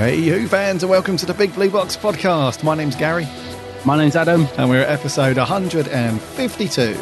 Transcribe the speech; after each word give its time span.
Hey, 0.00 0.22
Who 0.22 0.48
fans, 0.48 0.82
and 0.82 0.88
welcome 0.88 1.18
to 1.18 1.26
the 1.26 1.34
Big 1.34 1.52
Blue 1.52 1.68
Box 1.68 1.94
podcast. 1.94 2.64
My 2.64 2.74
name's 2.74 2.96
Gary, 2.96 3.28
My 3.84 3.98
name's 3.98 4.16
Adam. 4.16 4.48
and 4.56 4.70
we're 4.70 4.80
at 4.80 4.88
episode 4.88 5.36
152. 5.36 6.94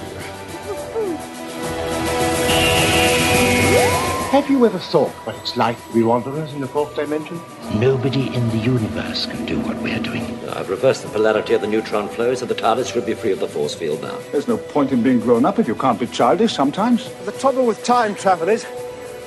Have 4.33 4.51
you 4.51 4.67
ever 4.67 4.81
thought 4.81 5.11
what 5.11 5.37
it's 5.37 5.57
like 5.57 5.81
to 5.87 5.95
be 5.95 6.03
wanderers 6.03 6.53
in 6.55 6.61
the 6.61 6.67
fourth 6.67 6.97
dimension? 6.97 7.41
Nobody 7.77 8.35
in 8.35 8.49
the 8.49 8.59
universe 8.59 9.27
can 9.27 9.47
do 9.47 9.61
what 9.61 9.77
we're 9.77 10.01
doing. 10.01 10.25
I've 10.49 10.69
reversed 10.69 11.05
the 11.05 11.09
polarity 11.09 11.55
of 11.55 11.61
the 11.61 11.69
neutron 11.69 12.09
flow, 12.09 12.35
so 12.35 12.47
the 12.47 12.55
TARDIS 12.57 12.93
should 12.93 13.07
be 13.07 13.15
free 13.15 13.31
of 13.31 13.39
the 13.39 13.47
force 13.47 13.77
field 13.77 14.03
now. 14.03 14.19
There's 14.33 14.49
no 14.49 14.57
point 14.57 14.91
in 14.91 15.05
being 15.05 15.21
grown 15.21 15.45
up 15.45 15.61
if 15.61 15.69
you 15.69 15.77
can't 15.77 16.01
be 16.01 16.09
childish 16.09 16.53
sometimes. 16.53 17.09
The 17.27 17.31
trouble 17.31 17.65
with 17.65 17.85
time 17.85 18.17
travel 18.17 18.49
is, 18.49 18.65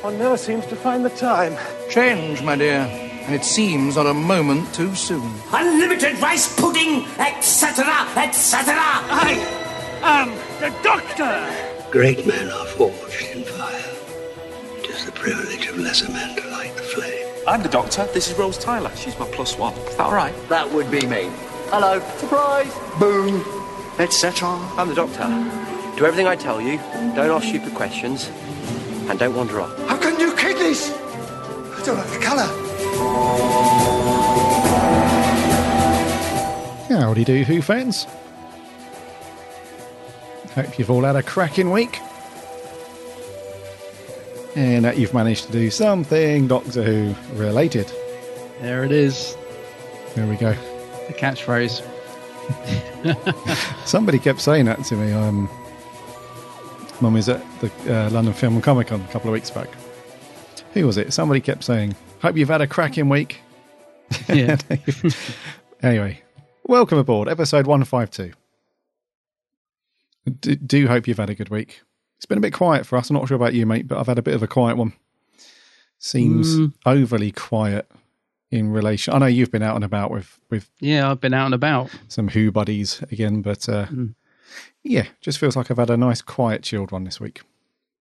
one 0.01 0.17
never 0.19 0.35
seems 0.35 0.65
to 0.65 0.75
find 0.75 1.05
the 1.05 1.09
time. 1.11 1.55
Change, 1.89 2.43
my 2.43 2.57
dear, 2.57 3.10
and 3.25 3.35
it 3.35 3.45
seems 3.45 3.95
not 3.95 4.07
a 4.07 4.13
moment 4.13 4.73
too 4.73 4.93
soon. 4.95 5.31
Unlimited 5.53 6.19
rice 6.19 6.53
pudding, 6.59 7.05
etc., 7.19 7.85
etc. 8.15 8.73
I 8.75 9.37
am 10.01 10.29
the 10.59 10.75
Doctor! 10.83 11.89
Great 11.91 12.25
men 12.25 12.49
are 12.49 12.65
forged 12.65 13.35
in 13.35 13.43
fire. 13.43 13.91
It 14.77 14.89
is 14.89 15.05
the 15.05 15.11
privilege 15.11 15.67
of 15.67 15.77
lesser 15.77 16.11
men 16.11 16.35
to 16.37 16.49
light 16.49 16.75
the 16.75 16.83
flame. 16.83 17.27
I'm 17.47 17.63
the 17.63 17.69
doctor. 17.69 18.05
This 18.13 18.29
is 18.29 18.37
Rose 18.37 18.57
Tyler. 18.57 18.91
She's 18.95 19.17
my 19.19 19.27
plus 19.31 19.57
one. 19.57 19.73
Is 19.73 19.97
that 19.97 20.05
all 20.05 20.13
right? 20.13 20.33
That 20.47 20.71
would 20.71 20.89
be 20.89 21.05
me. 21.05 21.29
Hello, 21.69 21.99
surprise! 22.17 22.73
Boom! 22.99 23.43
Etc. 23.99 24.47
I'm 24.47 24.87
the 24.87 24.95
Doctor. 24.95 25.27
Do 25.97 26.05
everything 26.05 26.27
I 26.27 26.35
tell 26.35 26.61
you, 26.61 26.77
don't 27.13 27.29
ask 27.29 27.47
stupid 27.47 27.75
questions, 27.75 28.29
and 29.09 29.19
don't 29.19 29.35
wander 29.35 29.61
off. 29.61 29.77
How 29.87 29.97
can 29.97 30.19
you 30.19 30.33
kidneys? 30.35 30.91
I 30.91 31.81
don't 31.85 31.97
like 31.97 32.09
the 32.09 32.19
colour. 32.19 32.70
Howdy 36.89 37.23
do, 37.23 37.43
Who 37.43 37.61
fans. 37.61 38.05
Hope 40.55 40.77
you've 40.77 40.91
all 40.91 41.03
had 41.03 41.15
a 41.15 41.23
cracking 41.23 41.71
week. 41.71 41.99
And 44.55 44.83
that 44.83 44.97
you've 44.97 45.13
managed 45.13 45.45
to 45.45 45.51
do 45.51 45.69
something 45.71 46.47
Doctor 46.47 46.83
Who 46.83 47.15
related. 47.37 47.91
There 48.59 48.83
it 48.83 48.91
is, 48.91 49.35
There 50.15 50.27
we 50.27 50.35
go. 50.35 50.53
the 51.07 51.13
catchphrase. 51.13 51.81
Somebody 53.87 54.19
kept 54.19 54.41
saying 54.41 54.65
that 54.65 54.83
to 54.85 54.95
me. 54.95 55.13
Um, 55.13 55.49
Mum 56.99 57.13
was 57.13 57.29
at 57.29 57.43
the 57.61 57.71
uh, 57.87 58.09
London 58.09 58.33
Film 58.33 58.55
and 58.55 58.63
Comic 58.63 58.87
Con 58.87 59.01
a 59.01 59.07
couple 59.11 59.29
of 59.29 59.33
weeks 59.33 59.49
back. 59.49 59.69
Who 60.73 60.85
was 60.85 60.97
it? 60.97 61.13
Somebody 61.13 61.39
kept 61.41 61.63
saying, 61.63 61.95
Hope 62.21 62.37
you've 62.37 62.49
had 62.49 62.61
a 62.61 62.67
cracking 62.67 63.09
week. 63.09 63.41
Yeah. 64.29 64.57
Anyway, 65.83 66.21
welcome 66.67 66.99
aboard, 66.99 67.27
episode 67.27 67.65
152. 67.65 68.33
Do, 70.41 70.55
do 70.55 70.87
hope 70.87 71.07
you've 71.07 71.17
had 71.17 71.31
a 71.31 71.33
good 71.33 71.49
week. 71.49 71.81
It's 72.17 72.27
been 72.27 72.37
a 72.37 72.41
bit 72.41 72.53
quiet 72.53 72.85
for 72.85 72.97
us. 72.99 73.09
I'm 73.09 73.15
not 73.15 73.27
sure 73.27 73.35
about 73.35 73.55
you, 73.55 73.65
mate, 73.65 73.87
but 73.87 73.97
I've 73.97 74.05
had 74.05 74.19
a 74.19 74.21
bit 74.21 74.35
of 74.35 74.43
a 74.43 74.47
quiet 74.47 74.77
one. 74.77 74.93
Seems 75.97 76.55
Mm. 76.59 76.73
overly 76.85 77.31
quiet 77.31 77.89
in 78.51 78.69
relation. 78.71 79.11
I 79.11 79.17
know 79.17 79.25
you've 79.25 79.49
been 79.51 79.63
out 79.63 79.73
and 79.75 79.83
about 79.83 80.11
with 80.11 80.39
with 80.51 80.69
yeah, 80.79 81.09
I've 81.09 81.19
been 81.19 81.33
out 81.33 81.45
and 81.45 81.55
about. 81.55 81.89
some 82.07 82.27
Who 82.27 82.51
buddies 82.51 83.01
again, 83.11 83.41
but 83.41 83.67
uh, 83.67 83.87
Mm. 83.87 84.13
yeah, 84.83 85.07
just 85.19 85.39
feels 85.39 85.55
like 85.55 85.71
I've 85.71 85.77
had 85.79 85.89
a 85.89 85.97
nice, 85.97 86.21
quiet, 86.21 86.61
chilled 86.61 86.91
one 86.91 87.05
this 87.05 87.19
week. 87.19 87.41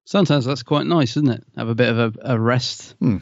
Sometimes 0.05 0.45
that's 0.45 0.63
quite 0.63 0.85
nice, 0.87 1.17
isn't 1.17 1.31
it? 1.31 1.45
Have 1.57 1.71
a 1.71 1.75
bit 1.75 1.89
of 1.89 1.99
a, 1.99 2.35
a 2.35 2.39
rest. 2.39 2.95
Hmm. 2.99 3.19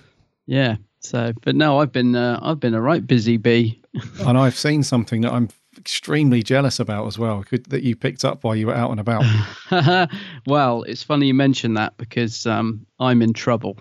Yeah. 0.46 0.78
So, 1.00 1.32
but 1.42 1.54
no, 1.54 1.78
I've 1.80 1.92
been 1.92 2.14
uh, 2.16 2.38
I've 2.42 2.60
been 2.60 2.74
a 2.74 2.80
right 2.80 3.06
busy 3.06 3.36
bee. 3.36 3.80
and 4.20 4.36
I've 4.36 4.56
seen 4.56 4.82
something 4.82 5.20
that 5.22 5.32
I'm 5.32 5.48
extremely 5.76 6.42
jealous 6.42 6.80
about 6.80 7.06
as 7.06 7.18
well. 7.18 7.42
Could, 7.44 7.66
that 7.66 7.82
you 7.82 7.94
picked 7.96 8.24
up 8.24 8.42
while 8.44 8.56
you 8.56 8.66
were 8.66 8.74
out 8.74 8.90
and 8.90 9.00
about. 9.00 9.24
well, 10.46 10.82
it's 10.82 11.02
funny 11.02 11.26
you 11.28 11.34
mention 11.34 11.74
that 11.74 11.96
because 11.96 12.46
um, 12.46 12.86
I'm 12.98 13.22
in 13.22 13.32
trouble 13.32 13.78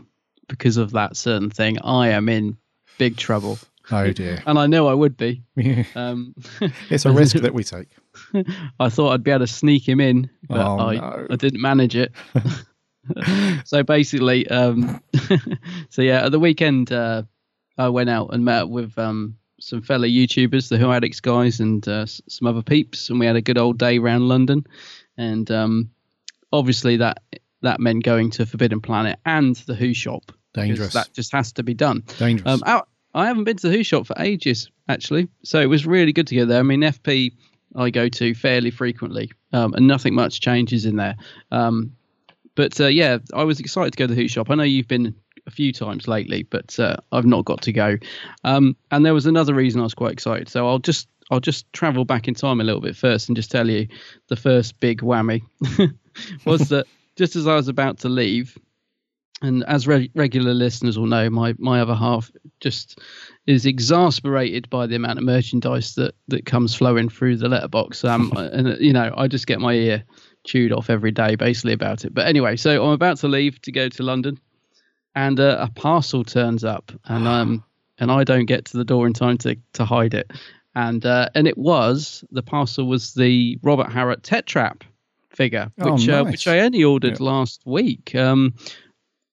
because 0.47 0.77
of 0.77 0.91
that 0.91 1.17
certain 1.17 1.49
thing. 1.49 1.79
I 1.83 2.09
am 2.09 2.29
in 2.29 2.57
big 2.97 3.17
trouble, 3.17 3.59
oh 3.91 4.11
dear, 4.11 4.41
and 4.47 4.57
I 4.59 4.67
know 4.67 4.87
I 4.87 4.93
would 4.93 5.17
be. 5.17 5.41
Um, 5.95 6.35
it's 6.89 7.05
a 7.05 7.11
risk 7.11 7.35
that 7.37 7.53
we 7.53 7.63
take. 7.63 7.89
I 8.79 8.89
thought 8.89 9.11
I'd 9.11 9.23
be 9.23 9.31
able 9.31 9.45
to 9.45 9.51
sneak 9.51 9.87
him 9.87 9.99
in, 9.99 10.29
but 10.47 10.65
Oh, 10.65 10.79
I, 10.79 10.95
no. 10.95 11.27
I 11.31 11.35
didn't 11.35 11.61
manage 11.61 11.95
it. 11.95 12.11
so 13.65 13.83
basically, 13.83 14.47
um, 14.49 15.01
so 15.89 16.01
yeah, 16.01 16.25
at 16.25 16.31
the 16.31 16.39
weekend, 16.39 16.91
uh, 16.91 17.23
I 17.77 17.89
went 17.89 18.09
out 18.09 18.33
and 18.33 18.43
met 18.43 18.69
with 18.69 18.97
um, 18.97 19.37
some 19.59 19.81
fellow 19.81 20.07
YouTubers, 20.07 20.69
the 20.69 20.77
Who 20.77 20.91
Addicts 20.91 21.19
guys, 21.19 21.59
and 21.59 21.87
uh, 21.87 22.05
some 22.05 22.47
other 22.47 22.61
peeps, 22.61 23.09
and 23.09 23.19
we 23.19 23.25
had 23.25 23.35
a 23.35 23.41
good 23.41 23.57
old 23.57 23.77
day 23.77 23.97
around 23.97 24.27
London. 24.27 24.65
And 25.17 25.49
um, 25.51 25.91
obviously, 26.51 26.97
that 26.97 27.21
that 27.61 27.79
meant 27.79 28.03
going 28.03 28.31
to 28.31 28.45
Forbidden 28.45 28.81
Planet 28.81 29.19
and 29.25 29.55
the 29.55 29.75
Who 29.75 29.93
shop. 29.93 30.31
Dangerous. 30.53 30.93
That 30.93 31.13
just 31.13 31.31
has 31.33 31.51
to 31.53 31.63
be 31.63 31.73
done. 31.73 32.03
Dangerous. 32.17 32.51
Um, 32.51 32.63
out, 32.65 32.89
I 33.13 33.27
haven't 33.27 33.43
been 33.43 33.57
to 33.57 33.67
the 33.67 33.75
Who 33.75 33.83
shop 33.83 34.07
for 34.07 34.15
ages, 34.19 34.71
actually. 34.87 35.27
So 35.43 35.59
it 35.59 35.67
was 35.67 35.85
really 35.85 36.13
good 36.13 36.27
to 36.27 36.35
go 36.35 36.45
there. 36.45 36.59
I 36.59 36.63
mean, 36.63 36.81
FP 36.81 37.33
I 37.75 37.89
go 37.89 38.09
to 38.09 38.33
fairly 38.33 38.71
frequently, 38.71 39.31
um, 39.53 39.73
and 39.73 39.87
nothing 39.87 40.15
much 40.15 40.41
changes 40.41 40.85
in 40.85 40.95
there. 40.95 41.15
Um, 41.51 41.96
but 42.57 42.81
uh, 42.81 42.87
yeah, 42.87 43.19
I 43.33 43.43
was 43.43 43.59
excited 43.59 43.93
to 43.93 43.97
go 43.97 44.07
to 44.07 44.15
the 44.15 44.19
Who 44.19 44.27
shop. 44.27 44.49
I 44.49 44.55
know 44.55 44.63
you've 44.63 44.87
been 44.87 45.15
a 45.45 45.51
few 45.51 45.71
times 45.71 46.07
lately, 46.07 46.41
but 46.41 46.77
uh, 46.79 46.97
I've 47.11 47.25
not 47.25 47.45
got 47.45 47.61
to 47.61 47.71
go. 47.71 47.97
Um, 48.43 48.75
and 48.89 49.05
there 49.05 49.13
was 49.13 49.27
another 49.27 49.53
reason 49.53 49.79
I 49.79 49.83
was 49.83 49.93
quite 49.93 50.11
excited. 50.11 50.49
So 50.49 50.67
I'll 50.67 50.79
just 50.79 51.07
I'll 51.29 51.39
just 51.39 51.71
travel 51.71 52.03
back 52.03 52.27
in 52.27 52.33
time 52.33 52.59
a 52.59 52.63
little 52.63 52.81
bit 52.81 52.95
first 52.95 53.29
and 53.29 53.35
just 53.35 53.51
tell 53.51 53.69
you 53.69 53.87
the 54.27 54.35
first 54.35 54.79
big 54.79 55.01
whammy 55.01 55.43
was 56.45 56.69
that 56.69 56.87
just 57.15 57.35
as 57.35 57.45
I 57.45 57.53
was 57.53 57.67
about 57.67 57.99
to 57.99 58.09
leave, 58.09 58.57
and 59.43 59.63
as 59.65 59.87
re- 59.87 60.09
regular 60.15 60.55
listeners 60.55 60.97
will 60.97 61.05
know, 61.05 61.29
my 61.29 61.53
my 61.59 61.79
other 61.79 61.95
half 61.95 62.31
just 62.59 62.99
is 63.45 63.67
exasperated 63.67 64.67
by 64.71 64.87
the 64.87 64.95
amount 64.95 65.19
of 65.19 65.25
merchandise 65.25 65.93
that 65.93 66.15
that 66.27 66.47
comes 66.47 66.73
flowing 66.73 67.07
through 67.07 67.37
the 67.37 67.49
letterbox. 67.49 68.03
Um, 68.03 68.31
and 68.35 68.81
you 68.81 68.93
know, 68.93 69.13
I 69.15 69.27
just 69.27 69.45
get 69.45 69.59
my 69.59 69.73
ear 69.73 70.03
chewed 70.47 70.71
off 70.71 70.89
every 70.89 71.11
day, 71.11 71.35
basically 71.35 71.73
about 71.73 72.05
it. 72.05 72.13
But 72.13 72.25
anyway, 72.25 72.55
so 72.55 72.83
I'm 72.83 72.91
about 72.91 73.17
to 73.17 73.27
leave 73.27 73.61
to 73.63 73.71
go 73.71 73.89
to 73.89 74.03
London, 74.03 74.39
and 75.13 75.39
uh, 75.39 75.57
a 75.59 75.69
parcel 75.69 76.23
turns 76.23 76.63
up, 76.63 76.91
and 77.05 77.27
um, 77.35 77.63
and 77.99 78.11
I 78.11 78.23
don't 78.23 78.45
get 78.45 78.65
to 78.65 78.77
the 78.77 78.85
door 78.85 79.05
in 79.05 79.13
time 79.13 79.37
to 79.39 79.57
to 79.73 79.85
hide 79.85 80.13
it, 80.13 80.31
and 80.73 81.05
uh, 81.05 81.29
and 81.35 81.47
it 81.47 81.57
was 81.57 82.23
the 82.31 82.43
parcel 82.43 82.87
was 82.87 83.13
the 83.13 83.59
Robert 83.61 83.91
Harrop 83.91 84.21
Tetrap 84.23 84.81
figure, 85.29 85.71
Oh, 85.79 85.93
which 85.93 86.09
uh, 86.09 86.23
which 86.25 86.47
I 86.47 86.59
only 86.59 86.83
ordered 86.83 87.19
last 87.19 87.61
week. 87.65 88.15
Um, 88.15 88.55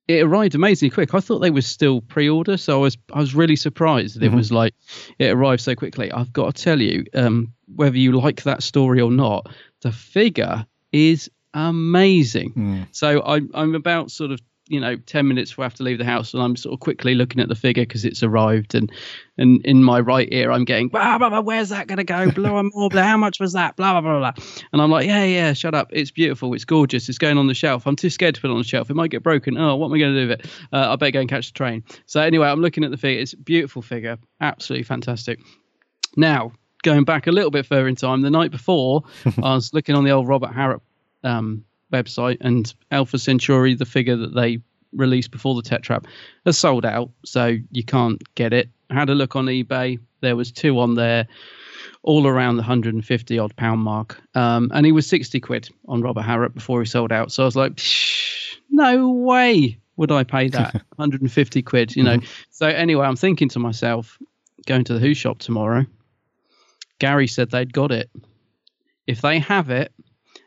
it 0.07 0.23
arrived 0.23 0.55
amazingly 0.55 0.91
quick. 0.91 1.15
I 1.15 1.21
thought 1.21 1.39
they 1.39 1.51
were 1.51 1.63
still 1.63 2.03
pre-order, 2.03 2.59
so 2.59 2.79
I 2.79 2.83
was 2.83 2.99
I 3.15 3.21
was 3.21 3.35
really 3.35 3.57
surprised 3.57 4.17
that 4.17 4.23
it 4.27 4.33
was 4.33 4.53
like 4.53 4.75
it 5.19 5.31
arrived 5.33 5.63
so 5.63 5.75
quickly. 5.75 6.13
I've 6.13 6.33
got 6.33 6.55
to 6.55 6.63
tell 6.63 6.79
you, 6.81 7.05
um, 7.15 7.55
whether 7.75 7.97
you 7.97 8.13
like 8.13 8.43
that 8.43 8.63
story 8.63 9.01
or 9.01 9.11
not, 9.11 9.49
the 9.81 9.93
figure 9.93 10.67
is 10.94 11.31
amazing. 11.53 12.53
So 12.93 13.22
I'm 13.22 13.50
I'm 13.55 13.75
about 13.75 14.10
sort 14.10 14.31
of 14.31 14.41
you 14.69 14.81
know 14.81 14.97
10 14.97 15.28
minutes 15.28 15.50
before 15.50 15.65
I 15.65 15.66
have 15.66 15.75
to 15.75 15.82
leave 15.82 15.99
the 15.99 16.06
house 16.06 16.32
and 16.32 16.43
I'm 16.43 16.56
sort 16.56 16.72
of 16.72 16.81
quickly 16.81 17.15
looking 17.15 17.38
at 17.41 17.49
the 17.49 17.55
figure 17.55 17.82
because 17.82 18.06
it's 18.06 18.22
arrived 18.22 18.75
and 18.75 18.91
and 19.37 19.60
in 19.66 19.84
my 19.84 20.00
right 20.00 20.27
ear 20.33 20.50
I'm 20.50 20.65
getting 20.65 20.88
blah 20.88 21.19
blah 21.19 21.28
blah 21.28 21.43
where's 21.43 21.69
that 21.69 21.87
gonna 21.87 22.04
go? 22.04 22.31
Blah 22.31 22.62
blah 22.62 22.89
blah 22.89 23.03
how 23.03 23.19
much 23.19 23.41
was 23.41 23.53
that? 23.53 23.77
Blah 23.77 24.01
blah 24.01 24.01
blah 24.01 24.33
blah 24.33 24.45
and 24.72 24.80
I'm 24.80 24.91
like 24.91 25.07
yeah 25.07 25.24
yeah 25.24 25.53
shut 25.53 25.74
up. 25.74 25.89
It's 25.92 26.10
beautiful. 26.10 26.54
It's 26.54 26.65
gorgeous. 26.65 27.09
It's 27.10 27.19
going 27.19 27.36
on 27.36 27.47
the 27.47 27.54
shelf. 27.54 27.86
I'm 27.86 27.97
too 27.97 28.10
scared 28.10 28.36
to 28.36 28.41
put 28.41 28.48
it 28.48 28.53
on 28.53 28.59
the 28.59 28.65
shelf. 28.65 28.89
It 28.89 28.95
might 28.95 29.10
get 29.10 29.22
broken. 29.22 29.59
Oh 29.59 29.77
what 29.77 29.89
am 29.89 29.95
I 29.95 29.98
going 29.98 30.15
to 30.15 30.22
do 30.22 30.28
with 30.28 30.41
it? 30.41 30.51
Uh, 30.72 30.92
I 30.92 30.97
better 30.97 31.10
go 31.10 31.21
and 31.21 31.28
catch 31.28 31.48
the 31.48 31.59
train. 31.59 31.84
So 32.07 32.21
anyway 32.21 32.48
I'm 32.48 32.60
looking 32.60 32.84
at 32.84 32.91
the 32.91 32.97
figure. 32.97 33.21
It's 33.21 33.34
a 33.34 33.39
beautiful 33.39 33.83
figure. 33.83 34.16
Absolutely 34.41 34.84
fantastic. 34.84 35.41
Now 36.16 36.53
going 36.84 37.03
back 37.03 37.27
a 37.27 37.33
little 37.33 37.51
bit 37.51 37.66
further 37.66 37.89
in 37.89 37.97
time 37.97 38.21
the 38.22 38.31
night 38.31 38.53
before 38.53 39.03
I 39.42 39.54
was 39.54 39.75
looking 39.75 39.97
on 39.97 40.04
the 40.04 40.10
old 40.10 40.28
Robert 40.28 40.53
Harrop 40.53 40.83
um, 41.25 41.65
website 41.92 42.39
and 42.41 42.72
Alpha 42.92 43.19
Centauri, 43.19 43.75
the 43.75 43.84
figure 43.84 44.16
that 44.16 44.34
they 44.34 44.60
released 44.92 45.33
before 45.33 45.57
the 45.60 45.63
Tetrap, 45.63 46.04
has 46.47 46.57
sold 46.57 46.84
out, 46.84 47.10
so 47.25 47.57
you 47.72 47.83
can't 47.83 48.22
get 48.36 48.53
it. 48.53 48.69
I 48.91 48.95
had 48.95 49.10
a 49.10 49.15
look 49.15 49.34
on 49.34 49.47
eBay. 49.47 49.98
There 50.21 50.36
was 50.36 50.53
two 50.53 50.78
on 50.78 50.95
there, 50.95 51.27
all 52.03 52.27
around 52.27 52.57
the 52.57 52.63
150 52.63 53.39
odd 53.39 53.57
pound 53.57 53.81
mark, 53.81 54.21
um, 54.34 54.71
and 54.72 54.86
he 54.86 54.92
was 54.92 55.09
60 55.09 55.41
quid 55.41 55.69
on 55.89 56.03
Robert 56.03 56.22
Harrop 56.22 56.54
before 56.54 56.81
he 56.81 56.86
sold 56.86 57.10
out. 57.10 57.33
So 57.33 57.42
I 57.42 57.47
was 57.47 57.57
like, 57.57 57.75
"Psh, 57.75 58.57
no 58.71 59.10
way 59.10 59.78
would 59.97 60.13
I 60.13 60.25
pay 60.25 60.48
that 60.48 60.75
150 60.97 61.63
quid, 61.63 61.97
you 61.97 62.03
know. 62.03 62.19
So 62.51 62.66
anyway, 62.66 63.07
I'm 63.07 63.16
thinking 63.16 63.48
to 63.51 63.59
myself, 63.59 64.19
going 64.66 64.84
to 64.84 64.95
the 64.95 65.01
Who 65.01 65.15
shop 65.15 65.39
tomorrow. 65.39 65.86
Gary 66.99 67.27
said 67.27 67.51
they'd 67.51 67.73
got 67.73 67.93
it. 67.93 68.11
If 69.07 69.21
they 69.21 69.39
have 69.41 69.71
it, 69.71 69.93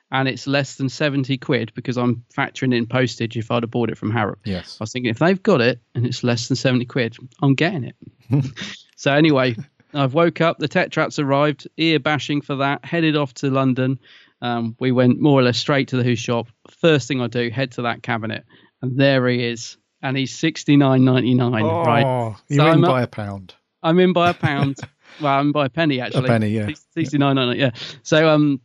and 0.09 0.27
it's 0.29 0.47
less 0.47 0.75
than 0.75 0.87
70 0.87 1.37
quid 1.37 1.73
because 1.75 1.97
I'm 1.97 2.23
factoring 2.33 2.73
in 2.73 2.87
postage 2.87 3.35
if 3.35 3.51
I'd 3.51 3.63
have 3.63 3.71
bought 3.71 3.89
it 3.89 3.97
from 3.97 4.09
Harrop. 4.11 4.39
Yes. 4.45 4.77
I 4.79 4.83
was 4.83 4.93
thinking 4.93 5.11
if 5.11 5.19
they've 5.19 5.41
got 5.43 5.59
it 5.59 5.81
and 5.95 6.05
it's 6.05 6.23
less 6.23 6.47
than 6.47 6.55
70 6.55 6.85
quid, 6.85 7.17
I'm 7.41 7.55
getting 7.55 7.83
it. 7.83 7.95
so 8.95 9.11
anyway, 9.11 9.57
I've 9.93 10.13
woke 10.13 10.39
up. 10.39 10.59
The 10.59 10.69
Tetrap's 10.69 11.19
arrived. 11.19 11.67
Ear 11.75 11.99
bashing 11.99 12.39
for 12.41 12.55
that. 12.57 12.85
Headed 12.85 13.17
off 13.17 13.33
to 13.35 13.49
London. 13.51 13.99
Um, 14.41 14.77
we 14.79 14.93
went 14.93 15.19
more 15.19 15.39
or 15.39 15.43
less 15.43 15.57
straight 15.57 15.89
to 15.89 15.97
the 15.97 16.03
Who 16.03 16.15
shop. 16.15 16.47
First 16.79 17.09
thing 17.09 17.19
I 17.21 17.27
do, 17.27 17.49
head 17.49 17.73
to 17.73 17.81
that 17.83 18.01
cabinet, 18.01 18.45
and 18.81 18.97
there 18.97 19.27
he 19.27 19.43
is. 19.45 19.77
And 20.01 20.15
he's 20.15 20.33
sixty 20.33 20.77
nine 20.77 21.03
ninety 21.03 21.33
nine. 21.33 21.63
Oh, 21.65 21.83
right. 21.83 22.35
you're 22.47 22.57
So 22.65 22.67
in 22.67 22.73
I'm 22.75 22.81
by 22.81 23.01
up- 23.01 23.07
a 23.09 23.15
pound. 23.15 23.55
I'm 23.83 23.99
in 23.99 24.13
by 24.13 24.29
a 24.29 24.33
pound. 24.33 24.77
well, 25.21 25.39
I'm 25.39 25.51
by 25.51 25.65
a 25.65 25.69
penny 25.69 26.01
actually. 26.01 26.25
A 26.25 26.27
penny, 26.27 26.49
yeah. 26.49 26.69
Sixty 26.93 27.17
nine. 27.17 27.37
Yeah. 27.57 27.71
So 28.03 28.29
um, 28.29 28.61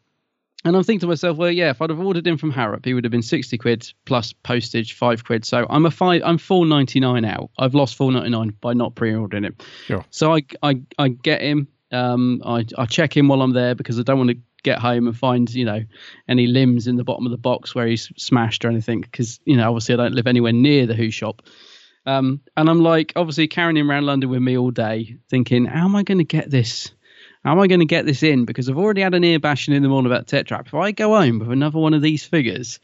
and 0.64 0.76
I'm 0.76 0.84
thinking 0.84 1.00
to 1.00 1.06
myself, 1.08 1.36
well, 1.36 1.50
yeah, 1.50 1.70
if 1.70 1.82
I'd 1.82 1.90
have 1.90 1.98
ordered 1.98 2.26
him 2.26 2.38
from 2.38 2.52
Harrop, 2.52 2.84
he 2.84 2.94
would 2.94 3.04
have 3.04 3.10
been 3.10 3.22
sixty 3.22 3.58
quid 3.58 3.92
plus 4.04 4.32
postage, 4.32 4.92
five 4.94 5.24
quid. 5.24 5.44
So 5.44 5.66
I'm 5.68 5.86
a 5.86 5.90
five. 5.90 6.22
I'm 6.24 6.38
four 6.38 6.66
ninety 6.66 7.00
nine 7.00 7.24
out. 7.24 7.50
I've 7.58 7.74
lost 7.74 7.96
four 7.96 8.12
ninety 8.12 8.30
nine 8.30 8.50
by 8.60 8.72
not 8.72 8.94
pre-ordering 8.94 9.44
it. 9.44 9.62
Sure. 9.86 10.04
So 10.10 10.34
I 10.34 10.42
I 10.62 10.80
I 10.98 11.08
get 11.08 11.42
him. 11.42 11.68
Um, 11.90 12.42
I 12.44 12.64
I 12.78 12.86
check 12.86 13.16
him 13.16 13.28
while 13.28 13.42
I'm 13.42 13.52
there 13.52 13.74
because 13.74 13.98
I 13.98 14.02
don't 14.02 14.18
want 14.18 14.30
to 14.30 14.38
get 14.62 14.78
home 14.78 15.08
and 15.08 15.16
find 15.16 15.52
you 15.52 15.64
know 15.64 15.82
any 16.28 16.46
limbs 16.46 16.86
in 16.86 16.96
the 16.96 17.04
bottom 17.04 17.26
of 17.26 17.32
the 17.32 17.38
box 17.38 17.74
where 17.74 17.88
he's 17.88 18.12
smashed 18.16 18.64
or 18.64 18.68
anything 18.68 19.00
because 19.00 19.40
you 19.44 19.56
know 19.56 19.68
obviously 19.68 19.94
I 19.94 19.96
don't 19.96 20.14
live 20.14 20.28
anywhere 20.28 20.52
near 20.52 20.86
the 20.86 20.94
Who 20.94 21.10
shop. 21.10 21.42
Um, 22.04 22.40
and 22.56 22.68
I'm 22.68 22.80
like 22.80 23.12
obviously 23.16 23.48
carrying 23.48 23.76
him 23.76 23.90
around 23.90 24.06
London 24.06 24.30
with 24.30 24.42
me 24.42 24.56
all 24.56 24.70
day, 24.70 25.18
thinking 25.28 25.64
how 25.64 25.84
am 25.84 25.96
I 25.96 26.02
going 26.02 26.18
to 26.18 26.24
get 26.24 26.50
this? 26.50 26.90
How 27.44 27.52
am 27.52 27.60
I 27.60 27.66
going 27.66 27.80
to 27.80 27.86
get 27.86 28.06
this 28.06 28.22
in? 28.22 28.44
Because 28.44 28.68
I've 28.68 28.78
already 28.78 29.00
had 29.02 29.14
an 29.14 29.24
ear 29.24 29.40
bashing 29.40 29.74
in 29.74 29.82
the 29.82 29.88
morning 29.88 30.10
about 30.10 30.26
Tetrap. 30.26 30.66
If 30.66 30.74
I 30.74 30.92
go 30.92 31.16
home 31.16 31.40
with 31.40 31.50
another 31.50 31.78
one 31.78 31.94
of 31.94 32.02
these 32.02 32.24
figures, 32.24 32.78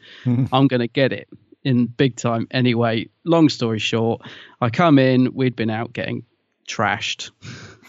I'm 0.51 0.67
going 0.67 0.81
to 0.81 0.87
get 0.87 1.13
it 1.13 1.29
in 1.63 1.85
big 1.85 2.17
time 2.17 2.47
anyway. 2.51 3.07
Long 3.23 3.49
story 3.49 3.79
short, 3.79 4.21
I 4.59 4.69
come 4.69 4.99
in, 4.99 5.33
we'd 5.33 5.55
been 5.55 5.69
out 5.69 5.93
getting 5.93 6.23
trashed. 6.67 7.31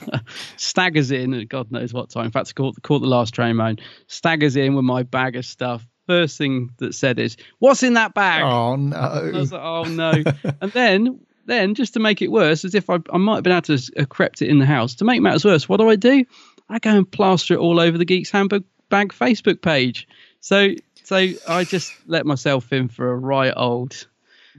staggers 0.56 1.11
in 1.11 1.35
at 1.35 1.49
God 1.49 1.71
knows 1.71 1.93
what 1.93 2.11
time. 2.11 2.26
In 2.26 2.31
fact, 2.31 2.50
I 2.50 2.53
caught, 2.53 2.83
caught 2.83 3.00
the 3.00 3.06
last 3.06 3.35
train 3.35 3.59
home. 3.59 3.76
Staggers 4.06 4.56
in 4.56 4.75
with 4.75 4.85
my 4.85 5.03
bag 5.03 5.37
of 5.37 5.44
stuff. 5.44 5.87
First 6.11 6.39
thing 6.39 6.71
that 6.79 6.93
said 6.97 7.21
is, 7.21 7.37
"What's 7.61 7.85
in 7.85 7.95
that 7.95 8.15
bag?" 8.15 8.43
Oh 8.45 8.75
And 8.75 8.93
I 8.93 9.31
no! 9.31 9.39
was 9.39 9.53
like, 9.53 9.62
"Oh 9.62 9.85
no!" 9.85 10.11
and 10.61 10.73
then, 10.73 11.21
then 11.47 11.77
just 11.77 11.95
to 11.95 12.01
make 12.01 12.21
it 12.21 12.33
worse, 12.33 12.65
as 12.65 12.75
if 12.75 12.91
I, 12.91 12.99
I 13.12 13.17
might 13.19 13.37
have 13.37 13.45
been 13.45 13.53
able 13.53 13.62
to 13.79 13.93
uh, 13.97 14.05
crept 14.07 14.43
it 14.43 14.49
in 14.49 14.59
the 14.59 14.67
house. 14.67 14.97
To 14.97 15.05
make 15.05 15.21
matters 15.23 15.45
worse, 15.45 15.69
what 15.69 15.77
do 15.79 15.89
I 15.89 15.95
do? 15.95 16.25
I 16.69 16.81
go 16.81 16.91
and 16.91 17.09
plaster 17.09 17.55
it 17.55 17.59
all 17.61 17.79
over 17.79 17.97
the 17.97 18.05
Geeks 18.05 18.29
Handbook 18.33 18.65
Bag 18.89 19.12
Facebook 19.12 19.62
page. 19.62 20.09
So, 20.41 20.71
so 21.05 21.17
I 21.49 21.62
just 21.62 21.93
let 22.09 22.27
myself 22.27 22.73
in 22.73 22.89
for 22.89 23.12
a 23.12 23.17
right 23.17 23.55
old, 23.57 24.09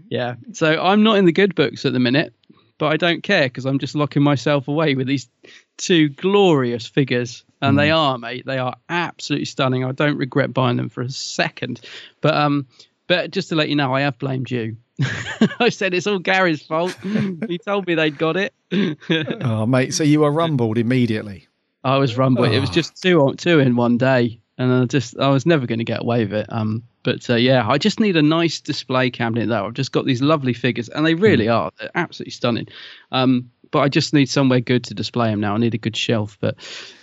yeah. 0.07 0.35
So 0.53 0.81
I'm 0.81 1.03
not 1.03 1.17
in 1.17 1.25
the 1.25 1.33
good 1.33 1.53
books 1.53 1.83
at 1.83 1.91
the 1.91 1.99
minute, 1.99 2.33
but 2.77 2.93
I 2.93 2.95
don't 2.95 3.23
care 3.23 3.43
because 3.43 3.65
I'm 3.65 3.79
just 3.79 3.93
locking 3.93 4.23
myself 4.23 4.69
away 4.69 4.95
with 4.95 5.07
these 5.07 5.27
two 5.75 6.07
glorious 6.07 6.87
figures. 6.87 7.43
And 7.61 7.77
they 7.77 7.91
are, 7.91 8.17
mate. 8.17 8.45
They 8.45 8.57
are 8.57 8.75
absolutely 8.89 9.45
stunning. 9.45 9.83
I 9.85 9.91
don't 9.91 10.17
regret 10.17 10.53
buying 10.53 10.77
them 10.77 10.89
for 10.89 11.01
a 11.01 11.09
second. 11.09 11.81
But 12.21 12.33
um, 12.33 12.65
but 13.07 13.31
just 13.31 13.49
to 13.49 13.55
let 13.55 13.69
you 13.69 13.75
know, 13.75 13.93
I 13.93 14.01
have 14.01 14.17
blamed 14.17 14.49
you. 14.49 14.77
I 15.59 15.69
said 15.69 15.93
it's 15.93 16.07
all 16.07 16.19
Gary's 16.19 16.61
fault. 16.61 16.97
he 17.47 17.57
told 17.57 17.87
me 17.87 17.95
they'd 17.95 18.17
got 18.17 18.37
it. 18.37 18.53
Oh 19.41 19.65
mate, 19.65 19.93
so 19.93 20.03
you 20.03 20.21
were 20.21 20.31
rumbled 20.31 20.77
immediately. 20.77 21.47
I 21.83 21.97
was 21.97 22.17
rumbling. 22.17 22.53
It 22.53 22.59
was 22.59 22.69
Oh. 22.69 22.73
just 22.73 23.01
two 23.01 23.21
on 23.21 23.37
two 23.37 23.59
in 23.59 23.75
one 23.75 23.97
day, 23.97 24.39
and 24.57 24.71
I 24.71 24.85
just 24.85 25.17
I 25.19 25.29
was 25.29 25.45
never 25.45 25.65
going 25.67 25.79
to 25.79 25.85
get 25.85 26.01
away 26.01 26.23
with 26.25 26.33
it. 26.33 26.45
Um, 26.49 26.83
but 27.03 27.27
uh, 27.29 27.35
yeah, 27.35 27.67
I 27.67 27.77
just 27.77 27.99
need 27.99 28.15
a 28.17 28.21
nice 28.21 28.61
display 28.61 29.09
cabinet 29.11 29.47
though. 29.49 29.65
I've 29.65 29.73
just 29.73 29.91
got 29.91 30.05
these 30.05 30.21
lovely 30.21 30.53
figures, 30.53 30.89
and 30.89 31.05
they 31.05 31.15
really 31.15 31.45
Hmm. 31.47 31.51
are. 31.53 31.71
They're 31.79 31.91
absolutely 31.95 32.31
stunning. 32.31 32.67
Um, 33.11 33.49
but 33.71 33.79
I 33.79 33.89
just 33.89 34.13
need 34.13 34.29
somewhere 34.29 34.59
good 34.59 34.83
to 34.85 34.93
display 34.93 35.29
them 35.31 35.39
now. 35.39 35.55
I 35.55 35.57
need 35.57 35.73
a 35.73 35.79
good 35.79 35.95
shelf. 35.95 36.37
But 36.39 36.55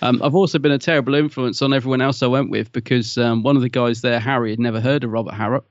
um, 0.03 0.23
I've 0.23 0.35
also 0.35 0.59
been 0.59 0.73
a 0.73 0.79
terrible 0.79 1.15
influence 1.15 1.63
on 1.63 1.73
everyone 1.73 2.01
else 2.03 2.23
I 2.23 2.27
went 2.27 2.51
with 2.51 2.73
because 2.73 3.19
um, 3.19 3.43
one 3.43 3.57
of 3.57 3.63
the 3.63 3.69
guys 3.69 4.03
there, 4.03 4.21
Harry, 4.21 4.51
had 4.51 4.61
never 4.61 4.81
heard 4.81 5.05
of 5.05 5.11
Robert 5.11 5.35
Harrop. 5.35 5.65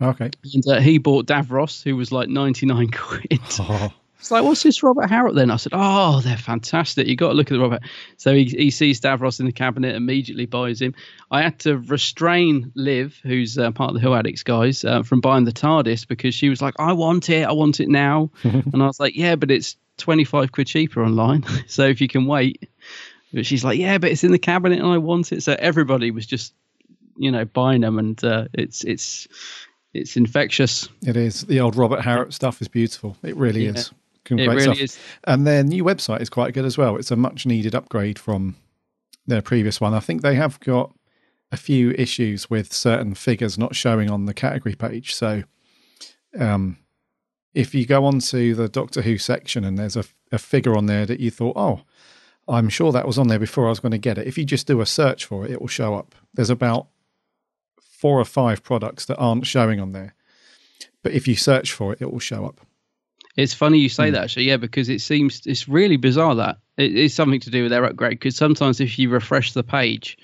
Okay. 0.00 0.30
And 0.54 0.66
uh, 0.68 0.80
he 0.80 0.98
bought 0.98 1.26
Davros, 1.26 1.82
who 1.82 1.96
was 1.96 2.12
like 2.12 2.28
99 2.28 2.90
quid. 2.92 3.40
Oh, 3.60 3.92
It's 4.18 4.30
like, 4.30 4.44
what's 4.44 4.62
this 4.62 4.82
Robert 4.82 5.08
Harrop 5.08 5.34
then? 5.34 5.50
I 5.50 5.56
said, 5.56 5.72
oh, 5.74 6.20
they're 6.20 6.36
fantastic. 6.36 7.06
You 7.06 7.16
got 7.16 7.28
to 7.28 7.34
look 7.34 7.50
at 7.50 7.54
the 7.54 7.60
Robert. 7.60 7.82
So 8.16 8.34
he, 8.34 8.44
he 8.44 8.70
sees 8.70 9.00
Davros 9.00 9.40
in 9.40 9.46
the 9.46 9.52
cabinet, 9.52 9.94
immediately 9.94 10.46
buys 10.46 10.82
him. 10.82 10.94
I 11.30 11.42
had 11.42 11.58
to 11.60 11.78
restrain 11.78 12.72
Liv, 12.74 13.18
who's 13.22 13.56
uh, 13.56 13.70
part 13.70 13.90
of 13.90 13.94
the 13.94 14.00
Who 14.00 14.12
Addicts 14.14 14.42
guys, 14.42 14.84
uh, 14.84 15.02
from 15.02 15.20
buying 15.20 15.44
the 15.44 15.52
TARDIS 15.52 16.06
because 16.06 16.34
she 16.34 16.48
was 16.48 16.60
like, 16.60 16.74
I 16.78 16.92
want 16.92 17.30
it. 17.30 17.46
I 17.46 17.52
want 17.52 17.80
it 17.80 17.88
now. 17.88 18.30
and 18.42 18.82
I 18.82 18.86
was 18.86 19.00
like, 19.00 19.16
yeah, 19.16 19.36
but 19.36 19.50
it's 19.50 19.76
25 19.98 20.52
quid 20.52 20.66
cheaper 20.66 21.04
online. 21.04 21.44
so 21.66 21.84
if 21.86 22.00
you 22.00 22.08
can 22.08 22.26
wait. 22.26 22.68
But 23.32 23.46
she's 23.46 23.64
like, 23.64 23.78
yeah, 23.78 23.96
but 23.98 24.10
it's 24.10 24.24
in 24.24 24.32
the 24.32 24.38
cabinet 24.38 24.78
and 24.78 24.88
I 24.88 24.98
want 24.98 25.32
it. 25.32 25.42
So 25.42 25.56
everybody 25.58 26.10
was 26.10 26.26
just, 26.26 26.52
you 27.16 27.30
know, 27.30 27.44
buying 27.46 27.80
them. 27.80 27.98
And 27.98 28.22
uh, 28.22 28.46
it's, 28.52 28.84
it's, 28.84 29.26
it's 29.94 30.16
infectious. 30.16 30.88
it 31.06 31.16
is. 31.16 31.42
The 31.42 31.60
old 31.60 31.74
Robert 31.76 32.02
Harrop 32.02 32.32
stuff 32.32 32.60
is 32.60 32.68
beautiful. 32.68 33.16
It 33.22 33.36
really 33.36 33.64
Yeah. 33.64 33.72
is. 33.72 33.90
It 34.30 34.34
really 34.34 34.60
stuff. 34.62 34.80
is. 34.80 34.98
And 35.24 35.46
their 35.46 35.64
new 35.64 35.82
website 35.82 36.20
is 36.20 36.30
quite 36.30 36.54
good 36.54 36.64
as 36.64 36.78
well. 36.78 36.96
It's 36.96 37.10
a 37.10 37.16
much 37.16 37.44
needed 37.46 37.74
upgrade 37.74 38.18
from 38.18 38.56
their 39.26 39.42
previous 39.42 39.80
one. 39.80 39.94
I 39.94 40.00
think 40.00 40.22
they 40.22 40.34
have 40.36 40.60
got 40.60 40.94
a 41.50 41.56
few 41.56 41.90
issues 41.92 42.48
with 42.48 42.72
certain 42.72 43.14
figures 43.14 43.58
not 43.58 43.74
showing 43.74 44.10
on 44.10 44.26
the 44.26 44.34
category 44.34 44.74
page. 44.74 45.14
So, 45.14 45.42
um, 46.38 46.78
if 47.54 47.74
you 47.74 47.86
go 47.86 48.04
on 48.04 48.18
to 48.18 48.54
the 48.54 48.68
Doctor 48.68 49.02
Who 49.02 49.18
section 49.18 49.64
and 49.64 49.78
there's 49.78 49.96
a, 49.96 50.04
a 50.30 50.38
figure 50.38 50.76
on 50.76 50.86
there 50.86 51.06
that 51.06 51.20
you 51.20 51.30
thought, 51.30 51.56
oh, 51.56 51.82
I'm 52.48 52.68
sure 52.68 52.92
that 52.92 53.06
was 53.06 53.18
on 53.18 53.28
there 53.28 53.38
before 53.38 53.66
I 53.66 53.70
was 53.70 53.80
going 53.80 53.92
to 53.92 53.98
get 53.98 54.18
it. 54.18 54.26
If 54.26 54.36
you 54.36 54.44
just 54.44 54.66
do 54.66 54.80
a 54.80 54.86
search 54.86 55.24
for 55.24 55.44
it, 55.44 55.50
it 55.52 55.60
will 55.60 55.68
show 55.68 55.94
up. 55.94 56.14
There's 56.34 56.50
about 56.50 56.88
four 57.80 58.18
or 58.18 58.24
five 58.24 58.62
products 58.64 59.04
that 59.06 59.16
aren't 59.16 59.46
showing 59.46 59.80
on 59.80 59.92
there. 59.92 60.14
But 61.02 61.12
if 61.12 61.28
you 61.28 61.36
search 61.36 61.72
for 61.72 61.92
it, 61.92 62.00
it 62.00 62.10
will 62.12 62.18
show 62.18 62.44
up. 62.44 62.60
It's 63.36 63.54
funny 63.54 63.78
you 63.78 63.88
say 63.88 64.10
that 64.10 64.24
actually, 64.24 64.44
yeah, 64.44 64.56
because 64.58 64.88
it 64.88 65.00
seems 65.00 65.42
it's 65.46 65.68
really 65.68 65.96
bizarre 65.96 66.34
that 66.34 66.58
it 66.76 66.94
is 66.94 67.14
something 67.14 67.40
to 67.40 67.50
do 67.50 67.62
with 67.62 67.70
their 67.70 67.84
upgrade. 67.84 68.18
Because 68.18 68.36
sometimes 68.36 68.80
if 68.80 68.98
you 68.98 69.08
refresh 69.08 69.52
the 69.52 69.62
page, 69.62 70.18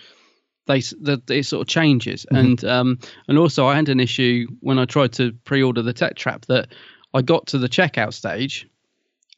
they 0.67 0.81
the, 0.81 1.23
it 1.31 1.47
sort 1.47 1.63
of 1.63 1.69
changes, 1.69 2.27
Mm-hmm. 2.27 2.37
and 2.37 2.65
um 2.65 2.99
and 3.27 3.39
also 3.39 3.67
I 3.67 3.77
had 3.77 3.89
an 3.89 4.01
issue 4.01 4.47
when 4.61 4.79
I 4.79 4.85
tried 4.85 5.13
to 5.15 5.33
pre-order 5.45 5.81
the 5.81 5.95
Tetrap 5.95 6.45
that 6.47 6.69
I 7.15 7.23
got 7.23 7.47
to 7.49 7.59
the 7.59 7.69
checkout 7.69 8.13
stage, 8.15 8.69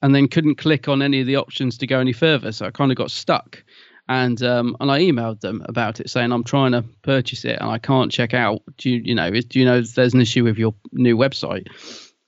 and 0.02 0.14
then 0.14 0.28
couldn't 0.28 0.56
click 0.56 0.88
on 0.88 1.02
any 1.02 1.20
of 1.20 1.26
the 1.26 1.36
options 1.36 1.78
to 1.78 1.86
go 1.86 1.98
any 2.00 2.12
further, 2.12 2.52
so 2.52 2.66
I 2.66 2.70
kind 2.70 2.90
of 2.90 2.96
got 2.96 3.10
stuck. 3.10 3.62
And 4.08 4.42
um, 4.42 4.76
and 4.80 4.90
I 4.90 5.00
emailed 5.00 5.40
them 5.40 5.62
about 5.66 6.00
it, 6.00 6.10
saying 6.10 6.32
I'm 6.32 6.42
trying 6.42 6.72
to 6.72 6.82
purchase 7.02 7.44
it 7.44 7.60
and 7.60 7.70
I 7.70 7.78
can't 7.78 8.10
check 8.10 8.34
out. 8.34 8.60
Do 8.76 8.90
you 8.90 9.00
you 9.04 9.14
know 9.14 9.28
is- 9.28 9.44
do 9.44 9.60
you 9.60 9.64
know 9.64 9.80
there's 9.82 10.14
an 10.14 10.20
issue 10.20 10.42
with 10.42 10.58
your 10.58 10.74
new 10.92 11.16
website? 11.16 11.68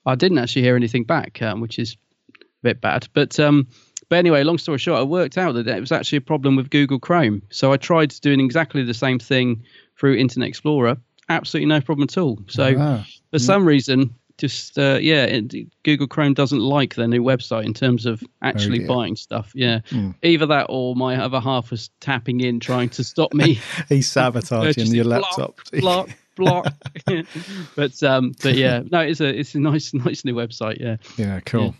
I 0.05 0.15
didn't 0.15 0.37
actually 0.37 0.61
hear 0.61 0.75
anything 0.77 1.03
back, 1.03 1.41
um, 1.41 1.59
which 1.59 1.77
is 1.79 1.97
a 2.39 2.43
bit 2.61 2.79
bad. 2.79 3.07
But 3.13 3.37
um, 3.37 3.67
but 4.07 4.15
anyway, 4.17 4.43
long 4.43 4.59
story 4.59 4.77
short, 4.77 4.99
I 4.99 5.03
worked 5.03 5.37
out 5.37 5.55
that 5.55 5.67
it 5.67 5.79
was 5.81 5.91
actually 5.91 6.19
a 6.19 6.21
problem 6.21 6.55
with 6.55 6.69
Google 6.69 6.99
Chrome. 6.99 7.41
So 7.49 7.73
I 7.73 7.77
tried 7.77 8.13
doing 8.21 8.39
exactly 8.39 8.83
the 8.83 8.93
same 8.93 9.19
thing 9.19 9.63
through 9.99 10.15
Internet 10.15 10.47
Explorer. 10.47 10.95
Absolutely 11.27 11.67
no 11.67 11.81
problem 11.81 12.03
at 12.09 12.17
all. 12.17 12.39
So 12.47 12.75
Ah. 12.77 13.05
for 13.31 13.39
some 13.39 13.65
reason, 13.65 14.13
just 14.37 14.77
uh, 14.79 14.97
yeah, 15.01 15.23
it, 15.25 15.53
Google 15.83 16.07
Chrome 16.07 16.33
doesn't 16.33 16.59
like 16.59 16.95
their 16.95 17.07
new 17.07 17.21
website 17.21 17.65
in 17.65 17.73
terms 17.73 18.05
of 18.05 18.23
actually 18.41 18.79
dear. 18.79 18.87
buying 18.87 19.15
stuff. 19.15 19.51
Yeah, 19.55 19.79
Hmm. 19.89 20.11
either 20.23 20.45
that 20.47 20.67
or 20.69 20.95
my 20.95 21.15
other 21.17 21.39
half 21.39 21.71
was 21.71 21.89
tapping 21.99 22.41
in 22.41 22.59
trying 22.59 22.89
to 22.89 23.03
stop 23.03 23.33
me. 23.33 23.59
He's 23.89 24.09
sabotaging 24.11 24.93
your 24.93 25.05
laptop. 25.05 25.59
block, 25.79 26.09
block. 26.35 26.73
but 27.75 28.01
um, 28.03 28.33
but 28.41 28.55
yeah, 28.55 28.81
no, 28.91 28.99
it's 29.01 29.21
a 29.21 29.27
it's 29.39 29.55
a 29.55 29.59
nice 29.59 29.93
nice 29.93 30.25
new 30.25 30.35
website. 30.35 30.79
Yeah, 30.79 30.97
Yeah, 31.17 31.39
cool. 31.41 31.75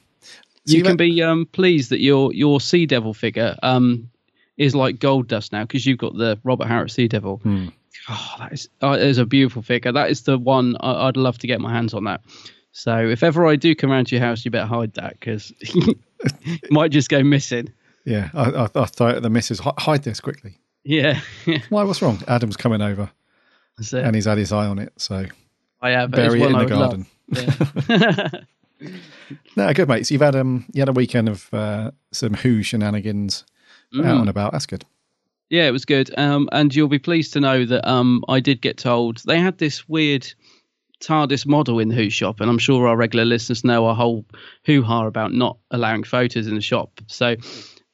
you 0.65 0.77
you've 0.77 0.83
can 0.83 0.91
had- 0.91 0.97
be 0.99 1.21
um 1.23 1.45
pleased 1.47 1.89
that 1.89 1.99
your 2.01 2.33
your 2.33 2.61
Sea 2.61 2.85
Devil 2.85 3.13
figure 3.13 3.55
um 3.63 4.09
is 4.57 4.75
like 4.75 4.99
gold 4.99 5.27
dust 5.27 5.51
now 5.51 5.63
because 5.63 5.85
you've 5.85 5.97
got 5.97 6.15
the 6.15 6.39
Robert 6.43 6.67
Harrop 6.67 6.91
Sea 6.91 7.07
Devil. 7.07 7.37
Hmm. 7.37 7.67
Oh, 8.09 8.35
that 8.39 8.53
is 8.53 8.69
oh, 8.81 8.93
is 8.93 9.17
a 9.17 9.25
beautiful 9.25 9.61
figure. 9.61 9.91
That 9.91 10.09
is 10.09 10.23
the 10.23 10.37
one 10.37 10.75
I, 10.79 11.07
I'd 11.07 11.17
love 11.17 11.37
to 11.39 11.47
get 11.47 11.61
my 11.61 11.71
hands 11.71 11.93
on 11.93 12.03
that. 12.05 12.21
So 12.71 12.97
if 13.07 13.23
ever 13.23 13.45
I 13.47 13.55
do 13.55 13.75
come 13.75 13.91
around 13.91 14.07
to 14.07 14.15
your 14.15 14.25
house, 14.25 14.43
you 14.43 14.51
better 14.51 14.65
hide 14.65 14.93
that 14.95 15.19
because 15.19 15.53
it 15.61 16.71
might 16.71 16.91
just 16.91 17.09
go 17.09 17.23
missing. 17.23 17.71
Yeah, 18.05 18.29
I, 18.33 18.49
I, 18.51 18.69
I 18.75 18.85
throw 18.85 19.09
it 19.09 19.15
at 19.17 19.21
the 19.23 19.29
missus. 19.29 19.59
Hide 19.63 20.03
this 20.03 20.19
quickly. 20.19 20.57
Yeah, 20.83 21.19
Why? 21.69 21.83
What's 21.83 22.01
wrong? 22.01 22.19
Adam's 22.27 22.57
coming 22.57 22.81
over, 22.81 23.09
That's 23.77 23.93
it. 23.93 24.03
and 24.03 24.15
he's 24.15 24.25
had 24.25 24.37
his 24.37 24.51
eye 24.51 24.65
on 24.65 24.79
it. 24.79 24.91
So 24.97 25.25
I 25.81 25.91
have 25.91 26.11
bury 26.11 26.41
it 26.41 26.49
in 26.49 26.55
I 26.55 26.65
the 26.65 26.69
garden. 26.69 27.05
Yeah. 27.29 28.29
No, 29.55 29.71
good 29.73 29.87
mates. 29.87 30.11
You've 30.11 30.21
had 30.21 30.35
um, 30.35 30.65
you 30.73 30.81
had 30.81 30.89
a 30.89 30.93
weekend 30.93 31.29
of 31.29 31.47
uh, 31.53 31.91
some 32.11 32.33
Who 32.33 32.63
shenanigans 32.63 33.45
out 33.95 34.03
Mm. 34.03 34.19
and 34.21 34.29
about. 34.29 34.51
That's 34.51 34.65
good. 34.65 34.83
Yeah, 35.53 35.67
it 35.67 35.71
was 35.71 35.85
good. 35.85 36.09
Um, 36.17 36.49
and 36.51 36.73
you'll 36.73 36.87
be 36.87 36.97
pleased 36.97 37.33
to 37.33 37.39
know 37.39 37.63
that 37.63 37.87
um, 37.87 38.25
I 38.27 38.39
did 38.39 38.59
get 38.59 38.75
told 38.75 39.17
they 39.17 39.37
had 39.37 39.59
this 39.59 39.87
weird 39.87 40.33
TARDIS 40.99 41.45
model 41.45 41.77
in 41.77 41.89
the 41.89 41.95
Who 41.95 42.09
shop, 42.09 42.41
and 42.41 42.49
I'm 42.49 42.57
sure 42.57 42.87
our 42.87 42.97
regular 42.97 43.23
listeners 43.23 43.63
know 43.63 43.85
our 43.85 43.93
whole 43.93 44.25
hoo 44.65 44.81
ha 44.81 45.05
about 45.05 45.31
not 45.31 45.59
allowing 45.69 46.05
photos 46.05 46.47
in 46.47 46.55
the 46.55 46.61
shop. 46.61 46.99
So 47.05 47.35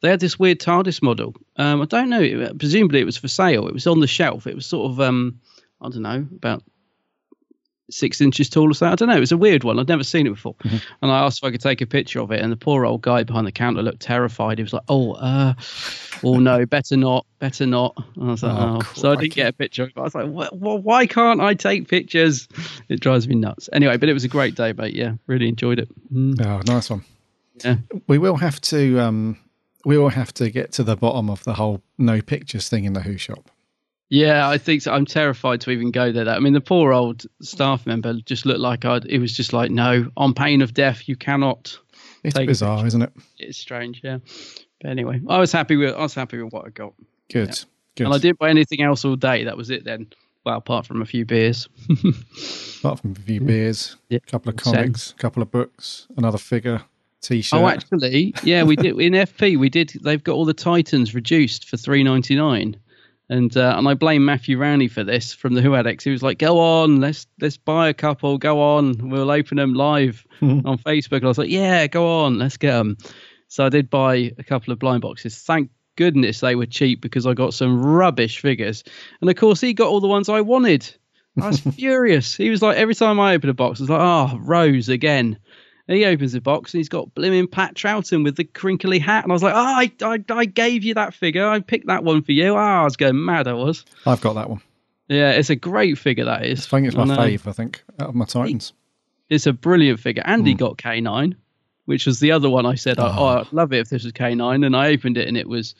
they 0.01 0.09
had 0.09 0.21
this 0.21 0.39
weird 0.39 0.61
TARDIS 0.61 1.01
model. 1.01 1.35
Um, 1.57 1.81
I 1.81 1.85
don't 1.85 2.09
know. 2.09 2.53
Presumably 2.57 3.01
it 3.01 3.05
was 3.05 3.17
for 3.17 3.27
sale. 3.27 3.67
It 3.67 3.73
was 3.73 3.87
on 3.87 3.99
the 3.99 4.07
shelf. 4.07 4.47
It 4.47 4.55
was 4.55 4.65
sort 4.65 4.89
of 4.89 5.01
um, 5.01 5.41
I 5.81 5.89
don't 5.89 6.01
know 6.01 6.25
about 6.37 6.63
six 7.89 8.21
inches 8.21 8.49
tall 8.49 8.69
or 8.69 8.73
so. 8.73 8.87
I 8.87 8.95
don't 8.95 9.09
know. 9.09 9.15
It 9.17 9.19
was 9.19 9.31
a 9.31 9.37
weird 9.37 9.63
one. 9.63 9.79
I'd 9.79 9.87
never 9.87 10.03
seen 10.03 10.27
it 10.27 10.31
before. 10.31 10.55
Mm-hmm. 10.63 10.77
And 11.01 11.11
I 11.11 11.19
asked 11.19 11.39
if 11.39 11.43
I 11.43 11.51
could 11.51 11.61
take 11.61 11.81
a 11.81 11.85
picture 11.85 12.19
of 12.21 12.31
it, 12.31 12.41
and 12.41 12.51
the 12.51 12.57
poor 12.57 12.85
old 12.85 13.01
guy 13.01 13.23
behind 13.23 13.47
the 13.47 13.51
counter 13.51 13.81
looked 13.81 14.01
terrified. 14.01 14.57
He 14.57 14.63
was 14.63 14.73
like, 14.73 14.83
"Oh, 14.89 15.13
uh, 15.13 15.53
oh 16.23 16.39
no, 16.39 16.65
better 16.65 16.97
not, 16.97 17.25
better 17.39 17.65
not." 17.65 17.95
And 18.15 18.29
I 18.29 18.31
was 18.31 18.43
like, 18.43 18.57
Oh, 18.57 18.79
"Oh." 18.81 18.93
So 18.95 19.11
I 19.11 19.15
didn't 19.15 19.33
get 19.33 19.47
a 19.47 19.53
picture. 19.53 19.83
of 19.83 19.89
it. 19.89 19.97
I 19.97 20.01
was 20.01 20.15
like, 20.15 20.27
"What? 20.27 20.55
what 20.57 20.83
why 20.83 21.05
can't 21.07 21.41
I 21.41 21.53
take 21.53 21.87
pictures?" 21.87 22.47
It 22.89 22.99
drives 22.99 23.27
me 23.27 23.35
nuts. 23.35 23.69
Anyway, 23.73 23.97
but 23.97 24.09
it 24.09 24.13
was 24.13 24.23
a 24.23 24.29
great 24.29 24.55
day, 24.55 24.73
mate. 24.73 24.95
Yeah, 24.95 25.13
really 25.27 25.47
enjoyed 25.47 25.79
it. 25.79 25.89
Mm. 26.13 26.39
Oh, 26.45 26.61
nice 26.71 26.89
one. 26.89 27.03
Yeah. 27.63 27.75
We 28.07 28.17
will 28.17 28.37
have 28.37 28.61
to 28.61 28.99
um 28.99 29.37
we 29.85 29.97
will 29.97 30.09
have 30.09 30.33
to 30.35 30.49
get 30.49 30.71
to 30.73 30.83
the 30.83 30.95
bottom 30.95 31.29
of 31.29 31.43
the 31.43 31.53
whole 31.53 31.81
no 31.97 32.21
pictures 32.21 32.69
thing 32.69 32.85
in 32.85 32.93
the 32.93 33.01
Who 33.01 33.17
shop. 33.17 33.49
Yeah, 34.09 34.49
I 34.49 34.57
think 34.57 34.81
so. 34.81 34.91
I'm 34.91 35.05
terrified 35.05 35.61
to 35.61 35.71
even 35.71 35.91
go 35.91 36.11
there. 36.11 36.25
That 36.25 36.37
I 36.37 36.39
mean, 36.39 36.53
the 36.53 36.61
poor 36.61 36.91
old 36.91 37.25
staff 37.41 37.85
member 37.85 38.13
just 38.25 38.45
looked 38.45 38.59
like 38.59 38.83
I'd. 38.83 39.05
It 39.05 39.19
was 39.19 39.35
just 39.35 39.53
like, 39.53 39.69
no, 39.69 40.09
on 40.17 40.33
pain 40.33 40.61
of 40.61 40.73
death, 40.73 41.07
you 41.07 41.15
cannot. 41.15 41.77
It's 42.23 42.37
bizarre, 42.37 42.77
picture. 42.77 42.87
isn't 42.87 43.01
it? 43.03 43.13
It's 43.37 43.57
strange, 43.57 44.01
yeah. 44.03 44.17
But 44.81 44.89
anyway, 44.91 45.21
I 45.29 45.37
was 45.37 45.51
happy 45.51 45.75
with. 45.75 45.93
I 45.93 45.99
was 46.01 46.15
happy 46.15 46.41
with 46.41 46.51
what 46.51 46.65
I 46.65 46.69
got. 46.69 46.93
Good. 47.31 47.49
Yeah. 47.49 47.63
Good. 47.95 48.05
And 48.05 48.13
I 48.13 48.17
didn't 48.17 48.39
buy 48.39 48.49
anything 48.49 48.81
else 48.81 49.05
all 49.05 49.15
day. 49.15 49.43
That 49.43 49.57
was 49.57 49.69
it 49.69 49.83
then. 49.83 50.07
Well, 50.45 50.57
apart 50.57 50.85
from 50.85 51.01
a 51.01 51.05
few 51.05 51.25
beers. 51.25 51.67
Apart 52.79 53.01
from 53.01 53.11
a 53.11 53.15
few 53.15 53.41
beers, 53.41 53.97
a 54.09 54.21
couple 54.21 54.49
of 54.49 54.55
comics, 54.55 55.11
a 55.11 55.15
couple 55.15 55.43
of 55.43 55.51
books, 55.51 56.07
another 56.15 56.37
figure, 56.37 56.81
t-shirt. 57.21 57.59
Oh, 57.59 57.67
actually, 57.67 58.33
yeah, 58.43 58.63
we 58.63 58.77
did 58.77 58.97
in 59.01 59.13
FP. 59.13 59.59
We 59.59 59.69
did. 59.69 59.91
They've 60.01 60.23
got 60.23 60.31
all 60.31 60.45
the 60.45 60.53
Titans 60.53 61.13
reduced 61.13 61.67
for 61.67 61.75
three 61.75 62.03
ninety 62.03 62.37
nine, 62.37 62.77
and 63.29 63.55
uh, 63.55 63.75
and 63.77 63.87
I 63.87 63.93
blame 63.93 64.25
Matthew 64.25 64.57
Rowney 64.57 64.89
for 64.89 65.03
this 65.03 65.33
from 65.33 65.53
the 65.53 65.61
Who 65.61 65.75
Addicts. 65.75 66.03
He 66.03 66.11
was 66.11 66.23
like, 66.23 66.39
"Go 66.39 66.59
on, 66.59 66.99
let's 66.99 67.27
let's 67.39 67.57
buy 67.57 67.87
a 67.89 67.93
couple. 67.93 68.37
Go 68.37 68.61
on, 68.61 69.09
we'll 69.09 69.29
open 69.29 69.57
them 69.57 69.73
live 69.73 70.25
on 70.41 70.79
Facebook." 70.79 71.17
And 71.17 71.25
I 71.25 71.27
was 71.27 71.37
like, 71.37 71.49
"Yeah, 71.49 71.85
go 71.87 72.23
on, 72.23 72.39
let's 72.39 72.57
get 72.57 72.73
them." 72.73 72.97
So 73.47 73.65
I 73.65 73.69
did 73.69 73.89
buy 73.89 74.33
a 74.37 74.43
couple 74.43 74.73
of 74.73 74.79
blind 74.79 75.01
boxes. 75.01 75.37
Thank 75.37 75.69
goodness 75.95 76.39
they 76.39 76.55
were 76.55 76.65
cheap 76.65 77.01
because 77.01 77.27
I 77.27 77.33
got 77.33 77.53
some 77.53 77.83
rubbish 77.83 78.39
figures, 78.39 78.83
and 79.21 79.29
of 79.29 79.35
course 79.35 79.61
he 79.61 79.73
got 79.73 79.89
all 79.89 80.01
the 80.01 80.07
ones 80.07 80.27
I 80.27 80.41
wanted. 80.41 80.89
I 81.39 81.47
was 81.47 81.59
furious. 81.75 82.35
He 82.35 82.49
was 82.49 82.61
like, 82.63 82.77
every 82.77 82.95
time 82.95 83.19
I 83.19 83.35
open 83.35 83.49
a 83.49 83.53
box, 83.53 83.79
I 83.79 83.83
was 83.83 83.89
like, 83.89 84.01
"Oh, 84.01 84.39
Rose 84.39 84.89
again." 84.89 85.37
And 85.89 85.97
he 85.97 86.05
opens 86.05 86.33
the 86.33 86.39
box 86.39 86.71
and 86.71 86.79
he's 86.79 86.87
got 86.87 87.15
blimmin' 87.15 87.49
Pat 87.49 87.73
Troughton 87.73 88.23
with 88.23 88.35
the 88.35 88.43
crinkly 88.43 88.99
hat. 88.99 89.23
And 89.23 89.31
I 89.31 89.33
was 89.33 89.41
like, 89.41 89.55
oh, 89.55 89.57
I, 89.57 89.91
I, 90.03 90.23
I 90.29 90.45
gave 90.45 90.83
you 90.83 90.93
that 90.93 91.15
figure. 91.15 91.47
I 91.47 91.61
picked 91.61 91.87
that 91.87 92.03
one 92.03 92.21
for 92.21 92.31
you. 92.31 92.55
Ah, 92.55 92.81
I 92.81 92.83
was 92.83 92.95
going 92.95 93.25
mad, 93.25 93.47
I 93.47 93.53
was. 93.53 93.85
I've 94.05 94.21
got 94.21 94.33
that 94.33 94.51
one. 94.51 94.61
Yeah, 95.07 95.31
it's 95.31 95.49
a 95.49 95.55
great 95.55 95.97
figure, 95.97 96.25
that 96.25 96.45
is. 96.45 96.67
I 96.67 96.69
think 96.69 96.85
it's 96.85 96.95
my 96.95 97.05
know. 97.05 97.15
Uh, 97.15 97.25
fave, 97.25 97.47
I 97.47 97.53
think, 97.53 97.81
out 97.99 98.09
of 98.09 98.15
my 98.15 98.25
Titans. 98.25 98.71
It's 99.31 99.47
a 99.47 99.51
brilliant 99.51 99.99
figure. 99.99 100.21
Andy 100.27 100.51
hmm. 100.51 100.57
got 100.57 100.77
K9, 100.77 101.35
which 101.85 102.05
was 102.05 102.19
the 102.19 102.33
other 102.33 102.51
one 102.51 102.67
I 102.67 102.75
said, 102.75 102.99
oh. 102.99 103.05
Ah. 103.05 103.17
oh 103.17 103.39
I'd 103.39 103.51
love 103.51 103.73
it 103.73 103.79
if 103.79 103.89
this 103.89 104.03
was 104.03 104.13
K9. 104.13 104.63
And 104.63 104.75
I 104.75 104.91
opened 104.91 105.17
it 105.17 105.27
and 105.27 105.37
it 105.37 105.49
was, 105.49 105.73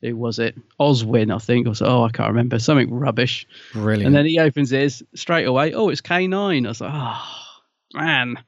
who 0.00 0.14
was 0.14 0.38
it? 0.38 0.56
Oswin, 0.78 1.34
I 1.34 1.38
think. 1.38 1.66
I 1.66 1.70
was 1.70 1.82
oh, 1.82 2.04
I 2.04 2.10
can't 2.10 2.28
remember. 2.28 2.60
Something 2.60 2.94
rubbish. 2.94 3.48
Brilliant. 3.72 4.06
And 4.06 4.14
then 4.14 4.26
he 4.26 4.38
opens 4.38 4.70
his 4.70 5.02
straight 5.16 5.48
away. 5.48 5.74
Oh, 5.74 5.88
it's 5.88 6.02
K9. 6.02 6.64
I 6.64 6.68
was 6.68 6.80
like, 6.80 6.92
oh, 6.94 7.28
man. 7.94 8.38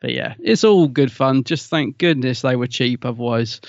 But 0.00 0.12
yeah, 0.12 0.34
it's 0.38 0.62
all 0.64 0.88
good 0.88 1.10
fun. 1.10 1.44
Just 1.44 1.70
thank 1.70 1.98
goodness 1.98 2.42
they 2.42 2.56
were 2.56 2.66
cheap. 2.66 3.04
Otherwise, 3.04 3.60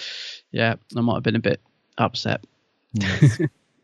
yeah, 0.51 0.75
I 0.95 1.01
might 1.01 1.15
have 1.15 1.23
been 1.23 1.35
a 1.35 1.39
bit 1.39 1.61
upset. 1.97 2.43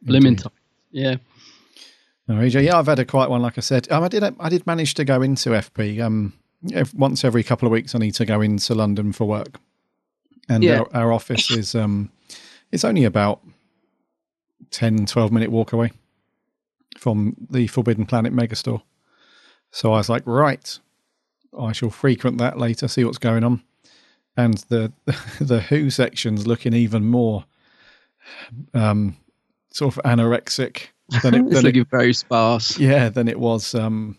Blimmin' 0.05 0.37
time. 0.41 0.51
Yeah. 0.91 1.15
No, 2.27 2.35
EJ, 2.35 2.65
yeah, 2.65 2.77
I've 2.77 2.85
had 2.85 2.99
a 2.99 3.05
quiet 3.05 3.29
one, 3.29 3.41
like 3.41 3.57
I 3.57 3.61
said. 3.61 3.91
Um, 3.91 4.03
I 4.03 4.07
did. 4.07 4.23
I 4.39 4.49
did 4.49 4.65
manage 4.65 4.93
to 4.95 5.03
go 5.05 5.21
into 5.21 5.49
FP. 5.49 5.99
Um, 6.01 6.33
ev- 6.73 6.93
once 6.93 7.23
every 7.25 7.43
couple 7.43 7.65
of 7.67 7.71
weeks, 7.71 7.95
I 7.95 7.99
need 7.99 8.13
to 8.15 8.25
go 8.25 8.39
into 8.41 8.73
London 8.75 9.11
for 9.13 9.25
work, 9.25 9.59
and 10.47 10.63
Yeah. 10.63 10.79
our, 10.79 10.95
our 10.95 11.13
office 11.13 11.51
is 11.51 11.75
um, 11.75 12.11
it's 12.71 12.85
only 12.85 13.03
about 13.03 13.41
10, 14.71 15.05
12 15.05 15.31
minute 15.31 15.51
walk 15.51 15.73
away 15.73 15.91
from 16.97 17.35
the 17.49 17.67
Forbidden 17.67 18.05
Planet 18.05 18.33
megastore. 18.33 18.81
So 19.71 19.91
I 19.93 19.97
was 19.97 20.09
like, 20.09 20.23
right, 20.25 20.79
I 21.59 21.71
shall 21.71 21.89
frequent 21.89 22.37
that 22.39 22.57
later, 22.57 22.87
see 22.87 23.03
what's 23.03 23.17
going 23.17 23.43
on. 23.43 23.63
And 24.35 24.57
the 24.69 24.91
the 25.39 25.61
Who 25.61 25.89
section's 25.89 26.47
looking 26.47 26.73
even 26.73 27.05
more 27.05 27.45
um, 28.73 29.17
sort 29.71 29.95
of 29.95 30.03
anorexic 30.03 30.87
than 31.21 31.33
it, 31.33 31.41
it's 31.45 31.53
than 31.53 31.65
it 31.65 31.75
looking 31.75 31.85
very 31.85 32.13
sparse. 32.13 32.79
yeah, 32.79 33.09
than 33.09 33.27
it 33.27 33.39
was 33.39 33.75
um, 33.75 34.17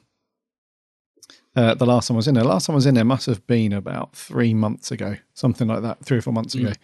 uh, 1.57 1.75
the 1.75 1.87
last 1.87 2.09
time 2.09 2.17
I 2.17 2.19
was 2.19 2.29
in 2.29 2.35
there. 2.35 2.45
Last 2.45 2.67
time 2.67 2.75
I 2.75 2.76
was 2.76 2.87
in 2.87 2.95
there 2.95 3.05
must 3.05 3.26
have 3.26 3.47
been 3.47 3.73
about 3.73 4.14
three 4.14 4.55
months 4.55 4.91
ago, 4.91 5.17
something 5.35 5.69
like 5.69 5.83
that, 5.83 6.05
three 6.05 6.19
or 6.19 6.23
four 6.23 6.33
months 6.33 6.55
ago. 6.55 6.71
Mm. 6.71 6.76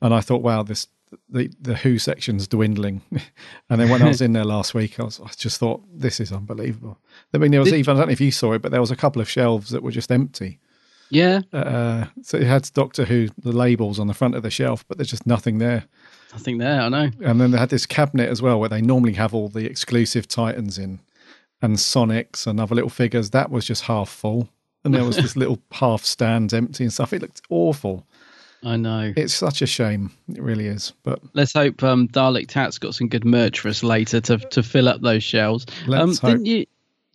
And 0.00 0.14
I 0.14 0.20
thought, 0.20 0.42
wow, 0.42 0.62
this 0.62 0.88
the 1.28 1.50
the 1.60 1.74
Who 1.76 1.98
section's 1.98 2.46
dwindling. 2.48 3.02
and 3.70 3.80
then 3.80 3.88
when 3.88 4.02
I 4.02 4.08
was 4.08 4.20
in 4.20 4.32
there 4.32 4.44
last 4.44 4.74
week, 4.74 4.98
I 5.00 5.04
was 5.04 5.20
I 5.20 5.28
just 5.36 5.58
thought 5.58 5.82
this 5.92 6.20
is 6.20 6.32
unbelievable. 6.32 6.98
I 7.34 7.38
mean, 7.38 7.50
there 7.50 7.60
was 7.60 7.70
Did- 7.70 7.78
even 7.78 7.96
I 7.96 8.00
don't 8.00 8.08
know 8.08 8.12
if 8.12 8.20
you 8.20 8.30
saw 8.30 8.52
it, 8.52 8.62
but 8.62 8.70
there 8.70 8.80
was 8.80 8.90
a 8.90 8.96
couple 8.96 9.20
of 9.22 9.28
shelves 9.28 9.70
that 9.70 9.82
were 9.82 9.90
just 9.92 10.10
empty. 10.10 10.58
Yeah, 11.10 11.42
Uh, 11.52 12.06
so 12.22 12.38
it 12.38 12.46
had 12.46 12.70
Doctor 12.72 13.04
Who 13.04 13.28
the 13.36 13.52
labels 13.52 13.98
on 13.98 14.06
the 14.06 14.14
front 14.14 14.34
of 14.34 14.42
the 14.42 14.50
shelf, 14.50 14.82
but 14.88 14.96
there's 14.96 15.10
just 15.10 15.26
nothing 15.26 15.58
there. 15.58 15.84
nothing 16.32 16.56
there. 16.56 16.80
I 16.80 16.88
know. 16.88 17.10
And 17.22 17.38
then 17.38 17.50
they 17.50 17.58
had 17.58 17.68
this 17.68 17.84
cabinet 17.84 18.30
as 18.30 18.40
well 18.40 18.58
where 18.58 18.70
they 18.70 18.80
normally 18.80 19.12
have 19.14 19.34
all 19.34 19.50
the 19.50 19.66
exclusive 19.66 20.26
Titans 20.26 20.78
in 20.78 21.00
and 21.60 21.76
Sonics 21.76 22.46
and 22.46 22.58
other 22.58 22.74
little 22.74 22.88
figures. 22.88 23.28
That 23.30 23.50
was 23.50 23.66
just 23.66 23.82
half 23.84 24.08
full. 24.08 24.48
And 24.84 24.94
there 24.94 25.04
was 25.04 25.16
this 25.16 25.36
little 25.42 25.58
half 25.72 26.02
stand 26.02 26.54
empty 26.54 26.84
and 26.84 26.92
stuff. 26.92 27.12
It 27.12 27.20
looked 27.20 27.42
awful. 27.50 28.06
I 28.64 28.76
know. 28.76 29.12
It's 29.16 29.34
such 29.34 29.60
a 29.62 29.66
shame. 29.66 30.10
It 30.28 30.42
really 30.42 30.66
is. 30.66 30.92
But 31.02 31.20
Let's 31.34 31.52
hope 31.52 31.82
um, 31.82 32.08
Dalek 32.08 32.48
Tat's 32.48 32.78
got 32.78 32.94
some 32.94 33.08
good 33.08 33.24
merch 33.24 33.60
for 33.60 33.68
us 33.68 33.82
later 33.82 34.20
to 34.20 34.38
to 34.38 34.62
fill 34.62 34.88
up 34.88 35.00
those 35.00 35.24
shelves. 35.24 35.66
um, 35.88 36.12
didn't 36.14 36.46
you? 36.46 36.66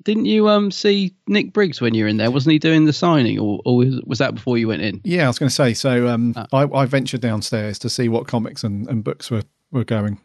Didn't 0.04 0.26
you 0.26 0.48
um 0.48 0.72
see 0.72 1.14
Nick 1.28 1.52
Briggs 1.54 1.82
when 1.82 1.94
you 1.94 2.04
were 2.04 2.08
in 2.08 2.18
there? 2.18 2.32
Wasn't 2.32 2.52
he 2.52 2.60
doing 2.60 2.86
the 2.86 2.94
signing, 2.94 3.40
or, 3.40 3.62
or 3.66 3.78
was, 3.78 4.00
was 4.06 4.20
that 4.20 4.36
before 4.36 4.58
you 4.58 4.68
went 4.68 4.82
in? 4.84 5.02
yeah, 5.04 5.26
I 5.26 5.28
was 5.28 5.40
going 5.40 5.50
to 5.50 5.56
say, 5.56 5.74
so 5.74 6.08
um, 6.08 6.34
Ah. 6.38 6.48
I, 6.54 6.64
I 6.64 6.86
ventured 6.86 7.20
downstairs 7.20 7.80
to 7.80 7.90
see 7.90 8.08
what 8.08 8.28
comics 8.28 8.64
and, 8.64 8.88
and 8.88 9.04
books 9.04 9.30
were, 9.32 9.44
were 9.72 9.84
going. 9.84 10.20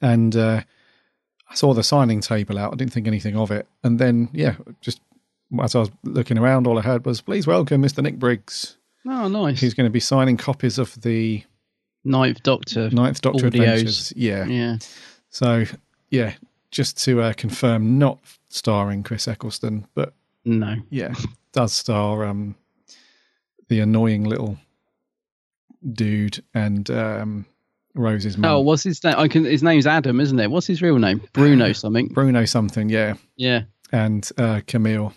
And 0.00 0.34
uh, 0.36 0.62
I 1.50 1.54
saw 1.54 1.74
the 1.74 1.82
signing 1.82 2.20
table 2.20 2.56
out. 2.56 2.72
I 2.72 2.76
didn't 2.76 2.92
think 2.92 3.06
anything 3.06 3.36
of 3.36 3.50
it. 3.50 3.66
And 3.82 3.98
then, 3.98 4.30
yeah, 4.32 4.54
just 4.80 5.00
as 5.60 5.74
I 5.74 5.80
was 5.80 5.90
looking 6.04 6.38
around, 6.38 6.66
all 6.66 6.78
I 6.78 6.82
heard 6.82 7.04
was, 7.04 7.20
please 7.20 7.46
welcome 7.46 7.82
Mr. 7.82 8.02
Nick 8.02 8.18
Briggs. 8.18 8.77
Oh, 9.06 9.28
nice. 9.28 9.60
Who's 9.60 9.74
going 9.74 9.86
to 9.86 9.92
be 9.92 10.00
signing 10.00 10.36
copies 10.36 10.78
of 10.78 11.00
the 11.02 11.42
Ninth 12.04 12.42
Doctor. 12.42 12.90
Ninth 12.90 13.20
Doctor 13.20 13.48
audios. 13.50 13.60
Adventures? 13.60 14.12
Yeah. 14.16 14.44
Yeah. 14.46 14.76
So, 15.30 15.64
yeah, 16.10 16.34
just 16.70 17.02
to 17.04 17.20
uh, 17.22 17.32
confirm, 17.34 17.98
not 17.98 18.18
starring 18.48 19.02
Chris 19.02 19.28
Eccleston, 19.28 19.86
but 19.94 20.14
No. 20.44 20.76
yeah, 20.90 21.14
does 21.52 21.72
star 21.72 22.24
um, 22.24 22.54
the 23.68 23.80
annoying 23.80 24.24
little 24.24 24.58
dude 25.92 26.42
and 26.54 26.90
um, 26.90 27.46
Rose's 27.94 28.36
mum. 28.38 28.50
Oh, 28.50 28.60
what's 28.60 28.82
his 28.82 29.02
name? 29.04 29.14
I 29.18 29.28
can. 29.28 29.44
His 29.44 29.62
name's 29.62 29.86
Adam, 29.86 30.20
isn't 30.20 30.38
it? 30.38 30.50
What's 30.50 30.66
his 30.66 30.80
real 30.82 30.98
name? 30.98 31.20
Bruno 31.32 31.72
something. 31.72 32.08
Bruno 32.08 32.44
something, 32.46 32.88
yeah, 32.88 33.14
Yeah. 33.36 33.62
and 33.92 34.28
uh, 34.38 34.60
Camille. 34.66 35.12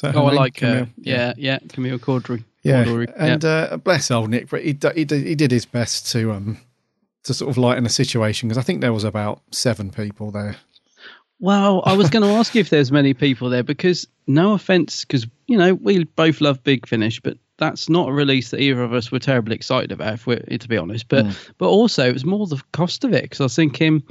Is 0.00 0.02
that 0.02 0.14
her 0.14 0.20
Oh, 0.20 0.26
I 0.26 0.32
like. 0.32 0.62
Uh, 0.62 0.86
yeah, 0.96 1.34
yeah. 1.36 1.58
Camille 1.68 1.98
Coduri. 1.98 2.42
yeah, 2.62 3.04
and 3.18 3.44
uh, 3.44 3.76
bless 3.76 4.10
old 4.10 4.30
Nick, 4.30 4.48
but 4.48 4.62
he 4.62 4.68
he 4.94 5.04
did, 5.04 5.26
he 5.26 5.34
did 5.34 5.50
his 5.50 5.66
best 5.66 6.10
to 6.12 6.32
um 6.32 6.56
to 7.24 7.34
sort 7.34 7.50
of 7.50 7.58
lighten 7.58 7.84
the 7.84 7.90
situation 7.90 8.48
because 8.48 8.56
I 8.56 8.62
think 8.62 8.80
there 8.80 8.94
was 8.94 9.04
about 9.04 9.42
seven 9.50 9.90
people 9.90 10.30
there. 10.30 10.56
Well, 11.38 11.82
I 11.84 11.92
was 11.94 12.08
going 12.08 12.22
to 12.22 12.30
ask 12.38 12.54
you 12.54 12.60
if 12.62 12.70
there's 12.70 12.92
many 12.92 13.14
people 13.14 13.48
there 13.48 13.62
because, 13.62 14.06
no 14.26 14.52
offense, 14.52 15.04
because 15.04 15.26
you 15.46 15.58
know 15.58 15.74
we 15.74 16.04
both 16.04 16.40
love 16.40 16.62
Big 16.64 16.86
Finish, 16.86 17.20
but 17.20 17.36
that's 17.58 17.90
not 17.90 18.08
a 18.08 18.12
release 18.12 18.50
that 18.50 18.60
either 18.60 18.82
of 18.82 18.94
us 18.94 19.12
were 19.12 19.18
terribly 19.18 19.54
excited 19.54 19.92
about, 19.92 20.14
if 20.14 20.26
we're 20.26 20.38
to 20.38 20.68
be 20.68 20.78
honest. 20.78 21.08
But 21.08 21.26
but 21.58 21.68
also 21.68 22.08
it 22.08 22.14
was 22.14 22.24
more 22.24 22.46
the 22.46 22.62
cost 22.72 23.04
of 23.04 23.12
it 23.12 23.22
because 23.24 23.40
I 23.40 23.44
was 23.44 23.56
thinking 23.56 24.02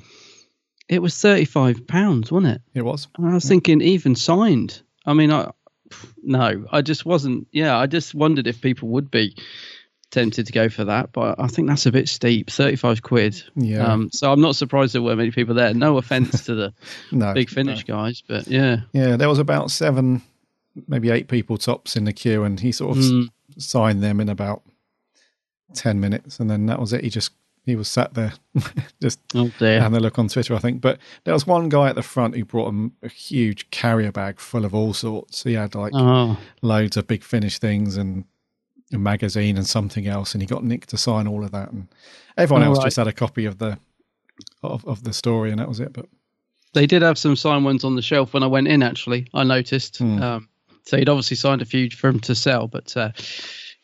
it 0.87 1.01
was 1.01 1.19
thirty 1.19 1.45
five 1.45 1.85
pounds, 1.87 2.31
wasn't 2.31 2.53
it? 2.55 2.61
It 2.75 2.83
was. 2.83 3.07
And 3.17 3.29
I 3.29 3.33
was 3.33 3.45
thinking 3.47 3.81
even 3.81 4.15
signed. 4.15 4.81
I 5.05 5.13
mean, 5.13 5.31
I 5.31 5.49
no, 6.23 6.65
I 6.71 6.81
just 6.81 7.05
wasn't. 7.05 7.47
Yeah, 7.51 7.77
I 7.77 7.87
just 7.87 8.13
wondered 8.15 8.47
if 8.47 8.61
people 8.61 8.89
would 8.89 9.09
be 9.11 9.35
tempted 10.11 10.47
to 10.47 10.51
go 10.51 10.69
for 10.69 10.83
that, 10.85 11.11
but 11.11 11.39
I 11.39 11.45
think 11.47 11.67
that's 11.67 11.85
a 11.85 11.91
bit 11.91 12.09
steep. 12.09 12.49
Thirty-five 12.49 13.01
quid. 13.03 13.41
Yeah. 13.55 13.85
Um, 13.85 14.09
so 14.11 14.31
I'm 14.31 14.41
not 14.41 14.55
surprised 14.55 14.93
there 14.95 15.01
were 15.01 15.15
many 15.15 15.31
people 15.31 15.53
there. 15.55 15.73
No 15.73 15.97
offense 15.97 16.45
to 16.45 16.55
the 16.55 16.73
No, 17.11 17.33
big 17.33 17.49
finish 17.49 17.83
guys, 17.83 18.23
but 18.27 18.47
yeah. 18.47 18.81
Yeah, 18.93 19.15
there 19.17 19.29
was 19.29 19.39
about 19.39 19.69
seven, 19.71 20.21
maybe 20.87 21.09
eight 21.11 21.27
people 21.27 21.57
tops 21.57 21.95
in 21.95 22.05
the 22.05 22.13
queue, 22.13 22.43
and 22.43 22.59
he 22.59 22.71
sort 22.71 22.97
of 22.97 23.03
Mm. 23.03 23.29
signed 23.57 24.01
them 24.03 24.19
in 24.19 24.29
about 24.29 24.63
ten 25.75 25.99
minutes, 25.99 26.39
and 26.39 26.49
then 26.49 26.65
that 26.67 26.79
was 26.79 26.91
it. 26.93 27.03
He 27.03 27.09
just 27.09 27.31
he 27.69 27.75
was 27.75 27.87
sat 27.87 28.13
there, 28.13 28.33
just 29.01 29.19
Oh 29.35 29.51
dear. 29.59 29.79
having 29.81 29.97
a 29.97 30.01
look 30.01 30.19
on 30.19 30.27
Twitter, 30.27 30.53
I 30.55 30.59
think. 30.59 30.81
But 30.81 30.97
there 31.23 31.33
was 31.33 31.47
one 31.47 31.69
guy 31.69 31.89
at 31.89 31.95
the 31.95 32.01
front 32.03 32.35
who 32.35 32.43
brought 32.45 32.69
him 32.69 32.93
a 33.03 33.07
huge 33.09 33.69
carrier 33.71 34.11
bag 34.11 34.39
full 34.39 34.65
of 34.65 34.73
all 34.75 34.93
sorts. 34.93 35.43
He 35.43 35.53
had 35.53 35.75
like 35.75 35.93
Oh. 35.95 36.37
loads 36.61 36.97
of 36.97 37.07
big 37.07 37.23
finish 37.23 37.59
things 37.59 37.95
and 37.97 38.25
a 38.91 38.97
magazine 38.97 39.55
and 39.57 39.67
something 39.67 40.07
else, 40.07 40.33
and 40.33 40.41
he 40.41 40.47
got 40.47 40.63
Nick 40.63 40.87
to 40.87 40.97
sign 40.97 41.27
all 41.27 41.43
of 41.45 41.51
that, 41.51 41.71
and 41.71 41.87
everyone 42.37 42.63
Oh, 42.63 42.69
else 42.69 42.77
right. 42.79 42.85
just 42.85 42.97
had 42.97 43.07
a 43.07 43.13
copy 43.13 43.45
of 43.45 43.59
the 43.59 43.77
of, 44.63 44.85
of 44.87 45.03
the 45.03 45.13
story, 45.13 45.51
and 45.51 45.59
that 45.59 45.67
was 45.67 45.79
it. 45.79 45.93
But 45.93 46.07
They 46.73 46.87
did 46.87 47.01
have 47.01 47.17
some 47.17 47.35
signed 47.35 47.65
ones 47.65 47.83
on 47.83 47.95
the 47.95 48.01
shelf 48.01 48.33
when 48.33 48.41
I 48.43 48.47
went 48.47 48.67
in. 48.67 48.81
Actually, 48.83 49.27
I 49.33 49.43
noticed. 49.43 49.97
Hmm. 49.97 50.21
Um, 50.23 50.49
so 50.85 50.97
he'd 50.97 51.09
obviously 51.09 51.37
signed 51.37 51.61
a 51.61 51.65
few 51.65 51.89
for 51.91 52.07
him 52.09 52.19
to 52.21 52.33
sell, 52.33 52.67
but 52.67 52.95
uh, 52.97 53.11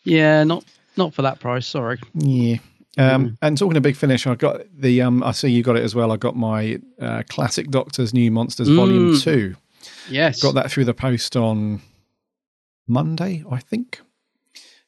yeah, 0.05 0.43
not 0.43 0.63
not 0.97 1.13
for 1.13 1.21
that 1.23 1.39
price. 1.39 1.67
Sorry. 1.67 1.99
Yeah. 2.15 2.57
Mm-hmm. 2.97 3.15
Um, 3.15 3.37
And 3.41 3.57
talking 3.57 3.75
of 3.77 3.83
big 3.83 3.95
finish, 3.95 4.25
I 4.25 4.35
got 4.35 4.61
the. 4.73 5.01
Um, 5.01 5.21
I 5.23 5.31
see 5.31 5.49
you 5.49 5.63
got 5.63 5.77
it 5.77 5.83
as 5.83 5.93
well. 5.95 6.11
I 6.11 6.17
got 6.17 6.35
my 6.35 6.79
uh, 6.99 7.23
classic 7.29 7.69
Doctors 7.69 8.13
New 8.13 8.31
Monsters 8.31 8.69
Volume 8.69 9.13
Mm. 9.13 9.23
Two. 9.23 9.55
Yes. 10.09 10.41
Got 10.41 10.55
that 10.55 10.71
through 10.71 10.85
the 10.85 10.93
post 10.93 11.35
on 11.35 11.81
Monday, 12.87 13.43
I 13.49 13.59
think. 13.59 14.01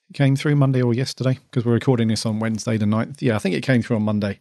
It 0.10 0.14
came 0.14 0.36
through 0.36 0.56
Monday 0.56 0.82
or 0.82 0.94
yesterday 0.94 1.38
because 1.50 1.66
we're 1.66 1.74
recording 1.74 2.08
this 2.08 2.26
on 2.26 2.40
Wednesday 2.40 2.78
the 2.78 2.86
9th. 2.86 3.22
Yeah, 3.22 3.36
I 3.36 3.40
think 3.40 3.56
it 3.56 3.62
came 3.62 3.82
through 3.82 3.98
on 3.98 4.04
Monday. 4.04 4.40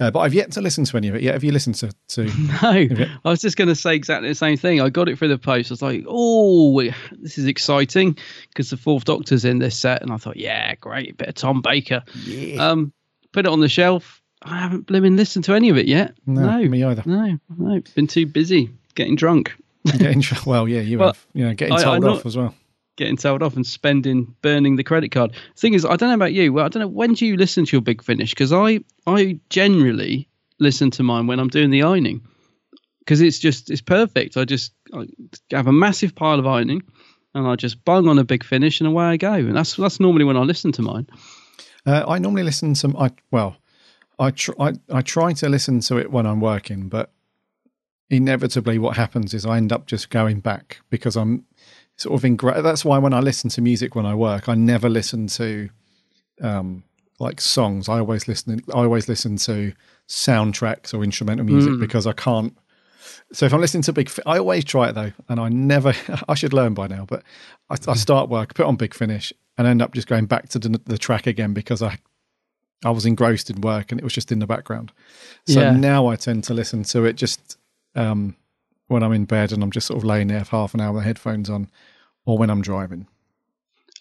Uh, 0.00 0.10
but 0.10 0.20
I've 0.20 0.34
yet 0.34 0.50
to 0.52 0.60
listen 0.60 0.84
to 0.84 0.96
any 0.96 1.08
of 1.08 1.14
it. 1.14 1.22
yet. 1.22 1.34
have 1.34 1.44
you 1.44 1.52
listened 1.52 1.76
to? 1.76 1.92
to 2.08 2.24
No, 2.62 3.06
I 3.24 3.30
was 3.30 3.40
just 3.40 3.56
going 3.56 3.68
to 3.68 3.74
say 3.76 3.94
exactly 3.94 4.28
the 4.28 4.34
same 4.34 4.56
thing. 4.56 4.80
I 4.80 4.88
got 4.90 5.08
it 5.08 5.18
through 5.18 5.28
the 5.28 5.38
post. 5.38 5.70
I 5.70 5.74
was 5.74 5.82
like, 5.82 6.04
"Oh, 6.08 6.82
this 7.12 7.38
is 7.38 7.46
exciting," 7.46 8.16
because 8.48 8.70
the 8.70 8.76
Fourth 8.76 9.04
Doctor's 9.04 9.44
in 9.44 9.58
this 9.58 9.78
set, 9.78 10.02
and 10.02 10.10
I 10.12 10.16
thought, 10.16 10.36
"Yeah, 10.36 10.74
great, 10.76 11.16
bit 11.16 11.28
of 11.28 11.34
Tom 11.34 11.62
Baker." 11.62 12.02
Yeah. 12.24 12.70
Um, 12.70 12.92
put 13.32 13.46
it 13.46 13.52
on 13.52 13.60
the 13.60 13.68
shelf. 13.68 14.20
I 14.42 14.58
haven't 14.58 14.86
blooming 14.86 15.16
listened 15.16 15.44
to 15.46 15.54
any 15.54 15.70
of 15.70 15.78
it 15.78 15.86
yet. 15.86 16.14
No, 16.26 16.42
No, 16.60 16.68
me 16.68 16.84
either. 16.84 17.02
No, 17.06 17.38
no, 17.56 17.80
been 17.94 18.06
too 18.06 18.26
busy 18.26 18.70
getting 18.94 19.16
drunk, 19.16 19.54
getting, 19.98 20.22
well, 20.44 20.68
yeah, 20.68 20.80
you 20.80 20.98
Well, 21.00 21.08
have. 21.14 21.26
Yeah, 21.32 21.54
getting 21.54 21.72
I- 21.74 21.78
I 21.78 21.82
told 21.82 22.02
know- 22.02 22.10
off 22.14 22.26
as 22.26 22.36
well. 22.36 22.54
Getting 22.96 23.16
told 23.16 23.42
off, 23.42 23.56
and 23.56 23.66
spending, 23.66 24.34
burning 24.42 24.76
the 24.76 24.84
credit 24.84 25.10
card. 25.10 25.32
thing 25.56 25.74
is, 25.74 25.84
I 25.84 25.96
don't 25.96 26.08
know 26.08 26.14
about 26.14 26.32
you. 26.32 26.52
Well, 26.52 26.64
I 26.64 26.68
don't 26.68 26.80
know 26.80 26.88
when 26.88 27.14
do 27.14 27.26
you 27.26 27.36
listen 27.36 27.64
to 27.64 27.76
your 27.76 27.82
big 27.82 28.02
finish? 28.02 28.30
Because 28.30 28.52
I, 28.52 28.80
I 29.06 29.38
generally 29.50 30.28
listen 30.58 30.90
to 30.92 31.02
mine 31.02 31.26
when 31.26 31.40
I'm 31.40 31.48
doing 31.48 31.70
the 31.70 31.82
ironing 31.82 32.22
because 33.04 33.20
it's 33.20 33.38
just 33.38 33.70
it's 33.70 33.80
perfect. 33.80 34.36
I 34.36 34.44
just 34.44 34.72
I 34.92 35.06
have 35.50 35.66
a 35.66 35.72
massive 35.72 36.14
pile 36.14 36.38
of 36.38 36.46
ironing, 36.46 36.82
and 37.34 37.46
I 37.46 37.56
just 37.56 37.84
bung 37.84 38.08
on 38.08 38.18
a 38.18 38.24
big 38.24 38.44
finish, 38.44 38.80
and 38.80 38.88
away 38.88 39.04
I 39.04 39.16
go. 39.16 39.32
And 39.32 39.56
that's 39.56 39.76
that's 39.76 40.00
normally 40.00 40.24
when 40.24 40.36
I 40.36 40.40
listen 40.40 40.72
to 40.72 40.82
mine. 40.82 41.06
Uh, 41.86 42.04
I 42.08 42.18
normally 42.18 42.44
listen 42.44 42.74
to 42.74 42.94
I 42.98 43.10
well, 43.30 43.56
I, 44.18 44.30
tr- 44.30 44.58
I 44.58 44.72
I 44.90 45.02
try 45.02 45.32
to 45.34 45.48
listen 45.48 45.80
to 45.80 45.98
it 45.98 46.10
when 46.10 46.26
I'm 46.26 46.40
working, 46.40 46.88
but 46.88 47.10
inevitably 48.10 48.78
what 48.78 48.96
happens 48.96 49.34
is 49.34 49.44
I 49.44 49.56
end 49.56 49.72
up 49.72 49.86
just 49.86 50.10
going 50.10 50.40
back 50.40 50.80
because 50.90 51.16
I'm 51.16 51.44
sort 51.96 52.14
of 52.14 52.22
ingra- 52.28 52.62
That's 52.62 52.84
why 52.84 52.98
when 52.98 53.12
I 53.14 53.20
listen 53.20 53.50
to 53.50 53.60
music 53.60 53.94
when 53.94 54.06
I 54.06 54.14
work, 54.14 54.48
I 54.48 54.54
never 54.54 54.88
listen 54.88 55.26
to 55.28 55.68
um 56.40 56.82
like 57.20 57.40
songs. 57.40 57.88
I 57.88 57.98
always 58.00 58.26
listen. 58.26 58.60
I 58.74 58.78
always 58.78 59.08
listen 59.08 59.36
to 59.38 59.72
soundtracks 60.08 60.92
or 60.92 61.02
instrumental 61.04 61.44
music 61.46 61.72
Mm. 61.74 61.80
because 61.80 62.06
I 62.06 62.12
can't. 62.12 62.56
So 63.32 63.46
if 63.46 63.52
I'm 63.54 63.60
listening 63.60 63.82
to 63.84 63.92
Big, 63.92 64.08
Fi- 64.08 64.22
I 64.26 64.38
always 64.38 64.64
try 64.64 64.88
it 64.88 64.94
though, 64.94 65.12
and 65.28 65.38
I 65.40 65.48
never. 65.48 65.94
I 66.28 66.34
should 66.34 66.52
learn 66.52 66.74
by 66.74 66.86
now, 66.88 67.04
but 67.06 67.22
I, 67.70 67.76
I 67.88 67.94
start 67.94 68.28
work, 68.28 68.54
put 68.54 68.66
on 68.66 68.76
Big 68.76 68.94
Finish, 68.94 69.32
and 69.56 69.66
end 69.66 69.80
up 69.82 69.94
just 69.94 70.08
going 70.08 70.26
back 70.26 70.48
to 70.50 70.58
the, 70.58 70.80
the 70.84 70.98
track 70.98 71.26
again 71.26 71.52
because 71.54 71.82
I, 71.82 71.98
I 72.84 72.90
was 72.90 73.06
engrossed 73.06 73.48
in 73.50 73.60
work 73.60 73.92
and 73.92 74.00
it 74.00 74.04
was 74.04 74.12
just 74.12 74.32
in 74.32 74.40
the 74.40 74.46
background. 74.46 74.92
So 75.46 75.60
Yeah. 75.60 75.70
now 75.70 76.06
I 76.08 76.16
tend 76.16 76.44
to 76.44 76.54
listen 76.54 76.82
to 76.84 77.04
it 77.04 77.14
just 77.14 77.56
um, 77.94 78.34
when 78.88 79.02
I'm 79.02 79.12
in 79.12 79.24
bed 79.24 79.52
and 79.52 79.62
I'm 79.62 79.70
just 79.70 79.86
sort 79.86 79.98
of 79.98 80.04
laying 80.04 80.28
there 80.28 80.44
for 80.44 80.56
half 80.56 80.74
an 80.74 80.80
hour 80.80 80.92
with 80.92 81.04
headphones 81.04 81.48
on, 81.50 81.68
or 82.26 82.36
when 82.38 82.50
I'm 82.50 82.62
driving. 82.62 83.06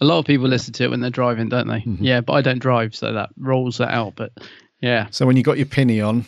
A 0.02 0.06
lot 0.06 0.20
of 0.20 0.26
people 0.26 0.48
listen 0.48 0.74
to 0.74 0.84
it 0.86 0.90
when 0.90 1.00
they're 1.02 1.10
driving, 1.10 1.50
don't 1.50 1.68
they? 1.68 1.80
Mm-hmm. 1.82 2.04
Yeah, 2.04 2.22
but 2.22 2.34
I 2.34 2.42
don't 2.42 2.60
drive, 2.60 2.96
so 2.96 3.14
that 3.14 3.30
rolls 3.38 3.78
that 3.78 3.92
out. 3.94 4.16
But 4.16 4.34
yeah, 4.82 5.08
So 5.12 5.26
when 5.26 5.38
you 5.38 5.44
got 5.44 5.58
your 5.58 5.66
pinny 5.68 6.02
on, 6.02 6.26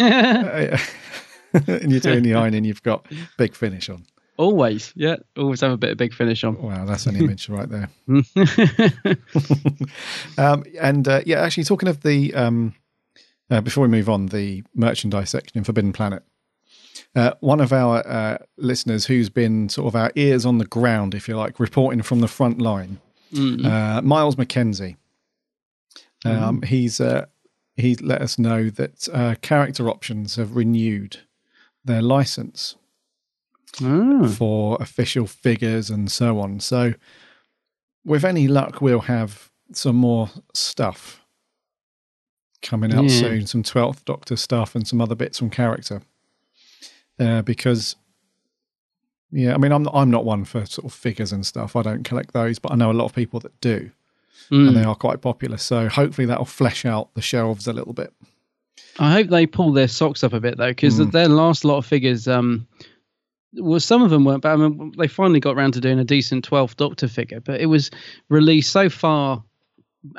uh, 0.00 0.76
and 1.66 1.90
you're 1.92 2.00
doing 2.00 2.22
the 2.22 2.34
ironing, 2.34 2.64
you've 2.64 2.82
got 2.82 3.06
Big 3.36 3.54
Finish 3.54 3.88
on. 3.90 4.06
always, 4.38 4.92
yeah, 4.96 5.16
always 5.36 5.60
have 5.60 5.70
a 5.70 5.76
bit 5.76 5.90
of 5.90 5.98
big 5.98 6.14
finish 6.14 6.42
on. 6.42 6.60
Wow, 6.60 6.84
that's 6.86 7.06
an 7.06 7.14
image 7.16 7.48
right 7.50 7.68
there. 7.68 7.90
um, 10.38 10.64
and 10.80 11.06
uh, 11.06 11.20
yeah, 11.26 11.40
actually, 11.42 11.64
talking 11.64 11.88
of 11.88 12.00
the 12.00 12.34
um, 12.34 12.74
uh, 13.50 13.60
before 13.60 13.82
we 13.82 13.88
move 13.88 14.08
on, 14.08 14.26
the 14.26 14.64
merchandise 14.74 15.30
section 15.30 15.58
in 15.58 15.64
Forbidden 15.64 15.92
Planet. 15.92 16.22
Uh, 17.14 17.32
one 17.40 17.60
of 17.60 17.72
our 17.72 17.98
uh, 18.06 18.38
listeners, 18.56 19.04
who's 19.06 19.28
been 19.28 19.68
sort 19.68 19.86
of 19.86 19.94
our 19.94 20.10
ears 20.16 20.46
on 20.46 20.56
the 20.58 20.64
ground, 20.64 21.14
if 21.14 21.28
you 21.28 21.36
like, 21.36 21.60
reporting 21.60 22.00
from 22.02 22.20
the 22.20 22.28
front 22.28 22.60
line, 22.60 22.98
Mm. 23.32 23.64
uh, 23.64 24.02
Miles 24.02 24.36
McKenzie. 24.36 24.96
Um, 26.24 26.62
He's 26.62 27.00
uh, 27.00 27.26
he 27.76 27.96
let 27.96 28.20
us 28.22 28.38
know 28.38 28.68
that 28.70 29.08
uh, 29.12 29.34
character 29.42 29.88
options 29.88 30.36
have 30.36 30.54
renewed 30.56 31.18
their 31.84 32.02
license 32.02 32.76
Ah. 33.82 34.28
for 34.28 34.76
official 34.80 35.26
figures 35.26 35.88
and 35.90 36.12
so 36.12 36.38
on. 36.40 36.60
So, 36.60 36.92
with 38.04 38.24
any 38.24 38.46
luck, 38.48 38.80
we'll 38.82 39.00
have 39.00 39.50
some 39.72 39.96
more 39.96 40.28
stuff 40.54 41.22
coming 42.60 42.92
out 42.94 43.04
Yeah. 43.04 43.18
soon. 43.20 43.46
Some 43.46 43.62
Twelfth 43.62 44.04
Doctor 44.04 44.36
stuff 44.36 44.74
and 44.74 44.86
some 44.86 45.00
other 45.00 45.14
bits 45.14 45.38
from 45.38 45.48
character. 45.50 46.02
Uh, 47.22 47.42
because, 47.42 47.96
yeah, 49.30 49.54
I 49.54 49.58
mean, 49.58 49.72
I'm 49.72 49.86
I'm 49.88 50.10
not 50.10 50.24
one 50.24 50.44
for 50.44 50.66
sort 50.66 50.84
of 50.86 50.92
figures 50.92 51.32
and 51.32 51.46
stuff. 51.46 51.76
I 51.76 51.82
don't 51.82 52.02
collect 52.04 52.32
those, 52.32 52.58
but 52.58 52.72
I 52.72 52.76
know 52.76 52.90
a 52.90 52.92
lot 52.92 53.04
of 53.06 53.14
people 53.14 53.40
that 53.40 53.58
do, 53.60 53.90
Mm. 54.50 54.68
and 54.68 54.76
they 54.76 54.84
are 54.84 54.94
quite 54.96 55.20
popular. 55.22 55.56
So 55.56 55.88
hopefully 55.88 56.26
that'll 56.26 56.44
flesh 56.44 56.84
out 56.84 57.14
the 57.14 57.22
shelves 57.22 57.66
a 57.68 57.72
little 57.72 57.92
bit. 57.92 58.12
I 58.98 59.12
hope 59.12 59.28
they 59.28 59.46
pull 59.46 59.72
their 59.72 59.88
socks 59.88 60.22
up 60.24 60.32
a 60.32 60.40
bit 60.40 60.56
though, 60.58 60.70
because 60.70 60.98
Mm. 60.98 61.12
their 61.12 61.28
last 61.28 61.64
lot 61.64 61.78
of 61.78 61.86
figures, 61.86 62.26
um, 62.28 62.66
well, 63.54 63.80
some 63.80 64.02
of 64.02 64.10
them 64.10 64.24
weren't 64.24 64.42
but 64.42 64.52
I 64.52 64.56
mean, 64.56 64.92
they 64.98 65.08
finally 65.08 65.40
got 65.40 65.56
around 65.56 65.72
to 65.74 65.80
doing 65.80 65.98
a 65.98 66.04
decent 66.04 66.44
12th 66.44 66.76
Doctor 66.76 67.08
figure, 67.08 67.40
but 67.40 67.60
it 67.60 67.66
was 67.66 67.90
released 68.28 68.70
so 68.72 68.88
far 68.90 69.42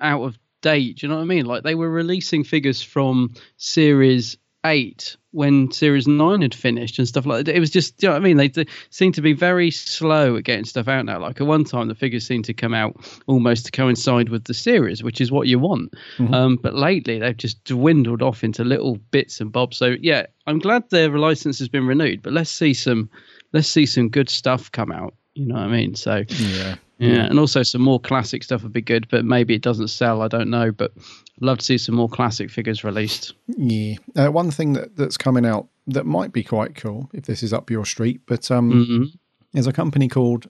out 0.01 0.23
of 0.23 0.37
date. 0.61 0.97
Do 0.99 1.05
you 1.05 1.09
know 1.09 1.17
what 1.17 1.23
I 1.23 1.25
mean? 1.25 1.45
Like 1.45 1.63
they 1.63 1.75
were 1.75 1.89
releasing 1.89 2.43
figures 2.43 2.81
from 2.81 3.33
series 3.57 4.37
eight 4.65 5.17
when 5.31 5.71
series 5.71 6.07
nine 6.07 6.41
had 6.41 6.53
finished 6.53 6.99
and 6.99 7.07
stuff 7.07 7.25
like 7.25 7.45
that. 7.45 7.55
It 7.55 7.59
was 7.59 7.71
just, 7.71 8.01
you 8.01 8.07
know 8.07 8.13
what 8.13 8.21
I 8.21 8.23
mean? 8.23 8.37
They 8.37 8.49
d- 8.49 8.67
seem 8.91 9.11
to 9.13 9.21
be 9.21 9.33
very 9.33 9.71
slow 9.71 10.35
at 10.35 10.43
getting 10.43 10.63
stuff 10.65 10.87
out 10.87 11.05
now. 11.05 11.19
Like 11.19 11.41
at 11.41 11.47
one 11.47 11.63
time, 11.63 11.87
the 11.87 11.95
figures 11.95 12.25
seemed 12.25 12.45
to 12.45 12.53
come 12.53 12.73
out 12.73 12.95
almost 13.25 13.65
to 13.65 13.71
coincide 13.71 14.29
with 14.29 14.43
the 14.45 14.53
series, 14.53 15.03
which 15.03 15.19
is 15.19 15.31
what 15.31 15.47
you 15.47 15.57
want. 15.59 15.93
Um, 16.33 16.57
but 16.57 16.75
lately, 16.75 17.19
they've 17.19 17.35
just 17.35 17.63
dwindled 17.63 18.21
off 18.21 18.43
into 18.43 18.63
little 18.63 18.97
bits 19.11 19.41
and 19.41 19.51
bobs. 19.51 19.77
So 19.77 19.95
yeah, 19.99 20.27
I'm 20.45 20.59
glad 20.59 20.89
their 20.89 21.09
license 21.17 21.57
has 21.59 21.67
been 21.69 21.87
renewed. 21.87 22.21
But 22.21 22.33
let's 22.33 22.51
see 22.51 22.73
some, 22.73 23.09
let's 23.53 23.67
see 23.67 23.85
some 23.87 24.09
good 24.09 24.29
stuff 24.29 24.71
come 24.71 24.91
out. 24.91 25.15
You 25.33 25.47
know 25.47 25.55
what 25.55 25.63
I 25.63 25.67
mean? 25.67 25.95
So 25.95 26.23
Yeah. 26.29 26.75
Yeah, 26.99 27.25
and 27.25 27.39
also 27.39 27.63
some 27.63 27.81
more 27.81 27.99
classic 27.99 28.43
stuff 28.43 28.63
would 28.63 28.71
be 28.73 28.81
good, 28.81 29.07
but 29.09 29.25
maybe 29.25 29.53
it 29.55 29.61
doesn't 29.61 29.89
sell. 29.89 30.21
I 30.21 30.27
don't 30.27 30.49
know, 30.49 30.71
but 30.71 30.91
I'd 30.97 31.41
love 31.41 31.57
to 31.59 31.63
see 31.65 31.77
some 31.77 31.95
more 31.95 32.07
classic 32.09 32.49
figures 32.49 32.83
released. 32.83 33.33
Yeah. 33.57 33.95
Uh, 34.15 34.31
one 34.31 34.51
thing 34.51 34.73
that, 34.73 34.95
that's 34.95 35.17
coming 35.17 35.45
out 35.45 35.67
that 35.87 36.05
might 36.05 36.31
be 36.31 36.43
quite 36.43 36.75
cool 36.75 37.09
if 37.13 37.25
this 37.25 37.43
is 37.43 37.51
up 37.53 37.69
your 37.69 37.85
street, 37.85 38.21
but 38.25 38.49
um, 38.51 38.71
Mhm. 38.71 39.17
there's 39.51 39.67
a 39.67 39.73
company 39.73 40.07
called 40.07 40.47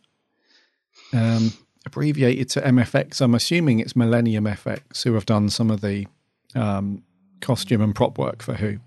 um, 1.13 1.51
abbreviated 1.85 2.49
to 2.51 2.61
MFX. 2.61 3.21
I'm 3.21 3.35
assuming 3.35 3.79
it's 3.79 3.95
Millennium 3.95 4.45
FX 4.45 5.03
who 5.03 5.13
have 5.13 5.25
done 5.25 5.49
some 5.49 5.69
of 5.71 5.81
the 5.81 6.07
um, 6.55 7.03
costume 7.41 7.81
and 7.81 7.95
prop 7.95 8.17
work 8.17 8.41
for 8.43 8.53
Who. 8.55 8.79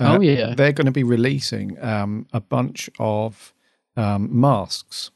Uh, 0.00 0.16
Oh, 0.16 0.20
yeah. 0.20 0.54
they're 0.54 0.72
going 0.72 0.86
to 0.86 0.90
be 0.92 1.04
releasing 1.04 1.82
um, 1.82 2.26
a 2.32 2.40
bunch 2.40 2.90
of 2.98 3.52
um, 3.96 4.28
masks, 4.40 5.10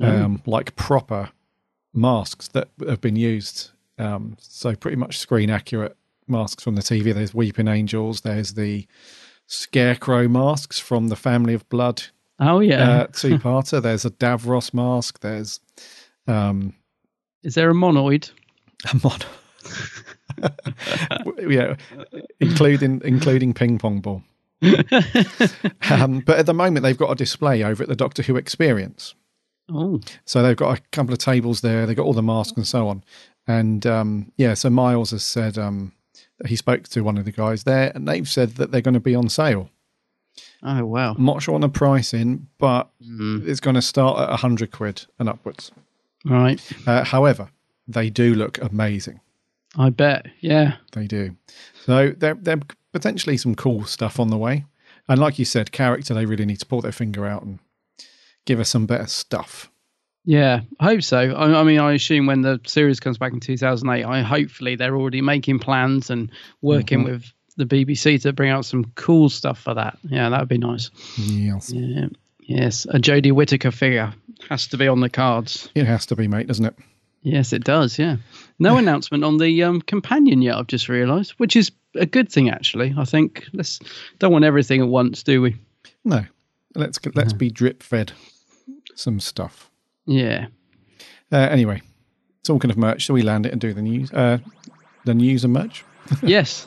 Oh. 0.00 0.24
um, 0.24 0.42
like 0.46 0.74
proper 0.76 1.30
masks 1.92 2.48
that 2.48 2.68
have 2.86 3.00
been 3.00 3.16
used. 3.16 3.70
Um, 3.98 4.36
so 4.40 4.74
pretty 4.74 4.96
much 4.96 5.18
screen 5.18 5.50
accurate 5.50 5.96
masks 6.26 6.62
from 6.62 6.76
the 6.76 6.82
TV. 6.82 7.12
There's 7.12 7.34
Weeping 7.34 7.68
Angels. 7.68 8.22
There's 8.22 8.54
the 8.54 8.86
Scarecrow 9.46 10.28
masks 10.28 10.78
from 10.78 11.08
the 11.08 11.16
Family 11.16 11.52
of 11.54 11.68
Blood 11.68 12.04
Oh 12.42 12.58
yeah, 12.58 12.90
uh, 12.90 13.06
two-parter. 13.12 13.80
There's 13.80 14.04
a 14.04 14.10
Davros 14.10 14.74
mask. 14.74 15.20
There's 15.20 15.60
um, 16.26 16.74
is 17.42 17.54
there 17.54 17.70
a 17.70 17.74
monoid? 17.74 18.30
A 18.92 19.00
mod. 19.02 19.24
yeah, 21.48 21.76
including 22.40 23.00
including 23.04 23.54
ping 23.54 23.78
pong 23.78 24.00
ball. 24.00 24.22
um, 25.90 26.20
but 26.20 26.38
at 26.38 26.46
the 26.46 26.54
moment, 26.54 26.82
they've 26.82 26.98
got 26.98 27.10
a 27.10 27.14
display 27.14 27.62
over 27.62 27.82
at 27.82 27.88
the 27.88 27.96
Doctor 27.96 28.22
Who 28.22 28.36
Experience. 28.36 29.14
Oh, 29.70 30.00
So 30.24 30.42
they've 30.42 30.56
got 30.56 30.78
a 30.78 30.82
couple 30.92 31.12
of 31.12 31.18
tables 31.18 31.60
there. 31.60 31.86
They've 31.86 31.96
got 31.96 32.04
all 32.06 32.12
the 32.12 32.22
masks 32.22 32.56
and 32.56 32.66
so 32.66 32.88
on. 32.88 33.04
And 33.46 33.86
um, 33.86 34.32
yeah, 34.36 34.54
so 34.54 34.70
Miles 34.70 35.10
has 35.12 35.24
said 35.24 35.58
um, 35.58 35.92
that 36.38 36.48
he 36.48 36.56
spoke 36.56 36.84
to 36.88 37.02
one 37.02 37.18
of 37.18 37.24
the 37.24 37.32
guys 37.32 37.64
there, 37.64 37.90
and 37.94 38.06
they've 38.06 38.28
said 38.28 38.50
that 38.56 38.70
they're 38.70 38.80
going 38.80 38.94
to 38.94 39.00
be 39.00 39.14
on 39.14 39.28
sale. 39.28 39.70
oh 40.62 40.84
wow. 40.84 41.14
I'm 41.14 41.24
not 41.24 41.42
sure 41.42 41.54
on 41.54 41.60
the 41.62 41.68
pricing, 41.68 42.48
but 42.58 42.90
Mm. 43.02 43.46
it's 43.46 43.60
going 43.60 43.74
to 43.74 43.82
start 43.82 44.18
at 44.20 44.28
100 44.30 44.70
quid 44.70 45.06
and 45.18 45.28
upwards. 45.28 45.72
All 46.28 46.36
right. 46.36 46.60
Uh, 46.86 47.04
however, 47.04 47.48
they 47.88 48.10
do 48.10 48.34
look 48.34 48.58
amazing. 48.62 49.20
I 49.76 49.90
bet. 49.90 50.26
Yeah. 50.40 50.76
They 50.92 51.06
do. 51.06 51.34
So 51.84 52.10
there, 52.16 52.34
there 52.34 52.60
potentially 52.92 53.36
some 53.38 53.54
cool 53.54 53.84
stuff 53.86 54.20
on 54.20 54.28
the 54.28 54.36
way. 54.38 54.64
And 55.08 55.18
like 55.18 55.38
you 55.38 55.44
said, 55.44 55.72
character, 55.72 56.14
they 56.14 56.26
really 56.26 56.44
need 56.46 56.60
to 56.60 56.66
pull 56.66 56.80
their 56.80 56.92
finger 56.92 57.26
out 57.26 57.42
and 57.42 57.58
give 58.44 58.60
us 58.60 58.68
some 58.68 58.86
better 58.86 59.06
stuff. 59.06 59.70
Yeah, 60.24 60.60
I 60.78 60.84
hope 60.84 61.02
so. 61.02 61.18
I, 61.18 61.60
I 61.60 61.64
mean, 61.64 61.80
I 61.80 61.92
assume 61.94 62.26
when 62.26 62.42
the 62.42 62.60
series 62.64 63.00
comes 63.00 63.18
back 63.18 63.32
in 63.32 63.40
2008, 63.40 64.04
I 64.04 64.22
hopefully 64.22 64.76
they're 64.76 64.96
already 64.96 65.20
making 65.20 65.58
plans 65.58 66.10
and 66.10 66.30
working 66.60 67.00
Mhm. 67.00 67.04
with 67.06 67.32
the 67.56 67.66
BBC 67.66 68.22
to 68.22 68.32
bring 68.32 68.50
out 68.50 68.64
some 68.64 68.84
cool 68.94 69.28
stuff 69.28 69.58
for 69.60 69.74
that. 69.74 69.98
Yeah, 70.04 70.28
that 70.28 70.38
would 70.40 70.48
be 70.48 70.58
nice. 70.58 70.90
Yes. 71.18 71.72
Yeah. 71.72 72.06
Yes, 72.40 72.86
a 72.90 72.98
Jodie 72.98 73.32
Whittaker 73.32 73.70
figure 73.70 74.12
has 74.48 74.66
to 74.68 74.76
be 74.76 74.86
on 74.88 75.00
the 75.00 75.08
cards. 75.10 75.68
It 75.74 75.86
has 75.86 76.06
to 76.06 76.16
be, 76.16 76.28
mate, 76.28 76.46
doesn't 76.48 76.64
it? 76.66 76.74
Yes, 77.22 77.52
it 77.52 77.62
does. 77.64 77.98
Yeah. 77.98 78.16
No 78.58 78.76
announcement 78.78 79.24
on 79.24 79.38
the 79.38 79.62
um, 79.64 79.80
companion 79.82 80.40
yet. 80.42 80.56
I've 80.56 80.66
just 80.68 80.88
realised, 80.88 81.32
which 81.32 81.56
is 81.56 81.70
a 81.96 82.06
good 82.06 82.30
thing 82.30 82.48
actually. 82.48 82.94
I 82.96 83.04
think 83.04 83.44
let's 83.52 83.80
don't 84.18 84.32
want 84.32 84.44
everything 84.44 84.80
at 84.80 84.88
once, 84.88 85.22
do 85.22 85.42
we? 85.42 85.56
No. 86.04 86.24
Let's 86.74 86.98
let's 87.14 87.32
be 87.32 87.50
drip 87.50 87.82
fed 87.82 88.12
some 88.94 89.20
stuff. 89.20 89.70
Yeah. 90.06 90.46
Uh, 91.30 91.36
anyway, 91.36 91.82
talking 92.42 92.70
of 92.70 92.76
merch, 92.76 93.02
shall 93.02 93.14
we 93.14 93.22
land 93.22 93.46
it 93.46 93.52
and 93.52 93.60
do 93.60 93.72
the 93.72 93.82
news? 93.82 94.12
Uh, 94.12 94.38
the 95.04 95.14
news 95.14 95.44
and 95.44 95.52
merch. 95.52 95.84
yes. 96.22 96.66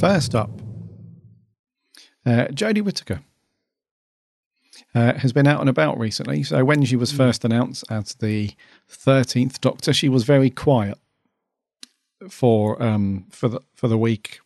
First 0.00 0.34
up, 0.34 0.50
uh, 2.24 2.46
Jodie 2.52 2.82
Whittaker 2.82 3.20
uh, 4.94 5.14
has 5.14 5.32
been 5.32 5.46
out 5.46 5.60
and 5.60 5.68
about 5.68 5.98
recently. 5.98 6.42
So 6.42 6.64
when 6.64 6.84
she 6.84 6.96
was 6.96 7.12
first 7.12 7.44
announced 7.44 7.84
as 7.90 8.14
the 8.14 8.52
thirteenth 8.88 9.60
Doctor, 9.60 9.92
she 9.92 10.08
was 10.08 10.24
very 10.24 10.50
quiet 10.50 10.98
for 12.28 12.82
um 12.82 13.26
for 13.30 13.48
the 13.48 13.60
for 13.74 13.88
the 13.88 13.96
week 13.96 14.40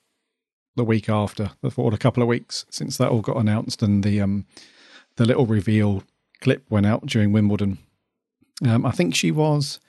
the 0.76 0.84
week 0.84 1.08
after 1.08 1.50
for 1.70 1.92
a 1.92 1.98
couple 1.98 2.22
of 2.22 2.28
weeks 2.28 2.64
since 2.70 2.96
that 2.96 3.08
all 3.08 3.20
got 3.20 3.36
announced 3.36 3.82
and 3.82 4.04
the 4.04 4.20
um 4.20 4.46
the 5.16 5.24
little 5.24 5.46
reveal 5.46 6.02
clip 6.40 6.64
went 6.70 6.86
out 6.86 7.06
during 7.06 7.32
Wimbledon. 7.32 7.78
Um, 8.64 8.84
I 8.84 8.90
think 8.90 9.14
she 9.14 9.30
was 9.30 9.80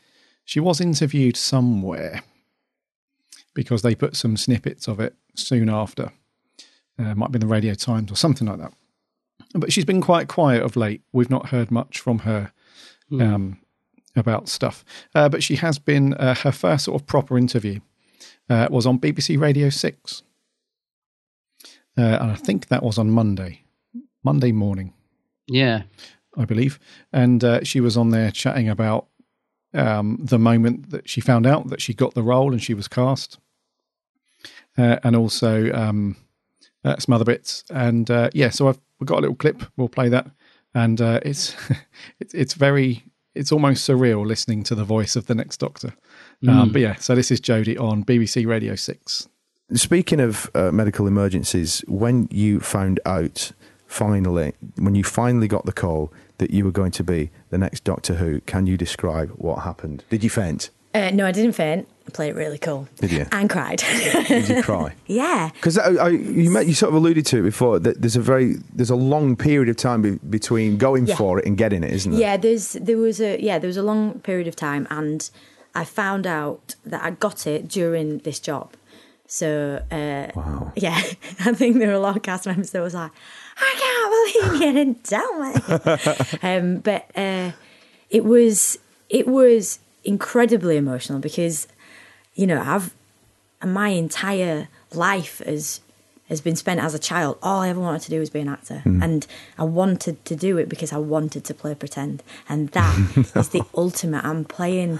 she 0.46 0.60
was 0.60 0.80
interviewed 0.80 1.38
somewhere 1.38 2.24
because 3.54 3.82
they 3.82 3.96
put 3.96 4.16
some 4.16 4.38
snippets 4.38 4.88
of 4.88 5.00
it 5.00 5.16
soon 5.36 5.70
after. 5.70 6.12
Uh, 6.98 7.14
might 7.16 7.32
be 7.32 7.38
in 7.38 7.42
the 7.42 7.48
Radio 7.48 7.74
Times 7.74 8.12
or 8.12 8.16
something 8.16 8.48
like 8.48 8.60
that. 8.60 8.74
But 9.56 9.72
she's 9.72 9.86
been 9.86 10.02
quite 10.02 10.28
quiet 10.28 10.64
of 10.64 10.76
late. 10.76 11.02
We've 11.14 11.30
not 11.30 11.50
heard 11.50 11.72
much 11.72 12.00
from 12.00 12.20
her 12.20 12.52
um, 13.20 13.60
about 14.16 14.50
stuff. 14.50 14.84
Uh, 15.14 15.30
but 15.30 15.44
she 15.44 15.56
has 15.56 15.80
been, 15.80 16.14
uh, 16.16 16.36
her 16.36 16.52
first 16.52 16.86
sort 16.86 17.02
of 17.02 17.08
proper 17.08 17.38
interview 17.38 17.80
uh, 18.50 18.68
was 18.70 18.86
on 18.86 19.00
BBC 19.00 19.40
Radio 19.40 19.70
6. 19.70 20.24
Uh, 21.98 22.02
and 22.02 22.32
I 22.32 22.36
think 22.36 22.68
that 22.68 22.84
was 22.84 22.98
on 22.98 23.10
Monday, 23.10 23.62
Monday 24.24 24.52
morning. 24.52 24.94
Yeah. 25.48 25.84
I 26.38 26.46
believe. 26.46 26.80
And 27.14 27.44
uh, 27.44 27.64
she 27.64 27.80
was 27.80 27.98
on 27.98 28.10
there 28.10 28.32
chatting 28.32 28.70
about 28.70 29.08
um, 29.74 30.20
the 30.22 30.40
moment 30.40 30.90
that 30.92 31.10
she 31.10 31.22
found 31.22 31.46
out 31.46 31.70
that 31.70 31.82
she 31.82 31.94
got 31.94 32.14
the 32.14 32.24
role 32.24 32.52
and 32.52 32.62
she 32.62 32.74
was 32.74 32.88
cast, 32.88 33.40
uh, 34.78 34.98
and 35.04 35.16
also 35.16 35.72
um, 35.74 36.16
uh, 36.84 36.98
some 36.98 37.14
other 37.14 37.26
bits. 37.26 37.64
And 37.70 38.10
uh, 38.10 38.30
yeah, 38.34 38.50
so 38.50 38.68
I've 38.70 38.80
we've 39.00 39.08
got 39.08 39.20
a 39.20 39.22
little 39.22 39.36
clip. 39.36 39.64
We'll 39.78 39.90
play 39.90 40.10
that, 40.10 40.28
and 40.74 41.00
uh, 41.02 41.20
it's 41.24 41.56
it's 42.20 42.34
it's 42.34 42.54
very 42.54 43.04
it's 43.34 43.52
almost 43.52 43.88
surreal 43.88 44.26
listening 44.26 44.64
to 44.64 44.76
the 44.76 44.86
voice 44.86 45.16
of 45.16 45.28
the 45.28 45.36
next 45.36 45.58
Doctor. 45.58 45.94
Um, 46.48 46.70
Mm. 46.70 46.74
but 46.74 46.82
yeah, 46.82 46.96
so 46.96 47.16
this 47.16 47.32
is 47.32 47.42
Jodie 47.42 47.80
on 47.80 48.04
BBC 48.04 48.46
Radio 48.48 48.76
Six. 48.76 49.28
Speaking 49.74 50.20
of 50.20 50.50
uh, 50.54 50.72
medical 50.72 51.08
emergencies, 51.08 51.84
when 51.88 52.28
you 52.32 52.60
found 52.60 53.00
out 53.06 53.52
finally, 53.88 54.54
when 54.78 54.94
you 54.96 55.04
finally 55.04 55.48
got 55.48 55.66
the 55.66 55.72
call 55.74 56.14
that 56.38 56.52
you 56.52 56.64
were 56.66 56.72
going 56.72 56.92
to 56.92 57.04
be 57.04 57.32
the 57.50 57.58
next 57.58 57.84
Doctor 57.84 58.16
Who, 58.16 58.42
can 58.42 58.68
you 58.68 58.78
describe 58.78 59.30
what 59.32 59.64
happened? 59.64 60.04
Did 60.10 60.24
you 60.24 60.30
faint? 60.30 60.70
Uh, 60.96 61.12
no, 61.12 61.26
I 61.26 61.34
didn't 61.34 61.52
faint. 61.52 61.88
I 62.08 62.12
played 62.12 62.30
it 62.30 62.36
really 62.36 62.58
cool. 62.58 62.88
Did 63.02 63.12
you? 63.12 63.26
And 63.34 63.50
cried. 63.50 63.80
Did 63.80 64.48
you 64.48 64.64
cry? 64.64 64.94
yeah. 65.08 65.50
Because 65.54 65.78
I, 65.78 65.90
I, 65.96 66.10
you, 66.10 66.50
met, 66.52 66.68
you 66.68 66.74
sort 66.74 66.90
of 66.90 66.96
alluded 66.96 67.26
to 67.26 67.40
it 67.40 67.42
before 67.42 67.80
that 67.80 68.00
there's 68.00 68.16
a 68.16 68.22
very 68.22 68.56
there's 68.74 68.92
a 68.92 68.96
long 68.96 69.36
period 69.36 69.68
of 69.68 69.76
time 69.76 70.02
be, 70.04 70.12
between 70.30 70.78
going 70.78 71.08
Yeah. 71.08 71.16
for 71.16 71.40
it 71.40 71.46
and 71.46 71.58
getting 71.58 71.84
it, 71.84 71.92
isn't 71.92 72.12
there? 72.14 72.22
Yeah, 72.22 72.38
there's 72.38 72.74
there 72.74 72.98
was 72.98 73.20
a 73.20 73.42
yeah 73.42 73.60
there 73.60 73.68
was 73.68 73.76
a 73.78 73.84
long 73.84 74.20
period 74.20 74.48
of 74.48 74.56
time, 74.56 74.88
and 74.90 75.30
I 75.74 75.84
found 75.84 76.26
out 76.26 76.76
that 76.86 77.04
I 77.04 77.12
got 77.12 77.46
it 77.46 77.68
during 77.68 78.20
this 78.20 78.40
job. 78.40 78.74
So 79.28 79.82
uh, 79.92 80.28
wow. 80.36 80.72
yeah, 80.78 81.02
I 81.40 81.54
think 81.54 81.80
there 81.80 81.88
were 81.88 81.94
a 81.96 82.00
lot 82.00 82.16
of 82.16 82.22
cast 82.22 82.46
members 82.46 82.70
that 82.72 82.82
was 82.82 82.94
like, 82.94 83.12
I 83.58 83.74
can't 83.82 84.52
believe 84.62 84.62
you 84.62 84.74
didn't 84.74 85.04
tell 85.04 85.34
me. 85.40 85.54
um, 86.44 86.78
but 86.78 87.10
uh, 87.18 87.52
it 88.12 88.24
was 88.24 88.78
it 89.10 89.28
was 89.28 89.80
incredibly 90.06 90.78
emotional 90.78 91.20
because 91.20 91.68
you 92.36 92.48
know 92.48 92.62
I've 92.62 92.94
my 93.66 93.90
entire 93.90 94.68
life 94.94 95.42
has 95.46 95.82
has 96.30 96.42
been 96.42 96.56
spent 96.56 96.80
as 96.80 96.94
a 96.96 97.00
child. 97.00 97.38
All 97.44 97.62
I 97.62 97.70
ever 97.70 97.80
wanted 97.80 98.02
to 98.02 98.10
do 98.10 98.20
was 98.20 98.30
be 98.32 98.40
an 98.40 98.48
actor. 98.50 98.82
Mm. 98.86 99.04
and 99.04 99.28
I 99.60 99.64
wanted 99.64 100.24
to 100.26 100.36
do 100.36 100.58
it 100.58 100.68
because 100.70 100.92
I 100.92 100.98
wanted 100.98 101.44
to 101.46 101.54
play 101.54 101.76
pretend, 101.76 102.24
and 102.50 102.70
that 102.70 102.96
is 103.36 103.50
the 103.50 103.64
ultimate. 103.76 104.24
I'm 104.26 104.44
playing. 104.46 105.00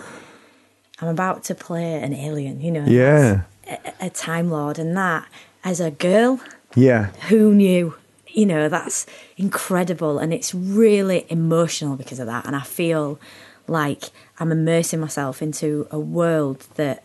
I'm 1.02 1.10
about 1.10 1.44
to 1.46 1.56
play 1.56 1.96
an 2.02 2.14
alien, 2.14 2.62
you 2.62 2.72
know. 2.72 2.86
Yeah. 2.86 3.42
A, 3.68 3.78
a 4.08 4.10
time 4.10 4.50
lord, 4.52 4.78
and 4.80 4.96
that 4.96 5.28
as 5.64 5.80
a 5.82 5.92
girl, 5.92 6.40
Yeah. 6.76 7.08
who 7.30 7.54
knew? 7.54 7.96
You 8.30 8.46
know, 8.46 8.70
that's 8.70 9.06
incredible, 9.38 10.20
and 10.20 10.34
it's 10.34 10.54
really 10.54 11.26
emotional 11.30 11.96
because 11.96 12.20
of 12.20 12.28
that. 12.28 12.46
And 12.46 12.56
I 12.56 12.62
feel 12.62 13.20
like 13.68 14.06
I'm 14.40 14.52
immersing 14.52 15.00
myself 15.00 15.42
into 15.42 15.88
a 15.92 16.00
world 16.00 16.68
that 16.76 17.04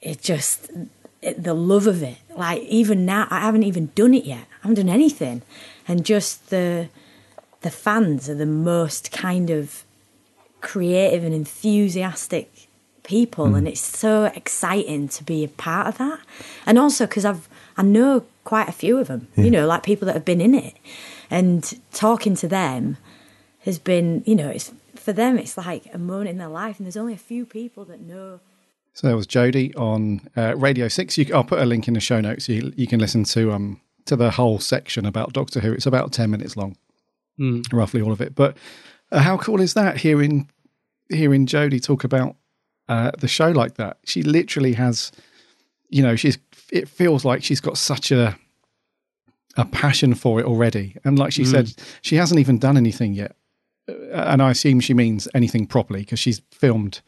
it 0.00 0.20
just 0.22 0.70
it, 1.22 1.42
the 1.42 1.54
love 1.54 1.86
of 1.86 2.02
it. 2.02 2.18
Like 2.36 2.62
even 2.62 3.04
now, 3.04 3.26
I 3.30 3.40
haven't 3.40 3.64
even 3.64 3.90
done 3.94 4.14
it 4.14 4.24
yet. 4.24 4.46
I 4.62 4.68
haven't 4.68 4.86
done 4.86 4.88
anything, 4.88 5.42
and 5.86 6.04
just 6.04 6.50
the 6.50 6.88
the 7.60 7.70
fans 7.70 8.28
are 8.28 8.34
the 8.34 8.46
most 8.46 9.10
kind 9.10 9.50
of 9.50 9.84
creative 10.60 11.24
and 11.24 11.34
enthusiastic 11.34 12.68
people. 13.02 13.48
Hmm. 13.48 13.54
And 13.56 13.68
it's 13.68 13.80
so 13.80 14.26
exciting 14.26 15.08
to 15.08 15.24
be 15.24 15.44
a 15.44 15.48
part 15.48 15.86
of 15.86 15.98
that. 15.98 16.20
And 16.66 16.78
also 16.78 17.06
because 17.06 17.24
i've 17.24 17.48
i 17.76 17.82
know 17.82 18.24
quite 18.44 18.68
a 18.68 18.72
few 18.72 18.98
of 18.98 19.08
them 19.08 19.28
you 19.36 19.50
know 19.50 19.66
like 19.66 19.82
people 19.82 20.06
that 20.06 20.14
have 20.14 20.24
been 20.24 20.40
in 20.40 20.54
it. 20.54 20.74
And 21.30 21.80
talking 21.92 22.34
to 22.36 22.48
them 22.48 22.96
has 23.60 23.78
been 23.78 24.22
you 24.26 24.34
know 24.34 24.48
it's 24.48 24.72
for 25.08 25.14
them 25.14 25.38
it's 25.38 25.56
like 25.56 25.84
a 25.94 25.98
moment 25.98 26.28
in 26.28 26.36
their 26.38 26.48
life 26.62 26.76
and 26.78 26.84
there's 26.86 26.96
only 27.04 27.14
a 27.14 27.24
few 27.32 27.46
people 27.46 27.84
that 27.86 28.00
know 28.00 28.40
So 28.92 29.06
there 29.06 29.16
was 29.16 29.26
Jodie 29.26 29.72
on 29.78 30.00
uh, 30.36 30.54
Radio 30.66 30.88
Six. 30.88 31.16
You, 31.16 31.24
I'll 31.34 31.44
put 31.52 31.60
a 31.60 31.64
link 31.72 31.88
in 31.88 31.94
the 31.94 32.00
show 32.00 32.20
notes. 32.20 32.44
So 32.46 32.52
you, 32.52 32.72
you 32.76 32.86
can 32.86 33.00
listen 33.00 33.24
to 33.36 33.42
um 33.56 33.80
to 34.04 34.16
the 34.16 34.30
whole 34.38 34.58
section 34.58 35.06
about 35.06 35.32
Doctor 35.32 35.60
Who. 35.60 35.72
It's 35.72 35.86
about 35.86 36.12
ten 36.12 36.30
minutes 36.30 36.56
long, 36.56 36.76
Mm. 37.40 37.62
roughly 37.72 38.02
all 38.02 38.12
of 38.12 38.20
it. 38.20 38.34
But 38.34 38.56
uh, 39.12 39.20
how 39.28 39.36
cool 39.38 39.60
is 39.62 39.72
that? 39.74 39.96
Hearing 39.98 40.50
hearing 41.20 41.46
Jodie 41.46 41.80
talk 41.82 42.04
about 42.04 42.36
uh, 42.88 43.10
the 43.18 43.28
show 43.28 43.50
like 43.62 43.74
that. 43.74 43.96
She 44.04 44.22
literally 44.22 44.74
has, 44.74 45.12
you 45.88 46.02
know, 46.02 46.16
she's. 46.16 46.36
It 46.70 46.86
feels 46.88 47.24
like 47.24 47.40
she's 47.44 47.60
got 47.62 47.78
such 47.78 48.10
a 48.12 48.36
a 49.56 49.64
passion 49.64 50.14
for 50.14 50.40
it 50.40 50.46
already, 50.46 50.96
and 51.04 51.18
like 51.18 51.32
she 51.32 51.44
Mm. 51.44 51.50
said, 51.50 51.66
she 52.02 52.16
hasn't 52.16 52.40
even 52.40 52.58
done 52.58 52.76
anything 52.76 53.14
yet. 53.14 53.32
Uh, 54.12 54.24
and 54.28 54.42
I 54.42 54.50
assume 54.50 54.80
she 54.80 54.94
means 54.94 55.28
anything 55.34 55.66
properly 55.66 56.00
because 56.00 56.18
she's 56.18 56.40
filmed 56.52 57.00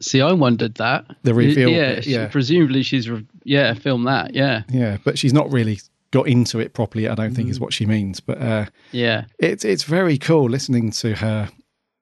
See, 0.00 0.20
I 0.20 0.32
wondered 0.32 0.74
that. 0.74 1.06
The 1.22 1.32
reveal 1.34 1.70
Yeah, 1.70 1.94
bit, 1.94 2.04
she- 2.04 2.26
presumably 2.30 2.82
she's 2.82 3.08
re- 3.08 3.24
yeah 3.44 3.74
filmed 3.74 4.06
that. 4.06 4.34
Yeah, 4.34 4.62
Yeah, 4.68 4.98
but 5.04 5.18
she's 5.18 5.32
not 5.32 5.50
really 5.52 5.78
got 6.10 6.26
into 6.28 6.58
it 6.58 6.74
properly. 6.74 7.08
I 7.08 7.14
don't 7.14 7.34
think 7.34 7.48
Mm. 7.48 7.52
is 7.52 7.60
what 7.60 7.72
she 7.72 7.86
means. 7.86 8.20
But 8.20 8.38
uh, 8.42 8.66
yeah, 8.92 9.24
it's 9.38 9.64
it's 9.64 9.84
very 9.84 10.18
cool 10.18 10.50
listening 10.50 10.90
to 10.92 11.14
her 11.16 11.48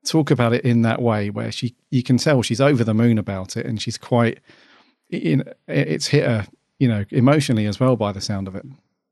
talk 0.05 0.31
about 0.31 0.53
it 0.53 0.65
in 0.65 0.83
that 0.83 1.01
way, 1.03 1.31
where 1.31 1.53
she 1.53 1.75
you 1.91 2.03
can 2.03 2.17
tell 2.17 2.43
she's 2.43 2.61
over 2.61 2.83
the 2.83 2.95
moon 2.95 3.19
about 3.19 3.57
it, 3.57 3.67
and 3.67 3.81
she's 3.81 3.99
quite. 3.99 4.41
In, 5.11 5.45
it's 5.69 6.07
hit 6.07 6.25
her, 6.25 6.47
you 6.79 6.89
know, 6.89 7.05
emotionally 7.11 7.67
as 7.67 7.79
well 7.79 7.97
by 7.97 8.13
the 8.13 8.21
sound 8.23 8.49
of 8.49 8.57
it. 8.57 8.65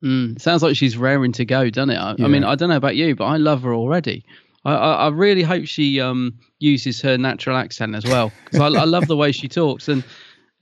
Mm, 0.02 0.40
sounds 0.40 0.62
like 0.62 0.74
she's 0.74 0.96
raring 0.96 1.32
to 1.32 1.44
go, 1.44 1.68
doesn't 1.68 1.90
it? 1.90 1.98
I, 1.98 2.16
I 2.18 2.28
mean, 2.28 2.42
I 2.42 2.54
don't 2.54 2.70
know 2.70 2.76
about 2.76 2.96
you, 2.96 3.14
but 3.14 3.26
I 3.26 3.36
love 3.36 3.62
her 3.62 3.74
already. 3.74 4.24
I, 4.64 4.74
I, 4.74 5.08
really 5.08 5.42
hope 5.42 5.64
she 5.66 6.00
um, 6.00 6.38
uses 6.58 7.00
her 7.00 7.16
natural 7.16 7.56
accent 7.56 7.94
as 7.94 8.04
well 8.04 8.30
because 8.44 8.60
I, 8.60 8.80
I 8.80 8.84
love 8.84 9.06
the 9.06 9.16
way 9.16 9.32
she 9.32 9.48
talks, 9.48 9.88
and 9.88 10.04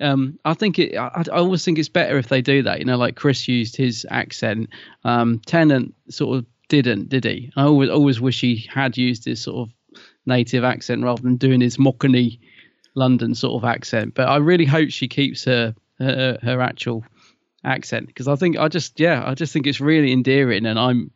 um, 0.00 0.38
I 0.44 0.54
think 0.54 0.78
it. 0.78 0.96
I, 0.96 1.24
I 1.32 1.38
always 1.38 1.64
think 1.64 1.78
it's 1.78 1.88
better 1.88 2.16
if 2.16 2.28
they 2.28 2.40
do 2.40 2.62
that. 2.62 2.78
You 2.78 2.84
know, 2.84 2.96
like 2.96 3.16
Chris 3.16 3.48
used 3.48 3.76
his 3.76 4.06
accent. 4.10 4.68
Um, 5.04 5.40
Tennant 5.46 5.94
sort 6.10 6.38
of 6.38 6.46
didn't, 6.68 7.08
did 7.08 7.24
he? 7.24 7.50
I 7.56 7.64
always 7.64 7.90
always 7.90 8.20
wish 8.20 8.40
he 8.40 8.68
had 8.72 8.96
used 8.96 9.24
his 9.24 9.42
sort 9.42 9.68
of 9.68 9.74
native 10.26 10.62
accent 10.62 11.02
rather 11.02 11.22
than 11.22 11.36
doing 11.36 11.60
his 11.60 11.78
Mockney 11.78 12.38
London 12.94 13.34
sort 13.34 13.62
of 13.62 13.68
accent. 13.68 14.14
But 14.14 14.28
I 14.28 14.36
really 14.36 14.66
hope 14.66 14.90
she 14.90 15.08
keeps 15.08 15.44
her 15.44 15.74
her, 15.98 16.38
her 16.42 16.60
actual 16.60 17.04
accent 17.64 18.06
because 18.06 18.28
I 18.28 18.36
think 18.36 18.56
I 18.56 18.68
just 18.68 19.00
yeah 19.00 19.24
I 19.26 19.34
just 19.34 19.52
think 19.52 19.66
it's 19.66 19.80
really 19.80 20.12
endearing 20.12 20.64
and 20.64 20.78
I'm 20.78 21.10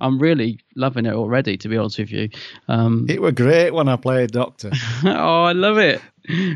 I'm 0.00 0.18
really 0.18 0.60
loving 0.76 1.06
it 1.06 1.14
already 1.14 1.56
to 1.58 1.68
be 1.68 1.76
honest 1.76 1.98
with 1.98 2.10
you. 2.12 2.28
Um, 2.68 3.06
It 3.08 3.20
were 3.20 3.32
great 3.32 3.72
when 3.72 3.88
I 3.88 3.96
played 3.96 4.30
Doctor. 4.30 4.70
oh, 5.04 5.42
I 5.44 5.52
love 5.52 5.78
it. 5.78 6.00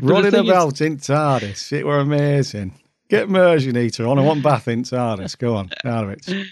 Running 0.01 0.31
thing 0.31 0.43
is- 0.45 0.49
about 0.49 0.81
in 0.81 0.97
TARDIS. 0.97 1.71
It 1.73 1.85
were 1.85 1.99
amazing. 1.99 2.73
Get 3.09 3.23
immersion 3.23 3.77
eater 3.77 4.07
on. 4.07 4.17
I 4.17 4.21
want 4.23 4.41
bath 4.43 4.67
in 4.67 4.83
TARDIS. 4.83 5.37
Go 5.37 5.55
on. 5.55 5.69
Out 5.85 6.05
of 6.05 6.09
it. 6.17 6.47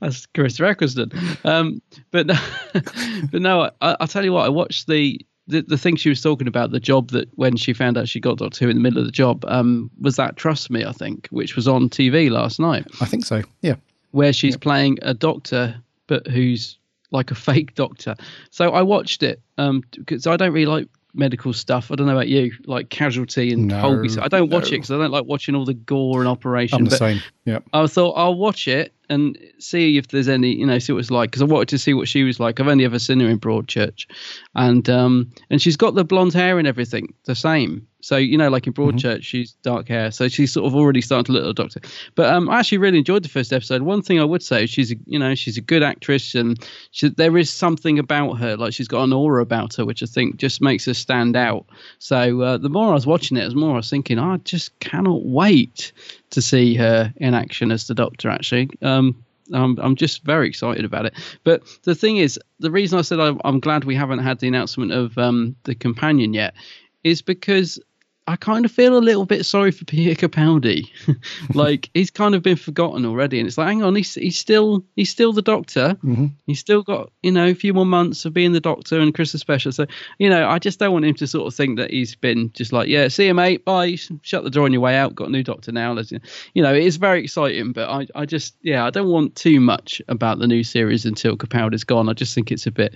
That's 0.00 0.26
Chris 0.26 0.60
Eccleston. 0.60 1.10
Um, 1.44 1.80
but 2.10 2.26
no, 2.26 2.34
but 3.30 3.42
no, 3.42 3.70
I, 3.80 3.96
I'll 4.00 4.08
tell 4.08 4.24
you 4.24 4.32
what. 4.32 4.46
I 4.46 4.50
watched 4.50 4.86
the, 4.86 5.20
the 5.46 5.62
the 5.62 5.78
thing 5.78 5.96
she 5.96 6.08
was 6.08 6.20
talking 6.22 6.46
about, 6.46 6.70
the 6.70 6.80
job 6.80 7.10
that 7.10 7.28
when 7.36 7.56
she 7.56 7.72
found 7.72 7.96
out 7.98 8.08
she 8.08 8.20
got 8.20 8.38
Doctor 8.38 8.64
Who 8.64 8.70
in 8.70 8.76
the 8.76 8.82
middle 8.82 8.98
of 9.00 9.06
the 9.06 9.12
job, 9.12 9.44
um, 9.48 9.90
was 10.00 10.16
that 10.16 10.36
Trust 10.36 10.70
Me, 10.70 10.84
I 10.84 10.92
think, 10.92 11.26
which 11.28 11.56
was 11.56 11.66
on 11.68 11.88
TV 11.88 12.30
last 12.30 12.60
night, 12.60 12.86
I 13.00 13.06
think 13.06 13.24
so. 13.24 13.42
Yeah. 13.62 13.76
Where 14.14 14.32
she's 14.32 14.56
playing 14.56 14.98
a 15.02 15.12
doctor, 15.12 15.74
but 16.06 16.26
who's 16.28 16.78
like 17.10 17.32
a 17.32 17.34
fake 17.48 17.74
doctor. 17.74 18.14
So 18.50 18.70
I 18.70 18.82
watched 18.82 19.22
it 19.22 19.40
um 19.58 19.82
because 19.90 20.26
I 20.26 20.36
don't 20.36 20.52
really 20.52 20.66
like 20.66 20.88
medical 21.14 21.52
stuff. 21.52 21.90
I 21.90 21.96
don't 21.96 22.06
know 22.06 22.12
about 22.12 22.28
you, 22.28 22.52
like 22.66 22.90
Casualty 22.90 23.52
and 23.52 23.68
No, 23.68 23.80
Holby. 23.80 24.10
I 24.20 24.28
don't 24.28 24.50
watch 24.50 24.64
no. 24.64 24.68
it 24.68 24.78
because 24.78 24.90
I 24.92 24.98
don't 24.98 25.10
like 25.10 25.24
watching 25.26 25.54
all 25.54 25.64
the 25.64 25.74
gore 25.74 26.20
and 26.20 26.28
operation. 26.28 26.78
I'm 26.78 26.84
the 26.84 26.90
but 26.90 26.98
same. 26.98 27.20
Yeah. 27.44 27.58
I 27.72 27.86
thought 27.88 28.12
I'll 28.12 28.34
watch 28.36 28.68
it 28.68 28.93
and 29.08 29.38
see 29.58 29.96
if 29.96 30.08
there's 30.08 30.28
any, 30.28 30.54
you 30.54 30.66
know, 30.66 30.78
see 30.78 30.92
what 30.92 31.00
it's 31.00 31.10
like 31.10 31.30
because 31.30 31.42
I 31.42 31.46
wanted 31.46 31.68
to 31.68 31.78
see 31.78 31.94
what 31.94 32.08
she 32.08 32.22
was 32.22 32.40
like. 32.40 32.60
I've 32.60 32.68
only 32.68 32.84
ever 32.84 32.98
seen 32.98 33.20
her 33.20 33.28
in 33.28 33.38
Broadchurch, 33.38 34.06
and 34.54 34.88
um, 34.88 35.30
and 35.50 35.60
she's 35.60 35.76
got 35.76 35.94
the 35.94 36.04
blonde 36.04 36.34
hair 36.34 36.58
and 36.58 36.66
everything 36.66 37.14
the 37.24 37.34
same. 37.34 37.86
So 38.04 38.18
you 38.18 38.36
know, 38.36 38.50
like 38.50 38.66
in 38.66 38.74
Broadchurch, 38.74 39.22
she's 39.22 39.52
dark 39.62 39.88
hair, 39.88 40.10
so 40.10 40.28
she's 40.28 40.52
sort 40.52 40.66
of 40.66 40.74
already 40.74 41.00
starting 41.00 41.24
to 41.24 41.32
look 41.32 41.44
like 41.44 41.50
a 41.52 41.54
doctor. 41.54 41.80
But 42.14 42.34
um, 42.34 42.50
I 42.50 42.58
actually 42.58 42.78
really 42.78 42.98
enjoyed 42.98 43.22
the 43.22 43.30
first 43.30 43.50
episode. 43.50 43.80
One 43.80 44.02
thing 44.02 44.20
I 44.20 44.24
would 44.24 44.42
say, 44.42 44.64
is 44.64 44.70
she's 44.70 44.92
a, 44.92 44.96
you 45.06 45.18
know, 45.18 45.34
she's 45.34 45.56
a 45.56 45.62
good 45.62 45.82
actress, 45.82 46.34
and 46.34 46.62
she, 46.90 47.08
there 47.08 47.38
is 47.38 47.48
something 47.48 47.98
about 47.98 48.34
her, 48.34 48.58
like 48.58 48.74
she's 48.74 48.88
got 48.88 49.04
an 49.04 49.14
aura 49.14 49.40
about 49.40 49.74
her, 49.76 49.86
which 49.86 50.02
I 50.02 50.06
think 50.06 50.36
just 50.36 50.60
makes 50.60 50.84
her 50.84 50.92
stand 50.92 51.34
out. 51.34 51.64
So 51.98 52.42
uh, 52.42 52.58
the 52.58 52.68
more 52.68 52.90
I 52.90 52.94
was 52.94 53.06
watching 53.06 53.38
it, 53.38 53.48
the 53.48 53.54
more 53.54 53.72
I 53.72 53.76
was 53.76 53.88
thinking, 53.88 54.18
I 54.18 54.36
just 54.38 54.78
cannot 54.80 55.24
wait 55.24 55.92
to 56.34 56.42
see 56.42 56.74
her 56.74 57.12
in 57.16 57.34
action 57.34 57.72
as 57.72 57.86
the 57.86 57.94
Doctor. 57.94 58.28
Actually, 58.28 58.70
um, 58.82 59.24
I'm, 59.52 59.78
I'm 59.78 59.96
just 59.96 60.24
very 60.24 60.48
excited 60.48 60.84
about 60.84 61.06
it. 61.06 61.14
But 61.44 61.62
the 61.82 61.94
thing 61.94 62.18
is, 62.18 62.38
the 62.60 62.70
reason 62.70 62.98
I 62.98 63.02
said 63.02 63.20
I'm, 63.20 63.40
I'm 63.44 63.60
glad 63.60 63.84
we 63.84 63.94
haven't 63.94 64.20
had 64.20 64.38
the 64.40 64.48
announcement 64.48 64.92
of 64.92 65.16
um, 65.18 65.56
the 65.64 65.74
companion 65.74 66.34
yet 66.34 66.54
is 67.02 67.22
because 67.22 67.78
I 68.26 68.36
kind 68.36 68.64
of 68.64 68.72
feel 68.72 68.96
a 68.96 68.98
little 68.98 69.26
bit 69.26 69.44
sorry 69.44 69.70
for 69.70 69.84
Peter 69.84 70.28
Capaldi. 70.28 70.88
like 71.54 71.90
he's 71.92 72.10
kind 72.10 72.34
of 72.34 72.42
been 72.42 72.56
forgotten 72.56 73.04
already, 73.04 73.38
and 73.38 73.46
it's 73.46 73.58
like, 73.58 73.66
hang 73.66 73.82
on, 73.82 73.94
he's 73.94 74.14
he's 74.14 74.38
still 74.38 74.82
he's 74.96 75.10
still 75.10 75.34
the 75.34 75.42
Doctor. 75.42 75.96
Mm-hmm. 76.02 76.26
He's 76.46 76.58
still 76.58 76.82
got 76.82 77.12
you 77.22 77.30
know 77.30 77.48
a 77.48 77.54
few 77.54 77.74
more 77.74 77.84
months 77.84 78.24
of 78.24 78.32
being 78.32 78.52
the 78.52 78.60
Doctor 78.60 78.98
and 78.98 79.14
Christmas 79.14 79.42
special. 79.42 79.72
So 79.72 79.86
you 80.18 80.30
know, 80.30 80.48
I 80.48 80.58
just 80.58 80.78
don't 80.78 80.92
want 80.92 81.04
him 81.04 81.14
to 81.16 81.26
sort 81.26 81.46
of 81.46 81.54
think 81.54 81.78
that 81.78 81.90
he's 81.90 82.14
been 82.14 82.50
just 82.54 82.72
like, 82.72 82.88
yeah, 82.88 83.08
see 83.08 83.26
you 83.26 83.34
mate, 83.34 83.64
bye, 83.64 83.96
shut 84.22 84.42
the 84.42 84.50
door 84.50 84.64
on 84.64 84.72
your 84.72 84.80
way 84.80 84.96
out. 84.96 85.14
Got 85.14 85.28
a 85.28 85.32
new 85.32 85.42
Doctor 85.42 85.72
now. 85.72 85.92
Let's, 85.92 86.10
you 86.10 86.62
know, 86.62 86.72
it 86.72 86.82
is 86.82 86.96
very 86.96 87.22
exciting, 87.24 87.72
but 87.72 87.90
I 87.90 88.06
I 88.14 88.24
just 88.24 88.56
yeah, 88.62 88.86
I 88.86 88.90
don't 88.90 89.08
want 89.08 89.34
too 89.34 89.60
much 89.60 90.00
about 90.08 90.38
the 90.38 90.46
new 90.46 90.64
series 90.64 91.04
until 91.04 91.36
Capaldi's 91.36 91.84
gone. 91.84 92.08
I 92.08 92.14
just 92.14 92.34
think 92.34 92.50
it's 92.50 92.66
a 92.66 92.72
bit 92.72 92.94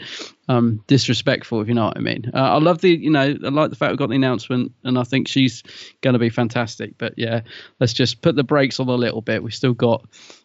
um 0.49 0.83
disrespectful, 0.87 1.61
if 1.61 1.69
you 1.69 1.75
know 1.75 1.87
what 1.87 1.99
I 1.99 2.01
mean. 2.01 2.31
Uh, 2.33 2.55
I 2.55 2.59
love 2.59 2.81
the 2.81 2.91
you 2.91 3.11
know 3.11 3.21
I 3.21 3.49
like 3.49 3.69
the 3.69 3.77
fact 3.77 3.91
we 3.91 3.99
got 3.99 4.09
the 4.09 4.17
announcement, 4.17 4.73
and 4.85 4.99
I 4.99 5.03
think 5.03 5.18
she's 5.27 5.63
going 6.03 6.13
to 6.13 6.19
be 6.21 6.29
fantastic. 6.29 6.97
But 6.99 7.15
yeah, 7.17 7.41
let's 7.81 7.93
just 7.95 8.23
put 8.23 8.37
the 8.37 8.45
brakes 8.45 8.79
on 8.79 8.89
a 8.89 8.95
little 8.95 9.23
bit. 9.23 9.43
We've 9.43 9.55
still 9.55 9.73
got 9.75 10.05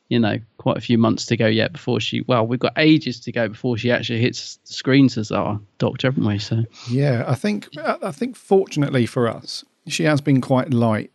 you 0.10 0.20
know 0.20 0.38
quite 0.58 0.78
a 0.78 0.82
few 0.82 0.98
months 0.98 1.26
to 1.28 1.38
go 1.38 1.48
yet 1.48 1.74
before 1.74 2.00
she. 2.00 2.22
Well, 2.22 2.48
we've 2.48 2.60
got 2.60 2.74
ages 2.78 3.20
to 3.22 3.32
go 3.32 3.50
before 3.50 3.78
she 3.78 3.92
actually 3.92 4.22
hits 4.22 4.56
the 4.66 4.74
screens 4.74 5.18
as 5.18 5.32
our 5.32 5.60
Doctor, 5.78 6.08
haven't 6.08 6.26
we? 6.26 6.40
So 6.40 6.64
Yeah, 6.90 7.26
I 7.28 7.36
think 7.36 7.68
I 7.78 8.12
think 8.12 8.36
fortunately 8.36 9.06
for 9.06 9.28
us, 9.28 9.64
she 9.88 10.04
has 10.06 10.22
been 10.22 10.40
quite 10.42 10.74
light 10.74 11.12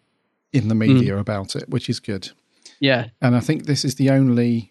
in 0.52 0.68
the 0.68 0.74
media 0.74 1.14
Mm. 1.14 1.20
about 1.20 1.56
it, 1.56 1.68
which 1.68 1.88
is 1.88 1.98
good. 2.00 2.30
yeah, 2.80 3.08
And 3.20 3.34
I 3.36 3.40
think 3.40 3.64
this 3.66 3.84
is 3.84 3.96
the 3.96 4.10
only 4.10 4.70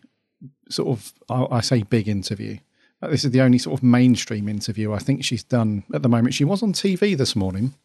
sort 0.70 0.90
of 0.90 1.14
I, 1.30 1.58
I 1.58 1.62
say 1.62 1.84
big 1.84 2.08
interview. 2.08 2.58
This 3.02 3.24
is 3.24 3.30
the 3.32 3.42
only 3.42 3.60
sort 3.60 3.80
of 3.80 3.84
mainstream 3.84 4.50
interview 4.50 4.92
I 4.92 4.98
think 4.98 5.24
she's 5.24 5.44
done 5.44 5.84
at 5.94 6.02
the 6.02 6.10
moment. 6.10 6.34
She 6.34 6.44
was 6.44 6.64
on 6.64 6.74
TV 6.74 7.16
this 7.16 7.36
morning. 7.36 7.76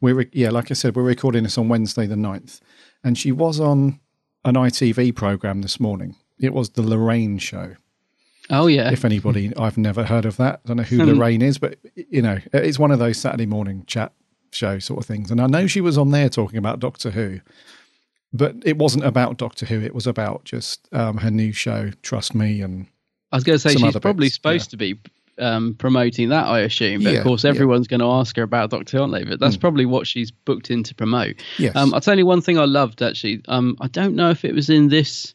We're 0.00 0.14
re- 0.14 0.30
yeah, 0.32 0.50
like 0.50 0.70
I 0.70 0.74
said, 0.74 0.94
we're 0.96 1.02
recording 1.02 1.42
this 1.42 1.58
on 1.58 1.68
Wednesday 1.68 2.06
the 2.06 2.14
9th. 2.14 2.60
and 3.04 3.16
she 3.18 3.32
was 3.32 3.58
on 3.60 4.00
an 4.44 4.54
ITV 4.54 5.14
program 5.14 5.62
this 5.62 5.78
morning. 5.80 6.16
It 6.40 6.52
was 6.52 6.70
the 6.70 6.82
Lorraine 6.82 7.38
Show. 7.38 7.74
oh 8.50 8.66
yeah, 8.68 8.90
If 8.92 9.04
anybody, 9.04 9.52
I've 9.58 9.76
never 9.78 10.04
heard 10.04 10.24
of 10.24 10.36
that. 10.36 10.60
I 10.64 10.68
don't 10.68 10.76
know 10.78 10.82
who 10.84 10.96
Hmm. 10.98 11.10
Lorraine 11.18 11.42
is, 11.42 11.58
but 11.58 11.78
you 11.94 12.22
know, 12.22 12.38
it's 12.52 12.78
one 12.78 12.90
of 12.92 12.98
those 12.98 13.18
Saturday 13.18 13.46
morning 13.46 13.84
chat 13.86 14.12
show 14.52 14.78
sort 14.78 15.00
of 15.00 15.06
things. 15.06 15.30
And 15.30 15.40
I 15.40 15.46
know 15.46 15.66
she 15.66 15.80
was 15.80 15.98
on 15.98 16.10
there 16.10 16.28
talking 16.28 16.58
about 16.58 16.78
Doctor 16.80 17.10
Who, 17.10 17.40
but 18.32 18.54
it 18.64 18.78
wasn't 18.78 19.04
about 19.04 19.36
Doctor 19.36 19.66
Who. 19.66 19.80
It 19.82 19.94
was 19.94 20.06
about 20.06 20.44
just 20.44 20.88
um, 20.92 21.18
her 21.18 21.30
new 21.30 21.52
show, 21.52 21.90
Trust 22.02 22.34
Me, 22.34 22.60
and 22.62 22.86
I 23.32 23.36
was 23.36 23.44
going 23.44 23.58
to 23.58 23.60
say 23.60 23.74
she's 23.74 23.98
probably 23.98 24.26
bits, 24.26 24.36
supposed 24.36 24.70
to 24.70 24.76
be 24.76 24.98
um, 25.38 25.74
promoting 25.74 26.30
that, 26.30 26.46
I 26.46 26.60
assume. 26.60 27.02
But 27.02 27.12
Yeah, 27.12 27.18
of 27.18 27.24
course, 27.24 27.44
yeah. 27.44 27.50
everyone's 27.50 27.86
going 27.86 28.00
to 28.00 28.06
ask 28.06 28.36
her 28.36 28.42
about 28.42 28.70
Doctor 28.70 28.98
Who. 28.98 29.24
But 29.24 29.40
that's 29.40 29.56
probably 29.56 29.86
what 29.86 30.06
she's 30.06 30.30
booked 30.30 30.70
in 30.70 30.82
to 30.84 30.94
promote. 30.94 31.36
Yes. 31.58 31.76
Um, 31.76 31.94
I'll 31.94 32.00
tell 32.00 32.18
you 32.18 32.26
one 32.26 32.40
thing 32.40 32.58
I 32.58 32.64
loved 32.64 33.02
actually. 33.02 33.42
Um, 33.48 33.76
I 33.80 33.88
don't 33.88 34.14
know 34.14 34.30
if 34.30 34.44
it 34.44 34.54
was 34.54 34.70
in 34.70 34.88
this 34.88 35.34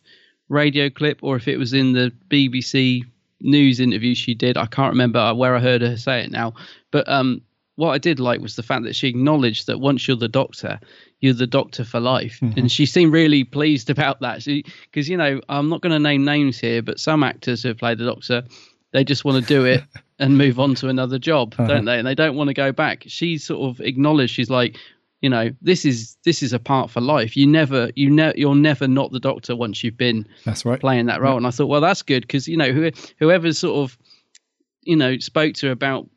radio 0.50 0.90
clip 0.90 1.20
or 1.24 1.36
if 1.36 1.48
it 1.48 1.58
was 1.58 1.74
in 1.74 1.94
the 1.94 2.12
BBC 2.30 3.04
news 3.42 3.80
interview 3.80 4.16
she 4.16 4.34
did. 4.34 4.58
I 4.58 4.66
can't 4.66 4.92
remember 4.92 5.34
where 5.36 5.56
I 5.56 5.60
heard 5.60 5.82
her 5.82 5.98
say 5.98 6.24
it 6.24 6.32
now. 6.32 6.54
But 6.92 7.08
um, 7.10 7.42
what 7.76 7.92
I 7.92 7.98
did 7.98 8.20
like 8.20 8.42
was 8.42 8.56
the 8.56 8.64
fact 8.64 8.84
that 8.84 8.96
she 8.96 9.08
acknowledged 9.08 9.68
that 9.68 9.80
once 9.80 10.08
you're 10.08 10.18
the 10.18 10.28
Doctor, 10.28 10.80
you're 11.20 11.34
the 11.34 11.48
Doctor 11.48 11.84
for 11.84 12.00
life, 12.00 12.40
and 12.42 12.72
she 12.72 12.86
seemed 12.86 13.14
really 13.14 13.44
pleased 13.44 13.90
about 13.90 14.20
that. 14.22 14.46
Because 14.46 15.10
you 15.10 15.18
know, 15.18 15.42
I'm 15.50 15.70
not 15.70 15.82
going 15.82 15.92
to 15.92 16.00
name 16.00 16.24
names 16.26 16.60
here, 16.60 16.82
but 16.82 17.00
some 17.00 17.24
actors 17.24 17.64
who 17.64 17.70
have 17.70 17.78
played 17.78 17.98
the 17.98 18.06
Doctor, 18.06 18.44
they 18.94 19.04
just 19.04 19.26
want 19.26 19.44
to 19.44 19.48
do 19.48 19.66
it 19.66 19.84
and 20.20 20.38
move 20.38 20.60
on 20.60 20.76
to 20.76 20.88
another 20.88 21.20
job, 21.20 21.56
don't 21.58 21.70
uh-huh. 21.70 21.82
they? 21.82 21.98
And 21.98 22.08
they 22.08 22.16
don't 22.16 22.36
want 22.36 22.48
to 22.48 22.54
go 22.54 22.72
back. 22.72 23.04
She 23.08 23.38
sort 23.38 23.70
of 23.70 23.86
acknowledged. 23.86 24.34
She's 24.34 24.50
like, 24.50 24.78
you 25.22 25.30
know, 25.30 25.50
this 25.62 25.84
is 25.84 26.18
this 26.24 26.44
is 26.44 26.54
a 26.54 26.60
part 26.60 26.90
for 26.90 27.02
life. 27.02 27.36
You 27.36 27.48
never, 27.48 27.92
you 27.96 28.10
ne- 28.10 28.34
you're 28.36 28.56
never 28.56 28.88
not 28.88 29.12
the 29.12 29.20
Doctor 29.20 29.56
once 29.56 29.84
you've 29.84 29.98
been 29.98 30.28
that's 30.46 30.64
right. 30.64 30.80
playing 30.80 31.08
that 31.08 31.22
role. 31.22 31.38
And 31.38 31.48
I 31.48 31.52
thought, 31.52 31.68
well, 31.68 31.82
that's 31.82 32.02
good 32.02 32.22
because 32.22 32.48
you 32.48 32.58
know, 32.58 32.72
who, 32.72 32.92
whoever 33.20 33.52
sort 33.54 33.84
of, 33.84 33.98
you 34.84 34.96
know, 34.96 35.18
spoke 35.20 35.56
to 35.56 35.68
her 35.68 35.72
about 35.72 36.10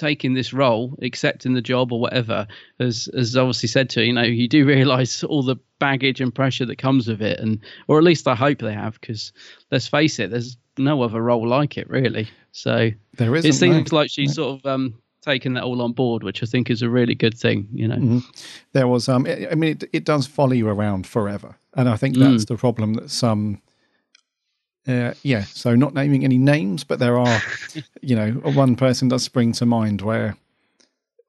taking 0.00 0.34
this 0.34 0.52
role, 0.52 0.96
accepting 1.02 1.52
the 1.52 1.62
job 1.62 1.92
or 1.92 2.00
whatever, 2.00 2.46
as 2.80 3.08
has 3.14 3.36
obviously 3.36 3.68
said 3.68 3.90
to 3.90 4.02
you 4.02 4.12
know, 4.12 4.22
you 4.22 4.48
do 4.48 4.64
realise 4.64 5.22
all 5.22 5.42
the 5.42 5.56
baggage 5.78 6.20
and 6.20 6.34
pressure 6.34 6.66
that 6.66 6.78
comes 6.78 7.06
with 7.06 7.22
it, 7.22 7.38
and 7.38 7.60
or 7.86 7.98
at 7.98 8.04
least 8.04 8.26
I 8.26 8.34
hope 8.34 8.58
they 8.58 8.72
have, 8.72 9.00
because 9.00 9.32
let's 9.70 9.86
face 9.86 10.18
it, 10.18 10.30
there's 10.30 10.56
no 10.78 11.02
other 11.02 11.22
role 11.22 11.46
like 11.46 11.76
it 11.76 11.88
really. 11.88 12.28
So 12.52 12.90
there 13.18 13.36
is. 13.36 13.44
it 13.44 13.54
seems 13.54 13.92
no. 13.92 13.98
like 13.98 14.10
she's 14.10 14.34
sort 14.34 14.58
of 14.58 14.66
um 14.66 14.94
taken 15.22 15.52
that 15.52 15.64
all 15.64 15.82
on 15.82 15.92
board, 15.92 16.22
which 16.22 16.42
I 16.42 16.46
think 16.46 16.70
is 16.70 16.82
a 16.82 16.88
really 16.88 17.14
good 17.14 17.36
thing. 17.36 17.68
You 17.72 17.88
know. 17.88 17.96
Mm-hmm. 17.96 18.18
There 18.72 18.88
was, 18.88 19.08
um, 19.08 19.26
I 19.26 19.48
I 19.50 19.54
mean, 19.54 19.72
it, 19.72 19.84
it 19.92 20.04
does 20.04 20.26
follow 20.26 20.52
you 20.52 20.68
around 20.68 21.06
forever, 21.06 21.56
and 21.74 21.88
I 21.88 21.96
think 21.96 22.16
that's 22.16 22.46
the 22.46 22.56
problem 22.56 22.94
that 22.94 23.10
some. 23.10 23.60
Uh, 24.88 25.12
yeah, 25.22 25.42
so 25.44 25.74
not 25.74 25.94
naming 25.94 26.24
any 26.24 26.38
names, 26.38 26.84
but 26.84 26.98
there 26.98 27.18
are, 27.18 27.40
you 28.00 28.16
know, 28.16 28.32
one 28.32 28.76
person 28.76 29.08
does 29.08 29.22
spring 29.22 29.52
to 29.52 29.66
mind 29.66 30.00
where 30.00 30.36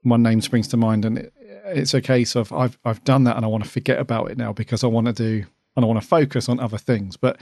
one 0.04 0.24
name 0.24 0.42
springs 0.42 0.68
to 0.70 0.78
mind, 0.78 1.06
and 1.06 1.18
it, 1.20 1.34
it's 1.66 1.94
a 1.94 2.02
case 2.02 2.36
of 2.36 2.52
I've 2.52 2.78
I've 2.86 3.04
done 3.04 3.24
that 3.26 3.36
and 3.36 3.46
I 3.46 3.48
want 3.48 3.64
to 3.64 3.70
forget 3.70 4.00
about 4.00 4.32
it 4.32 4.38
now 4.38 4.54
because 4.54 4.84
I 4.84 4.88
want 4.88 5.08
to 5.08 5.14
do 5.14 5.46
and 5.76 5.86
I 5.86 5.88
want 5.88 6.02
to 6.02 6.08
focus 6.08 6.50
on 6.50 6.60
other 6.60 6.78
things. 6.78 7.18
But 7.18 7.40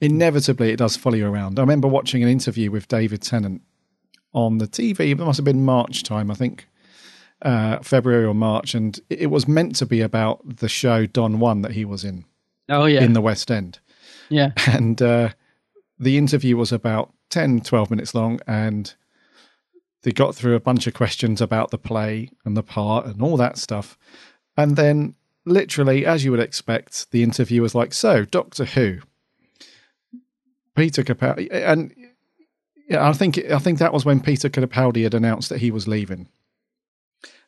inevitably, 0.00 0.70
it 0.70 0.76
does 0.76 0.96
follow 0.96 1.16
you 1.16 1.26
around. 1.26 1.58
I 1.58 1.62
remember 1.62 1.88
watching 1.88 2.22
an 2.22 2.28
interview 2.28 2.70
with 2.70 2.88
David 2.88 3.22
Tennant 3.22 3.62
on 4.32 4.58
the 4.58 4.66
TV. 4.66 5.10
It 5.10 5.18
must 5.18 5.38
have 5.38 5.44
been 5.44 5.64
March 5.64 6.02
time, 6.02 6.30
I 6.30 6.34
think, 6.34 6.66
uh, 7.42 7.78
February 7.78 8.24
or 8.24 8.34
March, 8.34 8.74
and 8.74 8.98
it 9.08 9.28
was 9.28 9.48
meant 9.48 9.76
to 9.76 9.86
be 9.86 10.00
about 10.00 10.56
the 10.58 10.68
show 10.68 11.06
Don 11.06 11.38
Juan 11.40 11.62
that 11.62 11.72
he 11.72 11.84
was 11.84 12.04
in. 12.04 12.24
Oh 12.68 12.84
yeah, 12.84 13.02
in 13.02 13.12
the 13.14 13.20
West 13.20 13.50
End. 13.50 13.78
Yeah, 14.28 14.52
and 14.66 15.00
uh, 15.00 15.30
the 16.00 16.18
interview 16.18 16.56
was 16.56 16.72
about 16.72 17.12
10, 17.28 17.60
12 17.60 17.90
minutes 17.90 18.14
long, 18.14 18.40
and 18.46 18.94
they 20.02 20.10
got 20.10 20.34
through 20.34 20.54
a 20.54 20.60
bunch 20.60 20.86
of 20.86 20.94
questions 20.94 21.40
about 21.40 21.70
the 21.70 21.78
play 21.78 22.30
and 22.44 22.56
the 22.56 22.62
part 22.62 23.06
and 23.06 23.22
all 23.22 23.36
that 23.36 23.58
stuff. 23.58 23.98
And 24.56 24.76
then, 24.76 25.14
literally, 25.44 26.06
as 26.06 26.24
you 26.24 26.30
would 26.30 26.40
expect, 26.40 27.10
the 27.10 27.22
interview 27.22 27.60
was 27.62 27.74
like, 27.74 27.92
So, 27.92 28.24
Doctor 28.24 28.64
Who, 28.64 29.00
Peter 30.74 31.04
Capaldi, 31.04 31.48
and 31.52 31.94
yeah, 32.88 33.08
I 33.08 33.12
think 33.12 33.38
I 33.38 33.58
think 33.58 33.78
that 33.78 33.92
was 33.92 34.04
when 34.04 34.20
Peter 34.20 34.48
Capaldi 34.48 35.04
had 35.04 35.14
announced 35.14 35.48
that 35.50 35.60
he 35.60 35.70
was 35.70 35.86
leaving. 35.86 36.28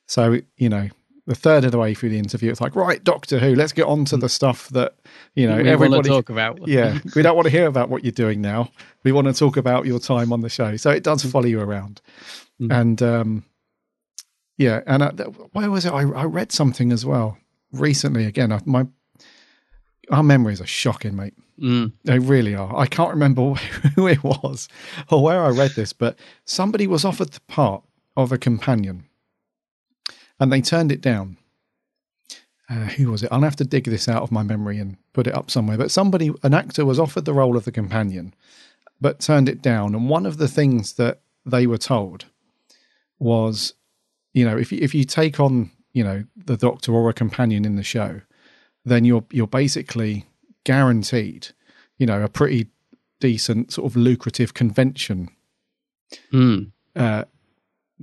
So 0.07 0.41
you 0.57 0.69
know, 0.69 0.91
the 1.27 1.35
third 1.35 1.65
of 1.65 1.71
the 1.73 1.79
way 1.79 1.95
through 1.95 2.09
the 2.09 2.19
interview, 2.19 2.51
it's 2.51 2.61
like, 2.61 2.75
right, 2.75 3.03
Doctor 3.03 3.39
Who, 3.39 3.55
let's 3.55 3.73
get 3.73 3.87
on 3.87 4.05
to 4.07 4.17
the 4.17 4.29
stuff 4.29 4.69
that 4.71 4.97
you 5.35 5.47
know 5.49 5.57
we 5.63 5.69
everybody 5.69 6.09
talk 6.09 6.31
about. 6.31 6.59
yeah, 6.67 6.99
we 7.15 7.23
don't 7.23 7.37
want 7.37 7.47
to 7.47 7.51
hear 7.51 7.67
about 7.67 7.89
what 7.89 8.05
you're 8.05 8.11
doing 8.13 8.41
now. 8.41 8.71
We 9.05 9.13
want 9.13 9.29
to 9.29 9.33
talk 9.33 9.57
about 9.57 9.87
your 9.87 9.99
time 10.01 10.33
on 10.33 10.41
the 10.41 10.49
show. 10.49 10.77
So 10.77 10.91
it 10.91 11.03
does 11.05 11.25
follow 11.25 11.47
you 11.47 11.61
around, 11.61 12.01
Mm. 12.61 12.81
and 12.81 13.03
um, 13.03 13.45
yeah, 14.59 14.81
and 14.87 15.03
uh, 15.03 15.25
where 15.53 15.71
was 15.71 15.85
it? 15.87 15.93
I, 15.93 16.03
I 16.03 16.25
read 16.25 16.53
something 16.53 16.93
as 16.93 17.05
well 17.07 17.39
recently. 17.73 18.25
Again, 18.27 18.53
I, 18.53 18.61
my 18.65 18.87
our 20.11 20.23
memories 20.23 20.61
are 20.61 20.67
shocking, 20.67 21.17
mate. 21.17 21.35
Mm. 21.61 21.93
They 22.05 22.19
really 22.19 22.55
are. 22.55 22.77
I 22.77 22.87
can't 22.87 23.11
remember 23.11 23.55
who 23.97 24.07
it 24.09 24.23
was 24.23 24.69
or 25.11 25.23
where 25.23 25.43
I 25.43 25.49
read 25.51 25.73
this, 25.77 25.93
but 25.93 26.19
somebody 26.45 26.87
was 26.87 27.05
offered 27.05 27.31
the 27.31 27.41
part 27.43 27.83
of 28.17 28.33
a 28.33 28.39
companion 28.39 29.05
and 30.43 30.53
they 30.53 30.61
turned 30.61 30.91
it 30.91 31.01
down. 31.01 31.37
Uh, 32.69 32.87
who 32.87 33.11
was 33.11 33.23
it? 33.23 33.29
I'll 33.31 33.43
have 33.43 33.57
to 33.57 33.65
dig 33.65 33.85
this 33.85 34.09
out 34.09 34.23
of 34.23 34.33
my 34.33 34.43
memory 34.43 34.79
and 34.79 34.97
put 35.13 35.27
it 35.27 35.35
up 35.35 35.51
somewhere. 35.51 35.77
But 35.79 35.91
somebody, 35.91 36.31
an 36.43 36.55
actor, 36.55 36.85
was 36.85 36.99
offered 36.99 37.25
the 37.27 37.35
role 37.35 37.57
of 37.57 37.65
the 37.65 37.73
companion, 37.73 38.35
but 39.01 39.21
turned 39.21 39.49
it 39.49 39.61
down. 39.63 39.95
And 39.95 40.09
one 40.09 40.27
of 40.27 40.39
the 40.39 40.49
things 40.49 40.95
that 40.95 41.21
they 41.45 41.67
were 41.67 41.79
told 41.79 42.25
was, 43.19 43.75
you 44.33 44.45
know, 44.45 44.57
if 44.57 44.73
you, 44.73 44.79
if 44.81 44.95
you 44.95 45.05
take 45.05 45.39
on, 45.39 45.71
you 45.93 46.03
know, 46.03 46.25
the 46.37 46.57
doctor 46.57 46.93
or 46.93 47.11
a 47.11 47.15
companion 47.15 47.65
in 47.65 47.77
the 47.77 47.83
show, 47.83 48.21
then 48.85 49.05
you're 49.05 49.25
you're 49.31 49.47
basically 49.47 50.25
guaranteed, 50.65 51.49
you 51.99 52.07
know, 52.07 52.23
a 52.23 52.29
pretty 52.29 52.69
decent 53.21 53.73
sort 53.73 53.87
of 53.91 53.97
lucrative 53.97 54.55
convention 54.55 55.29
Mm. 56.33 56.73
uh, 56.95 57.25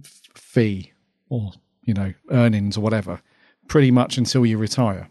f- 0.04 0.22
fee 0.36 0.94
or 1.30 1.52
you 1.84 1.94
know 1.94 2.14
earnings 2.30 2.78
or 2.78 2.82
whatever, 2.82 3.22
pretty 3.68 3.92
much 3.92 4.18
until 4.18 4.46
you 4.46 4.58
retire. 4.58 5.10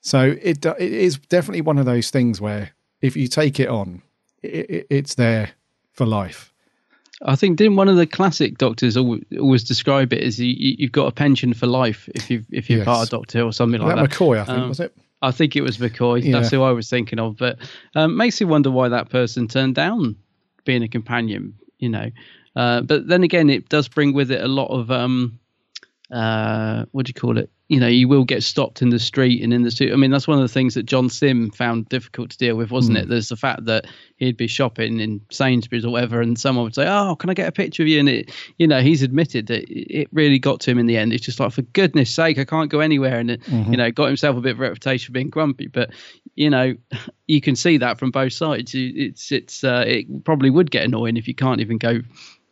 So 0.00 0.36
it 0.42 0.64
it 0.66 0.78
is 0.80 1.18
definitely 1.18 1.62
one 1.62 1.78
of 1.78 1.86
those 1.86 2.10
things 2.10 2.40
where 2.40 2.70
if 3.00 3.16
you 3.16 3.26
take 3.28 3.58
it 3.60 3.68
on, 3.68 4.02
it, 4.42 4.70
it, 4.70 4.86
it's 4.90 5.14
there 5.14 5.50
for 5.92 6.06
life. 6.06 6.52
I 7.22 7.36
think 7.36 7.56
didn't 7.56 7.76
one 7.76 7.88
of 7.88 7.96
the 7.96 8.06
classic 8.06 8.58
doctors 8.58 8.96
always 8.96 9.64
describe 9.64 10.12
it 10.12 10.22
as 10.22 10.38
you, 10.38 10.52
you've 10.78 10.92
got 10.92 11.06
a 11.06 11.12
pension 11.12 11.54
for 11.54 11.66
life 11.66 12.08
if 12.14 12.28
you 12.30 12.44
if 12.50 12.68
you're 12.68 12.78
Yes. 12.80 12.86
part 12.86 13.04
of 13.04 13.10
Doctor 13.10 13.38
Who 13.38 13.46
or 13.46 13.52
something 13.52 13.80
Was 13.80 13.94
like 13.94 13.96
that 13.96 14.10
that. 14.10 14.16
McCoy, 14.18 14.40
I 14.40 14.44
think, 14.44 14.58
Um, 14.58 14.68
was 14.68 14.80
it? 14.80 14.94
I 15.22 15.30
think 15.30 15.56
it 15.56 15.62
was 15.62 15.78
McCoy. 15.78 16.30
That's 16.30 16.50
who 16.50 16.62
I 16.62 16.72
was 16.72 16.90
thinking 16.90 17.18
of. 17.18 17.36
But 17.38 17.58
um, 17.94 18.16
makes 18.16 18.40
you 18.40 18.46
wonder 18.48 18.70
why 18.70 18.88
that 18.90 19.08
person 19.08 19.48
turned 19.48 19.74
down 19.74 20.16
being 20.64 20.82
a 20.82 20.88
companion. 20.88 21.54
You 21.78 21.88
know, 21.88 22.10
uh, 22.56 22.80
but 22.82 23.06
then 23.08 23.22
again, 23.22 23.50
it 23.50 23.68
does 23.68 23.88
bring 23.88 24.12
with 24.14 24.30
it 24.30 24.40
a 24.42 24.48
lot 24.48 24.68
of 24.68 24.90
um, 24.90 25.38
uh, 26.10 26.84
what 26.92 27.06
do 27.06 27.10
you 27.10 27.14
call 27.20 27.38
it? 27.38 27.50
You 27.68 27.80
know, 27.80 27.88
you 27.88 28.08
will 28.08 28.24
get 28.24 28.42
stopped 28.42 28.82
in 28.82 28.90
the 28.90 28.98
street 28.98 29.42
and 29.42 29.52
in 29.52 29.62
the 29.62 29.70
street. 29.70 29.90
I 29.90 29.96
mean, 29.96 30.10
that's 30.10 30.28
one 30.28 30.36
of 30.36 30.42
the 30.44 30.52
things 30.52 30.74
that 30.74 30.82
John 30.82 31.08
Simm 31.08 31.50
found 31.50 31.88
difficult 31.88 32.28
to 32.30 32.36
deal 32.38 32.56
with, 32.56 32.70
wasn't 32.70 32.98
Mm. 32.98 33.02
it? 33.02 33.08
There's 33.08 33.30
the 33.30 33.36
fact 33.36 33.64
that 33.64 33.86
he'd 34.18 34.36
be 34.36 34.46
shopping 34.46 35.00
in 35.00 35.22
Sainsbury's 35.30 35.84
or 35.86 35.90
whatever, 35.90 36.20
and 36.20 36.38
someone 36.38 36.64
would 36.64 36.74
say, 36.74 36.86
"Oh, 36.86 37.16
can 37.16 37.30
I 37.30 37.34
get 37.34 37.48
a 37.48 37.52
picture 37.52 37.82
of 37.82 37.88
you?" 37.88 38.00
And 38.00 38.08
it, 38.10 38.30
you 38.58 38.66
know, 38.66 38.82
he's 38.82 39.02
admitted 39.02 39.46
that 39.46 39.64
it 39.70 40.08
really 40.12 40.38
got 40.38 40.60
to 40.60 40.70
him 40.70 40.78
in 40.78 40.84
the 40.86 40.98
end. 40.98 41.14
It's 41.14 41.24
just 41.24 41.40
like, 41.40 41.52
for 41.52 41.62
goodness 41.62 42.10
sake, 42.14 42.38
I 42.38 42.44
can't 42.44 42.70
go 42.70 42.80
anywhere, 42.80 43.18
and 43.18 43.30
it, 43.30 43.42
Mhm. 43.44 43.70
you 43.70 43.76
know, 43.78 43.90
got 43.90 44.06
himself 44.08 44.36
a 44.36 44.42
bit 44.42 44.52
of 44.52 44.58
a 44.58 44.62
reputation 44.62 45.06
for 45.06 45.12
being 45.12 45.30
grumpy. 45.30 45.66
But 45.66 45.90
you 46.36 46.50
know, 46.50 46.74
you 47.26 47.40
can 47.40 47.56
see 47.56 47.78
that 47.78 47.98
from 47.98 48.10
both 48.10 48.34
sides. 48.34 48.72
It's 48.74 49.32
it's 49.32 49.64
uh, 49.64 49.84
it 49.86 50.24
probably 50.24 50.50
would 50.50 50.70
get 50.70 50.84
annoying 50.84 51.16
if 51.16 51.26
you 51.26 51.34
can't 51.34 51.62
even 51.62 51.78
go 51.78 52.00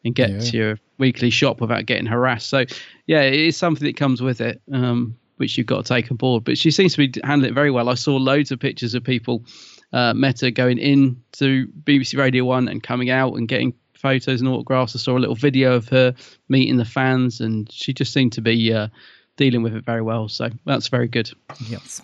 and 0.04 0.14
get 0.14 0.30
Yeah. 0.30 0.38
to 0.40 0.56
your 0.56 0.78
weekly 0.98 1.30
shop 1.30 1.60
without 1.60 1.86
getting 1.86 2.06
harassed. 2.06 2.48
So 2.48 2.64
yeah, 3.06 3.22
it 3.22 3.34
is 3.34 3.56
something 3.56 3.86
that 3.86 3.96
comes 3.96 4.20
with 4.22 4.40
it, 4.40 4.60
um, 4.72 5.16
which 5.36 5.56
you've 5.58 5.66
got 5.66 5.84
to 5.84 5.88
take 5.94 6.10
on 6.10 6.16
board. 6.16 6.44
But 6.44 6.58
she 6.58 6.70
seems 6.70 6.94
to 6.94 7.06
be 7.08 7.20
handling 7.24 7.50
it 7.50 7.54
very 7.54 7.70
well. 7.70 7.88
I 7.88 7.94
saw 7.94 8.16
loads 8.16 8.50
of 8.52 8.58
pictures 8.60 8.94
of 8.94 9.02
people, 9.04 9.44
uh, 9.92 10.14
Meta 10.14 10.50
going 10.50 10.78
in 10.78 11.22
to 11.32 11.66
BBC 11.84 12.16
Radio 12.18 12.44
One 12.44 12.68
and 12.68 12.82
coming 12.82 13.10
out 13.10 13.34
and 13.34 13.46
getting 13.48 13.74
photos 13.94 14.40
and 14.40 14.48
autographs. 14.48 14.96
I 14.96 14.98
saw 14.98 15.16
a 15.16 15.20
little 15.20 15.36
video 15.36 15.74
of 15.74 15.88
her 15.90 16.14
meeting 16.48 16.76
the 16.76 16.84
fans, 16.84 17.40
and 17.40 17.70
she 17.70 17.92
just 17.92 18.12
seemed 18.12 18.32
to 18.32 18.40
be 18.40 18.72
uh, 18.72 18.88
dealing 19.36 19.62
with 19.62 19.74
it 19.76 19.84
very 19.84 20.02
well. 20.02 20.28
So 20.28 20.50
that's 20.64 20.88
very 20.88 21.06
good. 21.08 21.30
Yes. 21.68 22.02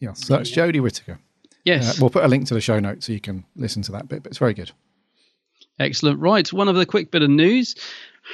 Yes. 0.00 0.24
So 0.26 0.36
that's 0.36 0.50
Jodie 0.50 0.80
Whittaker. 0.80 1.18
Yes. 1.64 1.90
Uh, 1.90 1.94
we'll 2.00 2.10
put 2.10 2.24
a 2.24 2.28
link 2.28 2.46
to 2.48 2.54
the 2.54 2.60
show 2.62 2.78
notes 2.78 3.06
so 3.06 3.12
you 3.12 3.20
can 3.20 3.44
listen 3.56 3.82
to 3.82 3.92
that 3.92 4.08
bit, 4.08 4.22
but 4.22 4.30
it's 4.30 4.38
very 4.38 4.54
good. 4.54 4.70
Excellent. 5.78 6.18
Right. 6.20 6.52
One 6.52 6.68
of 6.68 6.76
the 6.76 6.86
quick 6.86 7.10
bit 7.10 7.22
of 7.22 7.30
news. 7.30 7.74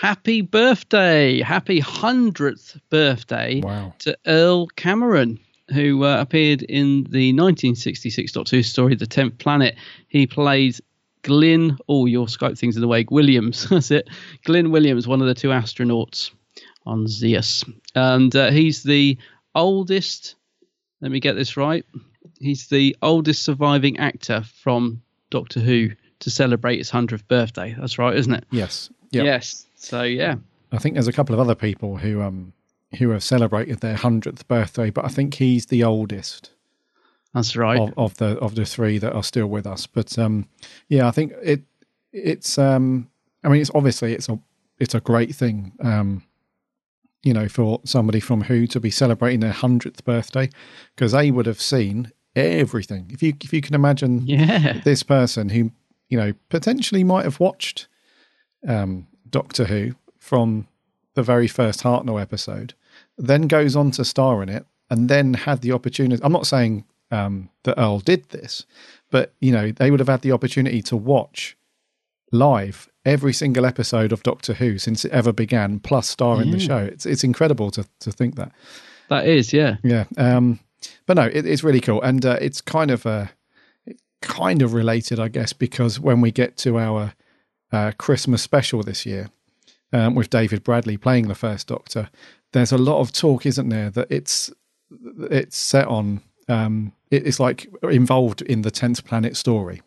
Happy 0.01 0.41
birthday. 0.41 1.41
Happy 1.41 1.81
100th 1.81 2.81
birthday 2.91 3.61
Wow. 3.61 3.95
to 4.01 4.17
Earl 4.27 4.67
Cameron, 4.69 5.39
who 5.73 6.05
uh, 6.05 6.21
appeared 6.21 6.63
in 6.63 7.05
the 7.05 7.33
1966 7.33 8.33
Doctor 8.33 8.57
Who 8.57 8.63
story, 8.63 8.95
The 8.97 9.07
Tenth 9.07 9.39
Planet. 9.39 9.77
He 10.09 10.27
played 10.27 10.79
Glyn, 11.23 11.79
oh, 11.89 12.07
your 12.07 12.27
Skype 12.27 12.59
thing's 12.59 12.77
in 12.77 12.83
the 12.83 12.89
way, 12.89 13.07
Williams, 13.11 13.69
that's 13.71 13.91
it. 13.91 14.09
Glyn 14.45 14.71
Williams, 14.71 15.07
one 15.07 15.21
of 15.23 15.27
the 15.27 15.35
two 15.35 15.49
astronauts 15.49 16.31
on 16.87 17.07
Zeus. 17.07 17.65
And 17.95 18.35
uh, 18.35 18.51
he's 18.51 18.83
the 18.83 19.17
oldest, 19.55 20.35
let 21.01 21.11
me 21.11 21.21
get 21.21 21.35
this 21.35 21.57
right, 21.57 21.85
he's 22.41 22.67
the 22.67 22.97
oldest 23.01 23.43
surviving 23.43 23.99
actor 23.99 24.43
from 24.63 25.01
Doctor 25.31 25.61
Who 25.61 25.91
to 26.21 26.31
celebrate 26.31 26.79
his 26.79 26.91
100th 26.91 27.27
birthday. 27.29 27.75
That's 27.79 27.99
right, 27.99 28.17
isn't 28.17 28.33
it? 28.33 28.45
Yes. 28.51 28.91
Yep. 29.11 29.25
Yes. 29.25 29.67
So, 29.77 30.03
yeah. 30.03 30.37
I 30.73 30.79
think 30.79 30.95
there's 30.95 31.09
a 31.09 31.13
couple 31.13 31.35
of 31.35 31.41
other 31.41 31.55
people 31.55 31.99
who 31.99 32.21
um 32.23 32.53
who 32.99 33.11
have 33.11 33.23
celebrated 33.25 33.81
their 33.81 33.97
hundredth 33.97 34.47
birthday, 34.49 34.91
but 34.91 35.05
I 35.05 35.09
think 35.09 35.35
he's 35.35 35.67
the 35.67 35.83
oldest 35.85 36.51
That's 37.33 37.57
right. 37.57 37.81
of, 37.81 37.93
of 37.97 38.17
the 38.17 38.39
of 38.39 38.55
the 38.55 38.65
three 38.65 38.99
that 38.99 39.13
are 39.13 39.23
still 39.23 39.47
with 39.47 39.67
us. 39.67 39.87
But 39.87 40.19
um 40.19 40.49
yeah, 40.89 41.07
I 41.07 41.11
think 41.11 41.33
it 41.43 41.63
it's 42.13 42.59
um 42.59 43.09
I 43.45 43.49
mean 43.49 43.61
it's 43.61 43.71
obviously 43.75 44.15
it's 44.15 44.29
a 44.29 44.39
it's 44.79 44.95
a 44.95 45.01
great 45.01 45.35
thing 45.35 45.73
um 45.81 46.23
you 47.23 47.33
know 47.33 47.49
for 47.49 47.81
somebody 47.85 48.21
from 48.21 48.43
who 48.43 48.67
to 48.69 48.81
be 48.81 48.91
celebrating 48.91 49.41
their 49.41 49.53
hundredth 49.53 50.05
birthday 50.05 50.49
because 50.95 51.13
they 51.13 51.31
would 51.31 51.47
have 51.47 51.61
seen 51.61 52.11
everything. 52.37 53.11
If 53.13 53.23
you 53.23 53.33
if 53.43 53.53
you 53.53 53.61
can 53.61 53.75
imagine 53.75 54.27
Yeah. 54.27 54.81
this 54.85 55.03
person 55.05 55.51
who 55.51 55.71
you 56.09 56.19
know 56.19 56.33
potentially 56.49 57.05
might 57.05 57.25
have 57.25 57.41
watched 57.41 57.89
um, 58.67 59.07
Doctor 59.29 59.65
Who 59.65 59.95
from 60.19 60.67
the 61.15 61.23
very 61.23 61.49
first 61.49 61.83
Hartnell 61.83 62.21
episode, 62.21 62.75
then 63.17 63.43
goes 63.43 63.77
on 63.77 63.91
to 63.93 64.05
star 64.05 64.43
in 64.43 64.49
it, 64.49 64.67
and 64.91 65.09
then 65.09 65.35
had 65.35 65.61
the 65.61 65.73
opportunity. 65.73 66.23
I'm 66.23 66.33
not 66.33 66.47
saying 66.47 66.85
um, 67.11 67.51
that 67.65 67.79
Earl 67.79 68.01
did 68.01 68.29
this, 68.31 68.67
but 69.11 69.33
you 69.41 69.53
know 69.53 69.71
they 69.71 69.91
would 69.91 70.01
have 70.01 70.09
had 70.09 70.23
the 70.23 70.33
opportunity 70.33 70.83
to 70.83 70.97
watch 70.97 71.57
live 72.33 72.89
every 73.05 73.33
single 73.33 73.67
episode 73.67 74.13
of 74.13 74.23
Doctor 74.23 74.55
Who 74.55 74.79
since 74.79 75.05
it 75.05 75.13
ever 75.13 75.33
began, 75.33 75.79
plus 75.79 76.09
star 76.09 76.43
in 76.43 76.51
the 76.51 76.59
show. 76.59 76.79
It's 76.79 77.07
it's 77.07 77.25
incredible 77.25 77.71
to 77.73 77.87
to 78.01 78.13
think 78.13 78.37
that. 78.37 78.53
That 79.09 79.27
is, 79.27 79.53
yeah. 79.53 79.77
Yeah. 79.83 80.05
Um, 80.17 80.61
but 81.07 81.17
no, 81.17 81.25
it, 81.25 81.47
it's 81.47 81.63
really 81.63 81.81
cool, 81.81 82.01
and 82.03 82.25
uh, 82.25 82.39
it's 82.41 82.61
kind 82.61 82.91
of 82.91 83.07
uh, 83.07 83.27
it's 83.27 83.44
kind 84.25 84.63
of 84.63 84.73
related, 84.73 85.21
I 85.21 85.29
guess, 85.29 85.53
because 85.53 86.01
when 86.01 86.21
we 86.21 86.33
get 86.33 86.57
to 86.59 86.79
our 86.79 87.15
uh, 87.73 87.93
Christmas 87.99 88.43
special 88.43 88.83
this 88.83 89.07
year 89.07 89.31
um, 89.93 90.15
with 90.15 90.31
David 90.31 90.65
Bradley 90.65 90.97
playing 90.97 91.29
the 91.29 91.35
First 91.35 91.69
Doctor, 91.69 92.11
there's 92.53 92.73
a 92.73 92.79
lot 92.79 93.01
of 93.01 93.13
talk, 93.13 93.47
isn't 93.47 93.69
there, 93.69 93.91
that 93.91 94.09
it's 94.11 94.51
it's 95.31 95.57
set 95.57 95.87
on. 95.87 96.23
Um, 96.49 96.93
it, 97.11 97.27
it's 97.27 97.41
like 97.41 97.69
involved 97.83 98.43
in 98.43 98.63
the 98.63 98.71
tenth 98.71 99.05
planet 99.05 99.37
story. 99.37 99.83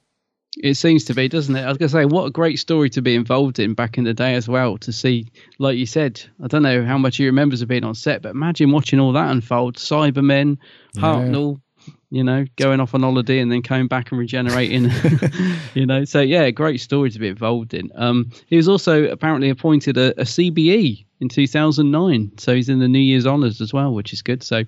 It 0.64 0.74
seems 0.74 1.04
to 1.06 1.14
be, 1.14 1.28
doesn't 1.28 1.56
it? 1.56 1.62
I 1.62 1.68
was 1.68 1.78
going 1.78 1.90
to 1.90 1.94
say, 1.94 2.06
what 2.06 2.26
a 2.26 2.32
great 2.32 2.58
story 2.58 2.90
to 2.92 3.02
be 3.02 3.14
involved 3.14 3.60
in 3.60 3.76
back 3.76 3.98
in 4.00 4.06
the 4.06 4.14
day 4.14 4.34
as 4.34 4.48
well. 4.48 4.78
To 4.80 4.92
see, 4.92 5.28
like 5.60 5.78
you 5.78 5.86
said, 5.86 6.20
I 6.44 6.48
don't 6.48 6.64
know 6.64 6.84
how 6.84 6.98
much 6.98 7.18
he 7.18 7.28
remembers 7.28 7.62
of 7.62 7.68
being 7.68 7.84
on 7.84 7.94
set, 7.94 8.24
but 8.24 8.32
imagine 8.32 8.72
watching 8.72 9.00
all 9.00 9.14
that 9.14 9.30
unfold. 9.30 9.76
Cybermen. 9.76 10.58
Hartnell, 10.96 11.62
you 12.10 12.24
know, 12.24 12.46
going 12.56 12.80
off 12.80 12.94
on 12.94 13.02
holiday 13.04 13.40
and 13.40 13.52
then 13.52 13.62
coming 13.62 13.88
back 13.88 14.12
and 14.12 14.20
regenerating. 14.20 14.90
you 15.74 15.86
know, 15.86 16.06
so 16.06 16.22
yeah, 16.22 16.50
great 16.52 16.80
story 16.80 17.10
to 17.12 17.20
be 17.20 17.28
involved 17.28 17.74
in. 17.74 17.92
Um, 17.96 18.32
he 18.48 18.56
was 18.58 18.68
also 18.70 19.06
apparently 19.06 19.50
appointed 19.50 19.98
a, 19.98 20.12
a 20.20 20.24
CBE 20.24 21.06
in 21.20 21.30
2009, 21.30 22.32
so 22.38 22.56
he's 22.56 22.70
in 22.70 22.80
the 22.80 22.88
New 22.88 23.00
Year's 23.00 23.26
honours 23.28 23.60
as 23.62 23.74
well, 23.74 23.94
which 23.94 24.14
is 24.14 24.22
good. 24.22 24.44
So, 24.44 24.64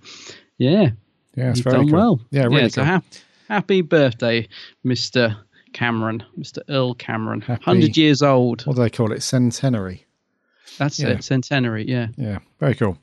yeah, 0.58 0.90
Yeah, 1.36 1.52
it's 1.52 1.60
very 1.62 1.78
done 1.78 1.90
cool. 1.90 1.98
well. 1.98 2.22
Yeah, 2.32 2.44
really 2.46 2.70
so 2.70 2.82
cool. 2.82 2.86
hap- 2.86 3.04
happy 3.48 3.82
birthday, 3.82 4.48
Mister 4.84 5.38
Cameron, 5.72 6.24
Mister 6.36 6.62
Earl 6.68 6.96
Cameron, 6.96 7.42
Happy- 7.42 7.64
hundred 7.64 7.96
years 7.96 8.22
old. 8.22 8.64
What 8.66 8.76
do 8.76 8.82
they 8.82 8.90
call 8.90 9.12
it? 9.14 9.22
Centenary. 9.24 10.06
That's 10.78 11.00
Yeah. 11.00 11.10
it, 11.10 11.24
centenary. 11.24 11.88
Yeah. 11.88 12.08
Yeah, 12.18 12.40
very 12.60 12.74
cool. 12.76 12.98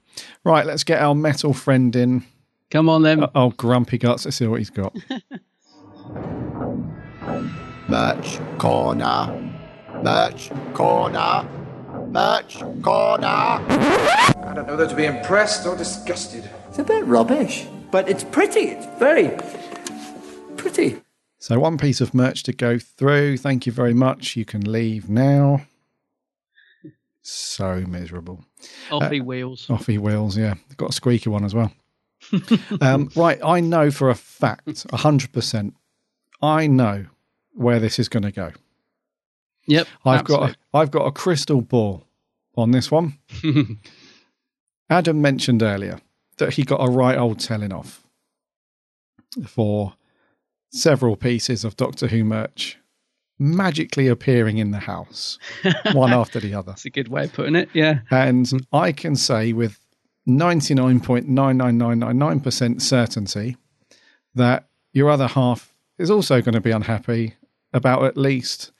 Right, 0.45 0.67
let's 0.67 0.83
get 0.85 1.01
our 1.01 1.15
metal 1.15 1.53
friend 1.53 1.95
in. 1.97 2.25
Come 2.71 2.89
on 2.89 3.03
then. 3.03 3.25
Oh, 3.35 3.51
grumpy 3.51 3.99
guts. 3.99 4.25
Let's 4.25 4.37
see 4.37 4.47
what 4.47 4.59
he's 4.59 4.71
got. 4.71 4.97
Merch 7.89 8.39
corner. 8.59 9.53
Merch 10.03 10.51
corner. 10.75 11.49
Merch 12.09 12.59
corner. 12.83 13.27
I 13.27 14.53
don't 14.55 14.67
know 14.67 14.77
whether 14.77 14.89
to 14.89 14.95
be 14.97 15.05
impressed 15.05 15.67
or 15.67 15.77
disgusted. 15.77 16.51
It's 16.69 16.79
a 16.79 16.85
bit 16.85 17.05
rubbish, 17.05 17.67
but 17.91 18.09
it's 18.09 18.25
pretty. 18.25 18.61
It's 18.61 18.87
very 18.99 19.31
pretty. 20.57 21.03
So, 21.39 21.61
one 21.61 21.79
piece 21.79 22.01
of 22.01 22.13
merch 22.15 22.43
to 22.45 22.53
go 22.53 22.79
through. 22.79 23.37
Thank 23.39 23.67
you 23.67 23.73
very 23.73 23.95
much. 23.95 24.35
You 24.35 24.45
can 24.45 24.71
leave 24.71 25.09
now. 25.09 25.63
So 27.23 27.85
miserable. 27.87 28.45
Offy 28.89 29.21
uh, 29.21 29.25
wheels. 29.25 29.67
Offy 29.69 29.99
wheels, 29.99 30.37
yeah. 30.37 30.55
Got 30.77 30.91
a 30.91 30.93
squeaky 30.93 31.29
one 31.29 31.45
as 31.45 31.55
well. 31.55 31.73
Um, 32.81 33.11
right, 33.17 33.39
I 33.45 33.61
know 33.61 33.91
for 33.91 34.11
a 34.11 34.15
fact, 34.15 34.67
100%, 34.67 35.73
I 36.43 36.67
know 36.67 37.07
where 37.55 37.79
this 37.79 37.99
is 37.99 38.09
going 38.09 38.23
to 38.25 38.33
go. 38.33 38.53
Yep. 39.67 39.89
I've 40.05 40.25
got 40.25 40.51
a, 40.51 40.57
I've 40.73 40.91
got 40.91 41.07
a 41.07 41.13
crystal 41.13 41.61
ball 41.61 42.05
on 42.57 42.71
this 42.71 42.91
one. 42.91 43.19
Adam 44.91 45.21
mentioned 45.21 45.63
earlier 45.63 46.01
that 46.39 46.55
he 46.55 46.63
got 46.63 46.87
a 46.87 46.91
right 46.91 47.19
old 47.19 47.41
telling 47.41 47.73
off 47.73 48.07
for 49.47 49.95
several 50.71 51.17
pieces 51.17 51.65
of 51.65 51.77
Doctor 51.77 52.07
Who 52.07 52.25
merch 52.25 52.79
magically 53.39 54.09
appearing 54.09 54.59
in 54.59 54.71
the 54.71 54.79
house, 54.79 55.39
one 55.93 56.13
after 56.15 56.41
the 56.41 56.55
other. 56.55 56.73
That's 56.73 56.87
a 56.87 56.91
good 56.91 57.09
way 57.09 57.25
of 57.25 57.33
putting 57.33 57.55
it. 57.55 57.69
Yeah. 57.73 58.01
And 58.11 58.51
I 58.73 58.93
can 58.93 59.17
say 59.17 59.53
with 59.53 59.79
99.99999% 60.29 62.83
certainty 62.83 63.57
that 64.35 64.69
your 64.93 65.09
other 65.11 65.29
half 65.29 65.73
is 65.99 66.11
also 66.11 66.43
going 66.43 66.55
to 66.55 66.61
be 66.61 66.71
unhappy 66.71 67.35
about 67.73 68.05
at 68.05 68.17
least 68.17 68.71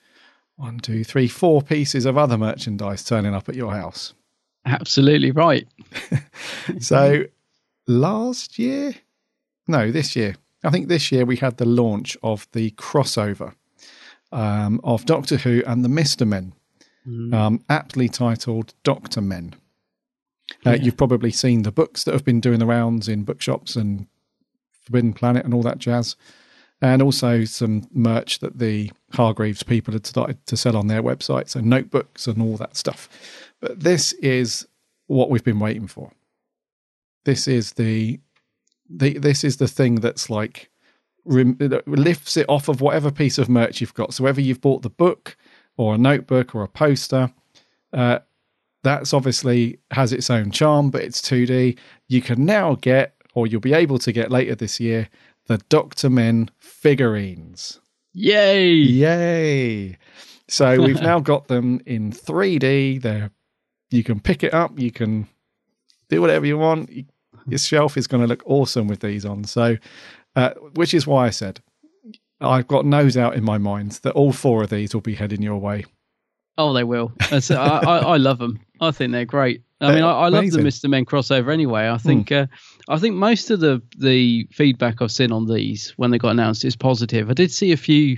one, 0.57 0.79
two, 0.81 1.05
three, 1.05 1.29
four 1.29 1.63
pieces 1.63 2.05
of 2.07 2.19
other 2.19 2.39
merchandise 2.39 3.05
turning 3.05 3.35
up 3.35 3.49
at 3.49 3.55
your 3.55 3.73
house. 3.73 4.15
Absolutely 4.65 5.31
right. 5.31 5.69
So 6.81 7.27
last 7.87 8.59
year, 8.59 8.97
no, 9.69 9.93
this 9.93 10.17
year, 10.17 10.35
I 10.65 10.71
think 10.71 10.89
this 10.89 11.13
year 11.13 11.25
we 11.25 11.37
had 11.37 11.59
the 11.59 11.65
launch 11.65 12.17
of 12.23 12.49
the 12.53 12.73
crossover 12.73 13.55
um, 14.33 14.81
of 14.83 15.07
Doctor 15.07 15.37
Who 15.37 15.63
and 15.67 15.85
the 15.85 15.89
Mister 15.89 16.27
Men, 16.27 16.53
um, 17.33 17.65
aptly 17.69 18.09
titled 18.09 18.75
Doctor 18.83 19.21
Men. 19.21 19.55
Uh, 20.65 20.71
Yeah. 20.71 20.75
You've 20.77 20.97
probably 20.97 21.31
seen 21.31 21.63
the 21.63 21.73
books 21.73 22.05
that 22.05 22.13
have 22.13 22.25
been 22.25 22.41
doing 22.41 22.59
the 22.59 22.67
rounds 22.67 23.09
in 23.09 23.25
bookshops 23.25 23.77
and 23.77 24.07
Forbidden 24.83 25.13
Planet 25.13 25.45
and 25.45 25.53
all 25.53 25.63
that 25.63 25.79
jazz, 25.79 26.15
and 26.81 27.03
also 27.03 27.45
some 27.45 27.89
merch 27.93 28.39
that 28.41 28.59
the 28.59 28.91
Hargreaves 29.13 29.63
people 29.63 29.93
had 29.93 30.07
started 30.07 30.45
to 30.47 30.57
sell 30.57 30.77
on 30.77 30.87
their 30.87 31.03
website, 31.03 31.49
so 31.49 31.61
notebooks 31.61 32.27
and 32.27 32.41
all 32.41 32.57
that 32.59 32.77
stuff. 32.77 33.09
But 33.61 33.81
this 33.81 34.13
is 34.15 34.67
what 35.07 35.31
we've 35.31 35.43
been 35.45 35.59
waiting 35.61 35.87
for. 35.89 36.13
This 37.25 37.49
is 37.49 37.73
the, 37.73 38.21
the 38.89 39.19
this 39.19 39.43
is 39.43 39.57
the 39.57 39.67
thing 39.67 39.97
that's 39.97 40.31
like 40.31 40.71
rem- 41.25 41.59
lifts 41.87 42.37
it 42.37 42.47
off 42.49 42.69
of 42.69 42.81
whatever 42.81 43.11
piece 43.11 43.39
of 43.39 43.49
merch 43.49 43.81
you've 43.81 43.95
got. 43.95 44.15
So 44.15 44.23
whether 44.25 44.41
you've 44.41 44.61
bought 44.61 44.83
the 44.83 44.91
book 44.91 45.37
or 45.77 45.95
a 45.95 45.99
notebook 45.99 46.55
or 46.55 46.63
a 46.63 46.69
poster, 46.69 47.33
uh, 47.93 48.21
that's 48.87 49.13
obviously 49.13 49.79
has 49.91 50.13
its 50.13 50.31
own 50.31 50.51
charm, 50.51 50.91
but 50.91 51.03
it's 51.03 51.21
2D. 51.21 51.79
You 52.09 52.23
can 52.23 52.45
now 52.45 52.77
get, 52.77 53.15
or 53.35 53.47
you'll 53.47 53.61
be 53.61 53.75
able 53.75 53.99
to 53.99 54.13
get 54.13 54.31
later 54.31 54.55
this 54.55 54.79
year, 54.81 55.09
the 55.47 55.59
Doctor 55.69 56.09
Men 56.09 56.51
figurines. 56.59 57.81
Yay! 58.13 58.71
Yay! 58.73 59.99
So 60.49 60.81
we've 60.85 61.03
now 61.03 61.21
got 61.21 61.49
them 61.49 61.81
in 61.87 62.13
3D. 62.13 63.03
They're 63.03 63.31
you 63.91 64.03
can 64.03 64.21
pick 64.21 64.43
it 64.43 64.53
up, 64.53 64.79
you 64.79 64.91
can 64.91 65.29
do 66.09 66.21
whatever 66.21 66.47
you 66.47 66.59
want. 66.59 66.91
Your 67.47 67.59
shelf 67.59 67.97
is 67.97 68.07
going 68.07 68.23
to 68.23 68.27
look 68.27 68.43
awesome 68.45 68.89
with 68.89 69.01
these 69.01 69.25
on. 69.25 69.45
So, 69.45 69.77
uh, 70.35 70.51
which 70.75 70.93
is 70.93 71.07
why 71.07 71.27
I 71.27 71.31
said 71.31 71.61
I've 72.41 72.69
got 72.69 72.85
no 72.85 73.09
doubt 73.09 73.37
in 73.37 73.45
my 73.45 73.59
mind 73.59 73.93
that 74.03 74.13
all 74.13 74.33
four 74.33 74.63
of 74.63 74.71
these 74.71 74.93
will 74.93 75.01
be 75.01 75.15
heading 75.15 75.43
your 75.43 75.59
way. 75.59 75.85
Oh, 76.59 76.73
they 76.73 76.85
will. 76.85 77.13
I, 77.21 77.41
I, 77.51 77.99
I 77.99 78.17
love 78.17 78.39
them. 78.39 78.61
I 78.81 78.91
think 78.91 79.13
they're 79.13 79.25
great. 79.25 79.63
I 79.81 79.89
mean, 79.89 79.97
They're 79.97 80.07
I, 80.07 80.27
I 80.27 80.29
love 80.29 80.51
the. 80.51 80.63
Mister 80.63 80.89
Men 80.89 81.05
crossover 81.05 81.53
anyway. 81.53 81.89
I 81.89 81.99
think, 81.99 82.33
uh, 82.33 82.47
I 82.89 82.99
think 82.99 83.15
most 83.15 83.51
of 83.51 83.61
the 83.61 83.83
the 83.99 84.49
feedback 84.51 85.03
I've 85.03 85.13
seen 85.13 85.33
on 85.33 85.47
these 85.47 85.93
when 85.97 86.11
they 86.11 86.19
got 86.19 86.31
announced 86.31 86.65
is 86.65 86.77
positive. 86.77 87.29
I 87.29 87.35
did 87.35 87.53
see 87.53 87.73
a 87.73 87.77
few 87.77 88.17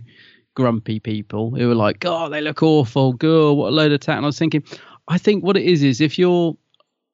grumpy 0.55 1.01
people 1.01 1.51
who 1.51 1.67
were 1.67 1.75
like, 1.75 2.05
"Oh, 2.05 2.29
they 2.29 2.41
look 2.41 2.63
awful. 2.63 3.13
Girl, 3.13 3.57
what 3.57 3.71
a 3.71 3.75
load 3.75 3.91
of 3.91 3.99
tat." 4.01 4.17
And 4.17 4.25
I 4.25 4.29
was 4.29 4.39
thinking, 4.39 4.63
I 5.09 5.19
think 5.19 5.43
what 5.43 5.57
it 5.57 5.65
is 5.65 5.83
is 5.83 6.01
if 6.01 6.17
you're 6.17 6.57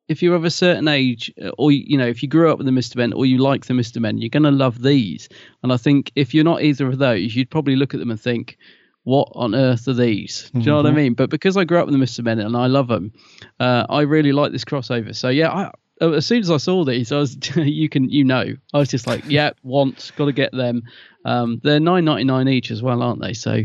if 0.09 0.23
you're 0.23 0.35
of 0.35 0.45
a 0.45 0.51
certain 0.51 0.89
age, 0.89 1.33
uh, 1.43 1.51
or 1.57 1.73
you 1.73 1.97
know, 1.97 2.07
if 2.07 2.23
you 2.23 2.29
grew 2.29 2.51
up 2.51 2.59
with 2.59 2.67
the 2.67 2.73
Mister 2.73 2.99
Men, 2.99 3.15
or 3.15 3.25
you 3.25 3.39
like 3.39 3.65
the 3.65 3.73
Mister 3.73 3.99
Men, 3.99 4.19
you're 4.19 4.29
going 4.29 4.43
to 4.43 4.51
love 4.51 4.83
these. 4.83 5.29
And 5.63 5.73
I 5.73 5.79
think 5.79 6.13
if 6.17 6.35
you're 6.35 6.45
not 6.45 6.63
either 6.63 6.87
of 6.87 6.99
those, 6.99 7.35
you'd 7.35 7.51
probably 7.51 7.77
look 7.77 7.95
at 7.95 8.01
them 8.01 8.11
and 8.11 8.21
think, 8.21 8.59
"What 9.05 9.29
on 9.35 9.55
earth 9.55 9.87
are 9.89 9.95
these?" 9.95 10.51
Do 10.53 10.61
you 10.61 10.67
know 10.67 10.77
what 10.77 10.87
I 10.87 10.91
Mhm. 10.91 10.97
mean? 10.97 11.15
But 11.15 11.31
because 11.31 11.57
I 11.57 11.65
grew 11.65 11.79
up 11.79 11.87
with 11.87 11.93
the 11.95 11.99
Mister 11.99 12.23
Men 12.23 12.39
and 12.41 12.57
I 12.57 12.67
love 12.67 12.89
them, 12.89 13.13
uh, 13.61 13.87
I 13.89 14.03
really 14.03 14.33
like 14.33 14.53
this 14.53 14.65
crossover. 14.65 15.15
So 15.15 15.29
yeah, 15.29 15.51
I, 15.51 15.71
uh, 16.01 16.11
as 16.13 16.27
soon 16.27 16.41
as 16.41 16.51
I 16.51 16.57
saw 16.57 16.85
these, 16.85 17.13
I 17.13 17.19
was 17.19 17.37
you 17.57 17.89
can 17.89 18.11
you 18.11 18.25
know 18.25 18.45
I 18.75 18.79
was 18.79 18.89
just 18.89 19.07
like, 19.07 19.23
yeah, 19.29 19.51
want, 19.63 20.11
got 20.17 20.25
to 20.27 20.33
get 20.33 20.53
them. 20.53 20.83
Um, 21.27 21.61
they're 21.65 21.81
nine 21.81 22.05
ninety 22.05 22.25
nine 22.25 22.49
each 22.49 22.71
as 22.71 22.83
well, 22.83 23.01
aren't 23.03 23.23
they? 23.23 23.33
So 23.33 23.63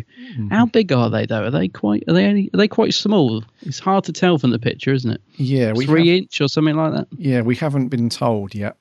how 0.50 0.66
big 0.68 0.94
are 0.94 1.10
they 1.10 1.26
though? 1.26 1.44
Are 1.44 1.52
they 1.52 1.68
quite 1.68 2.04
are 2.08 2.14
they 2.14 2.26
only, 2.26 2.50
are 2.54 2.58
they 2.58 2.70
quite 2.70 2.94
small? 2.94 3.44
It's 3.64 3.80
hard 3.80 4.06
to 4.06 4.14
tell 4.14 4.38
from 4.38 4.52
the 4.52 4.60
picture, 4.60 4.94
isn't 4.94 5.12
it? 5.12 5.22
Yeah, 5.36 5.74
we 5.74 5.86
three 5.86 6.08
have- 6.08 6.18
inch 6.24 6.40
or 6.40 6.48
something 6.48 6.76
like 6.76 6.94
that. 6.94 7.08
Yeah, 7.18 7.42
we 7.42 7.56
haven't 7.56 7.90
been 7.90 8.08
told 8.10 8.56
yet 8.56 8.78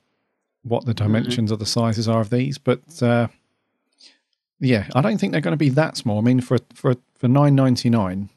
what 0.63 0.85
the 0.85 0.93
dimensions 0.93 1.51
of 1.51 1.59
the 1.59 1.65
sizes 1.65 2.07
are 2.07 2.21
of 2.21 2.29
these, 2.29 2.57
but 2.57 2.79
uh, 3.01 3.27
yeah, 4.59 4.87
I 4.95 5.01
don't 5.01 5.17
think 5.17 5.31
they're 5.31 5.41
going 5.41 5.53
to 5.53 5.57
be 5.57 5.69
that 5.69 5.97
small. 5.97 6.17
I 6.19 6.21
mean, 6.21 6.41
for 6.41 6.57
for 6.73 6.95
for 7.15 7.27
nine 7.27 7.55
ninety 7.55 7.89
nine, 7.89 8.29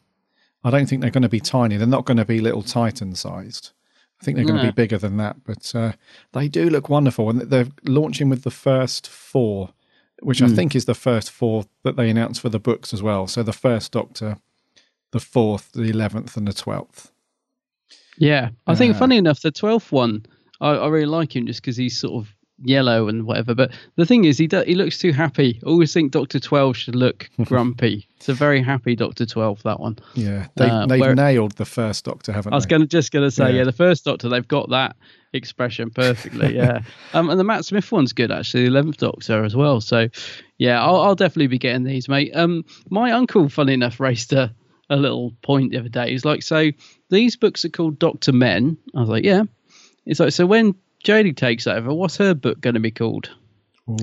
I 0.65 0.71
don't 0.71 0.87
think 0.89 1.03
they're 1.03 1.11
going 1.11 1.23
to 1.23 1.29
be 1.29 1.41
tiny. 1.41 1.77
They're 1.77 1.87
not 1.87 2.05
going 2.05 2.17
to 2.19 2.25
be 2.25 2.41
little 2.41 2.63
Titan 2.63 3.15
sized. 3.15 3.73
I 4.21 4.25
think 4.25 4.37
they're 4.37 4.45
going 4.45 4.61
to 4.61 4.67
be 4.67 4.71
bigger 4.83 4.99
than 4.99 5.17
that, 5.17 5.43
but 5.45 5.75
uh, 5.75 5.93
they 6.33 6.47
do 6.49 6.71
look 6.71 6.89
wonderful, 6.89 7.29
and 7.29 7.41
they're 7.41 7.67
launching 7.85 8.29
with 8.29 8.43
the 8.45 8.53
first 8.53 9.09
four, 9.09 9.71
which 10.21 10.41
I 10.41 10.47
Hmm. 10.47 10.55
think 10.55 10.77
is 10.77 10.85
the 10.85 10.95
first 10.95 11.29
four 11.31 11.65
that 11.83 11.97
they 11.97 12.09
announced 12.09 12.41
for 12.41 12.49
the 12.49 12.61
books 12.61 12.95
as 12.95 13.03
well. 13.03 13.27
So 13.27 13.43
the 13.43 13.53
first 13.53 13.91
Doctor, 13.91 14.39
the 15.11 15.19
fourth, 15.19 15.73
the 15.73 15.91
eleventh, 15.91 16.37
and 16.37 16.47
the 16.47 16.53
twelfth. 16.53 17.11
Yeah, 18.17 18.51
I 18.69 18.75
think 18.77 18.95
Uh, 18.95 18.99
funny 19.01 19.17
enough, 19.17 19.41
the 19.41 19.51
twelfth 19.51 19.91
one, 19.91 20.25
I, 20.61 20.71
I 20.71 20.87
really 20.89 21.07
like 21.07 21.35
him 21.35 21.47
just 21.49 21.61
because 21.61 21.77
he's 21.77 21.99
sort 21.99 22.25
of 22.25 22.33
yellow 22.63 23.09
and 23.09 23.25
whatever. 23.27 23.55
But 23.55 23.73
the 23.97 24.07
thing 24.07 24.25
is, 24.25 24.39
he 24.39 24.47
do, 24.47 24.63
he 24.67 24.75
looks 24.75 24.99
too 24.99 25.13
happy. 25.13 25.61
I 25.65 25.69
always 25.69 25.93
think 25.93 26.13
Doctor 26.13 26.39
Twelve 26.41 26.77
should 26.77 26.95
look 26.97 27.29
grumpy. 27.45 28.09
It's 28.17 28.29
a 28.29 28.35
very 28.35 28.63
happy 28.63 28.95
Doctor 28.97 29.27
Twelve 29.27 29.63
that 29.65 29.81
one. 29.81 29.99
Yeah, 30.15 30.47
they, 30.57 30.71
Uh, 30.71 30.87
they've 30.87 31.01
where- 31.01 31.15
nailed 31.15 31.53
the 31.53 31.65
first 31.65 32.05
Doctor, 32.05 32.33
haven't 32.33 32.53
I 32.53 32.57
was 32.57 32.65
they? 32.65 32.71
gonna 32.71 32.87
just 32.87 33.11
gonna 33.13 33.31
say, 33.31 33.51
yeah. 33.51 33.59
Yeah. 33.59 33.65
the 33.65 33.73
first 33.73 34.05
Doctor, 34.05 34.29
they've 34.29 34.47
got 34.47 34.71
that 34.71 34.97
expression 35.33 35.91
perfectly. 35.91 36.55
Yeah, 36.57 36.81
um, 37.15 37.31
and 37.31 37.39
the 37.41 37.45
Matt 37.45 37.65
Smith 37.65 37.91
one's 37.91 38.13
good 38.13 38.31
actually, 38.31 38.63
the 38.65 38.69
eleventh 38.69 38.99
Doctor 38.99 39.45
as 39.45 39.57
well. 39.57 39.81
So, 39.81 40.09
yeah, 40.59 40.81
I'll, 40.83 41.01
I'll 41.01 41.15
definitely 41.15 41.47
be 41.49 41.59
getting 41.59 41.85
these, 41.85 42.09
mate. 42.09 42.31
Um, 42.35 42.65
my 42.91 43.11
uncle, 43.13 43.49
funny 43.49 43.73
enough, 43.73 43.99
raised 44.01 44.33
a, 44.35 44.55
a 44.91 44.97
little 44.97 45.33
point 45.43 45.71
the 45.73 45.79
other 45.79 45.89
day. 45.89 46.11
He's 46.11 46.25
like, 46.25 46.43
so 46.43 46.71
these 47.11 47.37
books 47.37 47.65
are 47.65 47.71
called 47.71 47.99
Doctor 47.99 48.33
Men. 48.33 48.77
I 48.95 49.01
was 49.01 49.09
like, 49.09 49.25
yeah. 49.25 49.45
It's 50.05 50.21
like, 50.21 50.33
so 50.33 50.45
when 50.47 50.75
Jodie 51.05 51.37
takes 51.37 51.67
over, 51.67 51.93
what's 51.93 52.17
her 52.19 52.35
book 52.35 52.61
going 52.61 52.75
to 52.75 52.81
be 52.81 52.91
called? 52.91 53.31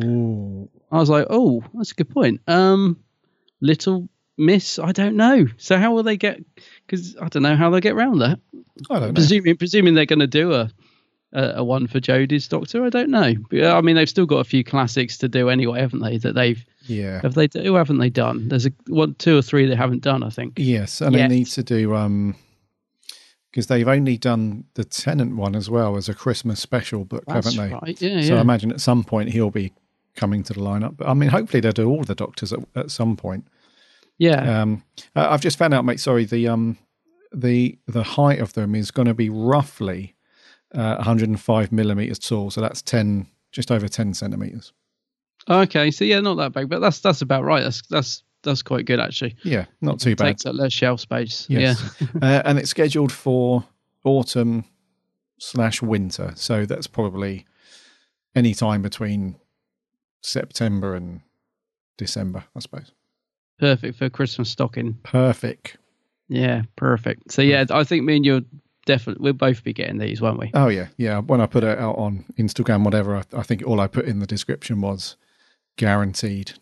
Ooh. 0.03 0.69
I 0.91 0.97
was 0.97 1.09
like, 1.09 1.27
oh, 1.29 1.63
that's 1.73 1.91
a 1.91 1.95
good 1.95 2.09
point. 2.09 2.41
Um, 2.47 2.99
little 3.61 4.09
miss. 4.37 4.79
I 4.79 4.91
don't 4.91 5.15
know. 5.15 5.47
So 5.57 5.77
how 5.77 5.93
will 5.93 6.03
they 6.03 6.17
get? 6.17 6.39
Because 6.85 7.15
I 7.21 7.27
don't 7.29 7.43
know 7.43 7.55
how 7.55 7.69
they'll 7.69 7.79
get 7.79 7.93
around 7.93 8.19
that. 8.19 8.39
I 8.89 8.99
don't 8.99 9.07
know. 9.09 9.13
Presuming, 9.13 9.57
presuming 9.57 9.93
they're 9.93 10.05
going 10.05 10.19
to 10.19 10.27
do 10.27 10.53
a, 10.53 10.69
a 11.33 11.43
a 11.57 11.63
one 11.63 11.87
for 11.87 11.99
Jodie's 11.99 12.47
Doctor. 12.47 12.83
I 12.83 12.89
don't 12.89 13.09
know. 13.11 13.33
But, 13.49 13.63
I 13.65 13.81
mean, 13.81 13.95
they've 13.95 14.09
still 14.09 14.25
got 14.25 14.39
a 14.39 14.43
few 14.45 14.63
classics 14.63 15.17
to 15.19 15.27
do 15.29 15.49
anyway, 15.49 15.79
haven't 15.81 15.99
they? 16.01 16.17
That 16.17 16.33
they've 16.35 16.63
Yeah. 16.87 17.21
have 17.21 17.35
they 17.35 17.47
who 17.53 17.75
haven't 17.75 17.99
they 17.99 18.09
done? 18.09 18.47
There's 18.49 18.65
a 18.65 18.71
one, 18.87 19.15
two 19.15 19.37
or 19.37 19.41
three 19.41 19.67
they 19.67 19.75
haven't 19.75 20.01
done. 20.01 20.23
I 20.23 20.29
think. 20.29 20.53
Yes, 20.57 21.01
and 21.01 21.15
Yet. 21.15 21.29
they 21.29 21.35
need 21.35 21.47
to 21.47 21.63
do 21.63 21.95
um 21.95 22.35
because 23.51 23.67
they've 23.67 23.87
only 23.87 24.17
done 24.17 24.65
the 24.75 24.83
Tennant 24.83 25.35
one 25.35 25.55
as 25.55 25.69
well 25.69 25.97
as 25.97 26.07
a 26.09 26.13
Christmas 26.13 26.59
special 26.59 27.05
book, 27.05 27.23
That's 27.27 27.53
haven't 27.53 27.69
they? 27.69 27.75
right, 27.75 28.01
yeah, 28.01 28.21
So 28.21 28.37
I 28.37 28.41
imagine 28.41 28.71
at 28.71 28.81
some 28.81 29.03
point 29.03 29.29
he'll 29.29 29.49
be 29.51 29.73
coming 30.15 30.43
to 30.43 30.53
the 30.53 30.59
lineup. 30.59 30.97
But 30.97 31.07
I 31.07 31.13
mean, 31.13 31.29
hopefully 31.29 31.61
they'll 31.61 31.71
do 31.71 31.89
all 31.89 32.03
the 32.03 32.15
Doctors 32.15 32.53
at, 32.53 32.59
at 32.75 32.91
some 32.91 33.15
point. 33.17 33.47
Yeah. 34.17 34.61
Um, 34.61 34.83
I've 35.15 35.41
just 35.41 35.57
found 35.57 35.73
out, 35.73 35.85
mate. 35.85 35.99
Sorry, 35.99 36.25
the 36.25 36.47
um 36.47 36.77
the 37.33 37.77
the 37.87 38.03
height 38.03 38.39
of 38.39 38.53
them 38.53 38.75
is 38.75 38.91
going 38.91 39.07
to 39.07 39.13
be 39.13 39.29
roughly 39.29 40.15
uh, 40.73 40.95
105 40.95 41.71
millimeters 41.71 42.19
tall. 42.19 42.51
So 42.51 42.61
that's 42.61 42.81
10, 42.81 43.27
just 43.51 43.71
over 43.71 43.87
10 43.87 44.13
centimeters. 44.13 44.73
Okay, 45.49 45.89
so 45.89 46.03
yeah, 46.05 46.19
not 46.19 46.35
that 46.35 46.53
big, 46.53 46.69
but 46.69 46.79
that's 46.79 46.99
that's 46.99 47.21
about 47.21 47.43
right. 47.43 47.63
That's 47.63 47.81
that's 47.89 48.23
that's 48.43 48.61
quite 48.61 48.85
good 48.85 48.99
actually. 48.99 49.35
Yeah, 49.43 49.65
not 49.81 49.99
too 49.99 50.15
bad. 50.15 50.25
Takes 50.27 50.45
up 50.45 50.55
less 50.55 50.73
shelf 50.73 50.99
space. 50.99 51.45
Yes. 51.49 51.95
Yeah. 51.99 52.07
uh, 52.21 52.41
and 52.45 52.59
it's 52.59 52.69
scheduled 52.69 53.11
for 53.11 53.65
autumn 54.03 54.65
slash 55.39 55.81
winter. 55.81 56.33
So 56.35 56.65
that's 56.65 56.87
probably 56.87 57.45
any 58.35 58.53
time 58.53 58.81
between 58.81 59.35
September 60.21 60.95
and 60.95 61.21
December, 61.97 62.45
I 62.55 62.59
suppose. 62.59 62.91
Perfect 63.59 63.97
for 63.97 64.09
Christmas 64.09 64.49
stocking. 64.49 64.97
Perfect. 65.03 65.77
Yeah, 66.29 66.63
perfect. 66.75 67.31
So 67.31 67.41
yeah, 67.41 67.65
I 67.69 67.83
think 67.83 68.05
me 68.05 68.17
and 68.17 68.25
you'll 68.25 68.41
definitely 68.85 69.23
we'll 69.23 69.33
both 69.33 69.63
be 69.63 69.73
getting 69.73 69.97
these, 69.97 70.21
won't 70.21 70.39
we? 70.39 70.51
Oh, 70.53 70.67
yeah. 70.67 70.87
Yeah. 70.97 71.19
When 71.19 71.41
I 71.41 71.45
put 71.45 71.63
it 71.63 71.77
out 71.77 71.97
on 71.97 72.25
Instagram, 72.37 72.83
whatever, 72.83 73.17
I, 73.17 73.23
I 73.33 73.43
think 73.43 73.63
all 73.65 73.79
I 73.79 73.87
put 73.87 74.05
in 74.05 74.19
the 74.19 74.27
description 74.27 74.81
was 74.81 75.17
guaranteed 75.77 76.53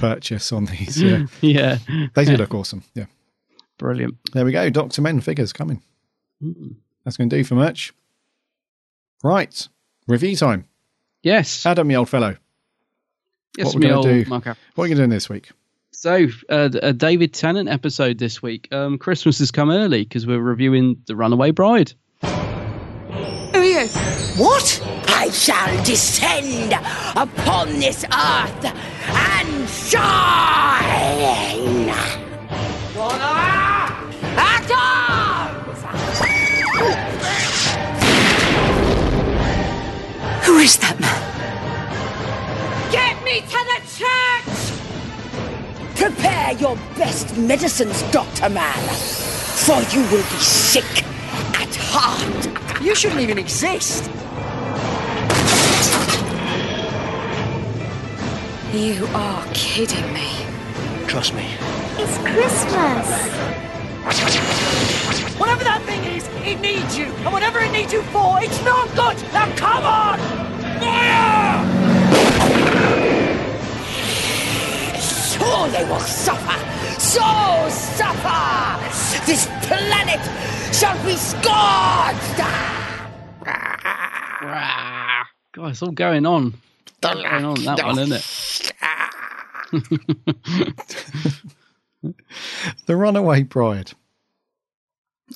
purchase 0.00 0.52
on 0.52 0.66
these. 0.66 1.00
Yeah. 1.00 1.26
yeah. 1.40 1.78
They 2.14 2.24
do 2.24 2.36
look 2.36 2.54
awesome. 2.54 2.82
Yeah. 2.94 3.06
Brilliant. 3.78 4.16
There 4.32 4.44
we 4.44 4.52
go. 4.52 4.70
Doctor 4.70 5.02
Men 5.02 5.20
figures 5.20 5.52
coming. 5.52 5.82
That's 7.04 7.16
going 7.16 7.30
to 7.30 7.36
do 7.36 7.44
for 7.44 7.54
merch. 7.54 7.92
Right. 9.22 9.68
Review 10.06 10.36
time. 10.36 10.66
Yes. 11.22 11.66
Adam, 11.66 11.90
you 11.90 11.96
old 11.96 12.08
fellow. 12.08 12.36
Yes, 13.56 13.66
what 13.66 13.74
we're 13.74 13.80
me 13.80 13.86
going 13.86 13.96
old 13.96 14.06
to 14.06 14.24
do? 14.24 14.30
mucker. 14.30 14.56
What 14.74 14.84
are 14.84 14.86
you 14.86 14.94
going 14.94 15.08
to 15.10 15.14
do 15.14 15.16
this 15.16 15.28
week? 15.28 15.50
So, 15.90 16.28
uh, 16.48 16.70
a 16.80 16.92
David 16.92 17.34
Tennant 17.34 17.68
episode 17.68 18.18
this 18.18 18.40
week. 18.40 18.68
Um, 18.72 18.98
Christmas 18.98 19.40
has 19.40 19.50
come 19.50 19.70
early 19.70 20.04
because 20.04 20.26
we're 20.26 20.38
reviewing 20.38 21.02
The 21.06 21.16
Runaway 21.16 21.50
Bride. 21.50 21.92
Who 22.22 22.28
are 22.28 23.64
you? 23.64 23.88
What? 24.36 24.80
I 25.08 25.30
shall 25.30 25.84
descend 25.84 26.72
upon 27.16 27.80
this 27.80 28.04
earth 28.04 28.97
shine. 29.88 31.88
Who 40.44 40.58
is 40.58 40.76
that 40.78 40.96
man? 41.00 41.22
Get 42.90 43.22
me 43.24 43.40
to 43.40 43.64
the 43.70 43.80
church! 43.96 44.58
Prepare 45.96 46.52
your 46.58 46.76
best 46.96 47.36
medicines, 47.36 48.02
Dr. 48.12 48.48
Man, 48.50 48.94
for 49.64 49.80
you 49.94 50.02
will 50.10 50.22
be 50.22 50.38
sick 50.38 51.04
at 51.54 51.74
heart. 51.76 52.48
You 52.82 52.94
shouldn't 52.94 53.20
even 53.20 53.38
exist. 53.38 54.10
You 58.72 59.06
are 59.14 59.46
kidding 59.54 60.12
me. 60.12 60.28
Trust 61.06 61.32
me. 61.32 61.46
It's 61.96 62.18
Christmas. 62.18 63.08
Whatever 65.38 65.64
that 65.64 65.82
thing 65.86 66.04
is, 66.04 66.28
it 66.46 66.60
needs 66.60 66.98
you. 66.98 67.06
And 67.06 67.32
whatever 67.32 67.60
it 67.60 67.72
needs 67.72 67.94
you 67.94 68.02
for, 68.12 68.38
it's 68.42 68.62
not 68.64 68.86
good. 68.88 69.16
Now 69.32 69.50
come 69.56 69.84
on! 69.84 70.18
Fire! 70.84 71.64
Sure 75.00 75.68
they 75.68 75.84
will 75.88 76.00
suffer. 76.00 76.58
So 77.00 77.24
suffer! 77.70 79.24
This 79.24 79.46
planet 79.66 80.20
shall 80.74 81.02
be 81.06 81.16
scorched! 81.16 82.36
God, 85.54 85.70
it's 85.70 85.82
all 85.82 85.90
going 85.90 86.26
on. 86.26 86.52
It's 86.98 87.06
all 87.06 87.14
going 87.22 87.44
on 87.44 87.64
that 87.64 87.84
one, 87.84 87.98
isn't 87.98 88.16
it? 88.16 88.72
The 92.86 92.96
Runaway 92.96 93.42
Bride. 93.42 93.92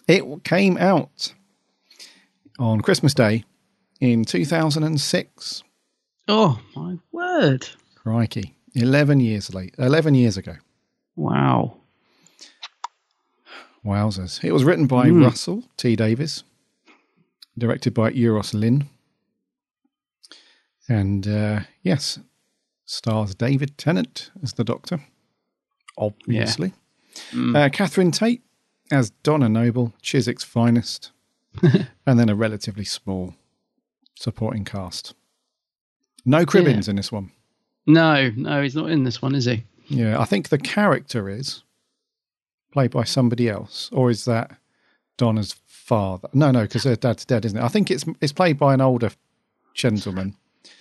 It 0.06 0.44
came 0.44 0.78
out 0.78 1.34
on 2.58 2.80
Christmas 2.80 3.14
Day 3.14 3.44
in 4.00 4.24
2006. 4.24 5.62
Oh 6.28 6.60
my 6.76 6.98
word! 7.10 7.68
Crikey, 7.96 8.54
eleven 8.74 9.18
years 9.20 9.52
late. 9.52 9.74
Eleven 9.76 10.14
years 10.14 10.36
ago. 10.36 10.54
Wow. 11.16 11.78
Wowzers! 13.84 14.42
It 14.44 14.52
was 14.52 14.62
written 14.64 14.86
by 14.86 15.08
Hmm. 15.08 15.24
Russell 15.24 15.64
T 15.76 15.96
Davies, 15.96 16.44
directed 17.58 17.92
by 17.92 18.12
Euros 18.12 18.54
Lyn, 18.54 18.88
and 20.92 21.26
uh, 21.26 21.60
yes, 21.82 22.18
stars 22.84 23.34
David 23.34 23.78
Tennant 23.78 24.30
as 24.42 24.52
the 24.54 24.64
Doctor, 24.64 25.00
obviously. 25.96 26.72
Mm. 27.30 27.56
Uh, 27.56 27.68
Catherine 27.70 28.10
Tate 28.10 28.42
as 28.90 29.10
Donna 29.22 29.48
Noble, 29.48 29.94
Chiswick's 30.02 30.44
finest, 30.44 31.12
and 32.06 32.18
then 32.18 32.28
a 32.28 32.34
relatively 32.34 32.84
small 32.84 33.34
supporting 34.14 34.64
cast. 34.64 35.14
No 36.24 36.44
Cribbins 36.44 36.88
in 36.88 36.96
this 36.96 37.10
one. 37.10 37.32
No, 37.86 38.30
no, 38.36 38.62
he's 38.62 38.76
not 38.76 38.90
in 38.90 39.04
this 39.04 39.20
one, 39.20 39.34
is 39.34 39.46
he? 39.46 39.64
Yeah, 39.88 40.20
I 40.20 40.24
think 40.24 40.48
the 40.48 40.58
character 40.58 41.28
is 41.28 41.62
played 42.70 42.90
by 42.90 43.04
somebody 43.04 43.48
else, 43.48 43.90
or 43.92 44.10
is 44.10 44.24
that 44.26 44.56
Donna's 45.16 45.56
father? 45.66 46.28
No, 46.32 46.50
no, 46.50 46.62
because 46.62 46.84
her 46.84 46.96
dad's 46.96 47.24
dead, 47.24 47.44
isn't 47.44 47.58
it? 47.58 47.64
I 47.64 47.68
think 47.68 47.90
it's 47.90 48.04
it's 48.20 48.32
played 48.32 48.58
by 48.58 48.74
an 48.74 48.80
older 48.80 49.10
gentleman. 49.74 50.36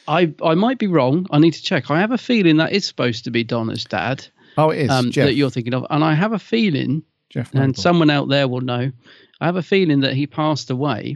I 0.07 0.33
I 0.43 0.55
might 0.55 0.77
be 0.79 0.87
wrong. 0.87 1.27
I 1.31 1.39
need 1.39 1.53
to 1.53 1.61
check. 1.63 1.89
I 1.91 1.99
have 1.99 2.11
a 2.11 2.17
feeling 2.17 2.57
that 2.57 2.71
is 2.73 2.85
supposed 2.85 3.23
to 3.25 3.31
be 3.31 3.43
Donna's 3.43 3.85
dad. 3.85 4.25
Oh, 4.57 4.69
it 4.69 4.79
is, 4.79 5.05
Jeff. 5.11 5.25
that 5.27 5.33
you're 5.35 5.49
thinking 5.49 5.73
of, 5.73 5.85
and 5.89 6.03
I 6.03 6.13
have 6.13 6.33
a 6.33 6.39
feeling, 6.39 7.03
Jeff 7.29 7.53
and 7.53 7.77
someone 7.77 8.09
out 8.09 8.27
there 8.27 8.47
will 8.47 8.61
know. 8.61 8.91
I 9.39 9.45
have 9.45 9.55
a 9.55 9.63
feeling 9.63 10.01
that 10.01 10.13
he 10.13 10.27
passed 10.27 10.69
away, 10.69 11.15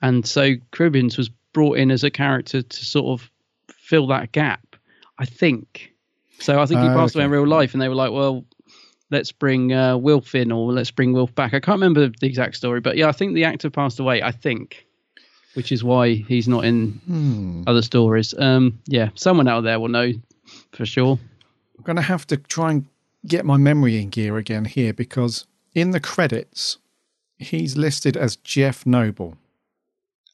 and 0.00 0.24
so 0.26 0.54
Cribbins 0.72 1.18
was 1.18 1.28
brought 1.52 1.78
in 1.78 1.90
as 1.90 2.04
a 2.04 2.10
character 2.10 2.62
to 2.62 2.84
sort 2.84 3.20
of 3.20 3.30
fill 3.74 4.06
that 4.08 4.32
gap. 4.32 4.76
I 5.18 5.24
think. 5.24 5.92
So 6.38 6.60
I 6.60 6.66
think 6.66 6.80
he 6.80 6.86
Ah, 6.86 6.94
passed 6.94 7.16
away 7.16 7.24
in 7.24 7.30
real 7.32 7.46
life, 7.46 7.72
and 7.74 7.82
they 7.82 7.88
were 7.88 7.96
like, 7.96 8.12
"Well, 8.12 8.44
let's 9.10 9.32
bring 9.32 9.72
uh, 9.72 9.96
Wilf 9.96 10.34
in, 10.36 10.52
or 10.52 10.72
let's 10.72 10.92
bring 10.92 11.12
Wilf 11.12 11.34
back." 11.34 11.52
I 11.54 11.58
can't 11.60 11.76
remember 11.80 12.08
the 12.20 12.26
exact 12.28 12.54
story, 12.54 12.80
but 12.80 12.96
yeah, 12.96 13.08
I 13.08 13.12
think 13.12 13.34
the 13.34 13.44
actor 13.44 13.68
passed 13.70 13.98
away. 13.98 14.22
I 14.22 14.30
think, 14.30 14.86
which 15.54 15.72
is 15.72 15.82
why 15.84 16.14
he's 16.14 16.48
not 16.48 16.64
in 16.64 17.00
Hmm. 17.06 17.62
other 17.66 17.82
stories. 17.82 18.34
Um, 18.38 18.78
yeah, 18.86 19.10
someone 19.14 19.48
out 19.48 19.62
there 19.62 19.80
will 19.80 19.88
know 19.88 20.12
for 20.72 20.86
sure. 20.86 21.18
I'm 21.76 21.84
going 21.84 21.96
to 21.96 22.02
have 22.02 22.26
to 22.28 22.36
try 22.36 22.70
and 22.70 22.86
get 23.26 23.44
my 23.44 23.56
memory 23.56 24.00
in 24.00 24.10
gear 24.10 24.36
again 24.36 24.64
here 24.64 24.92
because 24.92 25.46
in 25.74 25.90
the 25.90 26.00
credits, 26.00 26.78
he's 27.38 27.76
listed 27.76 28.16
as 28.16 28.36
Jeff 28.36 28.86
Noble. 28.86 29.36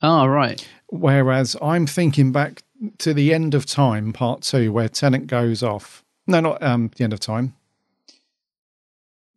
Oh, 0.02 0.26
right. 0.26 0.66
Whereas 0.88 1.56
I'm 1.62 1.86
thinking 1.86 2.30
back 2.32 2.62
to 2.98 3.14
the 3.14 3.32
end 3.32 3.54
of 3.54 3.64
time, 3.66 4.12
part 4.12 4.42
two, 4.42 4.72
where 4.72 4.88
Tennant 4.88 5.26
goes 5.26 5.62
off. 5.62 6.04
No, 6.26 6.40
not 6.40 6.62
um, 6.62 6.90
the 6.96 7.04
end 7.04 7.12
of 7.12 7.20
time. 7.20 7.54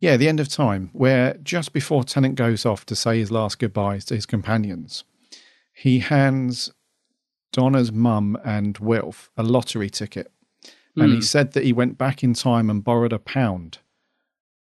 Yeah, 0.00 0.16
the 0.16 0.28
end 0.28 0.38
of 0.40 0.48
time, 0.48 0.90
where 0.92 1.34
just 1.42 1.72
before 1.72 2.04
Tennant 2.04 2.36
goes 2.36 2.64
off 2.64 2.86
to 2.86 2.94
say 2.94 3.18
his 3.18 3.30
last 3.32 3.58
goodbyes 3.58 4.04
to 4.06 4.14
his 4.14 4.26
companions, 4.26 5.02
he 5.80 6.00
hands 6.00 6.72
Donna's 7.52 7.92
mum 7.92 8.36
and 8.44 8.76
Wilf 8.78 9.30
a 9.36 9.42
lottery 9.42 9.88
ticket. 9.90 10.30
And 10.96 11.12
he 11.12 11.18
Hmm. 11.20 11.24
said 11.24 11.52
that 11.52 11.64
he 11.64 11.72
went 11.72 11.96
back 11.96 12.24
in 12.24 12.34
time 12.34 12.68
and 12.68 12.82
borrowed 12.82 13.12
a 13.12 13.18
pound 13.20 13.78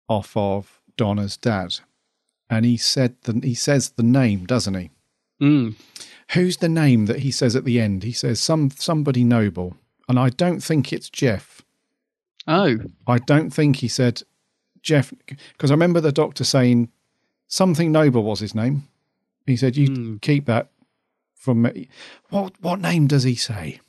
off 0.10 0.36
of 0.36 0.82
Donna's 0.98 1.38
dad. 1.38 1.76
And 2.50 2.66
he 2.66 2.78
said 2.78 3.16
the, 3.24 3.40
he 3.44 3.54
says 3.54 3.92
the 3.92 4.04
name, 4.04 4.46
doesn't 4.46 4.74
he? 4.74 4.90
Mm. 5.42 5.76
Who's 6.32 6.58
the 6.58 6.70
name 6.70 7.06
that 7.06 7.20
he 7.20 7.32
says 7.32 7.56
at 7.56 7.66
the 7.66 7.80
end? 7.80 8.04
He 8.04 8.12
says 8.12 8.40
some 8.40 8.72
somebody 8.72 9.24
noble, 9.24 9.76
and 10.10 10.18
I 10.20 10.30
don't 10.30 10.62
think 10.64 10.92
it's 10.92 11.10
Jeff. 11.10 11.62
Oh, 12.48 12.80
I 13.08 13.20
don't 13.20 13.52
think 13.52 13.78
he 13.78 13.88
said 13.88 14.24
Jeff 14.82 15.14
because 15.28 15.70
I 15.72 15.74
remember 15.76 16.02
the 16.02 16.12
doctor 16.12 16.44
saying 16.44 16.90
something 17.48 17.92
Noble 17.92 18.24
was 18.24 18.40
his 18.40 18.56
name. 18.56 18.88
He 19.46 19.56
said, 19.58 19.78
"You 19.78 19.88
Hmm. 19.88 20.18
keep 20.18 20.46
that 20.46 20.70
from 21.44 21.62
me." 21.62 21.88
What 22.30 22.54
what 22.62 22.80
name 22.80 23.08
does 23.08 23.24
he 23.24 23.36
say? 23.36 23.80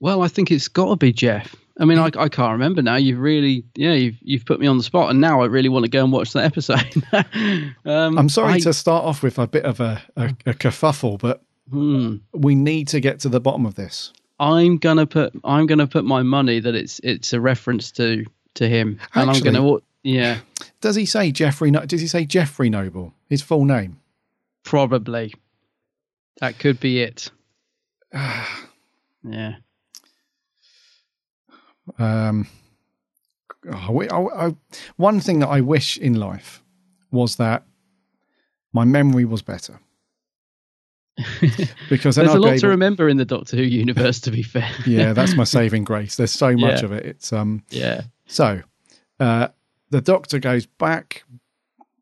well, 0.00 0.22
I 0.22 0.28
think 0.28 0.52
it's 0.52 0.68
got 0.68 0.90
to 0.90 0.96
be 0.96 1.12
Jeff. 1.12 1.56
I 1.80 1.84
mean, 1.84 1.98
I, 1.98 2.06
I 2.16 2.28
can't 2.28 2.52
remember 2.52 2.82
now. 2.82 2.96
You've 2.96 3.18
really, 3.20 3.64
yeah, 3.76 3.92
you've 3.94 4.16
you've 4.20 4.44
put 4.44 4.60
me 4.60 4.66
on 4.66 4.76
the 4.78 4.84
spot, 4.84 5.10
and 5.10 5.20
now 5.20 5.40
I 5.42 5.46
really 5.46 5.68
want 5.68 5.84
to 5.84 5.90
go 5.90 6.02
and 6.04 6.12
watch 6.12 6.32
that 6.34 6.44
episode. 6.44 7.02
um, 7.84 8.18
I'm 8.18 8.28
sorry 8.28 8.54
I- 8.54 8.58
to 8.60 8.72
start 8.72 9.04
off 9.04 9.22
with 9.22 9.38
a 9.38 9.46
bit 9.46 9.64
of 9.64 9.80
a, 9.80 10.02
a, 10.16 10.24
a 10.46 10.54
kerfuffle, 10.54 11.18
but 11.18 11.42
Hmm. 11.70 12.16
we 12.32 12.54
need 12.54 12.88
to 12.88 13.00
get 13.00 13.20
to 13.20 13.28
the 13.28 13.40
bottom 13.40 13.66
of 13.66 13.74
this. 13.74 14.12
I'm 14.40 14.78
gonna 14.78 15.06
put 15.06 15.32
I'm 15.44 15.66
gonna 15.66 15.86
put 15.86 16.04
my 16.04 16.22
money 16.22 16.60
that 16.60 16.74
it's 16.74 16.98
it's 17.04 17.32
a 17.32 17.40
reference 17.40 17.90
to 17.92 18.24
to 18.54 18.68
him, 18.68 18.98
and 19.14 19.30
I'm 19.30 19.40
gonna 19.42 19.78
yeah 20.02 20.38
Does 20.80 20.96
he 20.96 21.04
say 21.06 21.30
Jeffrey? 21.32 21.70
Does 21.72 22.00
he 22.00 22.06
say 22.06 22.24
Jeffrey 22.24 22.70
Noble? 22.70 23.12
His 23.28 23.42
full 23.42 23.64
name? 23.64 23.98
probably 24.64 25.34
that 26.40 26.58
could 26.58 26.80
be 26.80 27.00
it. 27.02 27.30
yeah. 28.12 29.56
Um, 31.98 32.46
I 33.70 33.90
I- 34.10 34.46
I- 34.48 34.56
one 34.96 35.20
thing 35.20 35.40
that 35.40 35.48
I 35.48 35.60
wish 35.60 35.96
in 35.98 36.14
life 36.14 36.62
was 37.10 37.36
that 37.36 37.64
my 38.72 38.84
memory 38.84 39.24
was 39.24 39.42
better. 39.42 39.80
because 41.90 42.14
There's 42.14 42.32
a 42.32 42.38
lot 42.38 42.58
to 42.58 42.68
remember 42.68 43.08
in 43.08 43.16
the 43.16 43.24
Doctor 43.24 43.56
Who 43.56 43.62
universe. 43.64 44.20
To 44.20 44.30
be 44.30 44.42
fair. 44.44 44.70
yeah, 44.86 45.12
that's 45.12 45.34
my 45.34 45.42
saving 45.58 45.82
grace. 45.84 46.14
There's 46.16 46.30
so 46.30 46.56
much 46.56 46.80
Yeah. 46.80 46.84
of 46.84 46.92
it. 46.92 47.06
It's 47.06 47.32
um 47.32 47.64
Yeah. 47.70 48.02
So 48.26 48.62
uh 49.18 49.48
the 49.90 50.00
doctor 50.00 50.38
goes 50.38 50.66
back, 50.66 51.24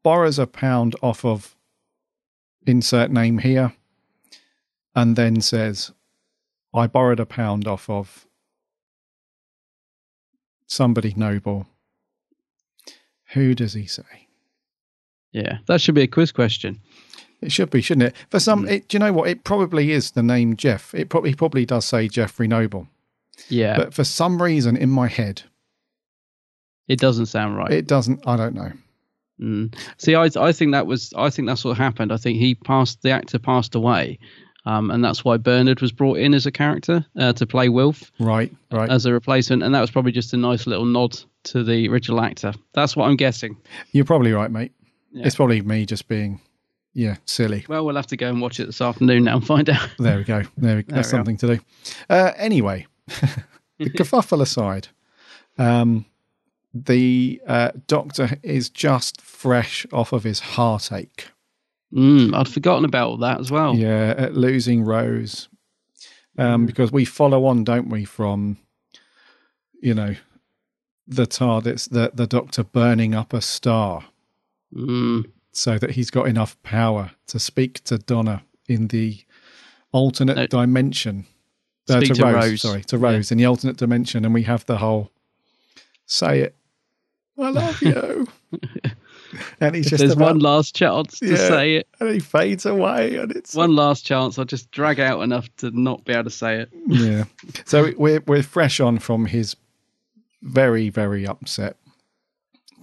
borrows 0.02 0.38
a 0.38 0.46
pound 0.46 0.96
off 1.02 1.24
of 1.24 1.56
insert 2.66 3.10
name 3.10 3.38
here, 3.38 3.72
and 4.96 5.14
then 5.14 5.40
says, 5.42 5.92
I 6.74 6.86
borrowed 6.88 7.20
a 7.20 7.26
pound 7.26 7.68
off 7.68 7.88
of 7.88 8.26
somebody 10.66 11.12
noble. 11.16 11.66
Who 13.34 13.54
does 13.54 13.74
he 13.74 13.86
say? 13.86 14.28
Yeah, 15.32 15.58
that 15.66 15.80
should 15.80 15.94
be 15.94 16.02
a 16.02 16.06
quiz 16.08 16.32
question. 16.32 16.80
It 17.42 17.52
should 17.52 17.70
be, 17.70 17.82
shouldn't 17.82 18.08
it? 18.08 18.14
For 18.30 18.40
some, 18.40 18.66
it, 18.66 18.88
do 18.88 18.96
you 18.96 18.98
know 18.98 19.12
what? 19.12 19.28
It 19.28 19.44
probably 19.44 19.92
is 19.92 20.12
the 20.12 20.22
name 20.22 20.56
Jeff. 20.56 20.94
It 20.94 21.10
probably 21.10 21.34
probably 21.34 21.66
does 21.66 21.84
say 21.84 22.08
Jeffrey 22.08 22.48
Noble, 22.48 22.88
Yeah, 23.48 23.76
but 23.76 23.92
for 23.92 24.04
some 24.04 24.42
reason 24.42 24.76
in 24.76 24.88
my 24.88 25.08
head, 25.08 25.42
it 26.88 26.98
doesn't 26.98 27.26
sound 27.26 27.56
right. 27.56 27.70
it 27.70 27.86
doesn't. 27.86 28.26
I 28.26 28.36
don't 28.36 28.54
know. 28.54 28.72
Mm. 29.38 29.74
See, 29.98 30.14
I 30.14 30.30
I 30.36 30.52
think 30.52 30.72
that 30.72 30.86
was 30.86 31.12
I 31.14 31.28
think 31.28 31.46
that's 31.46 31.64
what 31.64 31.76
happened. 31.76 32.10
I 32.10 32.16
think 32.16 32.38
he 32.38 32.54
passed 32.54 33.02
the 33.02 33.10
actor 33.10 33.38
passed 33.38 33.74
away, 33.74 34.18
um, 34.66 34.90
and 34.90 35.02
that's 35.04 35.24
why 35.24 35.36
Bernard 35.38 35.80
was 35.80 35.92
brought 35.92 36.18
in 36.18 36.34
as 36.34 36.44
a 36.44 36.50
character 36.52 37.06
uh, 37.18 37.32
to 37.34 37.46
play 37.46 37.68
Wilf 37.70 38.12
Right, 38.20 38.52
right. 38.70 38.90
as 38.90 39.06
a 39.06 39.12
replacement, 39.12 39.62
and 39.62 39.74
that 39.74 39.80
was 39.80 39.90
probably 39.90 40.12
just 40.12 40.34
a 40.34 40.36
nice 40.36 40.66
little 40.66 40.84
nod 40.84 41.18
to 41.44 41.64
the 41.64 41.88
original 41.88 42.20
actor. 42.20 42.52
That's 42.74 42.94
what 42.96 43.06
I'm 43.08 43.16
guessing. 43.16 43.56
You're 43.92 44.04
probably 44.04 44.32
right, 44.32 44.50
mate. 44.50 44.72
Yeah. 45.12 45.26
It's 45.26 45.36
probably 45.36 45.62
me 45.62 45.86
just 45.86 46.08
being, 46.08 46.40
yeah, 46.92 47.16
silly. 47.24 47.64
Well, 47.68 47.86
we'll 47.86 47.96
have 47.96 48.08
to 48.08 48.16
go 48.16 48.28
and 48.28 48.40
watch 48.42 48.60
it 48.60 48.66
this 48.66 48.80
afternoon 48.82 49.24
now 49.24 49.36
and 49.36 49.46
find 49.46 49.70
out. 49.70 49.88
There 49.98 50.18
we 50.18 50.24
go. 50.24 50.42
There 50.58 50.76
we, 50.76 50.82
There 50.82 50.96
that's 50.96 50.96
we 50.96 50.98
are. 50.98 51.04
something 51.24 51.36
to 51.38 51.46
do. 51.56 51.60
Uh, 52.10 52.32
anyway, 52.36 52.86
the 53.78 53.90
kerfuffle 53.90 54.42
aside, 54.42 54.88
um, 55.58 56.04
the 56.74 57.40
uh, 57.46 57.70
doctor 57.86 58.38
is 58.42 58.68
just 58.68 59.20
fresh 59.22 59.86
off 59.92 60.12
of 60.12 60.24
his 60.24 60.40
heartache. 60.40 61.28
Mm, 61.94 62.34
I'd 62.34 62.48
forgotten 62.48 62.84
about 62.84 63.20
that 63.20 63.40
as 63.40 63.50
well. 63.50 63.74
Yeah, 63.76 64.14
at 64.18 64.34
losing 64.34 64.84
Rose, 64.84 65.48
um, 66.36 66.66
because 66.66 66.90
we 66.92 67.04
follow 67.04 67.44
on, 67.46 67.64
don't 67.64 67.88
we, 67.88 68.04
from 68.04 68.58
you 69.80 69.94
know 69.94 70.16
the 71.06 71.26
TARDIS, 71.26 71.88
the 71.90 72.10
the 72.12 72.26
Doctor 72.26 72.64
burning 72.64 73.14
up 73.14 73.32
a 73.32 73.40
star, 73.40 74.04
Mm. 74.74 75.30
so 75.52 75.78
that 75.78 75.92
he's 75.92 76.10
got 76.10 76.26
enough 76.28 76.60
power 76.64 77.12
to 77.28 77.38
speak 77.38 77.84
to 77.84 77.98
Donna 77.98 78.42
in 78.68 78.88
the 78.88 79.18
alternate 79.92 80.50
dimension. 80.50 81.24
Uh, 81.88 82.00
to, 82.00 82.06
to 82.14 82.24
Rose, 82.24 82.34
Rose. 82.34 82.62
sorry, 82.62 82.82
to 82.82 82.98
Rose 82.98 83.30
in 83.30 83.38
the 83.38 83.44
alternate 83.46 83.76
dimension, 83.76 84.24
and 84.24 84.34
we 84.34 84.42
have 84.42 84.66
the 84.66 84.78
whole 84.78 85.12
say 86.04 86.40
it. 86.40 86.56
I 87.38 87.50
love 87.50 87.80
you. 87.82 88.26
and 89.60 89.74
he's 89.74 89.86
If 89.86 89.90
just 89.90 90.00
there's 90.00 90.12
about, 90.12 90.24
one 90.26 90.38
last 90.40 90.74
chance 90.74 91.18
to 91.20 91.26
Yeah. 91.30 91.36
say 91.36 91.76
it. 91.76 91.88
and 92.00 92.10
he 92.10 92.20
fades 92.20 92.66
away, 92.66 93.16
and 93.16 93.32
it's 93.32 93.54
One 93.54 93.74
last 93.76 94.04
chance. 94.04 94.38
I'll 94.38 94.44
just 94.44 94.70
drag 94.70 95.00
out 95.00 95.20
enough 95.22 95.48
to 95.58 95.70
not 95.70 96.04
be 96.04 96.12
able 96.12 96.24
to 96.24 96.30
say 96.30 96.60
it. 96.60 96.70
yeah. 96.86 97.24
So 97.64 97.92
we're 97.96 98.22
we're 98.26 98.42
fresh 98.42 98.80
on 98.80 98.98
from 98.98 99.26
his 99.26 99.56
very 100.42 100.88
very 100.90 101.26
upset 101.26 101.76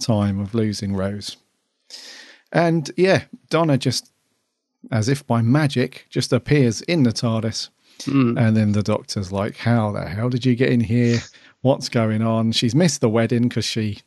time 0.02 0.40
of 0.40 0.54
losing 0.54 0.96
Rose, 0.96 1.38
and 2.52 2.90
yeah, 2.98 3.24
Donna 3.50 3.78
just 3.78 4.12
as 4.92 5.08
if 5.08 5.26
by 5.26 5.42
magic 5.42 6.08
just 6.10 6.34
appears 6.34 6.82
in 6.82 7.04
the 7.04 7.12
TARDIS, 7.12 7.70
hmm. 8.06 8.38
and 8.38 8.58
then 8.58 8.72
the 8.74 8.84
Doctor's 8.84 9.32
like, 9.32 9.58
"How 9.58 9.92
the 9.92 10.08
hell 10.10 10.30
did 10.30 10.46
you 10.46 10.56
get 10.56 10.70
in 10.72 10.82
here? 10.82 11.20
What's 11.62 11.88
going 11.90 12.22
on?" 12.22 12.52
She's 12.52 12.76
missed 12.76 13.00
the 13.02 13.10
wedding 13.10 13.44
because 13.48 13.66
she 13.66 14.00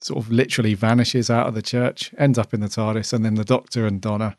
sort 0.00 0.22
of 0.24 0.30
literally 0.30 0.74
vanishes 0.74 1.30
out 1.30 1.46
of 1.46 1.54
the 1.54 1.62
church, 1.62 2.12
ends 2.18 2.38
up 2.38 2.52
in 2.52 2.60
the 2.60 2.68
TARDIS, 2.68 3.12
and 3.12 3.24
then 3.24 3.34
the 3.34 3.44
Doctor 3.44 3.86
and 3.86 4.00
Donna 4.00 4.36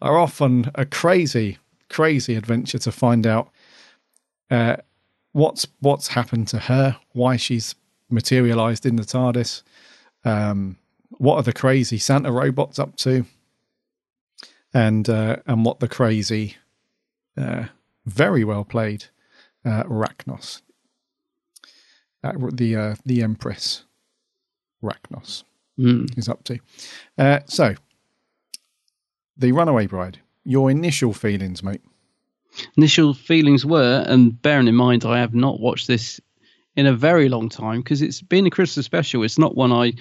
are 0.00 0.18
off 0.18 0.40
on 0.40 0.70
a 0.74 0.84
crazy, 0.84 1.58
crazy 1.88 2.34
adventure 2.34 2.78
to 2.78 2.92
find 2.92 3.26
out 3.26 3.50
uh, 4.50 4.76
what's 5.32 5.66
what's 5.80 6.08
happened 6.08 6.48
to 6.48 6.58
her, 6.58 6.98
why 7.12 7.36
she's 7.36 7.74
materialized 8.10 8.86
in 8.86 8.96
the 8.96 9.02
TARDIS, 9.02 9.62
um, 10.24 10.76
what 11.18 11.36
are 11.36 11.42
the 11.42 11.52
crazy 11.52 11.98
Santa 11.98 12.32
robots 12.32 12.78
up 12.78 12.96
to, 12.96 13.24
and 14.72 15.08
uh, 15.08 15.36
and 15.46 15.64
what 15.64 15.80
the 15.80 15.88
crazy, 15.88 16.56
uh, 17.36 17.64
very 18.06 18.44
well 18.44 18.64
played, 18.64 19.06
uh, 19.64 19.84
Racnoss, 19.84 20.62
uh, 22.24 22.32
the 22.52 22.76
uh, 22.76 22.94
the 23.04 23.22
Empress, 23.22 23.84
Racnoss, 24.82 25.44
Mm. 25.78 26.16
is 26.18 26.28
up 26.28 26.42
to. 26.44 26.58
Uh, 27.16 27.40
so, 27.46 27.74
the 29.36 29.52
Runaway 29.52 29.86
Bride. 29.86 30.18
Your 30.44 30.70
initial 30.70 31.12
feelings, 31.12 31.62
mate. 31.62 31.80
initial 32.76 33.14
feelings 33.14 33.64
were, 33.64 34.04
and 34.08 34.40
bearing 34.42 34.66
in 34.68 34.74
mind 34.74 35.04
I 35.04 35.18
have 35.20 35.34
not 35.34 35.60
watched 35.60 35.86
this 35.86 36.20
in 36.76 36.86
a 36.86 36.94
very 36.94 37.28
long 37.28 37.48
time 37.48 37.80
because 37.80 38.02
it's 38.02 38.22
been 38.22 38.46
a 38.46 38.50
Christmas 38.50 38.86
special. 38.86 39.22
It's 39.22 39.38
not 39.38 39.54
one 39.56 39.72
I 39.72 39.92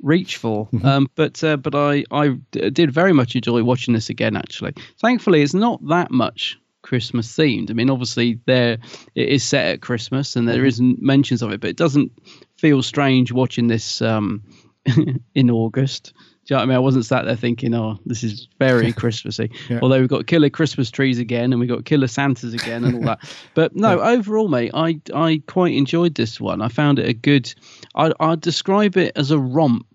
reach 0.00 0.36
for, 0.36 0.68
um, 0.84 1.10
but 1.16 1.42
uh, 1.42 1.56
but 1.56 1.74
I 1.74 2.04
I 2.10 2.28
d- 2.52 2.70
did 2.70 2.90
very 2.92 3.12
much 3.12 3.34
enjoy 3.34 3.62
watching 3.64 3.94
this 3.94 4.08
again. 4.08 4.36
Actually, 4.36 4.72
thankfully, 4.98 5.42
it's 5.42 5.54
not 5.54 5.84
that 5.88 6.10
much 6.10 6.58
Christmas 6.82 7.26
themed. 7.36 7.70
I 7.70 7.74
mean, 7.74 7.90
obviously 7.90 8.38
there 8.46 8.78
it 9.16 9.28
is 9.28 9.42
set 9.42 9.66
at 9.66 9.82
Christmas 9.82 10.36
and 10.36 10.48
there 10.48 10.64
is 10.64 10.80
mentions 10.80 11.42
of 11.42 11.50
it, 11.50 11.60
but 11.60 11.70
it 11.70 11.76
doesn't 11.76 12.12
feel 12.58 12.82
strange 12.82 13.32
watching 13.32 13.68
this 13.68 14.02
um, 14.02 14.42
in 15.34 15.50
August. 15.50 16.12
Do 16.48 16.54
you 16.54 16.56
know 16.56 16.60
what 16.60 16.62
I 16.62 16.66
mean? 16.68 16.76
I 16.76 16.80
wasn't 16.80 17.04
sat 17.04 17.26
there 17.26 17.36
thinking, 17.36 17.74
"Oh, 17.74 17.98
this 18.06 18.24
is 18.24 18.48
very 18.58 18.92
Christmassy." 18.94 19.50
Yeah. 19.68 19.80
Although 19.82 20.00
we've 20.00 20.08
got 20.08 20.26
killer 20.26 20.48
Christmas 20.48 20.90
trees 20.90 21.18
again, 21.18 21.52
and 21.52 21.60
we've 21.60 21.68
got 21.68 21.84
killer 21.84 22.06
Santas 22.06 22.54
again, 22.54 22.84
and 22.84 22.94
all 22.96 23.02
that. 23.02 23.18
But 23.54 23.76
no, 23.76 24.00
overall, 24.00 24.48
mate, 24.48 24.70
I 24.72 24.98
I 25.14 25.42
quite 25.46 25.74
enjoyed 25.74 26.14
this 26.14 26.40
one. 26.40 26.62
I 26.62 26.68
found 26.68 26.98
it 26.98 27.06
a 27.06 27.12
good. 27.12 27.52
I 27.94 28.12
I'd 28.18 28.40
describe 28.40 28.96
it 28.96 29.12
as 29.14 29.30
a 29.30 29.38
romp. 29.38 29.86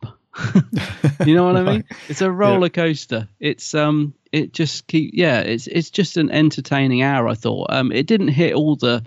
you 1.26 1.36
know 1.36 1.46
what 1.46 1.58
I 1.58 1.64
mean? 1.64 1.86
It's 2.08 2.22
a 2.22 2.32
roller 2.32 2.70
coaster. 2.70 3.28
It's 3.40 3.74
um, 3.74 4.14
it 4.32 4.54
just 4.54 4.86
keep 4.86 5.12
yeah. 5.16 5.40
It's 5.40 5.66
it's 5.66 5.90
just 5.90 6.18
an 6.18 6.30
entertaining 6.30 7.02
hour. 7.02 7.28
I 7.28 7.34
thought. 7.34 7.68
Um, 7.72 7.92
it 7.92 8.06
didn't 8.06 8.28
hit 8.28 8.54
all 8.54 8.76
the 8.76 9.04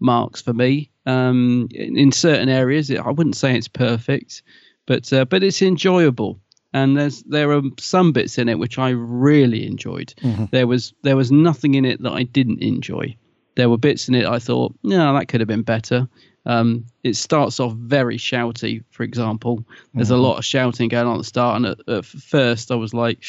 marks 0.00 0.42
for 0.42 0.52
me. 0.52 0.90
Um, 1.08 1.68
in, 1.72 1.96
in 1.96 2.12
certain 2.12 2.48
areas, 2.48 2.90
it, 2.90 3.00
I 3.00 3.10
wouldn't 3.10 3.36
say 3.36 3.56
it's 3.56 3.68
perfect, 3.68 4.42
but 4.86 5.12
uh, 5.12 5.24
but 5.24 5.42
it's 5.42 5.62
enjoyable. 5.62 6.38
And 6.74 6.96
there's 6.98 7.22
there 7.22 7.50
are 7.52 7.62
some 7.78 8.12
bits 8.12 8.36
in 8.38 8.48
it 8.48 8.58
which 8.58 8.78
I 8.78 8.90
really 8.90 9.66
enjoyed. 9.66 10.12
Mhm. 10.22 10.50
There 10.50 10.66
was 10.66 10.92
there 11.02 11.16
was 11.16 11.32
nothing 11.32 11.74
in 11.74 11.84
it 11.86 12.02
that 12.02 12.12
I 12.12 12.24
didn't 12.24 12.62
enjoy. 12.62 13.16
There 13.56 13.70
were 13.70 13.78
bits 13.78 14.08
in 14.08 14.14
it 14.14 14.26
I 14.26 14.38
thought, 14.38 14.74
no, 14.82 15.14
that 15.14 15.28
could 15.28 15.40
have 15.40 15.48
been 15.48 15.62
better. 15.62 16.06
Um, 16.46 16.84
it 17.02 17.16
starts 17.16 17.58
off 17.60 17.72
very 17.74 18.16
shouty, 18.18 18.84
for 18.90 19.02
example. 19.02 19.64
There's 19.94 20.10
a 20.10 20.14
Mhm. 20.14 20.22
lot 20.22 20.38
of 20.38 20.44
shouting 20.44 20.88
going 20.88 21.06
on 21.06 21.14
at 21.14 21.18
the 21.18 21.24
start, 21.24 21.56
and 21.56 21.66
at, 21.66 21.78
at 21.88 22.04
first 22.04 22.70
I 22.70 22.74
was 22.76 22.92
like, 22.94 23.24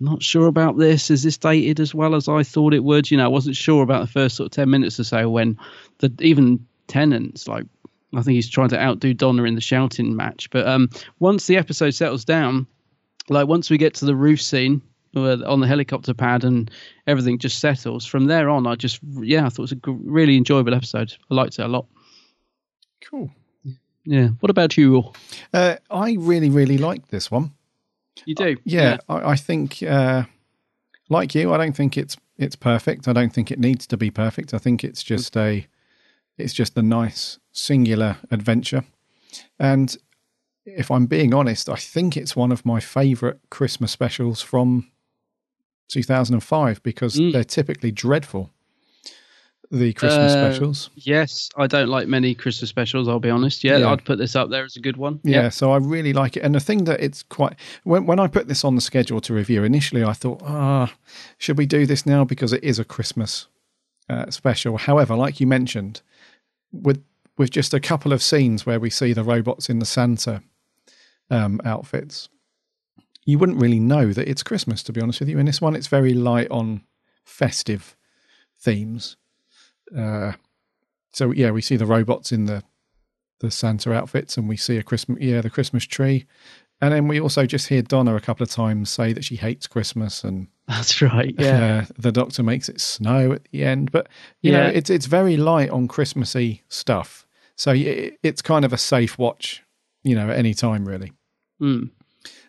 not 0.00 0.22
sure 0.22 0.46
about 0.46 0.76
this. 0.78 1.10
Is 1.10 1.22
this 1.22 1.38
dated 1.38 1.80
as 1.80 1.94
well 1.94 2.14
as 2.14 2.28
I 2.28 2.42
thought 2.42 2.74
it 2.74 2.84
would? 2.84 3.10
You 3.10 3.16
know, 3.18 3.24
I 3.24 3.28
wasn't 3.28 3.56
sure 3.56 3.82
about 3.82 4.00
the 4.04 4.12
first 4.12 4.36
sort 4.36 4.46
of 4.46 4.50
ten 4.52 4.68
minutes 4.70 4.98
or 5.00 5.04
so 5.04 5.28
when 5.30 5.56
the 5.98 6.12
even 6.20 6.66
Tennant's 6.88 7.48
like 7.48 7.66
I 8.14 8.22
think 8.22 8.36
he's 8.36 8.48
trying 8.48 8.68
to 8.70 8.80
outdo 8.80 9.14
Donna 9.14 9.44
in 9.44 9.54
the 9.54 9.60
shouting 9.60 10.16
match. 10.16 10.48
But 10.50 10.66
um, 10.66 10.88
once 11.18 11.46
the 11.46 11.56
episode 11.56 11.90
settles 11.90 12.24
down, 12.24 12.66
like 13.28 13.48
once 13.48 13.68
we 13.68 13.78
get 13.78 13.94
to 13.94 14.04
the 14.04 14.16
roof 14.16 14.40
scene 14.40 14.80
uh, 15.14 15.38
on 15.44 15.60
the 15.60 15.66
helicopter 15.66 16.14
pad 16.14 16.44
and 16.44 16.70
everything 17.06 17.38
just 17.38 17.58
settles, 17.58 18.06
from 18.06 18.26
there 18.26 18.48
on, 18.48 18.66
I 18.66 18.74
just 18.74 19.00
yeah, 19.20 19.46
I 19.46 19.48
thought 19.48 19.70
it 19.70 19.72
was 19.72 19.72
a 19.72 19.78
really 20.04 20.36
enjoyable 20.36 20.74
episode. 20.74 21.12
I 21.30 21.34
liked 21.34 21.58
it 21.58 21.64
a 21.64 21.68
lot. 21.68 21.86
Cool. 23.04 23.30
Yeah. 24.04 24.28
What 24.40 24.50
about 24.50 24.76
you? 24.76 25.12
Uh, 25.52 25.76
I 25.90 26.16
really, 26.18 26.48
really 26.48 26.78
liked 26.78 27.10
this 27.10 27.30
one. 27.30 27.52
You 28.24 28.34
do? 28.34 28.56
Yeah, 28.64 28.98
I, 29.08 29.32
I 29.32 29.36
think, 29.36 29.82
uh, 29.82 30.22
like 31.10 31.34
you, 31.34 31.52
I 31.52 31.58
don't 31.58 31.76
think 31.76 31.98
it's 31.98 32.16
it's 32.38 32.56
perfect. 32.56 33.08
I 33.08 33.12
don't 33.12 33.32
think 33.32 33.50
it 33.50 33.58
needs 33.58 33.86
to 33.88 33.96
be 33.96 34.10
perfect. 34.10 34.54
I 34.54 34.58
think 34.58 34.84
it's 34.84 35.02
just 35.02 35.36
a 35.36 35.66
it's 36.38 36.52
just 36.52 36.76
a 36.76 36.82
nice 36.82 37.38
singular 37.52 38.18
adventure. 38.30 38.84
And 39.58 39.96
if 40.64 40.90
I'm 40.90 41.06
being 41.06 41.32
honest, 41.34 41.68
I 41.68 41.76
think 41.76 42.16
it's 42.16 42.34
one 42.36 42.52
of 42.52 42.64
my 42.66 42.80
favourite 42.80 43.36
Christmas 43.50 43.92
specials 43.92 44.42
from 44.42 44.90
2005 45.88 46.82
because 46.82 47.14
they're 47.14 47.44
typically 47.44 47.92
dreadful. 47.92 48.50
The 49.70 49.92
Christmas 49.94 50.32
Uh, 50.32 50.50
specials. 50.50 50.90
Yes, 50.94 51.50
I 51.56 51.66
don't 51.66 51.88
like 51.88 52.06
many 52.06 52.34
Christmas 52.36 52.70
specials. 52.70 53.08
I'll 53.08 53.18
be 53.18 53.30
honest. 53.30 53.64
Yeah, 53.64 53.78
Yeah. 53.78 53.90
I'd 53.90 54.04
put 54.04 54.16
this 54.18 54.36
up 54.36 54.48
there 54.48 54.64
as 54.64 54.76
a 54.76 54.80
good 54.80 54.96
one. 54.96 55.18
Yeah, 55.24 55.48
so 55.48 55.72
I 55.72 55.78
really 55.78 56.12
like 56.12 56.36
it. 56.36 56.44
And 56.44 56.54
the 56.54 56.60
thing 56.60 56.84
that 56.84 57.00
it's 57.00 57.24
quite 57.24 57.54
when 57.82 58.06
when 58.06 58.20
I 58.20 58.28
put 58.28 58.46
this 58.46 58.64
on 58.64 58.76
the 58.76 58.80
schedule 58.80 59.20
to 59.22 59.34
review 59.34 59.64
initially, 59.64 60.04
I 60.04 60.12
thought, 60.12 60.40
ah, 60.44 60.94
should 61.38 61.58
we 61.58 61.66
do 61.66 61.84
this 61.84 62.06
now 62.06 62.24
because 62.24 62.52
it 62.52 62.62
is 62.62 62.78
a 62.78 62.84
Christmas 62.84 63.48
uh, 64.08 64.30
special. 64.30 64.78
However, 64.78 65.16
like 65.16 65.40
you 65.40 65.48
mentioned, 65.48 66.00
with 66.72 67.02
with 67.38 67.50
just 67.50 67.74
a 67.74 67.80
couple 67.80 68.12
of 68.12 68.22
scenes 68.22 68.64
where 68.64 68.80
we 68.80 68.88
see 68.88 69.12
the 69.12 69.24
robots 69.24 69.68
in 69.68 69.78
the 69.78 69.84
Santa 69.84 70.42
um, 71.30 71.60
outfits, 71.64 72.30
you 73.26 73.38
wouldn't 73.38 73.60
really 73.60 73.80
know 73.80 74.12
that 74.12 74.28
it's 74.28 74.42
Christmas. 74.42 74.82
To 74.84 74.92
be 74.92 75.00
honest 75.00 75.20
with 75.20 75.28
you, 75.28 75.38
in 75.38 75.46
this 75.46 75.60
one, 75.60 75.76
it's 75.76 75.88
very 75.88 76.14
light 76.14 76.50
on 76.50 76.82
festive 77.24 77.96
themes. 78.58 79.16
Uh, 79.96 80.32
so 81.12 81.30
yeah, 81.32 81.50
we 81.50 81.62
see 81.62 81.76
the 81.76 81.86
robots 81.86 82.32
in 82.32 82.46
the 82.46 82.62
the 83.40 83.50
Santa 83.50 83.92
outfits, 83.92 84.36
and 84.36 84.48
we 84.48 84.56
see 84.56 84.78
a 84.78 84.82
Christmas 84.82 85.18
yeah 85.20 85.40
the 85.40 85.50
Christmas 85.50 85.84
tree, 85.84 86.26
and 86.80 86.94
then 86.94 87.08
we 87.08 87.20
also 87.20 87.46
just 87.46 87.68
hear 87.68 87.82
Donna 87.82 88.14
a 88.16 88.20
couple 88.20 88.44
of 88.44 88.50
times 88.50 88.90
say 88.90 89.12
that 89.12 89.24
she 89.24 89.36
hates 89.36 89.66
Christmas, 89.66 90.24
and 90.24 90.48
That's 90.68 91.00
right. 91.00 91.34
Yeah. 91.38 91.84
uh, 91.88 91.92
the 91.98 92.10
Doctor 92.12 92.42
makes 92.42 92.68
it 92.68 92.80
snow 92.80 93.32
at 93.32 93.42
the 93.52 93.64
end. 93.64 93.92
But 93.92 94.08
you 94.42 94.52
know, 94.52 94.62
Yeah. 94.64 94.68
it's 94.70 94.90
it's 94.90 95.06
very 95.06 95.36
light 95.36 95.70
on 95.70 95.86
Christmassy 95.88 96.62
stuff, 96.68 97.26
so 97.54 97.70
y- 97.72 98.12
it's 98.22 98.42
kind 98.42 98.64
of 98.64 98.72
a 98.72 98.78
safe 98.78 99.16
watch, 99.18 99.62
you 100.02 100.14
know, 100.16 100.28
at 100.30 100.36
any 100.38 100.54
time 100.54 100.84
really, 100.88 101.12
Mm. 101.60 101.90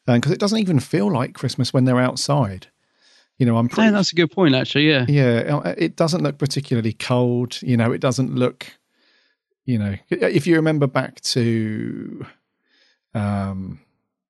because 0.06 0.32
it 0.32 0.40
doesn't 0.40 0.58
even 0.60 0.80
feel 0.80 1.12
like 1.12 1.34
Christmas 1.34 1.74
when 1.74 1.86
they're 1.86 2.00
outside. 2.00 2.68
You 3.38 3.46
know, 3.46 3.58
I'm 3.58 3.70
pretty 3.70 3.86
Yeah, 3.90 3.92
that's 3.92 4.12
a 4.12 4.16
good 4.16 4.32
point, 4.32 4.56
actually. 4.56 4.90
Yeah. 4.90 5.06
yeah, 5.08 5.60
uh, 5.64 5.76
it 5.78 5.96
doesn't 5.96 6.24
look 6.24 6.40
particularly 6.40 6.94
cold. 6.94 7.62
You 7.62 7.78
know, 7.78 7.92
it 7.92 8.02
doesn't 8.02 8.34
look. 8.34 8.66
You 9.66 9.78
know, 9.78 9.96
if 10.10 10.48
you 10.48 10.56
remember 10.56 10.88
back 10.88 11.20
to 11.22 12.26
um, 13.14 13.80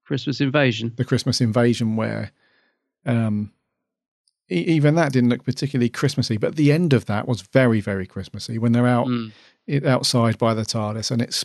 Christmas 0.03 0.41
Invasion, 0.41 0.91
the 0.97 1.05
Christmas 1.05 1.39
Invasion, 1.41 1.95
where 1.95 2.31
um, 3.05 3.53
even 4.49 4.95
that 4.95 5.11
didn't 5.13 5.29
look 5.29 5.43
particularly 5.43 5.89
Christmassy, 5.89 6.37
but 6.37 6.55
the 6.55 6.71
end 6.71 6.93
of 6.93 7.05
that 7.05 7.27
was 7.27 7.41
very, 7.41 7.81
very 7.81 8.05
Christmassy 8.05 8.57
when 8.57 8.71
they're 8.71 8.87
out 8.87 9.07
Mm. 9.07 9.31
it, 9.67 9.85
outside 9.85 10.37
by 10.37 10.53
the 10.53 10.63
TARDIS 10.63 11.11
and 11.11 11.21
it's 11.21 11.43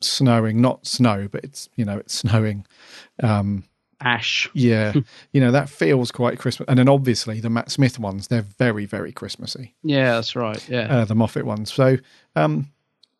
snowing, 0.00 0.60
not 0.60 0.86
snow, 0.86 1.28
but 1.30 1.42
it's 1.44 1.68
you 1.76 1.84
know 1.84 1.98
it's 1.98 2.14
snowing. 2.14 2.64
Um, 3.22 3.64
Ash. 4.00 4.48
yeah, 4.54 4.92
you 5.32 5.40
know 5.40 5.50
that 5.50 5.68
feels 5.68 6.12
quite 6.12 6.38
Christmas. 6.38 6.66
And 6.68 6.78
then 6.78 6.88
obviously 6.88 7.40
the 7.40 7.50
Matt 7.50 7.70
Smith 7.70 7.98
ones, 7.98 8.28
they're 8.28 8.42
very, 8.42 8.84
very 8.86 9.10
Christmassy. 9.10 9.74
Yeah, 9.82 10.12
that's 10.14 10.36
right. 10.36 10.66
Yeah. 10.68 10.86
uh, 10.98 11.04
the 11.04 11.16
Moffat 11.16 11.44
ones. 11.44 11.72
So, 11.72 11.96
um, 12.36 12.70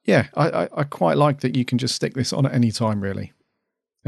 yeah, 0.04 0.28
I, 0.34 0.48
I, 0.50 0.68
I 0.76 0.84
quite 0.84 1.16
like 1.16 1.40
that 1.40 1.56
you 1.56 1.64
can 1.64 1.78
just 1.78 1.96
stick 1.96 2.14
this 2.14 2.32
on 2.32 2.46
at 2.46 2.54
any 2.54 2.70
time, 2.70 3.00
really, 3.00 3.32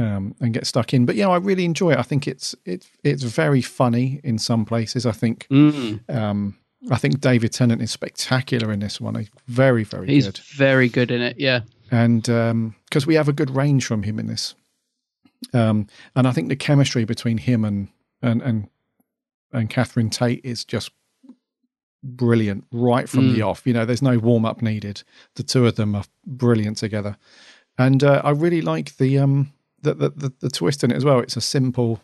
um, 0.01 0.35
and 0.41 0.55
get 0.55 0.67
stuck 0.67 0.93
in. 0.95 1.07
But 1.07 1.17
yeah, 1.17 1.29
I 1.29 1.37
really 1.39 1.65
enjoy 1.65 1.93
it. 1.93 1.99
I 1.99 2.03
think 2.03 2.27
it's 2.27 2.55
it's 2.65 2.89
it's 3.05 3.23
very 3.23 3.63
funny 3.63 4.21
in 4.25 4.39
some 4.39 4.65
places. 4.65 5.05
I 5.07 5.13
think 5.13 5.47
Mm. 5.51 5.99
um, 6.09 6.57
I 6.91 6.97
think 6.97 7.21
David 7.21 7.53
Tennant 7.53 7.83
is 7.83 7.91
spectacular 7.91 8.73
in 8.73 8.81
this 8.81 9.01
one. 9.01 9.15
He's 9.15 9.31
very 9.49 9.85
very 9.85 10.07
He's 10.07 10.27
good, 10.27 10.39
very 10.57 10.89
good 10.89 11.11
in 11.11 11.21
it. 11.21 11.37
Yeah. 11.39 11.61
and 11.91 12.23
because 12.89 13.07
we 13.07 13.17
have 13.17 13.29
a 13.29 13.33
good 13.33 13.51
range 13.51 13.85
from 13.87 14.03
him 14.05 14.19
in 14.19 14.27
this, 14.27 14.55
um, 15.53 15.87
and 16.15 16.27
I 16.29 16.33
think 16.33 16.49
the 16.49 16.57
chemistry 16.57 17.05
between 17.05 17.39
him 17.39 17.65
and 17.65 17.89
and 18.23 18.43
and 18.43 18.69
and 19.53 19.69
Catherine 19.69 20.11
Tate 20.11 20.41
is 20.45 20.65
just 20.65 20.91
brilliant 22.03 22.65
right 22.73 23.09
from 23.09 23.33
the 23.35 23.41
Mm. 23.41 23.47
off. 23.49 23.67
You 23.67 23.75
know, 23.75 23.85
there's 23.85 24.03
no 24.03 24.19
warm 24.19 24.45
up 24.47 24.63
needed. 24.63 25.03
The 25.35 25.43
two 25.43 25.67
of 25.67 25.75
them 25.77 25.95
are 25.95 26.05
brilliant 26.27 26.79
together, 26.79 27.17
and 27.77 28.03
uh, 28.03 28.23
I 28.25 28.31
really 28.31 28.63
like 28.63 28.97
the 28.97 29.19
um 29.19 29.53
the, 29.83 29.95
the 29.95 30.09
the 30.11 30.33
the 30.41 30.51
twist 30.51 30.85
in 30.85 30.91
it 30.91 30.97
as 30.97 31.05
well. 31.05 31.21
It's 31.21 31.37
a 31.37 31.41
simple, 31.41 32.01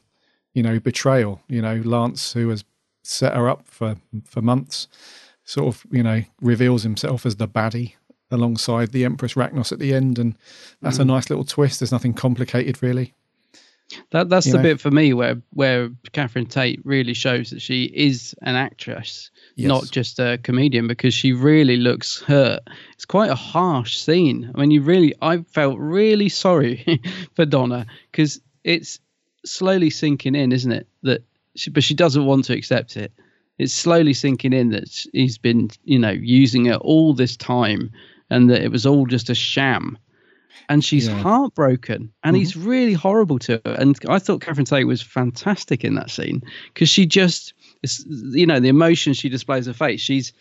you 0.54 0.62
know, 0.62 0.78
betrayal. 0.80 1.40
You 1.48 1.62
know, 1.62 1.76
Lance 1.84 2.32
who 2.32 2.48
has 2.50 2.64
set 3.02 3.34
her 3.34 3.48
up 3.48 3.66
for 3.66 3.96
for 4.24 4.42
months, 4.42 4.88
sort 5.44 5.68
of 5.74 5.86
you 5.90 6.02
know 6.02 6.22
reveals 6.40 6.82
himself 6.82 7.24
as 7.26 7.36
the 7.36 7.48
baddie 7.48 7.94
alongside 8.30 8.90
the 8.90 9.04
Empress 9.04 9.34
Racnoss 9.34 9.70
at 9.72 9.78
the 9.78 9.94
end, 9.94 10.18
and 10.18 10.34
that's 10.82 10.98
a 10.98 11.02
Mhm. 11.02 11.06
nice 11.08 11.30
little 11.30 11.44
twist. 11.44 11.78
There's 11.80 11.92
nothing 11.92 12.12
complicated 12.14 12.82
really. 12.82 13.14
That 14.10 14.28
that's 14.28 14.46
You 14.46 14.52
the 14.52 14.58
know? 14.58 14.62
bit 14.64 14.80
for 14.80 14.90
me 14.90 15.12
where 15.12 15.40
where 15.52 15.90
Catherine 16.12 16.46
Tate 16.46 16.80
really 16.84 17.14
shows 17.14 17.50
that 17.50 17.62
she 17.62 17.84
is 17.84 18.34
an 18.42 18.56
actress, 18.56 19.30
Yes. 19.54 19.68
not 19.68 19.90
just 19.90 20.18
a 20.18 20.38
comedian, 20.42 20.86
because 20.88 21.14
she 21.14 21.32
really 21.32 21.76
looks 21.76 22.20
hurt. 22.20 22.60
It's 22.94 23.04
quite 23.04 23.30
a 23.30 23.34
harsh 23.36 23.96
scene. 23.96 24.50
I 24.54 24.60
mean, 24.60 24.70
you 24.70 24.82
really, 24.82 25.14
I 25.22 25.38
felt 25.42 25.78
really 25.78 26.28
sorry 26.28 27.00
for 27.34 27.46
Donna 27.46 27.86
because 28.10 28.40
it's 28.64 28.98
slowly 29.44 29.90
sinking 29.90 30.34
in, 30.34 30.50
isn't 30.52 30.72
it? 30.72 30.88
That, 31.02 31.22
she, 31.54 31.70
but 31.70 31.84
she 31.84 31.94
doesn't 31.94 32.26
want 32.26 32.44
to 32.46 32.54
accept 32.54 32.96
it. 32.96 33.12
It's 33.58 33.72
slowly 33.72 34.12
sinking 34.12 34.52
in 34.52 34.70
that 34.70 35.06
he's 35.12 35.38
been, 35.38 35.70
you 35.84 35.98
know, 35.98 36.10
using 36.10 36.66
her 36.66 36.74
all 36.76 37.14
this 37.14 37.36
time, 37.36 37.90
and 38.28 38.50
that 38.50 38.62
it 38.62 38.70
was 38.72 38.84
all 38.84 39.06
just 39.06 39.30
a 39.30 39.34
sham 39.34 39.96
and 40.68 40.84
she's 40.84 41.08
Yeah. 41.08 41.14
heartbroken 41.14 42.12
and 42.24 42.36
he's 42.36 42.56
really 42.56 42.92
horrible 42.92 43.38
to 43.40 43.60
her. 43.64 43.72
And 43.72 43.98
i 44.08 44.18
thought 44.18 44.40
catherine 44.40 44.64
tate 44.64 44.86
was 44.86 45.02
fantastic 45.02 45.84
in 45.84 45.94
that 45.94 46.10
scene 46.10 46.42
because 46.72 46.88
she 46.88 47.06
just 47.06 47.54
it's, 47.82 48.04
you 48.06 48.46
know 48.46 48.60
the 48.60 48.68
emotion 48.68 49.12
she 49.14 49.28
displays 49.28 49.66
her 49.66 49.72
face 49.72 50.00
she's 50.00 50.32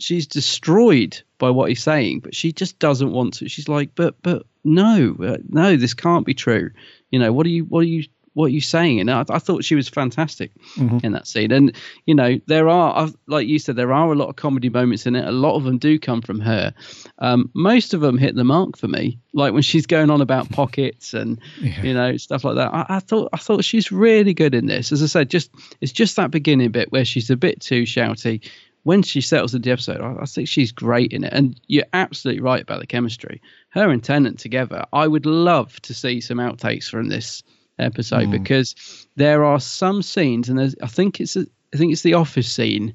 she's 0.00 0.26
destroyed 0.26 1.20
by 1.38 1.50
what 1.50 1.68
he's 1.68 1.82
saying 1.82 2.20
but 2.20 2.34
she 2.34 2.52
just 2.52 2.78
doesn't 2.78 3.10
want 3.12 3.34
to. 3.34 3.48
She's 3.48 3.68
like 3.68 3.90
but 3.94 4.14
but 4.22 4.44
no 4.64 5.16
uh, 5.22 5.38
no 5.48 5.76
this 5.76 5.94
can't 5.94 6.26
be 6.26 6.34
true. 6.34 6.70
You 7.10 7.18
know 7.18 7.32
what 7.32 7.46
are 7.46 7.50
you 7.50 7.64
what 7.64 7.80
are 7.80 7.88
you 7.88 8.04
what 8.38 8.46
are 8.46 8.48
you 8.50 8.60
saying 8.60 9.00
and 9.00 9.10
i, 9.10 9.24
I 9.28 9.38
thought 9.40 9.64
she 9.64 9.74
was 9.74 9.88
fantastic 9.88 10.52
Mhm. 10.76 11.02
in 11.04 11.12
that 11.12 11.26
scene. 11.26 11.50
And 11.50 11.72
you 12.06 12.14
know 12.14 12.38
there 12.46 12.68
are 12.68 13.08
like 13.26 13.48
you 13.48 13.58
said 13.58 13.74
there 13.76 13.92
are 13.92 14.12
a 14.12 14.14
lot 14.14 14.28
of 14.28 14.36
comedy 14.36 14.68
moments 14.68 15.06
in 15.06 15.16
it. 15.16 15.24
A 15.26 15.32
lot 15.32 15.56
of 15.56 15.64
them 15.64 15.78
do 15.78 15.98
come 15.98 16.22
from 16.22 16.38
her. 16.40 16.72
Um, 17.18 17.50
most 17.54 17.94
of 17.94 18.00
them 18.00 18.16
hit 18.18 18.34
the 18.36 18.44
mark 18.44 18.76
for 18.78 18.86
me 18.86 19.18
like 19.32 19.52
when 19.52 19.62
she's 19.62 19.86
going 19.86 20.10
on 20.10 20.20
about 20.20 20.50
pockets 20.50 21.14
and 21.14 21.40
Yeah. 21.60 21.82
you 21.82 21.94
know 21.94 22.16
stuff 22.16 22.44
like 22.44 22.54
that. 22.56 22.72
I, 22.72 22.86
I 22.96 23.00
thought 23.00 23.28
i 23.32 23.38
thought 23.38 23.64
she's 23.64 23.90
really 23.90 24.34
good 24.34 24.54
in 24.54 24.66
this. 24.66 24.92
As 24.92 25.02
i 25.02 25.06
said 25.06 25.30
just 25.30 25.50
it's 25.80 25.92
just 25.92 26.14
that 26.16 26.30
beginning 26.30 26.70
bit 26.70 26.92
where 26.92 27.04
she's 27.04 27.30
a 27.30 27.36
bit 27.36 27.60
too 27.60 27.82
shouty. 27.82 28.40
When 28.84 29.02
she 29.02 29.20
settles 29.20 29.54
into 29.54 29.66
the 29.68 29.72
episode 29.72 30.00
I, 30.00 30.22
I 30.22 30.26
think 30.26 30.46
she's 30.48 30.70
great 30.72 31.12
in 31.12 31.24
it. 31.24 31.32
And 31.32 31.60
you're 31.66 31.90
absolutely 31.92 32.42
right 32.42 32.62
about 32.62 32.80
the 32.80 32.86
chemistry. 32.86 33.40
Her 33.70 33.90
and 33.90 34.02
tennant 34.04 34.38
together 34.38 34.84
i 34.92 35.06
would 35.08 35.26
love 35.26 35.80
to 35.82 35.92
see 35.94 36.20
some 36.20 36.38
outtakes 36.38 36.88
from 36.88 37.08
this 37.08 37.42
episode 37.78 38.28
Mm. 38.28 38.32
because 38.32 38.74
there 39.16 39.44
are 39.44 39.60
some 39.60 40.02
scenes 40.02 40.48
and 40.48 40.58
there's 40.58 40.74
i 40.82 40.86
think 40.86 41.20
it's 41.20 41.36
a, 41.36 41.46
i 41.74 41.76
think 41.76 41.92
it's 41.92 42.02
the 42.02 42.14
office 42.14 42.50
scene 42.50 42.94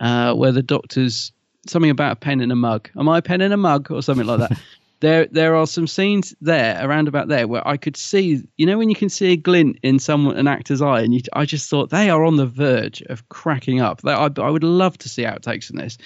uh, 0.00 0.34
where 0.34 0.52
the 0.52 0.62
doctor's 0.62 1.32
something 1.66 1.90
about 1.90 2.12
a 2.12 2.16
pen 2.16 2.40
in 2.40 2.50
a 2.50 2.56
mug. 2.56 2.90
Am 2.98 3.08
I 3.08 3.18
a 3.18 3.22
pen 3.22 3.40
in 3.40 3.52
a 3.52 3.56
mug 3.56 3.90
or 3.90 4.02
something 4.02 4.26
like 4.26 4.40
that? 4.40 4.58
there, 5.00 5.26
there 5.26 5.54
are 5.54 5.66
some 5.66 5.86
scenes 5.86 6.34
there 6.40 6.84
around 6.84 7.06
about 7.08 7.28
there 7.28 7.46
where 7.46 7.66
I 7.68 7.76
could 7.76 7.96
see, 7.96 8.42
you 8.56 8.66
know, 8.66 8.78
when 8.78 8.88
you 8.88 8.96
can 8.96 9.08
see 9.08 9.32
a 9.32 9.36
glint 9.36 9.78
in 9.82 9.98
someone, 10.00 10.36
an 10.36 10.48
actor's 10.48 10.82
eye, 10.82 11.02
and 11.02 11.14
you, 11.14 11.20
I 11.34 11.44
just 11.44 11.70
thought 11.70 11.90
they 11.90 12.10
are 12.10 12.24
on 12.24 12.36
the 12.36 12.46
verge 12.46 13.02
of 13.02 13.28
cracking 13.28 13.80
up. 13.80 14.00
They, 14.02 14.12
I, 14.12 14.28
I 14.38 14.50
would 14.50 14.64
love 14.64 14.98
to 14.98 15.08
see 15.08 15.22
outtakes 15.22 15.70
in 15.70 15.76
this. 15.76 15.98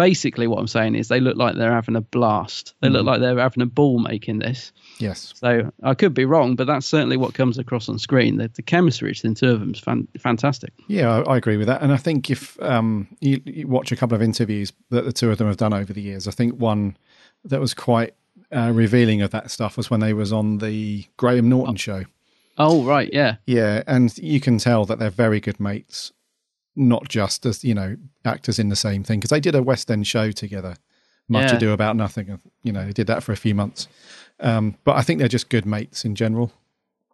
Basically, 0.00 0.46
what 0.46 0.58
I'm 0.58 0.66
saying 0.66 0.94
is 0.94 1.08
they 1.08 1.20
look 1.20 1.36
like 1.36 1.56
they're 1.56 1.74
having 1.74 1.94
a 1.96 2.00
blast. 2.00 2.72
They 2.80 2.88
look 2.88 3.02
Mhm. 3.02 3.06
like 3.06 3.20
they're 3.20 3.38
having 3.38 3.62
a 3.62 3.66
ball 3.66 3.98
making 3.98 4.38
this. 4.38 4.72
Yes. 4.98 5.34
So 5.36 5.70
I 5.82 5.92
could 5.94 6.14
be 6.14 6.24
wrong, 6.24 6.56
but 6.56 6.66
that's 6.66 6.86
certainly 6.86 7.18
what 7.18 7.34
comes 7.34 7.58
across 7.58 7.86
on 7.90 7.98
screen. 7.98 8.38
The, 8.38 8.48
the 8.48 8.62
chemistry 8.62 9.10
between 9.10 9.34
the 9.34 9.40
two 9.40 9.50
of 9.50 9.60
them 9.60 9.72
is 9.74 9.80
fan, 9.80 10.08
fantastic. 10.18 10.72
Yeah, 10.88 11.10
I, 11.26 11.34
I 11.34 11.36
agree 11.36 11.58
with 11.58 11.66
that. 11.66 11.82
And 11.82 11.92
I 11.92 11.98
think 11.98 12.30
if 12.30 12.60
um, 12.62 13.08
you, 13.20 13.42
you 13.44 13.68
watch 13.68 13.92
a 13.92 13.96
couple 13.96 14.14
of 14.16 14.22
interviews 14.22 14.72
that 14.88 15.04
the 15.04 15.12
two 15.12 15.30
of 15.30 15.36
them 15.36 15.48
have 15.48 15.58
done 15.58 15.74
over 15.74 15.92
the 15.92 16.00
years, 16.02 16.26
I 16.26 16.30
think 16.30 16.54
one 16.58 16.96
that 17.44 17.60
was 17.60 17.74
quite 17.74 18.14
uh, 18.50 18.72
revealing 18.74 19.20
of 19.20 19.30
that 19.32 19.50
stuff 19.50 19.76
was 19.76 19.90
when 19.90 20.00
they 20.00 20.14
was 20.14 20.32
on 20.32 20.58
the 20.58 21.04
Graham 21.18 21.48
Norton 21.50 21.76
show. 21.76 22.04
Oh 22.58 22.82
right, 22.84 23.08
yeah, 23.12 23.36
Yeah, 23.46 23.82
and 23.86 24.16
you 24.18 24.40
can 24.40 24.58
tell 24.58 24.84
that 24.86 24.98
they're 24.98 25.08
very 25.10 25.40
good 25.40 25.60
mates, 25.60 26.12
not 26.80 27.08
just 27.08 27.46
as 27.46 27.62
you 27.62 27.74
know 27.74 27.96
actors 28.24 28.58
in 28.58 28.70
the 28.70 28.76
same 28.76 29.04
thing 29.04 29.20
because 29.20 29.30
they 29.30 29.40
did 29.40 29.54
a 29.54 29.62
West 29.62 29.90
End 29.90 30.06
show 30.06 30.32
together. 30.32 30.74
Much 31.28 31.50
Yeah. 31.50 31.56
ado 31.58 31.70
about 31.70 31.94
nothing. 31.94 32.40
You 32.64 32.72
know, 32.72 32.86
they 32.86 32.92
did 32.92 33.06
that 33.06 33.22
for 33.22 33.30
a 33.30 33.36
few 33.36 33.54
months, 33.54 33.86
um, 34.40 34.74
but 34.82 34.96
I 34.96 35.02
think 35.02 35.20
they're 35.20 35.28
just 35.28 35.48
good 35.48 35.64
mates 35.64 36.04
in 36.04 36.16
general. 36.16 36.50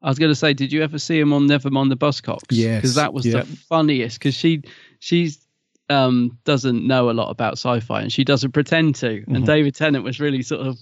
I 0.03 0.09
was 0.09 0.19
going 0.19 0.31
to 0.31 0.37
say, 0.37 0.55
did 0.55 0.73
you 0.73 0.83
ever 0.83 0.99
see 0.99 1.19
him 1.19 1.33
on 1.33 1.49
Nevermind 1.49 1.89
the 1.91 1.97
Buzzcocks? 1.97 2.45
Yes, 2.51 2.81
because 2.81 2.95
that 2.95 3.13
was 3.13 3.27
yeah. 3.27 3.41
the 3.41 3.45
funniest. 3.45 4.19
Because 4.19 4.35
she 4.35 4.63
she's 5.01 5.39
um 5.91 6.37
doesn't 6.45 6.87
know 6.87 7.11
a 7.11 7.13
lot 7.13 7.31
about 7.31 7.53
sci-fi 7.55 8.01
and 8.01 8.13
she 8.13 8.25
doesn't 8.25 8.53
pretend 8.53 8.95
to. 8.97 9.23
And 9.29 9.45
David 9.45 9.75
Tennant 9.75 10.05
was 10.05 10.19
really 10.19 10.43
sort 10.43 10.67
of 10.67 10.79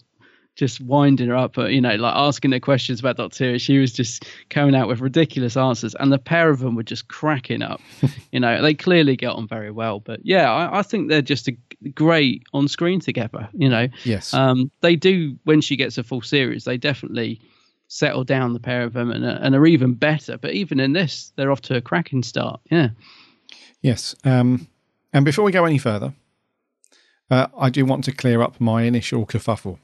just 0.56 0.80
winding 0.80 1.28
her 1.28 1.36
up, 1.36 1.56
you 1.56 1.80
know, 1.80 1.96
like 1.96 2.14
asking 2.14 2.52
her 2.52 2.60
questions 2.60 3.00
about 3.00 3.16
Doctor 3.16 3.52
Who. 3.52 3.58
She 3.58 3.78
was 3.78 3.92
just 3.92 4.24
coming 4.50 4.74
out 4.74 4.86
with 4.88 5.00
ridiculous 5.00 5.56
answers, 5.56 5.94
and 5.96 6.12
the 6.12 6.18
pair 6.18 6.48
of 6.50 6.60
them 6.60 6.76
were 6.76 6.82
just 6.84 7.08
cracking 7.08 7.60
up. 7.62 7.80
you 8.32 8.38
know, 8.40 8.62
they 8.62 8.74
clearly 8.74 9.16
get 9.16 9.30
on 9.30 9.48
very 9.48 9.70
well. 9.70 10.00
But 10.00 10.20
yeah, 10.24 10.50
I, 10.52 10.78
I 10.78 10.82
think 10.82 11.08
they're 11.08 11.22
just 11.22 11.48
a 11.48 11.56
great 11.94 12.44
on 12.52 12.68
screen 12.68 13.00
together. 13.00 13.48
You 13.52 13.68
know, 13.68 13.88
Yes. 14.04 14.32
um, 14.32 14.70
they 14.80 14.94
do 14.96 15.36
when 15.44 15.60
she 15.60 15.76
gets 15.76 15.98
a 15.98 16.02
full 16.04 16.22
series. 16.22 16.64
They 16.64 16.76
definitely 16.76 17.40
settle 17.88 18.24
down 18.24 18.52
the 18.54 18.60
pair 18.60 18.82
of 18.84 18.92
them 18.92 19.10
and, 19.10 19.24
uh, 19.24 19.38
and 19.42 19.54
are 19.54 19.66
even 19.66 19.94
better. 19.94 20.38
But 20.38 20.52
even 20.52 20.80
in 20.80 20.92
this, 20.94 21.32
they're 21.36 21.50
off 21.52 21.60
to 21.62 21.76
a 21.76 21.80
cracking 21.80 22.22
start. 22.22 22.60
Yeah. 22.70 22.88
Yes. 23.82 24.14
Um, 24.24 24.66
and 25.12 25.24
before 25.24 25.44
we 25.44 25.52
go 25.52 25.64
any 25.64 25.78
further, 25.78 26.14
uh, 27.30 27.48
I 27.56 27.70
do 27.70 27.84
want 27.84 28.04
to 28.04 28.12
clear 28.12 28.40
up 28.42 28.60
my 28.60 28.82
initial 28.82 29.26
kerfuffle. 29.26 29.78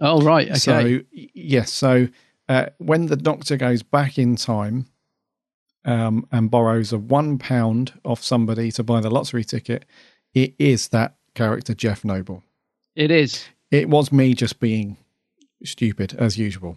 Oh 0.00 0.20
right. 0.22 0.48
Okay. 0.48 0.58
So 0.58 1.00
yes, 1.12 1.72
so 1.72 2.08
uh, 2.48 2.66
when 2.78 3.06
the 3.06 3.16
Doctor 3.16 3.56
goes 3.56 3.82
back 3.82 4.18
in 4.18 4.34
time 4.36 4.86
um, 5.84 6.26
and 6.32 6.50
borrows 6.50 6.92
a 6.92 6.98
one 6.98 7.38
pound 7.38 7.92
off 8.04 8.22
somebody 8.22 8.70
to 8.72 8.82
buy 8.82 9.00
the 9.00 9.10
lottery 9.10 9.44
ticket, 9.44 9.84
it 10.34 10.54
is 10.58 10.88
that 10.88 11.16
character 11.34 11.74
Jeff 11.74 12.04
Noble. 12.04 12.42
it 12.96 13.10
is. 13.10 13.44
It 13.70 13.88
was 13.88 14.10
me 14.10 14.34
just 14.34 14.58
being 14.58 14.96
stupid 15.64 16.14
as 16.18 16.36
usual. 16.36 16.76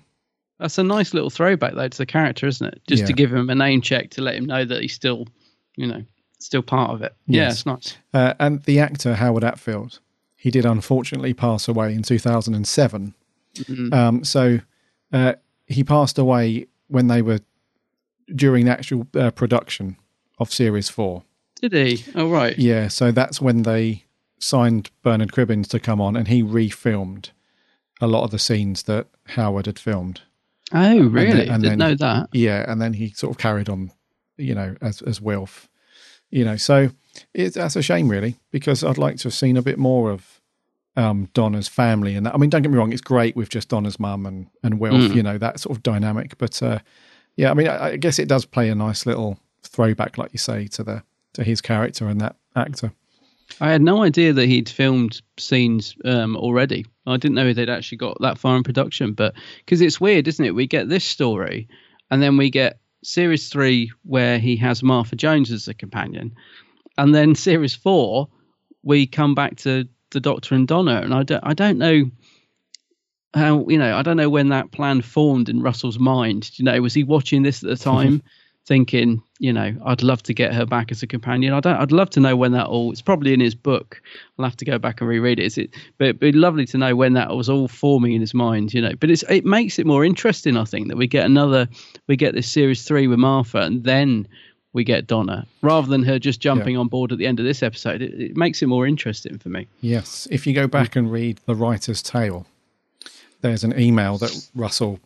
That's 0.59 0.77
a 0.77 0.83
nice 0.83 1.13
little 1.13 1.31
throwback 1.31 1.73
though 1.73 1.87
to 1.87 1.97
the 1.97 2.05
character, 2.05 2.45
isn't 2.45 2.67
it? 2.67 2.81
Just 2.87 3.07
to 3.07 3.13
give 3.13 3.33
him 3.33 3.49
a 3.49 3.55
name 3.55 3.81
check 3.81 4.11
to 4.11 4.21
let 4.21 4.35
him 4.35 4.45
know 4.45 4.63
that 4.63 4.81
he's 4.81 4.93
still, 4.93 5.27
you 5.75 5.87
know, 5.87 6.03
still 6.39 6.61
part 6.61 6.91
of 6.91 7.01
it. 7.01 7.15
Yeah, 7.25 7.43
Yes. 7.43 7.53
it's 7.53 7.65
nice. 7.65 7.97
Uh, 8.13 8.35
and 8.39 8.61
the 8.63 8.79
actor 8.79 9.15
Howard 9.15 9.41
Attfield, 9.43 9.99
he 10.43 10.51
did 10.51 10.65
unfortunately 10.65 11.33
pass 11.33 11.69
away 11.69 11.93
in 11.93 12.03
2007. 12.03 13.13
Mhm. 13.55 13.93
Um, 13.93 14.23
so 14.25 14.59
uh, 15.13 15.33
he 15.67 15.83
passed 15.85 16.17
away 16.17 16.67
when 16.89 17.07
they 17.07 17.21
were 17.21 17.39
during 18.35 18.65
the 18.65 18.71
actual 18.71 19.07
uh, 19.15 19.31
production 19.31 19.95
of 20.39 20.51
Series 20.51 20.89
4. 20.89 21.23
Did 21.61 21.71
he? 21.73 22.03
Oh 22.13 22.29
right. 22.29 22.57
Yeah, 22.57 22.89
so 22.89 23.11
that's 23.11 23.39
when 23.39 23.61
they 23.63 24.03
signed 24.37 24.89
Bernard 25.01 25.31
Cribbins 25.31 25.67
to 25.69 25.79
come 25.79 26.01
on 26.01 26.17
and 26.17 26.27
he 26.27 26.43
refilmed 26.43 27.29
a 28.01 28.07
lot 28.07 28.23
of 28.25 28.31
the 28.31 28.39
scenes 28.39 28.83
that 28.83 29.07
Howard 29.37 29.65
had 29.67 29.79
filmed. 29.79 30.21
Oh 30.73 30.79
And 30.79 31.13
really? 31.13 31.31
then- 31.31 31.49
and 31.51 31.63
Didn't 31.63 31.79
then- 31.79 31.89
know 31.89 31.95
that. 31.95 32.29
Yeah, 32.33 32.65
and 32.69 32.81
then 32.81 32.93
he 32.93 33.11
sort 33.11 33.31
of 33.31 33.37
carried 33.37 33.69
on, 33.69 33.91
you 34.37 34.55
know, 34.55 34.75
as 34.81 35.01
as 35.03 35.21
Wilf. 35.21 35.69
You 36.31 36.43
know, 36.43 36.57
so 36.57 36.89
it, 37.35 37.53
that's 37.53 37.75
a 37.75 37.81
shame, 37.83 38.09
really, 38.09 38.39
because 38.51 38.83
I'd 38.83 38.97
like 38.97 39.17
to 39.17 39.25
have 39.25 39.33
seen 39.35 39.55
a 39.55 39.61
bit 39.61 39.77
more 39.77 40.09
of 40.11 40.32
um, 40.95 41.29
Donna's 41.33 41.67
family. 41.67 42.15
And 42.15 42.25
that. 42.25 42.33
I 42.33 42.37
mean, 42.37 42.49
don't 42.49 42.61
get 42.61 42.71
me 42.71 42.77
wrong, 42.77 42.91
it's 42.93 43.01
great 43.01 43.35
with 43.35 43.49
just 43.49 43.69
Donna's 43.69 43.99
mum 43.99 44.25
and 44.25 44.47
and 44.63 44.79
Wilf, 44.79 44.95
Mm. 45.11 45.15
you 45.15 45.23
know, 45.23 45.37
that 45.37 45.59
sort 45.59 45.75
of 45.75 45.83
dynamic. 45.83 46.37
But 46.37 46.61
uh, 46.61 46.79
yeah, 47.35 47.51
I 47.51 47.53
mean, 47.53 47.67
I, 47.67 47.91
I 47.91 47.97
guess 47.97 48.19
it 48.19 48.27
does 48.27 48.45
play 48.45 48.69
a 48.69 48.75
nice 48.75 49.05
little 49.05 49.39
throwback, 49.63 50.17
like 50.17 50.31
you 50.33 50.39
say, 50.39 50.67
to 50.67 50.83
the 50.83 51.03
to 51.33 51.43
his 51.43 51.61
character 51.61 52.07
and 52.07 52.21
that 52.21 52.35
actor. 52.55 52.91
I 53.59 53.71
had 53.71 53.81
no 53.81 54.03
idea 54.03 54.33
that 54.33 54.45
he'd 54.47 54.69
filmed 54.69 55.21
scenes 55.37 55.95
um, 56.05 56.35
already. 56.37 56.85
I 57.05 57.17
didn't 57.17 57.35
know 57.35 57.53
they'd 57.53 57.69
actually 57.69 57.97
got 57.97 58.17
that 58.21 58.37
far 58.37 58.55
in 58.55 58.63
production. 58.63 59.13
But 59.13 59.35
because 59.59 59.81
it's 59.81 59.99
weird, 60.01 60.27
isn't 60.27 60.45
it? 60.45 60.55
We 60.55 60.65
get 60.67 60.89
this 60.89 61.03
story, 61.05 61.67
and 62.09 62.21
then 62.21 62.37
we 62.37 62.49
get 62.49 62.79
series 63.03 63.49
three 63.49 63.91
where 64.03 64.39
he 64.39 64.55
has 64.57 64.81
Martha 64.81 65.15
Jones 65.15 65.51
as 65.51 65.67
a 65.67 65.73
companion, 65.73 66.33
and 66.97 67.13
then 67.13 67.35
series 67.35 67.75
four 67.75 68.29
we 68.83 69.07
come 69.07 69.33
back 69.33 69.55
to 69.55 69.87
the 70.13 70.21
Doctor 70.21 70.55
and 70.55 70.67
Donna, 70.67 71.01
and 71.01 71.13
I 71.13 71.23
don't, 71.23 71.43
I 71.43 71.53
don't 71.53 71.77
know 71.77 72.09
how 73.33 73.65
you 73.67 73.79
know 73.79 73.97
I 73.97 74.03
don't 74.03 74.17
know 74.17 74.29
when 74.29 74.49
that 74.49 74.71
plan 74.71 75.01
formed 75.01 75.49
in 75.49 75.61
Russell's 75.61 75.99
mind. 75.99 76.51
You 76.57 76.65
know, 76.65 76.81
was 76.81 76.93
he 76.93 77.03
watching 77.03 77.43
this 77.43 77.63
at 77.63 77.69
the 77.69 77.75
mm-hmm. 77.75 77.83
time? 77.83 78.23
thinking, 78.65 79.21
you 79.39 79.51
know, 79.51 79.75
I'd 79.85 80.03
love 80.03 80.23
to 80.23 80.33
get 80.33 80.53
her 80.53 80.65
back 80.65 80.91
as 80.91 81.03
a 81.03 81.07
companion. 81.07 81.53
I 81.53 81.59
don't. 81.59 81.75
I'd 81.75 81.91
love 81.91 82.09
to 82.11 82.19
know 82.19 82.35
when 82.35 82.53
that 82.53 82.67
all. 82.67 82.91
It's 82.91 83.01
probably 83.01 83.33
in 83.33 83.39
his 83.39 83.55
book. 83.55 84.01
I'll 84.37 84.45
have 84.45 84.57
to 84.57 84.65
go 84.65 84.79
back 84.79 85.01
and 85.01 85.09
reread 85.09 85.39
it. 85.39 85.45
Is 85.45 85.57
it? 85.57 85.71
But 85.97 86.05
it'd 86.05 86.19
be 86.19 86.31
lovely 86.31 86.65
to 86.67 86.77
know 86.77 86.95
when 86.95 87.13
that 87.13 87.35
was 87.35 87.49
all 87.49 87.67
forming 87.67 88.13
in 88.13 88.21
his 88.21 88.33
mind. 88.33 88.73
You 88.73 88.81
know, 88.81 88.93
but 88.99 89.11
it's 89.11 89.23
it 89.29 89.45
makes 89.45 89.79
it 89.79 89.85
more 89.85 90.05
interesting. 90.05 90.57
I 90.57 90.65
think 90.65 90.87
that 90.87 90.97
we 90.97 91.07
get 91.07 91.25
another. 91.25 91.67
We 92.07 92.15
get 92.15 92.33
this 92.33 92.49
series 92.49 92.83
three 92.83 93.07
with 93.07 93.19
Martha, 93.19 93.59
and 93.59 93.83
then 93.83 94.27
we 94.73 94.83
get 94.83 95.07
Donna, 95.07 95.45
rather 95.61 95.87
than 95.87 96.03
her 96.03 96.17
just 96.19 96.39
jumping 96.39 96.75
on 96.77 96.87
board 96.87 97.11
at 97.11 97.17
the 97.19 97.27
end 97.27 97.39
of 97.39 97.45
this 97.45 97.61
episode. 97.63 98.01
It, 98.01 98.13
it 98.19 98.35
makes 98.37 98.61
it 98.61 98.65
more 98.67 98.85
interesting 98.87 99.37
for 99.37 99.49
me. 99.49 99.67
Yes, 99.81 100.27
if 100.31 100.45
you 100.47 100.53
go 100.53 100.67
back 100.67 100.95
and 100.95 101.11
read 101.11 101.39
the 101.45 101.55
writer's 101.55 102.01
tale, 102.01 102.45
there's 103.41 103.63
an 103.63 103.79
email 103.79 104.17
that 104.17 104.49
Russell, 104.55 104.99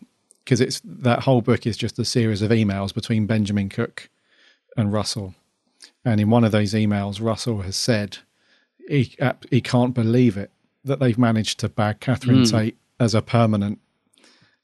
because 0.44 0.62
it's 0.62 0.82
that 0.86 1.24
whole 1.24 1.42
book 1.42 1.66
is 1.68 1.76
just 1.78 2.00
a 2.00 2.06
series 2.06 2.42
of 2.42 2.52
emails 2.52 2.94
between 2.94 3.26
Benjamin 3.26 3.68
Cook 3.70 4.10
and 4.78 4.94
Russell, 4.94 5.36
and 6.06 6.22
in 6.22 6.30
one 6.30 6.44
of 6.46 6.52
those 6.52 6.74
emails, 6.74 7.22
Russell 7.22 7.62
has 7.64 7.76
said 7.76 8.20
he 8.88 9.16
uh, 9.20 9.34
he 9.50 9.60
can't 9.60 9.94
believe 9.94 10.38
it 10.38 10.52
that 10.86 11.00
they've 11.00 11.18
managed 11.18 11.60
to 11.60 11.68
bag 11.68 12.00
Catherine 12.00 12.44
Mm. 12.44 12.52
Tate 12.52 12.78
as 13.00 13.14
a 13.14 13.22
permanent, 13.22 13.80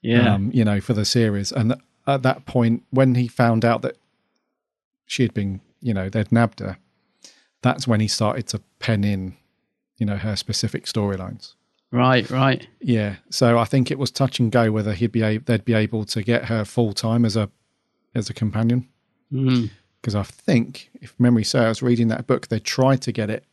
Yeah. 0.00 0.34
um, 0.34 0.50
you 0.54 0.64
know, 0.64 0.80
for 0.80 0.94
the 0.94 1.04
series, 1.04 1.52
and 1.52 1.74
at 2.06 2.22
that 2.22 2.46
point, 2.46 2.84
when 2.90 3.16
he 3.16 3.28
found 3.28 3.64
out 3.64 3.82
that 3.82 3.96
she 5.06 5.22
had 5.22 5.34
been, 5.34 5.60
you 5.80 5.94
know, 5.94 6.08
they'd 6.08 6.32
nabbed 6.32 6.60
her, 6.60 6.78
that's 7.62 7.88
when 7.88 8.00
he 8.00 8.08
started 8.08 8.46
to 8.48 8.60
pen 8.78 9.04
in, 9.04 9.36
you 9.96 10.06
know, 10.06 10.16
her 10.16 10.36
specific 10.36 10.84
storylines. 10.84 11.54
Right, 11.90 12.28
right. 12.28 12.66
Yeah, 12.80 13.16
so 13.30 13.58
I 13.58 13.64
think 13.64 13.90
it 13.90 13.98
was 13.98 14.10
touch 14.10 14.40
and 14.40 14.50
go 14.50 14.72
whether 14.72 14.94
he'd 14.94 15.12
be 15.12 15.22
able, 15.22 15.44
they'd 15.44 15.64
be 15.64 15.74
able 15.74 16.04
to 16.06 16.22
get 16.22 16.46
her 16.46 16.64
full 16.64 16.92
time 16.92 17.24
as 17.24 17.36
a 17.36 17.50
as 18.14 18.28
a 18.28 18.34
companion. 18.34 18.88
Mm. 19.32 19.70
Because 20.00 20.14
I 20.14 20.22
think, 20.22 20.90
if 21.00 21.18
memory 21.18 21.44
serves, 21.44 21.82
reading 21.82 22.08
that 22.08 22.26
book, 22.26 22.48
they 22.48 22.58
tried 22.58 23.00
to 23.02 23.12
get 23.12 23.30
it 23.30 23.44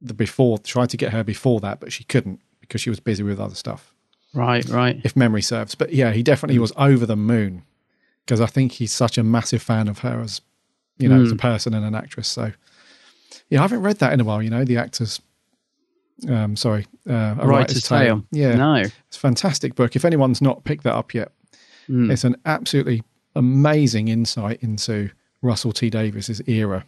the 0.00 0.14
before, 0.14 0.58
tried 0.58 0.90
to 0.90 0.96
get 0.96 1.12
her 1.12 1.24
before 1.24 1.60
that, 1.60 1.80
but 1.80 1.92
she 1.92 2.04
couldn't 2.04 2.40
because 2.60 2.80
she 2.80 2.90
was 2.90 3.00
busy 3.00 3.22
with 3.22 3.40
other 3.40 3.54
stuff. 3.54 3.94
Right, 4.34 4.68
right. 4.68 5.00
If 5.04 5.16
memory 5.16 5.42
serves, 5.42 5.74
but 5.74 5.92
yeah, 5.92 6.12
he 6.12 6.22
definitely 6.22 6.58
was 6.58 6.72
over 6.76 7.06
the 7.06 7.16
moon 7.16 7.62
because 8.24 8.40
I 8.40 8.46
think 8.46 8.72
he's 8.72 8.92
such 8.92 9.16
a 9.16 9.22
massive 9.22 9.62
fan 9.62 9.88
of 9.88 10.00
her 10.00 10.20
as 10.20 10.42
you 10.98 11.08
know 11.08 11.22
as 11.22 11.32
a 11.32 11.34
Mm. 11.34 11.40
person 11.40 11.74
and 11.74 11.84
an 11.84 11.94
actress. 11.94 12.28
So 12.28 12.52
yeah, 13.50 13.60
I 13.60 13.62
haven't 13.62 13.82
read 13.82 13.98
that 13.98 14.12
in 14.12 14.20
a 14.20 14.24
while. 14.24 14.42
You 14.42 14.50
know, 14.50 14.64
the 14.64 14.76
actors. 14.76 15.20
Um, 16.28 16.56
sorry, 16.56 16.84
uh, 17.08 17.12
a 17.12 17.46
Writer's 17.46 17.48
writer's 17.48 17.82
tale. 17.84 18.00
Tale. 18.16 18.24
Yeah, 18.32 18.54
No. 18.56 18.74
it's 18.74 19.16
a 19.16 19.20
fantastic 19.20 19.76
book. 19.76 19.94
If 19.94 20.04
anyone's 20.04 20.42
not 20.42 20.64
picked 20.64 20.82
that 20.82 20.94
up 20.94 21.14
yet, 21.14 21.30
Mm. 21.88 22.10
it's 22.10 22.24
an 22.24 22.34
absolutely 22.44 23.04
amazing 23.36 24.08
insight 24.08 24.60
into 24.60 25.10
Russell 25.42 25.72
T 25.72 25.90
Davies's 25.90 26.42
era 26.48 26.84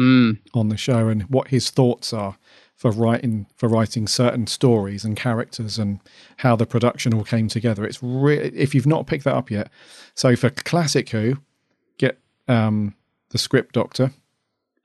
Mm. 0.00 0.38
on 0.52 0.68
the 0.68 0.76
show 0.76 1.08
and 1.08 1.22
what 1.24 1.48
his 1.48 1.70
thoughts 1.70 2.12
are 2.12 2.36
for 2.74 2.90
writing 2.90 3.46
for 3.54 3.68
writing 3.68 4.08
certain 4.08 4.48
stories 4.48 5.04
and 5.04 5.16
characters 5.16 5.78
and 5.78 6.00
how 6.38 6.56
the 6.56 6.66
production 6.66 7.14
all 7.14 7.22
came 7.22 7.46
together. 7.46 7.84
It's 7.84 8.02
re- 8.02 8.38
if 8.52 8.74
you've 8.74 8.86
not 8.86 9.06
picked 9.06 9.22
that 9.24 9.34
up 9.36 9.48
yet. 9.48 9.70
So 10.16 10.34
for 10.34 10.50
classic 10.50 11.10
Who, 11.10 11.36
get 11.98 12.18
um, 12.48 12.94
the 13.32 13.38
Script 13.38 13.74
Doctor, 13.74 14.12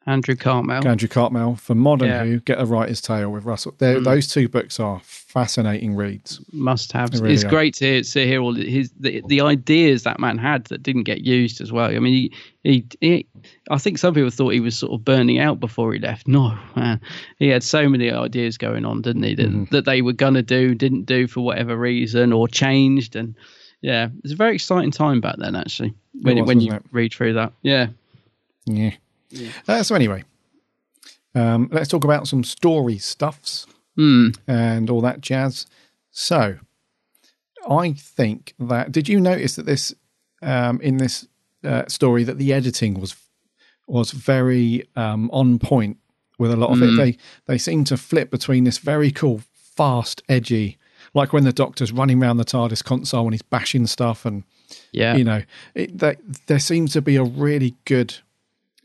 Andrew 0.06 0.36
Cartmel. 0.36 0.88
Andrew 0.88 1.10
Cartmel. 1.10 1.58
For 1.58 1.76
modern 1.76 2.08
Yeah. 2.08 2.24
Who, 2.24 2.40
get 2.40 2.62
a 2.62 2.66
Writer's 2.66 3.02
Tale 3.02 3.30
with 3.30 3.44
Russell. 3.44 3.74
Mm. 3.74 4.06
Those 4.06 4.30
two 4.30 4.48
books 4.48 4.80
are 4.80 5.02
fascinating 5.04 5.98
reads. 5.98 6.40
must 6.54 6.94
have. 6.94 7.14
Really 7.14 7.34
it's 7.34 7.44
are. 7.44 7.50
great 7.50 7.74
to 7.76 7.86
hear, 7.86 8.02
to 8.02 8.26
hear 8.26 8.42
all 8.42 8.56
his 8.56 8.90
the, 8.98 9.22
the 9.28 9.42
ideas 9.42 10.04
that 10.04 10.18
man 10.18 10.38
had 10.38 10.64
that 10.68 10.82
didn't 10.82 11.04
get 11.04 11.26
used 11.26 11.60
as 11.60 11.74
well. 11.74 11.90
I 11.94 12.00
mean, 12.00 12.14
he, 12.14 12.34
he, 12.64 12.86
he 13.02 13.28
I 13.70 13.78
think 13.78 13.98
some 13.98 14.14
people 14.14 14.30
thought 14.30 14.54
he 14.54 14.62
was 14.62 14.78
sort 14.78 14.94
of 14.94 15.04
burning 15.04 15.40
out 15.40 15.60
before 15.60 15.92
he 15.92 16.00
left. 16.00 16.26
No, 16.26 16.58
man, 16.78 17.02
he 17.38 17.50
had 17.50 17.62
so 17.64 17.90
many 17.90 18.10
ideas 18.10 18.58
going 18.58 18.86
on, 18.86 19.02
didn't 19.02 19.24
he? 19.24 19.36
That, 19.36 19.48
Mm-hmm. 19.50 19.76
that 19.76 19.84
they 19.84 20.02
were 20.02 20.14
gonna 20.14 20.42
do, 20.42 20.74
didn't 20.74 21.04
do 21.04 21.28
for 21.28 21.42
whatever 21.42 21.76
reason, 21.76 22.32
or 22.32 22.48
changed. 22.48 23.18
And 23.18 23.36
yeah, 23.82 24.08
it's 24.24 24.32
a 24.32 24.38
very 24.38 24.56
exciting 24.56 24.92
time 24.92 25.20
back 25.20 25.36
then, 25.38 25.54
actually. 25.54 25.94
When 26.22 26.40
was, 26.40 26.48
when 26.48 26.62
you 26.62 26.72
it? 26.72 26.84
read 26.94 27.14
through 27.14 27.34
that, 27.34 27.52
yeah. 27.62 27.88
Yeah. 28.68 28.92
Uh, 29.68 29.84
so 29.84 29.96
anyway, 29.96 30.24
um, 31.36 31.70
let's 31.72 31.88
talk 31.90 32.04
about 32.04 32.28
some 32.28 32.44
story 32.44 32.98
stuffs 32.98 33.66
Hmm. 33.96 34.30
and 34.48 34.90
all 34.90 35.02
that 35.02 35.22
jazz. 35.22 35.66
So, 36.12 36.58
I 37.70 37.94
think 37.94 38.54
that. 38.60 38.92
Did 38.92 39.10
you 39.10 39.20
notice 39.20 39.56
that 39.56 39.66
this 39.66 39.94
um, 40.42 40.80
in 40.82 40.98
this 40.98 41.28
uh, 41.64 41.86
story 41.88 42.24
that 42.24 42.38
the 42.38 42.54
editing 42.54 43.00
was 43.00 43.16
was 43.88 44.12
very 44.12 44.88
um, 44.96 45.30
on 45.32 45.58
point 45.60 45.98
with 46.38 46.52
a 46.52 46.56
lot 46.56 46.70
of 46.72 46.78
Mm. 46.78 46.94
it. 46.94 46.98
They 46.98 47.18
they 47.54 47.58
seem 47.58 47.84
to 47.86 47.98
flip 47.98 48.30
between 48.30 48.64
this 48.66 48.78
very 48.78 49.12
cool, 49.12 49.42
fast, 49.54 50.22
edgy, 50.30 50.78
like 51.16 51.34
when 51.34 51.44
the 51.44 51.54
Doctor's 51.54 51.92
running 51.92 52.22
around 52.22 52.38
the 52.38 52.46
TARDIS 52.46 52.84
console 52.84 53.24
and 53.26 53.34
he's 53.34 53.42
bashing 53.42 53.88
stuff, 53.88 54.26
and 54.26 54.44
Yeah. 54.92 55.16
you 55.16 55.24
know, 55.24 55.42
it, 55.74 55.98
that, 55.98 56.18
there 56.48 56.60
seems 56.60 56.94
to 56.94 57.02
be 57.02 57.16
a 57.16 57.24
really 57.24 57.76
good. 57.86 58.16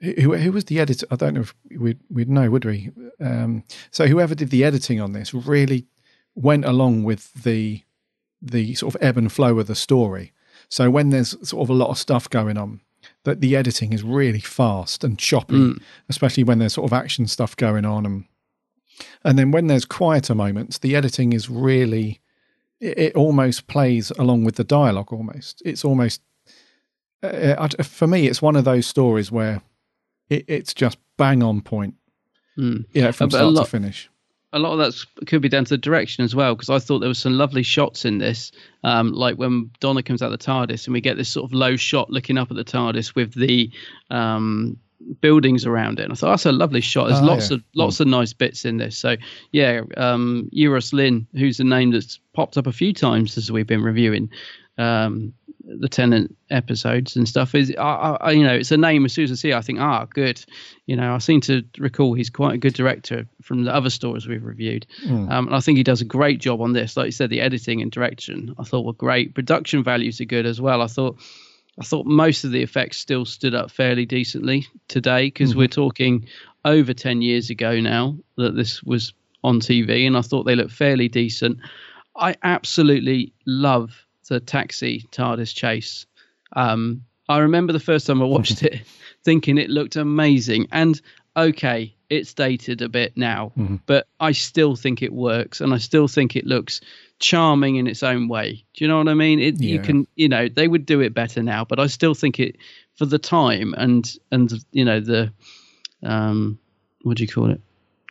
Who, 0.02 0.34
who 0.34 0.52
was 0.52 0.64
the 0.64 0.80
editor? 0.80 1.06
I 1.10 1.16
don't 1.16 1.34
know 1.34 1.42
if 1.42 1.54
we'd, 1.78 2.00
we'd 2.10 2.28
know, 2.28 2.50
would 2.50 2.64
we? 2.64 2.90
Um, 3.20 3.62
so 3.92 4.06
whoever 4.08 4.34
did 4.34 4.50
the 4.50 4.64
editing 4.64 5.00
on 5.00 5.12
this 5.12 5.32
really 5.32 5.86
went 6.34 6.64
along 6.64 7.04
with 7.04 7.32
the 7.44 7.82
the 8.44 8.74
sort 8.74 8.92
of 8.94 9.02
ebb 9.02 9.16
and 9.16 9.30
flow 9.30 9.56
of 9.60 9.68
the 9.68 9.74
story. 9.76 10.32
So 10.68 10.90
when 10.90 11.10
there's 11.10 11.30
sort 11.48 11.62
of 11.62 11.70
a 11.70 11.74
lot 11.74 11.90
of 11.90 11.98
stuff 11.98 12.28
going 12.28 12.58
on, 12.58 12.80
that 13.22 13.40
the 13.40 13.54
editing 13.54 13.92
is 13.92 14.02
really 14.02 14.40
fast 14.40 15.04
and 15.04 15.16
choppy, 15.18 15.54
Mm. 15.54 15.82
especially 16.08 16.42
when 16.42 16.58
there's 16.58 16.72
sort 16.74 16.90
of 16.90 16.92
action 16.92 17.28
stuff 17.28 17.54
going 17.56 17.84
on, 17.84 18.04
and 18.04 18.24
and 19.24 19.38
then 19.38 19.52
when 19.52 19.68
there's 19.68 19.84
quieter 19.84 20.34
moments, 20.34 20.78
the 20.78 20.96
editing 20.96 21.32
is 21.32 21.48
really 21.48 22.20
it, 22.80 22.98
it 22.98 23.14
almost 23.14 23.68
plays 23.68 24.10
along 24.18 24.42
with 24.44 24.56
the 24.56 24.64
dialogue. 24.64 25.12
Almost, 25.12 25.62
it's 25.64 25.84
almost 25.84 26.20
uh, 27.22 27.68
for 27.84 28.08
me, 28.08 28.26
it's 28.26 28.42
one 28.42 28.56
of 28.56 28.64
those 28.64 28.86
stories 28.86 29.30
where 29.30 29.62
it, 30.32 30.44
it's 30.48 30.74
just 30.74 30.98
bang 31.16 31.42
on 31.42 31.60
point. 31.60 31.94
Mm. 32.58 32.84
Yeah, 32.92 33.10
from 33.12 33.28
But 33.28 33.36
start 33.38 33.52
lot- 33.52 33.64
to 33.64 33.70
finish. 33.70 34.08
a 34.52 34.58
lot 34.58 34.72
of 34.72 34.78
that 34.78 35.26
could 35.26 35.40
be 35.42 35.48
down 35.48 35.64
to 35.64 35.70
the 35.70 35.78
direction 35.78 36.24
as 36.24 36.34
well 36.34 36.54
because 36.54 36.68
I 36.70 36.78
thought 36.78 36.98
there 36.98 37.08
were 37.08 37.14
some 37.14 37.38
lovely 37.38 37.62
shots 37.62 38.04
in 38.04 38.18
this, 38.18 38.52
um, 38.84 39.12
like 39.12 39.36
when 39.36 39.70
Donna 39.80 40.02
comes 40.02 40.20
out 40.22 40.28
the 40.30 40.36
TARDIS 40.38 40.86
and 40.86 40.92
we 40.92 41.00
get 41.00 41.16
this 41.16 41.30
sort 41.30 41.44
of 41.48 41.54
low 41.54 41.76
shot 41.76 42.10
looking 42.10 42.36
up 42.36 42.50
at 42.50 42.56
the 42.56 42.64
TARDIS 42.64 43.14
with 43.14 43.32
the 43.34 43.70
um, 44.10 44.76
buildings 45.22 45.64
around 45.66 45.98
it. 45.98 46.04
And 46.04 46.12
I 46.12 46.16
thought 46.16 46.30
that's 46.30 46.46
a 46.46 46.52
lovely 46.52 46.82
shot. 46.82 47.08
There's 47.08 47.20
Oh, 47.20 47.24
lots 47.24 47.50
yeah. 47.50 47.56
of 47.56 47.64
lots 47.74 48.00
of 48.00 48.06
nice 48.08 48.34
bits 48.34 48.64
in 48.66 48.76
this. 48.76 48.96
So 48.98 49.16
yeah, 49.52 49.80
um, 49.96 50.50
Euros 50.54 50.92
Lyn, 50.92 51.26
who's 51.32 51.58
a 51.60 51.64
name 51.64 51.90
that's 51.92 52.20
popped 52.34 52.58
up 52.58 52.66
a 52.66 52.72
few 52.72 52.92
times 52.92 53.38
as 53.38 53.50
we've 53.50 53.66
been 53.66 53.82
reviewing. 53.82 54.28
Um, 54.78 55.32
the 55.64 55.88
Tennant 55.88 56.36
episodes 56.50 57.14
and 57.16 57.28
stuff 57.28 57.54
is 57.54 57.72
I, 57.78 58.16
I 58.20 58.30
you 58.32 58.42
know 58.42 58.54
it's 58.54 58.72
a 58.72 58.76
name 58.76 59.04
as 59.04 59.12
soon 59.12 59.24
as 59.24 59.32
I 59.32 59.34
see 59.36 59.50
it, 59.50 59.54
I 59.54 59.60
think 59.60 59.78
ah 59.80 60.06
good. 60.06 60.44
You 60.86 60.96
know 60.96 61.14
I 61.14 61.18
seem 61.18 61.40
to 61.42 61.62
recall 61.78 62.14
he's 62.14 62.30
quite 62.30 62.54
a 62.54 62.58
good 62.58 62.74
director 62.74 63.26
from 63.42 63.64
the 63.64 63.74
other 63.74 63.90
stories 63.90 64.26
we've 64.26 64.44
reviewed. 64.44 64.86
Mm. 65.06 65.30
um, 65.30 65.46
and 65.46 65.56
I 65.56 65.60
think 65.60 65.76
he 65.78 65.84
does 65.84 66.00
a 66.00 66.04
great 66.06 66.40
job 66.40 66.60
on 66.60 66.72
this. 66.72 66.96
Like 66.96 67.06
you 67.06 67.12
said 67.12 67.30
the 67.30 67.40
editing 67.40 67.80
and 67.80 67.90
direction 67.92 68.54
I 68.58 68.64
thought 68.64 68.84
were 68.84 68.92
great. 68.92 69.34
Production 69.34 69.84
values 69.84 70.20
are 70.20 70.24
good 70.26 70.46
as 70.46 70.60
well. 70.60 70.82
I 70.82 70.86
thought 70.88 71.18
I 71.80 71.84
thought 71.84 72.06
most 72.06 72.44
of 72.44 72.50
the 72.50 72.62
effects 72.62 72.98
still 72.98 73.24
stood 73.24 73.54
up 73.54 73.70
fairly 73.70 74.04
decently 74.04 74.66
today 74.88 75.26
because 75.26 75.54
Mhm. 75.54 75.56
we're 75.58 75.68
talking 75.68 76.26
over 76.64 76.92
10 76.92 77.22
years 77.22 77.50
ago 77.50 77.80
now 77.80 78.16
that 78.36 78.54
this 78.56 78.82
was 78.82 79.12
on 79.44 79.58
TV 79.60 80.06
and 80.06 80.16
I 80.16 80.20
thought 80.22 80.44
they 80.44 80.54
looked 80.54 80.72
fairly 80.72 81.08
decent. 81.08 81.58
I 82.16 82.36
absolutely 82.42 83.32
love 83.46 84.04
the 84.28 84.40
taxi 84.40 85.04
TARDIS 85.12 85.54
chase. 85.54 86.06
Um, 86.54 87.04
I 87.28 87.38
remember 87.38 87.72
the 87.72 87.80
first 87.80 88.06
time 88.06 88.20
I 88.22 88.26
watched 88.26 88.62
it 88.62 88.82
thinking 89.24 89.58
it 89.58 89.70
looked 89.70 89.96
amazing. 89.96 90.68
And 90.72 91.00
okay, 91.36 91.94
it's 92.10 92.34
dated 92.34 92.82
a 92.82 92.88
bit 92.88 93.16
now, 93.16 93.52
Mhm. 93.56 93.80
but 93.86 94.06
I 94.20 94.32
still 94.32 94.76
think 94.76 95.02
it 95.02 95.12
works 95.12 95.60
and 95.60 95.72
I 95.72 95.78
still 95.78 96.08
think 96.08 96.36
it 96.36 96.44
looks 96.46 96.80
charming 97.20 97.76
in 97.76 97.86
its 97.86 98.02
own 98.02 98.28
way. 98.28 98.64
Do 98.74 98.84
you 98.84 98.88
know 98.88 98.98
what 98.98 99.08
I 99.08 99.14
mean? 99.14 99.38
It, 99.38 99.60
You 99.62 99.78
can, 99.78 100.06
you 100.16 100.28
know, 100.28 100.48
they 100.48 100.68
would 100.68 100.84
do 100.84 101.00
it 101.00 101.14
better 101.14 101.42
now, 101.42 101.64
but 101.64 101.78
I 101.80 101.86
still 101.86 102.14
think 102.14 102.38
it 102.38 102.56
for 102.96 103.06
the 103.06 103.18
time 103.18 103.74
and, 103.78 104.12
and, 104.30 104.52
you 104.72 104.84
know, 104.84 105.00
the, 105.00 105.32
um, 106.02 106.58
what 107.02 107.16
do 107.16 107.22
you 107.22 107.28
call 107.28 107.50
it? 107.50 107.60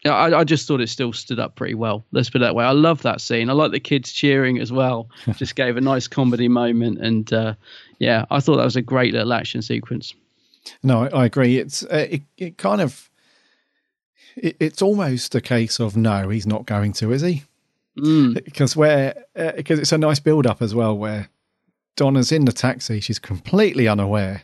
Yeah, 0.04 0.14
I, 0.16 0.40
I 0.40 0.44
just 0.44 0.68
thought 0.68 0.82
it 0.82 0.90
still 0.90 1.14
stood 1.14 1.40
up 1.40 1.56
pretty 1.56 1.76
well. 1.76 2.04
Let's 2.12 2.30
put 2.30 2.42
it 2.42 2.46
that 2.46 2.56
way. 2.56 2.66
I 2.66 2.72
love 2.72 3.04
that 3.04 3.22
scene. 3.22 3.50
I 3.52 3.54
like 3.54 3.72
the 3.72 3.80
kids 3.80 4.12
cheering 4.12 4.58
as 4.60 4.72
well. 4.72 5.10
just 5.36 5.56
gave 5.56 5.78
a 5.78 5.82
nice 5.82 6.08
comedy 6.08 6.48
moment, 6.48 7.00
and 7.00 7.32
uh, 7.32 7.54
yeah, 8.00 8.26
I 8.32 8.40
thought 8.40 8.58
that 8.58 8.66
was 8.66 8.76
a 8.76 8.82
great 8.82 9.14
little 9.14 9.34
action 9.34 9.62
sequence. 9.62 10.16
No, 10.82 11.04
I, 11.04 11.08
I 11.22 11.26
agree. 11.26 11.58
It's 11.58 11.84
uh, 11.84 12.08
it, 12.10 12.22
it 12.38 12.58
kind 12.58 12.82
of 12.82 13.10
it, 14.36 14.56
it's 14.60 14.82
almost 14.82 15.36
a 15.36 15.42
case 15.42 15.80
of 15.80 15.96
no, 15.96 16.30
he's 16.30 16.48
not 16.48 16.66
going 16.66 16.94
to, 16.94 17.12
is 17.12 17.22
he? 17.22 17.44
Mm. 17.98 18.44
Because 18.46 18.76
where 18.76 19.26
uh, 19.36 19.52
because 19.54 19.80
it's 19.80 19.92
a 19.92 19.98
nice 19.98 20.20
build 20.20 20.48
up 20.48 20.62
as 20.62 20.74
well, 20.74 20.98
where 20.98 21.30
Donna's 21.96 22.32
in 22.32 22.46
the 22.46 22.52
taxi, 22.52 23.00
she's 23.00 23.20
completely 23.20 23.88
unaware 23.88 24.44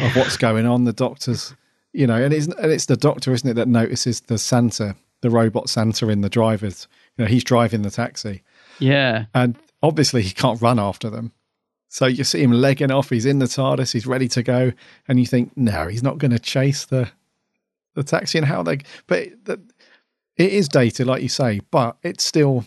of 0.00 0.16
what's 0.16 0.36
going 0.38 0.66
on. 0.66 0.84
The 0.84 0.92
doctor's, 0.92 1.54
you 1.96 2.06
know, 2.06 2.22
and 2.22 2.32
it's 2.32 2.46
and 2.46 2.70
it's 2.70 2.86
the 2.86 2.96
doctor, 2.96 3.32
isn't 3.32 3.48
it, 3.48 3.54
that 3.54 3.68
notices 3.68 4.20
the 4.20 4.38
Santa, 4.38 4.94
the 5.22 5.30
robot 5.30 5.68
Santa 5.68 6.08
in 6.08 6.20
the 6.20 6.28
driver's. 6.28 6.86
You 7.16 7.24
know, 7.24 7.28
he's 7.28 7.44
driving 7.44 7.82
the 7.82 7.90
taxi, 7.90 8.42
Yeah, 8.78 9.26
and 9.34 9.56
obviously 9.82 10.22
he 10.22 10.30
can't 10.30 10.60
run 10.60 10.78
after 10.78 11.08
them. 11.08 11.32
So 11.88 12.04
you 12.06 12.24
see 12.24 12.42
him 12.42 12.52
legging 12.52 12.90
off. 12.90 13.08
He's 13.08 13.24
in 13.24 13.38
the 13.38 13.46
TARDIS. 13.46 13.92
He's 13.92 14.06
ready 14.06 14.28
to 14.28 14.42
go, 14.42 14.72
and 15.08 15.18
you 15.18 15.24
think, 15.24 15.56
no, 15.56 15.88
he's 15.88 16.02
not 16.02 16.18
going 16.18 16.32
to 16.32 16.38
chase 16.38 16.84
the 16.84 17.10
the 17.94 18.02
taxi. 18.02 18.36
And 18.38 18.46
how 18.46 18.62
they, 18.62 18.80
but 19.06 19.18
it, 19.18 19.60
it 20.36 20.52
is 20.52 20.68
dated, 20.68 21.06
like 21.06 21.22
you 21.22 21.30
say, 21.30 21.60
but 21.70 21.96
it's 22.02 22.24
still 22.24 22.66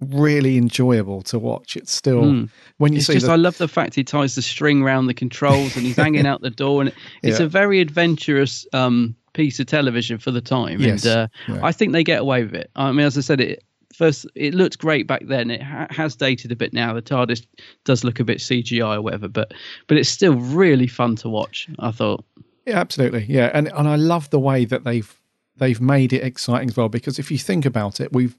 really 0.00 0.56
enjoyable 0.56 1.22
to 1.22 1.38
watch. 1.38 1.76
It's 1.76 1.92
still 1.92 2.22
Mm. 2.22 2.48
when 2.78 2.92
you 2.92 2.98
it's 2.98 3.06
see 3.06 3.14
just 3.14 3.26
the, 3.26 3.32
I 3.32 3.36
love 3.36 3.58
the 3.58 3.68
fact 3.68 3.94
he 3.94 4.04
ties 4.04 4.34
the 4.34 4.42
string 4.42 4.82
around 4.82 5.06
the 5.06 5.14
controls 5.14 5.76
and 5.76 5.84
he's 5.84 5.96
hanging 5.96 6.26
out 6.26 6.40
the 6.40 6.50
door, 6.50 6.80
and 6.80 6.92
it's 7.22 7.38
Yeah. 7.38 7.46
a 7.46 7.48
very 7.48 7.80
adventurous 7.80 8.66
um, 8.72 9.14
piece 9.34 9.60
of 9.60 9.66
television 9.66 10.18
for 10.18 10.30
the 10.30 10.40
time. 10.40 10.80
Yes. 10.80 11.04
And 11.04 11.14
uh, 11.14 11.28
Yeah. 11.48 11.60
I 11.62 11.72
think 11.72 11.92
they 11.92 12.02
get 12.04 12.20
away 12.20 12.42
with 12.44 12.54
it. 12.54 12.70
I 12.76 12.90
mean, 12.92 13.06
as 13.06 13.16
I 13.18 13.20
said, 13.20 13.40
it 13.40 13.62
first 13.94 14.26
it 14.34 14.54
looked 14.54 14.78
great 14.78 15.06
back 15.06 15.22
then. 15.26 15.50
It 15.50 15.62
ha- 15.62 15.86
has 15.90 16.16
dated 16.16 16.50
a 16.50 16.56
bit 16.56 16.72
now. 16.72 16.94
The 16.94 17.02
TARDIS 17.02 17.44
does 17.84 18.02
look 18.04 18.18
a 18.20 18.24
bit 18.24 18.38
CGI 18.38 18.96
or 18.96 19.02
whatever, 19.02 19.28
but 19.28 19.52
but 19.86 19.98
it's 19.98 20.08
still 20.08 20.34
really 20.36 20.86
fun 20.86 21.16
to 21.16 21.28
watch. 21.28 21.68
I 21.78 21.90
thought. 21.90 22.24
Yeah, 22.66 22.78
absolutely. 22.78 23.26
Yeah, 23.28 23.50
and 23.52 23.68
and 23.74 23.86
I 23.88 23.96
love 23.96 24.30
the 24.30 24.40
way 24.40 24.64
that 24.64 24.84
they've 24.84 25.14
they've 25.56 25.80
made 25.80 26.12
it 26.14 26.22
exciting 26.24 26.70
as 26.70 26.76
well. 26.76 26.88
Because 26.88 27.18
if 27.18 27.30
you 27.30 27.36
think 27.38 27.66
about 27.66 28.00
it, 28.00 28.12
we've 28.12 28.36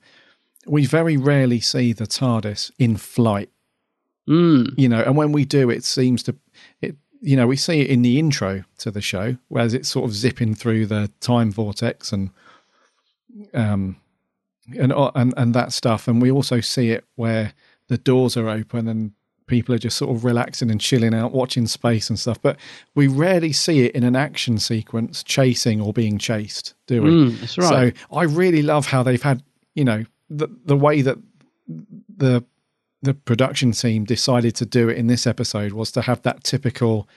we 0.65 0.85
very 0.85 1.17
rarely 1.17 1.59
see 1.59 1.93
the 1.93 2.05
TARDIS 2.05 2.71
in 2.77 2.97
flight. 2.97 3.49
Mm. 4.29 4.77
You 4.77 4.87
know, 4.89 5.01
and 5.01 5.17
when 5.17 5.31
we 5.31 5.45
do, 5.45 5.69
it 5.69 5.83
seems 5.83 6.23
to 6.23 6.35
it. 6.81 6.95
You 7.23 7.35
know, 7.35 7.45
we 7.45 7.55
see 7.55 7.81
it 7.81 7.89
in 7.89 8.01
the 8.01 8.17
intro 8.17 8.63
to 8.79 8.89
the 8.89 9.01
show, 9.01 9.37
whereas 9.47 9.75
it's 9.75 9.89
sort 9.89 10.05
of 10.05 10.15
zipping 10.15 10.55
through 10.55 10.87
the 10.87 11.11
time 11.19 11.51
vortex 11.51 12.11
and 12.11 12.31
um 13.53 13.97
and 14.77 14.91
and 15.15 15.33
and 15.37 15.53
that 15.53 15.73
stuff. 15.73 16.07
And 16.07 16.21
we 16.21 16.31
also 16.31 16.61
see 16.61 16.89
it 16.89 17.05
where 17.15 17.53
the 17.89 17.97
doors 17.97 18.37
are 18.37 18.49
open 18.49 18.87
and 18.87 19.11
people 19.47 19.75
are 19.75 19.79
just 19.79 19.97
sort 19.97 20.15
of 20.15 20.23
relaxing 20.23 20.71
and 20.71 20.79
chilling 20.79 21.13
out, 21.13 21.33
watching 21.33 21.67
space 21.67 22.09
and 22.09 22.17
stuff. 22.17 22.41
But 22.41 22.57
we 22.95 23.07
rarely 23.07 23.51
see 23.51 23.85
it 23.85 23.93
in 23.93 24.03
an 24.03 24.15
action 24.15 24.57
sequence, 24.57 25.23
chasing 25.23 25.81
or 25.81 25.91
being 25.91 26.17
chased, 26.17 26.73
do 26.87 27.01
we? 27.03 27.09
Mm, 27.09 27.39
that's 27.39 27.57
right. 27.57 27.95
So 27.97 28.15
I 28.15 28.23
really 28.23 28.61
love 28.61 28.87
how 28.87 29.03
they've 29.03 29.21
had, 29.21 29.43
you 29.75 29.83
know, 29.83 30.05
the 30.31 30.47
the 30.65 30.75
way 30.75 31.01
that 31.01 31.17
the 32.17 32.43
the 33.01 33.13
production 33.13 33.71
team 33.71 34.05
decided 34.05 34.55
to 34.55 34.65
do 34.65 34.87
it 34.87 34.97
in 34.97 35.07
this 35.07 35.25
episode 35.25 35.73
was 35.73 35.91
to 35.91 36.01
have 36.01 36.21
that 36.21 36.43
typical 36.43 37.07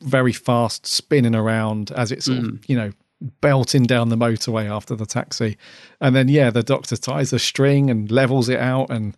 very 0.00 0.32
fast 0.32 0.86
spinning 0.86 1.34
around 1.34 1.90
as 1.92 2.10
it's 2.10 2.28
of, 2.28 2.38
mm. 2.38 2.68
you 2.68 2.76
know 2.76 2.92
belting 3.40 3.84
down 3.84 4.08
the 4.08 4.16
motorway 4.16 4.68
after 4.68 4.94
the 4.94 5.06
taxi. 5.06 5.56
And 6.00 6.14
then 6.14 6.28
yeah 6.28 6.50
the 6.50 6.62
doctor 6.62 6.96
ties 6.96 7.32
a 7.32 7.38
string 7.38 7.90
and 7.90 8.10
levels 8.10 8.48
it 8.48 8.58
out 8.58 8.90
and 8.90 9.16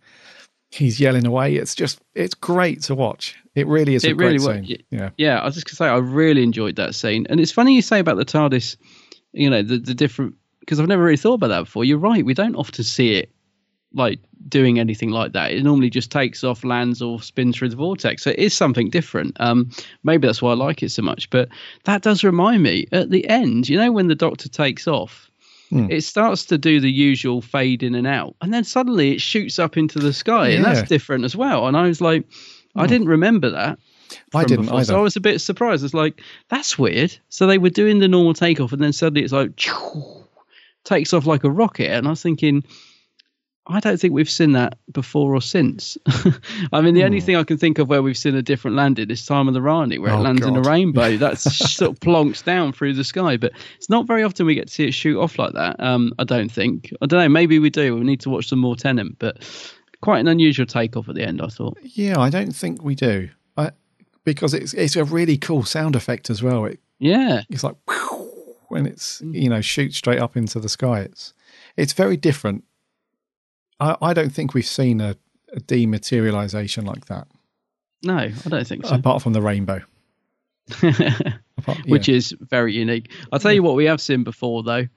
he's 0.69 0.99
yelling 0.99 1.25
away. 1.25 1.55
It's 1.55 1.75
just 1.75 1.99
it's 2.15 2.35
great 2.35 2.81
to 2.83 2.95
watch. 2.95 3.35
It 3.55 3.67
really 3.67 3.95
is 3.95 4.05
a 4.05 4.13
really 4.13 4.37
great 4.37 4.47
was. 4.47 4.67
scene. 4.67 4.83
yeah. 4.91 5.09
Yeah, 5.17 5.39
I 5.39 5.45
was 5.45 5.55
just 5.55 5.67
gonna 5.67 5.75
say 5.75 5.87
I 5.87 5.97
really 5.97 6.43
enjoyed 6.43 6.75
that 6.75 6.95
scene, 6.95 7.25
and 7.29 7.39
it's 7.39 7.51
funny 7.51 7.73
you 7.73 7.81
say 7.81 7.99
about 7.99 8.17
the 8.17 8.25
TARDIS. 8.25 8.77
You 9.33 9.49
know 9.49 9.61
the 9.61 9.79
the 9.79 9.93
different 9.93 10.35
because 10.67 10.81
I've 10.81 10.87
never 10.89 11.03
really 11.03 11.15
thought 11.15 11.35
about 11.35 11.47
that 11.47 11.61
before. 11.61 11.85
You're 11.85 11.97
right. 11.97 12.25
We 12.25 12.33
don't 12.33 12.55
often 12.57 12.83
see 12.83 13.13
it 13.15 13.31
like 13.93 14.19
doing 14.49 14.79
anything 14.79 15.11
like 15.11 15.31
that. 15.31 15.51
It 15.53 15.63
normally 15.63 15.89
just 15.89 16.11
takes 16.11 16.43
off, 16.43 16.65
lands, 16.65 17.01
or 17.01 17.21
spins 17.21 17.55
through 17.57 17.69
the 17.69 17.77
vortex. 17.77 18.23
So 18.23 18.31
it 18.31 18.37
is 18.39 18.53
something 18.53 18.89
different. 18.89 19.37
Um, 19.39 19.69
maybe 20.03 20.27
that's 20.27 20.41
why 20.41 20.51
I 20.51 20.55
like 20.55 20.83
it 20.83 20.89
so 20.89 21.01
much. 21.03 21.29
But 21.29 21.47
that 21.85 22.01
does 22.01 22.21
remind 22.21 22.63
me 22.63 22.85
at 22.91 23.11
the 23.11 23.25
end. 23.29 23.69
You 23.69 23.77
know 23.77 23.93
when 23.93 24.07
the 24.07 24.13
Doctor 24.15 24.49
takes 24.49 24.89
off. 24.89 25.31
Hmm. 25.69 25.89
It 25.89 26.01
starts 26.01 26.43
to 26.47 26.57
do 26.57 26.81
the 26.81 26.91
usual 26.91 27.41
fade 27.41 27.81
in 27.81 27.95
and 27.95 28.05
out, 28.07 28.35
and 28.41 28.53
then 28.53 28.63
suddenly 28.65 29.13
it 29.13 29.21
shoots 29.21 29.59
up 29.59 29.77
into 29.77 29.99
the 29.99 30.11
sky, 30.13 30.49
and 30.49 30.63
Yeah. 30.63 30.73
that's 30.73 30.89
different 30.89 31.23
as 31.25 31.35
well. 31.35 31.67
And 31.67 31.75
I 31.77 31.87
was 31.87 32.01
like, 32.01 32.25
I 32.75 32.87
didn't 32.87 33.07
remember 33.07 33.49
that. 33.49 33.79
I 34.33 34.43
didn't 34.45 34.65
before. 34.65 34.83
So 34.83 34.93
either. 34.93 34.99
I 34.99 35.01
was 35.01 35.15
a 35.17 35.21
bit 35.21 35.39
surprised. 35.41 35.83
It's 35.83 35.93
like 35.93 36.21
that's 36.49 36.77
weird. 36.77 37.17
So 37.29 37.47
they 37.47 37.57
were 37.57 37.69
doing 37.69 37.99
the 37.99 38.07
normal 38.07 38.33
takeoff, 38.33 38.71
and 38.73 38.81
then 38.81 38.93
suddenly 38.93 39.23
it's 39.23 39.33
like 39.33 39.57
takes 40.87 41.13
off 41.13 41.25
like 41.25 41.43
a 41.43 41.51
rocket, 41.51 41.91
and 41.91 42.07
I 42.07 42.11
was 42.11 42.21
thinking, 42.23 42.63
I 43.69 43.81
don't 43.81 43.99
think 43.99 44.13
we've 44.13 44.29
seen 44.29 44.53
that 44.53 44.77
before 44.93 45.35
or 45.35 45.41
since. 45.41 45.97
I 46.71 46.79
mean, 46.79 46.93
the 46.93 47.03
only 47.03 47.19
Hmm. 47.19 47.25
thing 47.25 47.35
I 47.35 47.43
can 47.43 47.57
think 47.57 47.79
of 47.79 47.89
where 47.89 48.01
we've 48.01 48.17
seen 48.17 48.33
a 48.35 48.41
different 48.41 48.77
landing 48.77 49.09
is 49.09 49.25
Time 49.25 49.49
of 49.49 49.53
the 49.53 49.61
Rani, 49.61 49.97
where 49.99 50.13
Oh, 50.13 50.19
it 50.19 50.23
lands 50.23 50.45
in 50.45 50.55
a 50.55 50.61
rainbow. 50.61 51.17
That's 51.17 51.43
sort 51.75 51.91
of 51.91 51.99
plonks 51.99 52.41
down 52.43 52.71
through 52.71 52.93
the 52.93 53.03
sky, 53.03 53.35
but 53.35 53.51
it's 53.75 53.89
not 53.89 54.07
very 54.07 54.23
often 54.23 54.45
we 54.45 54.55
get 54.55 54.67
to 54.69 54.73
see 54.73 54.85
it 54.87 54.93
shoot 54.93 55.19
off 55.19 55.37
like 55.37 55.51
that. 55.53 55.75
Um, 55.81 56.13
I 56.17 56.23
don't 56.23 56.49
think. 56.49 56.93
I 57.01 57.07
don't 57.07 57.19
know. 57.19 57.27
Maybe 57.29 57.59
we 57.59 57.69
do. 57.69 57.95
We 57.95 58.05
need 58.05 58.21
to 58.21 58.29
watch 58.29 58.47
some 58.47 58.59
more 58.59 58.77
Tennant, 58.77 59.17
but 59.19 59.37
quite 60.01 60.19
an 60.19 60.29
unusual 60.29 60.65
takeoff 60.65 61.09
at 61.09 61.15
the 61.15 61.23
end. 61.27 61.41
I 61.41 61.47
thought. 61.47 61.77
Yeah, 61.81 62.19
I 62.21 62.29
don't 62.29 62.55
think 62.55 62.81
we 62.83 62.95
do. 62.95 63.27
I, 63.57 63.71
because 64.23 64.53
it's 64.53 64.73
it's 64.75 64.95
a 64.95 65.03
really 65.03 65.37
cool 65.37 65.63
sound 65.63 65.97
effect 65.97 66.29
as 66.29 66.41
well. 66.41 66.63
It, 66.65 66.79
Yeah. 66.99 67.41
it's 67.49 67.65
like 67.65 67.75
when 68.69 68.85
it's 68.85 69.21
you 69.25 69.49
know 69.49 69.61
shoots 69.61 69.97
straight 69.97 70.19
up 70.19 70.35
into 70.37 70.59
the 70.59 70.69
sky. 70.69 71.01
It's 71.01 71.33
it's 71.75 71.93
very 71.93 72.17
different. 72.17 72.63
I, 73.79 73.95
I 74.01 74.13
don't 74.13 74.31
think 74.31 74.53
we've 74.53 74.65
seen 74.65 74.99
a, 75.01 75.15
a 75.53 75.59
dematerialization 75.59 76.83
like 76.85 77.05
that, 77.05 77.27
No, 78.03 78.17
I 78.17 78.49
don't 78.49 78.65
think 78.67 78.85
so. 78.85 78.95
apart 78.95 79.21
from 79.21 79.33
the 79.33 79.41
rainbow. 79.41 79.81
Apart- 81.57 81.85
which 81.85 82.09
is 82.09 82.35
very 82.39 82.73
unique. 82.73 83.11
I'll 83.31 83.39
tell 83.39 83.53
you 83.53 83.63
what 83.63 83.75
we 83.75 83.85
have 83.85 84.01
seen 84.01 84.23
before 84.23 84.63
though, 84.63 84.87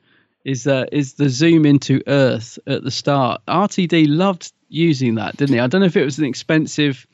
is 0.44 0.66
uh, 0.66 0.86
is 0.92 1.14
the 1.14 1.28
zoom 1.28 1.64
into 1.66 2.02
Earth 2.06 2.58
at 2.66 2.82
the 2.82 2.90
start. 2.90 3.40
RTD 3.46 4.06
loved 4.08 4.52
using 4.68 5.16
that, 5.16 5.36
didn't 5.36 5.54
he? 5.54 5.60
I 5.60 5.66
don't 5.66 5.80
know 5.80 5.86
if 5.86 5.96
it 5.96 6.04
was 6.04 6.18
an 6.18 6.24
expensive 6.24 7.06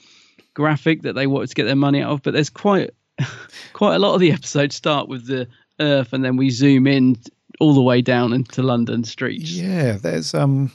graphic 0.54 1.02
that 1.02 1.14
they 1.14 1.26
wanted 1.26 1.48
to 1.48 1.54
get 1.54 1.64
their 1.64 1.76
money 1.76 2.00
out 2.02 2.12
of, 2.12 2.22
but 2.22 2.32
there's 2.34 2.50
quite 2.50 2.90
quite 3.72 3.94
a 3.96 3.98
lot 3.98 4.14
of 4.14 4.20
the 4.20 4.32
episodes 4.32 4.74
start 4.76 5.08
with 5.08 5.26
the 5.26 5.48
Earth, 5.80 6.12
and 6.12 6.24
then 6.24 6.36
we 6.36 6.50
zoom 6.50 6.86
in 6.86 7.16
all 7.60 7.74
the 7.74 7.82
way 7.82 8.02
down 8.02 8.32
into 8.32 8.62
London 8.62 9.04
streets, 9.04 9.50
yeah. 9.52 9.92
There's 9.92 10.34
um. 10.34 10.72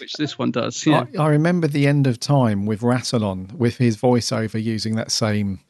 which 0.00 0.12
this 0.14 0.38
one 0.38 0.50
does. 0.50 0.84
Yeah, 0.86 1.06
I, 1.18 1.22
I 1.24 1.28
remember 1.28 1.68
the 1.68 1.86
end 1.86 2.06
of 2.06 2.18
time 2.20 2.66
with 2.66 2.80
Rassilon 2.80 3.52
with 3.52 3.76
his 3.78 3.96
voiceover 3.96 4.62
using 4.62 4.96
that 4.96 5.10
same 5.10 5.60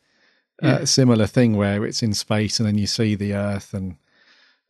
uh, 0.62 0.66
Yeah. 0.80 0.84
similar 0.84 1.26
thing 1.26 1.56
where 1.56 1.84
it's 1.84 2.02
in 2.02 2.14
space 2.14 2.58
and 2.58 2.66
then 2.66 2.78
you 2.78 2.86
see 2.86 3.14
the 3.14 3.34
Earth 3.34 3.74
and 3.74 3.96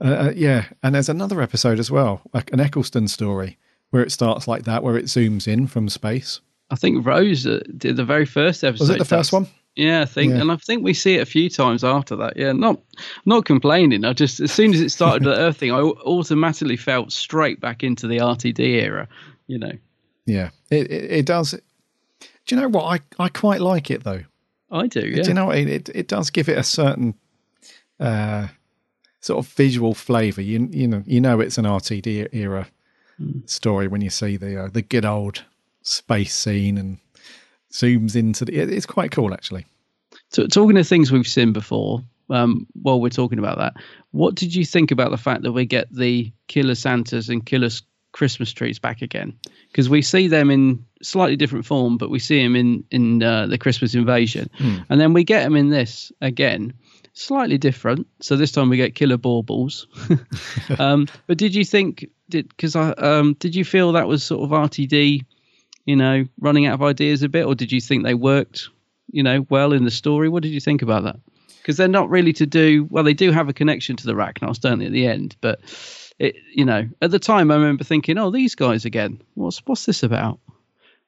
uh, 0.05 0.09
uh, 0.29 0.33
yeah. 0.35 0.67
And 0.83 0.95
there's 0.95 1.09
another 1.09 1.41
episode 1.41 1.79
as 1.79 1.91
well, 1.91 2.21
like 2.35 2.53
an 2.53 2.61
Eccleston 2.61 3.09
story, 3.09 3.57
where 3.91 4.03
it 4.03 4.13
starts 4.13 4.47
like 4.47 4.65
that, 4.65 4.83
where 4.83 4.97
it 4.99 5.07
zooms 5.07 5.47
in 5.49 5.67
from 5.69 5.89
space. 5.89 6.41
I 6.69 6.75
think 6.75 7.07
Rose 7.07 7.47
uh, 7.47 7.61
did 7.77 7.97
the 7.97 8.05
very 8.05 8.27
first 8.27 8.65
episode. 8.65 8.83
Was 8.83 8.91
it 8.91 8.99
the 8.99 9.05
first 9.05 9.33
one? 9.33 9.47
Yeah, 9.77 10.01
I 10.01 10.05
think, 10.07 10.33
Yeah. 10.33 10.41
and 10.41 10.51
I 10.51 10.57
think 10.57 10.83
we 10.83 10.95
see 10.95 11.17
it 11.17 11.21
a 11.23 11.27
few 11.27 11.51
times 11.51 11.85
after 11.85 12.17
that. 12.17 12.37
Yeah, 12.37 12.53
not 12.53 12.81
not 13.27 13.45
complaining. 13.45 14.05
I 14.05 14.15
just 14.15 14.41
as 14.41 14.51
soon 14.51 14.73
as 14.75 14.81
it 14.81 14.91
started 14.91 15.23
the 15.25 15.37
Earth 15.39 15.59
thing, 15.59 15.71
I 15.71 15.81
automatically 15.81 16.77
felt 16.79 17.13
straight 17.13 17.61
back 17.61 17.85
into 17.85 18.07
the 18.09 18.19
RTD 18.19 18.59
era. 18.59 19.07
You 19.47 19.59
know, 19.59 19.73
Yeah, 20.25 20.51
it 20.71 20.91
it, 20.91 21.11
it 21.13 21.27
does. 21.27 21.51
Do 21.51 22.55
you 22.55 22.61
know 22.61 22.69
what? 22.69 22.85
I, 23.19 23.25
I 23.25 23.29
quite 23.29 23.61
like 23.61 23.91
it 23.91 24.03
though. 24.05 24.23
I 24.71 24.87
do. 24.87 25.01
Yeah, 25.01 25.23
Do 25.23 25.29
you 25.29 25.35
know 25.35 25.47
what? 25.47 25.59
It, 25.59 25.91
it 25.95 26.09
does 26.09 26.31
give 26.31 26.49
it 26.49 26.59
a 26.59 26.63
certain 26.65 27.15
uh, 28.01 28.49
sort 29.21 29.45
of 29.45 29.53
visual 29.53 29.95
flavour. 29.95 30.41
You 30.43 30.69
you 30.73 30.89
know 30.89 31.03
you 31.07 31.21
know 31.21 31.41
it's 31.41 31.59
an 31.59 31.65
RTD 31.67 32.29
era 32.33 32.69
story 33.47 33.89
when 33.89 34.01
you 34.01 34.11
see 34.11 34.37
the 34.37 34.65
uh, 34.65 34.69
the 34.69 34.83
good 34.83 35.05
old 35.05 35.45
space 35.83 36.35
scene 36.35 36.79
and 36.79 36.99
zooms 37.73 38.17
into 38.17 38.45
the. 38.45 38.57
It's 38.59 38.87
quite 38.87 39.11
cool 39.11 39.33
actually. 39.33 39.67
So, 40.31 40.47
talking 40.47 40.77
of 40.79 40.87
things 40.89 41.13
we've 41.13 41.27
seen 41.27 41.53
before, 41.53 42.03
um, 42.31 42.67
while 42.83 43.01
we're 43.01 43.09
talking 43.11 43.39
about 43.39 43.59
that, 43.59 43.75
what 44.11 44.35
did 44.35 44.55
you 44.55 44.65
think 44.65 44.91
about 44.91 45.11
the 45.11 45.17
fact 45.17 45.43
that 45.43 45.53
we 45.53 45.67
get 45.67 45.93
the 45.93 46.33
Killer 46.49 46.75
Santas 46.75 47.29
and 47.29 47.45
Killer 47.45 47.69
Christmas 48.13 48.53
trees 48.53 48.79
back 48.79 49.03
again? 49.03 49.39
Because 49.69 49.89
we 49.89 50.03
see 50.03 50.27
them 50.27 50.51
in 50.51 50.85
slightly 51.03 51.37
different 51.37 51.67
form, 51.67 51.99
but 51.99 52.11
we 52.11 52.19
see 52.19 52.43
them 52.43 52.57
in 52.57 52.85
in 52.91 53.23
uh, 53.23 53.47
the 53.47 53.59
Christmas 53.59 53.95
Invasion, 53.95 54.51
Hmm. 54.59 54.79
and 54.89 55.01
then 55.01 55.13
we 55.13 55.23
get 55.25 55.45
them 55.45 55.55
in 55.57 55.71
this 55.71 56.11
again, 56.21 56.73
slightly 57.13 57.59
different. 57.59 58.07
So 58.21 58.37
this 58.37 58.53
time 58.53 58.69
we 58.69 58.77
get 58.77 58.95
Killer 58.95 59.19
Baubles. 59.19 59.87
um, 60.79 61.07
but 61.27 61.39
did 61.39 61.55
you 61.55 61.65
think 61.65 62.07
did 62.29 62.49
because 62.49 62.75
I 62.75 62.91
um, 62.93 63.35
did 63.35 63.55
you 63.55 63.65
feel 63.65 63.93
that 63.93 64.09
was 64.09 64.25
sort 64.25 64.43
of 64.43 64.51
RTD? 64.51 65.25
You 65.87 65.97
know, 65.97 66.27
running 66.41 66.67
out 66.67 66.75
of 66.75 66.83
ideas 66.83 67.23
a 67.23 67.29
bit, 67.29 67.47
or 67.47 67.55
did 67.55 67.73
you 67.73 67.81
think 67.81 68.05
they 68.05 68.15
worked 68.15 68.69
you 69.13 69.23
know, 69.23 69.47
well 69.51 69.73
in 69.73 69.85
the 69.85 69.91
story. 69.91 70.29
What 70.29 70.43
did 70.43 70.51
you 70.53 70.61
think 70.61 70.83
about 70.83 71.05
that? 71.05 71.17
Because 71.59 71.77
they're 71.77 71.89
not 71.89 72.11
really 72.11 72.33
to 72.35 72.47
do 72.47 72.87
well. 72.91 73.05
They 73.05 73.15
do 73.15 73.31
have 73.33 73.49
a 73.49 73.53
connection 73.53 73.97
to 73.97 74.07
the 74.07 74.15
Racnoss, 74.15 74.61
don't 74.61 74.79
they, 74.79 74.87
at 74.87 74.93
the 74.93 75.07
end? 75.07 75.37
But 75.41 75.61
it, 76.19 76.37
you 76.55 76.65
know, 76.65 76.89
at 77.03 77.11
the 77.11 77.19
time, 77.19 77.51
I 77.51 77.55
remember 77.55 77.85
thinking, 77.85 78.19
"Oh, 78.19 78.31
these 78.31 78.55
guys 78.55 78.85
again. 78.85 79.21
What's 79.35 79.59
what's 79.67 79.87
this 79.87 80.03
about?" 80.03 80.39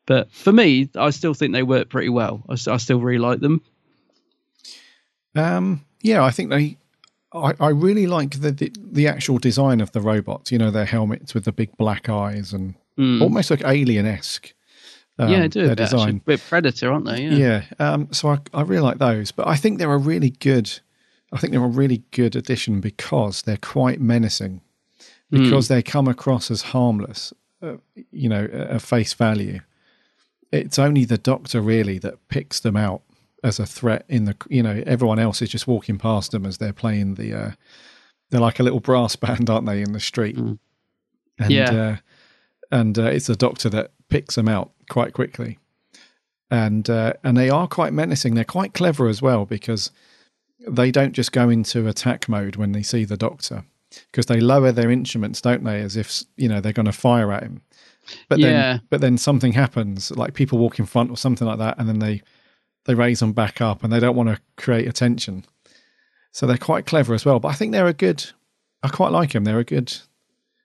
But 0.06 0.32
for 0.32 0.52
me, 0.52 0.88
I 0.96 1.10
still 1.10 1.34
think 1.34 1.52
they 1.52 1.62
work 1.62 1.90
pretty 1.90 2.08
well. 2.08 2.42
I 2.48 2.54
still 2.54 3.00
really 3.00 3.18
like 3.18 3.40
them. 3.40 3.62
Um, 5.34 5.84
yeah, 6.02 6.24
I 6.24 6.30
think 6.30 6.50
they. 6.50 6.76
I, 7.32 7.52
I 7.60 7.68
really 7.68 8.06
like 8.06 8.40
the, 8.40 8.50
the 8.50 8.72
the 8.80 9.06
actual 9.06 9.38
design 9.38 9.80
of 9.80 9.92
the 9.92 10.00
robots. 10.00 10.50
You 10.50 10.58
know, 10.58 10.70
their 10.70 10.86
helmets 10.86 11.34
with 11.34 11.44
the 11.44 11.52
big 11.52 11.76
black 11.76 12.08
eyes 12.08 12.52
and 12.52 12.74
Mm. 12.98 13.22
almost 13.22 13.48
like 13.48 13.62
alien 13.64 14.06
esque. 14.06 14.52
Um, 15.18 15.28
yeah, 15.30 15.42
I 15.42 15.46
do. 15.48 15.62
their 15.62 15.72
a 15.72 15.76
bit, 15.76 15.90
design. 15.90 16.18
Bit 16.24 16.40
predator, 16.48 16.92
aren't 16.92 17.06
they? 17.06 17.22
Yeah. 17.22 17.64
Yeah. 17.78 17.92
Um, 17.92 18.08
so 18.12 18.28
I, 18.28 18.38
I 18.54 18.62
really 18.62 18.82
like 18.82 18.98
those, 18.98 19.32
but 19.32 19.48
I 19.48 19.56
think 19.56 19.78
they're 19.78 19.92
a 19.92 19.98
really 19.98 20.30
good. 20.30 20.78
I 21.32 21.38
think 21.38 21.52
they're 21.52 21.64
a 21.64 21.68
really 21.68 22.04
good 22.12 22.36
addition 22.36 22.80
because 22.80 23.42
they're 23.42 23.58
quite 23.58 24.00
menacing, 24.00 24.62
because 25.30 25.68
they 25.68 25.82
come 25.82 26.08
across 26.08 26.50
as 26.50 26.62
harmless. 26.62 27.34
Uh, 27.60 27.76
you 28.12 28.28
know, 28.28 28.44
at 28.44 28.80
face 28.80 29.12
value. 29.14 29.60
It's 30.52 30.78
only 30.78 31.04
the 31.04 31.18
Doctor 31.18 31.60
really 31.60 31.98
that 31.98 32.28
picks 32.28 32.60
them 32.60 32.76
out 32.76 33.02
as 33.42 33.58
a 33.58 33.66
threat. 33.66 34.04
In 34.08 34.24
the 34.26 34.36
you 34.48 34.62
know, 34.62 34.82
everyone 34.86 35.18
else 35.18 35.42
is 35.42 35.50
just 35.50 35.66
walking 35.66 35.98
past 35.98 36.30
them 36.30 36.46
as 36.46 36.58
they're 36.58 36.72
playing 36.72 37.16
the. 37.16 37.34
Uh, 37.34 37.50
they're 38.30 38.40
like 38.40 38.60
a 38.60 38.62
little 38.62 38.80
brass 38.80 39.16
band, 39.24 39.50
aren't 39.50 39.66
they, 39.66 39.82
in 39.82 39.92
the 39.92 40.00
street? 40.00 40.36
And, 40.36 40.58
Yeah. 41.48 41.70
Uh, 41.72 41.96
and 42.70 42.98
uh, 42.98 43.04
it's 43.04 43.26
the 43.26 43.36
Doctor 43.36 43.68
that 43.70 43.90
picks 44.08 44.36
them 44.36 44.48
out 44.48 44.70
quite 44.88 45.12
quickly 45.12 45.58
and 46.50 46.88
uh, 46.88 47.12
and 47.22 47.36
they 47.36 47.50
are 47.50 47.68
quite 47.68 47.92
menacing. 47.92 48.34
They're 48.34 48.44
quite 48.44 48.74
clever 48.74 49.08
as 49.08 49.20
well 49.20 49.44
because 49.44 49.90
they 50.66 50.90
don't 50.90 51.12
just 51.12 51.32
go 51.32 51.48
into 51.48 51.86
attack 51.88 52.28
mode 52.28 52.56
when 52.56 52.72
they 52.72 52.82
see 52.82 53.04
the 53.04 53.16
Doctor 53.16 53.64
because 54.10 54.26
they 54.26 54.40
lower 54.40 54.72
their 54.72 54.90
instruments, 54.90 55.40
don't 55.40 55.64
they, 55.64 55.80
as 55.80 55.96
if 55.96 56.24
you 56.36 56.48
know 56.48 56.60
they're 56.60 56.72
going 56.72 56.86
to 56.86 56.92
fire 56.92 57.32
at 57.32 57.42
him. 57.42 57.62
But 58.28 58.38
Yeah. 58.38 58.48
then, 58.48 58.82
but 58.90 59.00
then 59.00 59.18
something 59.18 59.52
happens, 59.52 60.10
like 60.12 60.34
people 60.34 60.58
walk 60.58 60.78
in 60.78 60.86
front 60.86 61.10
or 61.10 61.16
something 61.16 61.46
like 61.46 61.58
that, 61.58 61.78
and 61.78 61.88
then 61.88 61.98
they 61.98 62.22
they 62.86 62.94
raise 62.94 63.20
them 63.20 63.32
back 63.32 63.60
up, 63.60 63.84
and 63.84 63.92
they 63.92 64.00
don't 64.00 64.16
want 64.16 64.30
to 64.30 64.40
create 64.56 64.88
attention. 64.88 65.44
So 66.32 66.46
they're 66.46 66.56
quite 66.56 66.86
clever 66.86 67.14
as 67.14 67.24
well. 67.24 67.40
But 67.40 67.48
I 67.48 67.54
think 67.54 67.72
they're 67.72 67.86
a 67.86 67.92
good. 67.92 68.24
I 68.82 68.88
quite 68.88 69.12
like 69.12 69.32
them. 69.32 69.44
They're 69.44 69.58
a 69.58 69.64
good 69.64 69.94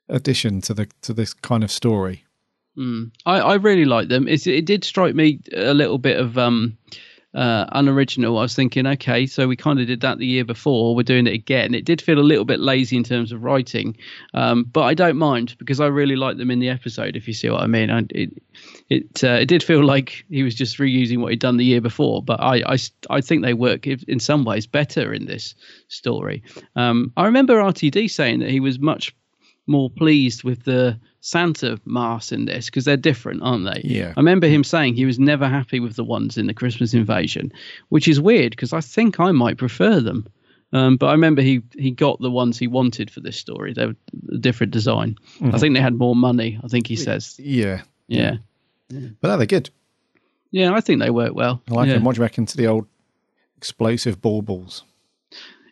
addition 0.08 0.62
to 0.62 0.74
the 0.74 0.88
to 1.02 1.14
this 1.14 1.34
kind 1.34 1.64
of 1.64 1.72
story. 1.72 2.24
Mm. 2.78 3.12
I, 3.26 3.40
I 3.40 3.54
really 3.56 3.86
like 3.86 4.08
them. 4.08 4.28
It's, 4.28 4.48
it 4.48 4.66
did 4.66 4.84
strike 4.84 5.16
me 5.16 5.40
a 5.56 5.74
little 5.74 5.98
bit 5.98 6.20
of 6.20 6.38
um, 6.38 6.78
uh, 7.34 7.66
unoriginal. 7.72 8.38
I 8.38 8.44
was 8.44 8.56
thinking, 8.56 8.86
okay, 8.86 9.26
so 9.26 9.48
we 9.48 9.56
kind 9.56 9.80
of 9.80 9.88
did 9.88 10.02
that 10.02 10.18
the 10.18 10.26
year 10.26 10.46
before. 10.46 10.96
We're 10.96 11.04
doing 11.04 11.28
it 11.28 11.34
again. 11.34 11.74
It 11.74 11.86
did 11.86 12.02
feel 12.02 12.20
a 12.20 12.22
little 12.22 12.46
bit 12.46 12.60
lazy 12.60 12.96
in 12.96 13.04
terms 13.04 13.32
of 13.32 13.44
writing, 13.44 13.98
um, 14.34 14.64
but 14.64 14.84
I 14.84 14.94
don't 14.94 15.18
mind 15.18 15.56
because 15.58 15.80
I 15.80 15.88
really 15.88 16.16
like 16.16 16.38
them 16.38 16.52
in 16.52 16.60
the 16.60 16.70
episode. 16.70 17.16
If 17.16 17.28
you 17.28 17.34
see 17.34 17.50
what 17.50 17.62
I 17.62 17.68
mean, 17.68 17.90
I, 17.90 18.04
it 18.10 18.30
it 18.90 19.24
uh, 19.24 19.40
it 19.42 19.48
did 19.48 19.64
feel 19.64 19.84
like 19.84 20.26
he 20.30 20.44
was 20.44 20.56
just 20.56 20.78
reusing 20.78 21.20
what 21.20 21.32
he'd 21.32 21.40
done 21.40 21.58
the 21.58 21.66
year 21.66 21.82
before. 21.82 22.22
But 22.22 22.40
I 22.40 22.64
I, 22.74 22.78
I 23.10 23.22
think 23.22 23.44
they 23.44 23.54
work 23.54 23.88
in 23.88 24.20
some 24.20 24.46
ways 24.46 24.68
better 24.68 25.14
in 25.14 25.26
this 25.26 25.56
story. 25.88 26.44
Um, 26.76 27.12
I 27.18 27.26
remember 27.26 27.56
RTD 27.56 28.12
saying 28.12 28.40
that 28.40 28.52
he 28.52 28.60
was 28.60 28.80
much 28.80 29.16
more 29.66 29.90
pleased 29.90 30.44
with 30.44 30.64
the 30.66 31.00
Santa 31.26 31.80
masks 31.86 32.34
in 32.34 32.44
this 32.44 32.66
because 32.66 32.84
they're 32.84 32.98
different, 32.98 33.42
aren't 33.44 33.64
they? 33.64 33.80
Yeah. 33.86 34.14
I 34.18 34.20
remember 34.20 34.46
him 34.46 34.62
saying 34.66 34.96
he 34.96 35.06
was 35.06 35.18
never 35.20 35.48
happy 35.48 35.80
with 35.80 35.96
the 35.96 36.04
ones 36.04 36.38
in 36.38 36.48
the 36.48 36.54
Christmas 36.54 36.94
Invasion, 36.94 37.50
which 37.88 38.10
is 38.10 38.20
weird 38.20 38.52
because 38.52 38.74
I 38.74 38.82
think 38.82 39.22
I 39.22 39.32
might 39.32 39.58
prefer 39.58 40.02
them. 40.02 40.28
Um, 40.74 40.98
but 40.98 41.06
I 41.08 41.12
remember 41.14 41.42
he 41.42 41.62
he 41.78 41.92
got 41.92 42.20
the 42.20 42.30
ones 42.30 42.60
he 42.60 42.68
wanted 42.68 43.10
for 43.10 43.22
this 43.22 43.38
story. 43.38 43.72
They 43.72 43.86
were 43.86 43.96
a 44.34 44.38
different 44.38 44.74
design. 44.74 45.16
I 45.40 45.46
Mhm. 45.46 45.60
think 45.62 45.76
they 45.76 45.82
had 45.82 45.94
more 45.96 46.16
money. 46.16 46.60
I 46.62 46.68
think 46.68 46.88
he 46.88 46.98
says. 46.98 47.40
Yeah, 47.40 47.84
Yeah. 48.10 48.36
but 48.90 49.28
no, 49.30 49.38
they're 49.38 49.46
good. 49.46 49.70
Yeah, 50.52 50.74
I 50.74 50.82
think 50.82 51.00
they 51.00 51.10
work 51.10 51.34
well. 51.34 51.62
I 51.70 51.74
like 51.74 51.88
yeah. 51.88 51.94
them. 51.94 52.04
What 52.04 52.16
do 52.16 52.20
you 52.20 52.24
reckon 52.24 52.46
to 52.48 52.58
the 52.58 52.68
old 52.68 52.86
explosive 53.56 54.22
baubles? 54.22 54.84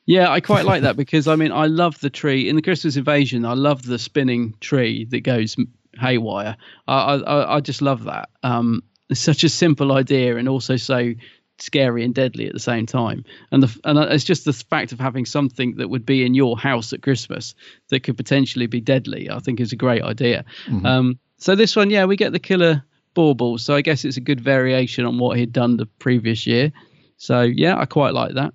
Yeah, 0.06 0.30
I 0.30 0.40
quite 0.42 0.66
like 0.66 0.82
that 0.84 0.98
because 0.98 1.28
I 1.28 1.36
mean 1.36 1.52
I 1.52 1.68
love 1.68 2.00
the 2.00 2.10
tree 2.10 2.50
in 2.50 2.56
the 2.56 2.62
Christmas 2.62 2.98
Invasion. 2.98 3.46
I 3.46 3.54
love 3.54 3.84
the 3.86 4.00
spinning 4.00 4.56
tree 4.60 5.06
that 5.06 5.22
goes 5.22 5.56
haywire. 6.00 6.58
I 6.88 7.16
I, 7.16 7.56
I 7.58 7.60
just 7.60 7.82
love 7.82 8.06
that. 8.06 8.30
Um, 8.44 8.84
it's 9.10 9.20
such 9.20 9.44
a 9.44 9.50
simple 9.50 9.92
idea 9.92 10.38
and 10.38 10.48
also 10.50 10.76
so 10.78 11.14
scary 11.60 12.04
and 12.04 12.16
deadly 12.16 12.48
at 12.48 12.54
the 12.54 12.60
same 12.60 12.88
time. 12.88 13.24
And 13.52 13.62
the 13.62 13.80
and 13.84 14.00
it's 14.00 14.24
just 14.24 14.46
the 14.46 14.54
fact 14.54 14.92
of 14.92 15.00
having 15.00 15.26
something 15.26 15.76
that 15.76 15.90
would 15.90 16.06
be 16.06 16.26
in 16.26 16.34
your 16.34 16.58
house 16.58 16.92
at 16.94 17.04
Christmas 17.04 17.54
that 17.90 18.02
could 18.02 18.18
potentially 18.18 18.66
be 18.68 18.82
deadly. 18.82 19.30
I 19.30 19.40
think 19.40 19.60
is 19.60 19.72
a 19.72 19.76
great 19.78 20.02
idea. 20.02 20.44
Mhm. 20.68 20.86
Um, 20.86 21.20
So 21.38 21.56
this 21.56 21.76
one, 21.76 21.90
yeah, 21.90 22.06
we 22.06 22.16
get 22.16 22.32
the 22.34 22.40
killer 22.40 22.84
bauble. 23.14 23.58
So 23.58 23.76
I 23.76 23.82
guess 23.82 24.06
it's 24.06 24.18
a 24.18 24.22
good 24.22 24.40
variation 24.42 25.06
on 25.06 25.20
what 25.20 25.38
he'd 25.38 25.52
done 25.54 25.78
the 25.78 25.86
previous 25.86 26.48
year. 26.48 26.72
So 27.18 27.42
yeah, 27.42 27.78
I 27.78 27.86
quite 27.86 28.14
like 28.14 28.34
that. 28.36 28.54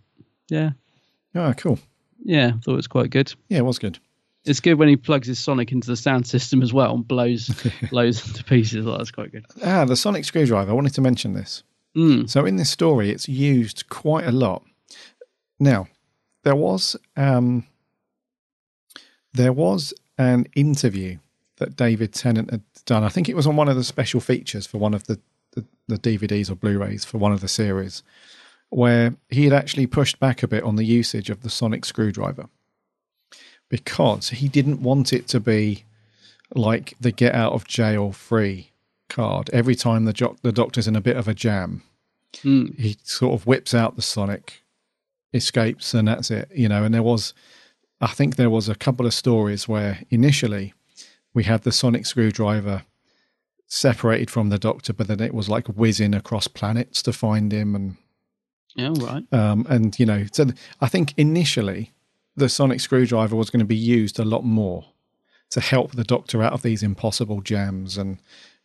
Yeah. 0.50 0.70
Oh, 1.36 1.52
cool. 1.56 1.78
Yeah, 2.24 2.48
I 2.48 2.58
thought 2.60 2.72
it 2.72 2.76
was 2.76 2.86
quite 2.86 3.10
good. 3.10 3.32
Yeah, 3.48 3.58
it 3.58 3.64
was 3.64 3.78
good. 3.78 3.98
It's 4.44 4.60
good 4.60 4.74
when 4.74 4.88
he 4.88 4.96
plugs 4.96 5.26
his 5.26 5.38
Sonic 5.38 5.72
into 5.72 5.88
the 5.88 5.96
sound 5.96 6.26
system 6.26 6.62
as 6.62 6.72
well 6.72 6.94
and 6.94 7.06
blows 7.06 7.48
blows 7.90 8.32
to 8.32 8.44
pieces. 8.44 8.86
Oh, 8.86 8.96
that's 8.96 9.10
quite 9.10 9.32
good. 9.32 9.44
Ah, 9.64 9.84
the 9.84 9.96
sonic 9.96 10.24
screwdriver. 10.24 10.70
I 10.70 10.74
wanted 10.74 10.94
to 10.94 11.00
mention 11.00 11.34
this. 11.34 11.62
Mm. 11.96 12.28
So 12.28 12.44
in 12.44 12.56
this 12.56 12.70
story, 12.70 13.10
it's 13.10 13.28
used 13.28 13.88
quite 13.88 14.26
a 14.26 14.32
lot. 14.32 14.62
Now, 15.58 15.88
there 16.44 16.54
was 16.54 16.96
um, 17.16 17.66
there 19.32 19.52
was 19.52 19.92
an 20.18 20.46
interview 20.54 21.18
that 21.56 21.76
David 21.76 22.12
Tennant 22.12 22.50
had 22.50 22.62
done. 22.84 23.02
I 23.02 23.08
think 23.08 23.28
it 23.28 23.36
was 23.36 23.46
on 23.46 23.56
one 23.56 23.68
of 23.68 23.76
the 23.76 23.84
special 23.84 24.20
features 24.20 24.66
for 24.66 24.78
one 24.78 24.94
of 24.94 25.04
the, 25.04 25.20
the, 25.52 25.64
the 25.88 25.98
DVDs 25.98 26.50
or 26.50 26.54
Blu-rays 26.54 27.04
for 27.04 27.18
one 27.18 27.32
of 27.32 27.40
the 27.40 27.48
series, 27.48 28.02
where 28.76 29.14
he 29.30 29.44
had 29.44 29.54
actually 29.54 29.86
pushed 29.86 30.20
back 30.20 30.42
a 30.42 30.48
bit 30.48 30.62
on 30.62 30.76
the 30.76 30.84
usage 30.84 31.30
of 31.30 31.42
the 31.42 31.48
sonic 31.48 31.82
screwdriver 31.86 32.46
because 33.70 34.28
he 34.28 34.48
didn't 34.48 34.82
want 34.82 35.14
it 35.14 35.26
to 35.28 35.40
be 35.40 35.84
like 36.54 36.94
the 37.00 37.10
get 37.10 37.34
out 37.34 37.54
of 37.54 37.66
jail 37.66 38.12
free 38.12 38.70
card. 39.08 39.48
Every 39.50 39.74
time 39.74 40.04
the, 40.04 40.12
jo- 40.12 40.36
the 40.42 40.52
doctor's 40.52 40.86
in 40.86 40.94
a 40.94 41.00
bit 41.00 41.16
of 41.16 41.26
a 41.26 41.34
jam, 41.34 41.82
Mm. 42.42 42.78
he 42.78 42.98
sort 43.02 43.32
of 43.32 43.46
whips 43.46 43.72
out 43.72 43.96
the 43.96 44.02
sonic, 44.02 44.62
escapes, 45.32 45.94
and 45.94 46.06
that's 46.06 46.30
it. 46.30 46.50
You 46.54 46.68
know, 46.68 46.84
and 46.84 46.92
there 46.94 47.02
was, 47.02 47.32
I 48.00 48.08
think 48.08 48.36
there 48.36 48.50
was 48.50 48.68
a 48.68 48.74
couple 48.74 49.06
of 49.06 49.14
stories 49.14 49.66
where 49.66 50.00
initially 50.10 50.74
we 51.32 51.44
had 51.44 51.62
the 51.62 51.72
sonic 51.72 52.04
screwdriver 52.04 52.82
separated 53.66 54.30
from 54.30 54.50
the 54.50 54.58
doctor, 54.58 54.92
but 54.92 55.06
then 55.08 55.20
it 55.20 55.32
was 55.32 55.48
like 55.48 55.66
whizzing 55.68 56.12
across 56.14 56.46
planets 56.46 57.00
to 57.04 57.12
find 57.12 57.52
him 57.52 57.74
and 57.74 57.96
Yeah, 58.76 58.92
right. 58.98 59.24
um, 59.32 59.66
and 59.68 59.98
you 59.98 60.06
know, 60.06 60.26
so 60.32 60.44
th- 60.44 60.56
I 60.80 60.88
think 60.88 61.14
initially 61.16 61.92
the 62.36 62.48
sonic 62.48 62.80
screwdriver 62.80 63.34
was 63.34 63.50
going 63.50 63.60
to 63.60 63.64
be 63.66 63.76
used 63.76 64.18
a 64.18 64.24
lot 64.24 64.44
more 64.44 64.84
to 65.50 65.60
help 65.60 65.92
the 65.92 66.04
doctor 66.04 66.42
out 66.42 66.52
of 66.52 66.62
these 66.62 66.82
impossible 66.82 67.40
jams, 67.40 67.96
and 67.96 68.18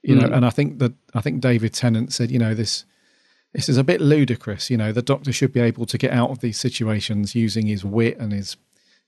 you 0.03 0.15
know, 0.15 0.27
Mm. 0.27 0.35
and 0.37 0.45
I 0.45 0.49
think 0.49 0.79
that 0.79 0.93
I 1.13 1.21
think 1.21 1.41
David 1.41 1.73
Tennant 1.73 2.11
said, 2.13 2.29
you 2.31 2.39
know, 2.39 2.53
this 2.53 2.85
this 3.53 3.67
is 3.69 3.77
a 3.77 3.83
bit 3.83 4.01
ludicrous. 4.01 4.69
You 4.69 4.77
know, 4.77 4.91
the 4.91 5.01
doctor 5.01 5.31
should 5.31 5.53
be 5.53 5.59
able 5.59 5.85
to 5.85 5.97
get 5.97 6.11
out 6.11 6.29
of 6.31 6.39
these 6.39 6.59
situations 6.59 7.35
using 7.35 7.67
his 7.67 7.83
wit 7.85 8.17
and 8.17 8.31
his 8.33 8.57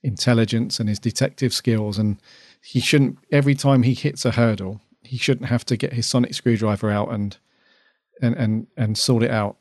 intelligence 0.02 0.78
and 0.80 0.88
his 0.88 0.98
detective 0.98 1.52
skills, 1.52 1.98
and 1.98 2.16
he 2.62 2.80
shouldn't 2.80 3.18
every 3.30 3.54
time 3.54 3.82
he 3.82 3.94
hits 3.94 4.24
a 4.24 4.30
hurdle, 4.32 4.80
he 5.02 5.18
shouldn't 5.18 5.48
have 5.48 5.64
to 5.66 5.76
get 5.76 5.92
his 5.92 6.06
sonic 6.06 6.32
screwdriver 6.34 6.90
out 6.90 7.10
and 7.12 7.36
and 8.22 8.34
and 8.36 8.66
and 8.76 8.96
sort 8.96 9.22
it 9.22 9.30
out. 9.30 9.56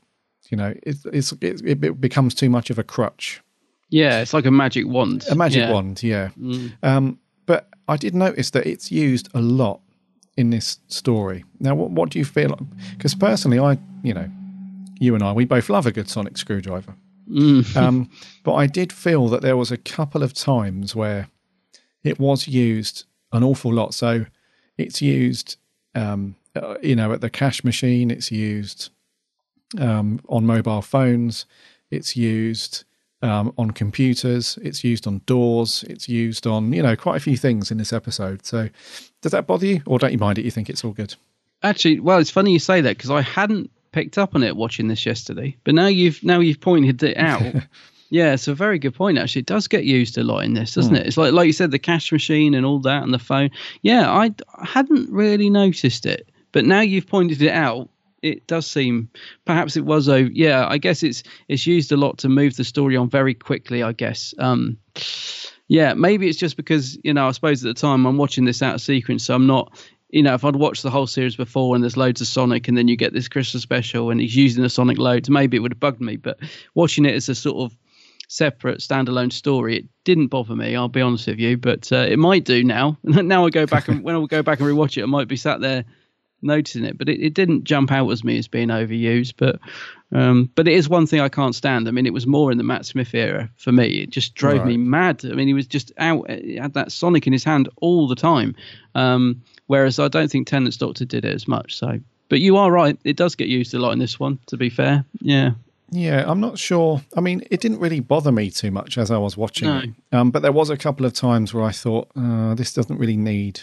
You 0.54 0.58
know, 0.58 0.76
it's, 0.84 1.04
it's 1.06 1.32
it, 1.42 2.00
becomes 2.00 2.36
too 2.36 2.48
much 2.48 2.70
of 2.70 2.78
a 2.78 2.84
crutch. 2.84 3.42
Yeah, 3.90 4.22
it's 4.22 4.36
like 4.36 4.46
a 4.46 4.52
magic 4.52 4.86
wand. 4.88 5.26
A 5.32 5.34
magic 5.34 5.62
Yeah. 5.62 5.72
wand, 5.72 6.04
yeah. 6.04 6.30
Mm. 6.40 6.74
Um, 6.84 7.20
but 7.48 7.70
I 7.88 7.98
did 7.98 8.14
notice 8.14 8.52
that 8.52 8.68
it's 8.68 8.92
used 8.92 9.30
a 9.34 9.42
lot 9.42 9.82
in 10.38 10.52
this 10.52 10.78
story. 10.90 11.44
Now, 11.60 11.74
what, 11.74 11.90
what 11.90 12.12
do 12.12 12.20
you 12.20 12.26
feel? 12.26 12.56
Because 12.96 13.16
personally, 13.16 13.58
I, 13.58 13.80
you 14.04 14.14
know, 14.14 14.30
you 15.00 15.16
and 15.16 15.24
I, 15.24 15.32
we 15.34 15.46
both 15.46 15.72
love 15.72 15.88
a 15.88 15.92
good 15.92 16.08
sonic 16.08 16.38
screwdriver. 16.38 16.94
Mm. 17.28 17.76
Um, 17.76 18.12
but 18.44 18.54
I 18.54 18.68
did 18.68 18.94
feel 18.94 19.30
that 19.30 19.42
there 19.42 19.58
was 19.58 19.72
a 19.72 19.78
couple 19.78 20.22
of 20.22 20.34
times 20.36 20.96
where 20.96 21.30
it 22.04 22.20
was 22.20 22.48
used 22.48 23.06
an 23.32 23.44
awful 23.44 23.74
lot. 23.74 23.96
So 23.96 24.28
it's 24.78 25.02
used, 25.02 25.56
um, 25.96 26.36
uh, 26.56 26.76
you 26.84 26.96
know, 26.96 27.12
at 27.12 27.22
the 27.22 27.32
cash 27.32 27.64
machine. 27.64 28.12
It's 28.12 28.32
used 28.32 28.92
um, 29.80 30.20
on 30.30 30.46
mobile 30.46 30.82
phones. 30.82 31.46
It's 31.92 32.16
used 32.18 32.84
um, 33.22 33.54
on 33.58 33.72
computers. 33.72 34.58
It's 34.62 34.84
used 34.84 35.08
on 35.08 35.22
doors. 35.26 35.84
It's 35.90 36.10
used 36.10 36.46
on, 36.48 36.74
you 36.74 36.82
know, 36.84 36.96
quite 36.96 37.18
a 37.18 37.20
few 37.22 37.38
things 37.38 37.72
in 37.72 37.78
this 37.78 37.94
episode. 37.94 38.46
So 38.46 38.70
does 39.22 39.32
that 39.32 39.48
bother 39.48 39.66
you, 39.66 39.82
or 39.86 40.00
don't 40.00 40.12
you 40.12 40.18
mind 40.18 40.38
it? 40.40 40.46
You 40.46 40.52
think 40.52 40.70
it's 40.70 40.84
all 40.84 40.92
good? 40.92 41.16
Actually, 41.62 42.00
well, 42.00 42.20
it's 42.20 42.30
funny 42.30 42.52
you 42.52 42.60
say 42.60 42.82
that 42.82 42.98
because 42.98 43.10
I 43.12 43.22
hadn't 43.22 43.70
picked 43.94 44.18
up 44.18 44.36
on 44.36 44.44
it 44.44 44.56
watching 44.58 44.88
this 44.88 45.06
yesterday, 45.06 45.56
but 45.64 45.74
now 45.76 45.88
you've 45.88 46.22
now 46.24 46.40
you've 46.40 46.60
pointed 46.60 47.02
it 47.04 47.16
out. 47.16 47.42
yeah, 48.10 48.34
it's 48.34 48.48
a 48.50 48.54
very 48.56 48.80
good 48.80 48.96
point. 48.96 49.18
Actually, 49.18 49.42
it 49.42 49.46
does 49.46 49.68
get 49.70 49.86
used 49.86 50.18
a 50.18 50.24
lot 50.24 50.40
in 50.44 50.56
this, 50.56 50.74
doesn't 50.74 50.94
Hmm. 50.96 51.02
it? 51.02 51.08
It's 51.08 51.16
like 51.16 51.32
like 51.32 51.48
you 51.48 51.54
said, 51.54 51.72
the 51.72 51.80
cash 51.80 52.12
machine 52.12 52.54
and 52.54 52.66
all 52.66 52.80
that, 52.80 53.04
and 53.04 53.14
the 53.14 53.20
phone. 53.20 53.50
Yeah, 53.84 54.12
I 54.12 54.32
hadn't 54.66 55.10
really 55.10 55.50
noticed 55.50 56.06
it, 56.06 56.28
but 56.52 56.66
now 56.66 56.82
you've 56.82 57.08
pointed 57.08 57.42
it 57.42 57.52
out. 57.52 57.88
It 58.24 58.48
does 58.48 58.66
seem 58.66 59.10
perhaps 59.46 59.78
it 59.78 59.86
was 59.86 60.10
oh 60.10 60.30
yeah 60.32 60.66
I 60.68 60.78
guess 60.78 61.04
it's 61.04 61.24
it's 61.50 61.68
used 61.68 61.92
a 61.92 61.98
lot 61.98 62.18
to 62.20 62.30
move 62.30 62.56
the 62.56 62.64
story 62.64 62.96
on 62.96 63.10
very 63.10 63.34
quickly 63.34 63.84
I 63.84 63.92
guess 63.92 64.34
um 64.40 64.78
yeah 65.68 65.94
maybe 65.94 66.28
it's 66.30 66.40
just 66.40 66.58
because 66.58 66.98
you 67.04 67.14
know 67.14 67.28
I 67.28 67.32
suppose 67.32 67.64
at 67.64 67.76
the 67.76 67.80
time 67.80 68.06
I'm 68.06 68.18
watching 68.18 68.46
this 68.46 68.62
out 68.62 68.76
of 68.76 68.82
sequence 68.82 69.26
so 69.26 69.36
I'm 69.36 69.46
not 69.46 69.78
you 70.14 70.22
know, 70.22 70.36
if 70.36 70.46
I'd 70.46 70.56
watched 70.56 70.84
the 70.84 70.92
whole 70.92 71.08
series 71.08 71.36
before 71.36 71.74
and 71.74 71.84
there's 71.84 71.98
loads 71.98 72.22
of 72.22 72.28
Sonic 72.28 72.68
and 72.68 72.78
then 72.78 72.88
you 72.88 72.96
get 72.96 73.14
this 73.14 73.28
Christmas 73.28 73.64
special 73.64 74.12
and 74.12 74.22
he's 74.22 74.36
using 74.36 74.62
the 74.62 74.70
Sonic 74.70 75.00
loads, 75.00 75.28
maybe 75.28 75.58
it 75.58 75.62
would 75.62 75.74
have 75.74 75.80
bugged 75.80 76.02
me. 76.02 76.18
But 76.18 76.38
watching 76.76 77.04
it 77.06 77.16
as 77.16 77.30
a 77.30 77.34
sort 77.34 77.58
of 77.58 77.76
separate 78.28 78.78
standalone 78.78 79.34
story, 79.34 79.78
it 79.78 79.86
didn't 80.04 80.28
bother 80.28 80.56
me. 80.56 80.76
I'll 80.76 80.88
be 80.88 81.02
honest 81.02 81.26
with 81.26 81.40
you, 81.40 81.58
but 81.58 81.92
uh, 81.92 82.06
it 82.08 82.20
might 82.20 82.46
do 82.46 82.64
now. 82.64 82.96
now 83.04 83.48
I 83.48 83.50
go 83.50 83.66
back 83.66 83.88
and 83.88 84.04
when 84.04 84.16
I 84.16 84.24
go 84.28 84.44
back 84.44 84.60
and 84.60 84.70
rewatch 84.70 85.00
it, 85.00 85.02
I 85.04 85.08
might 85.08 85.28
be 85.28 85.36
sat 85.36 85.62
there 85.62 85.84
noticing 86.44 86.84
it, 86.86 86.98
but 86.98 87.10
it, 87.10 87.20
it 87.22 87.34
didn't 87.34 87.64
jump 87.64 87.92
out 87.92 88.10
as 88.10 88.24
me 88.24 88.38
as 88.38 88.48
being 88.48 88.70
overused. 88.70 89.34
But 89.38 89.60
um, 90.12 90.50
but 90.56 90.68
it 90.68 90.74
is 90.74 90.88
one 90.88 91.08
thing 91.08 91.20
I 91.22 91.30
can't 91.30 91.56
stand. 91.56 91.88
I 91.88 91.92
mean, 91.92 92.06
it 92.06 92.14
was 92.14 92.28
more 92.28 92.52
in 92.52 92.58
the 92.58 92.64
Matt 92.64 92.86
Smith 92.86 93.14
era 93.16 93.50
for 93.58 93.72
me. 93.72 94.02
It 94.04 94.12
just 94.12 94.36
drove 94.36 94.66
me 94.66 94.78
mad. 94.78 95.26
I 95.26 95.34
mean, 95.34 95.48
he 95.48 95.54
was 95.56 95.66
just 95.66 95.92
out, 95.98 96.30
he 96.30 96.56
had 96.56 96.74
that 96.76 96.92
Sonic 96.92 97.26
in 97.26 97.34
his 97.34 97.44
hand 97.44 97.68
all 97.78 98.08
the 98.08 98.16
time. 98.16 98.56
Um, 98.94 99.42
whereas 99.68 99.98
I 99.98 100.08
don't 100.10 100.30
think 100.30 100.48
Tennant's 100.48 100.78
Doctor 100.78 101.06
did 101.06 101.26
it 101.26 101.34
as 101.34 101.48
much. 101.48 101.76
So, 101.76 102.00
but 102.30 102.40
you 102.42 102.58
are 102.58 102.72
right. 102.72 102.98
It 103.04 103.16
does 103.18 103.36
get 103.36 103.48
used 103.48 103.74
a 103.74 103.80
lot 103.80 103.92
in 103.92 104.00
this 104.00 104.20
one. 104.20 104.38
To 104.48 104.58
be 104.58 104.70
fair, 104.70 105.04
yeah. 105.22 105.52
Yeah, 105.90 106.24
I'm 106.26 106.40
not 106.40 106.58
sure. 106.58 107.02
I 107.16 107.22
mean, 107.22 107.44
it 107.52 107.60
didn't 107.62 107.78
really 107.80 108.00
bother 108.00 108.32
me 108.32 108.50
too 108.50 108.72
much 108.72 108.98
as 108.98 109.12
I 109.12 109.18
was 109.18 109.38
watching 109.38 109.68
No. 109.68 109.78
it. 109.80 109.90
Um, 110.12 110.32
but 110.32 110.42
there 110.42 110.52
was 110.52 110.72
a 110.72 110.78
couple 110.78 111.06
of 111.06 111.14
times 111.14 111.54
where 111.54 111.64
I 111.64 111.72
thought, 111.72 112.10
uh, 112.16 112.56
this 112.56 112.74
doesn't 112.74 112.98
really 112.98 113.18
need, 113.18 113.62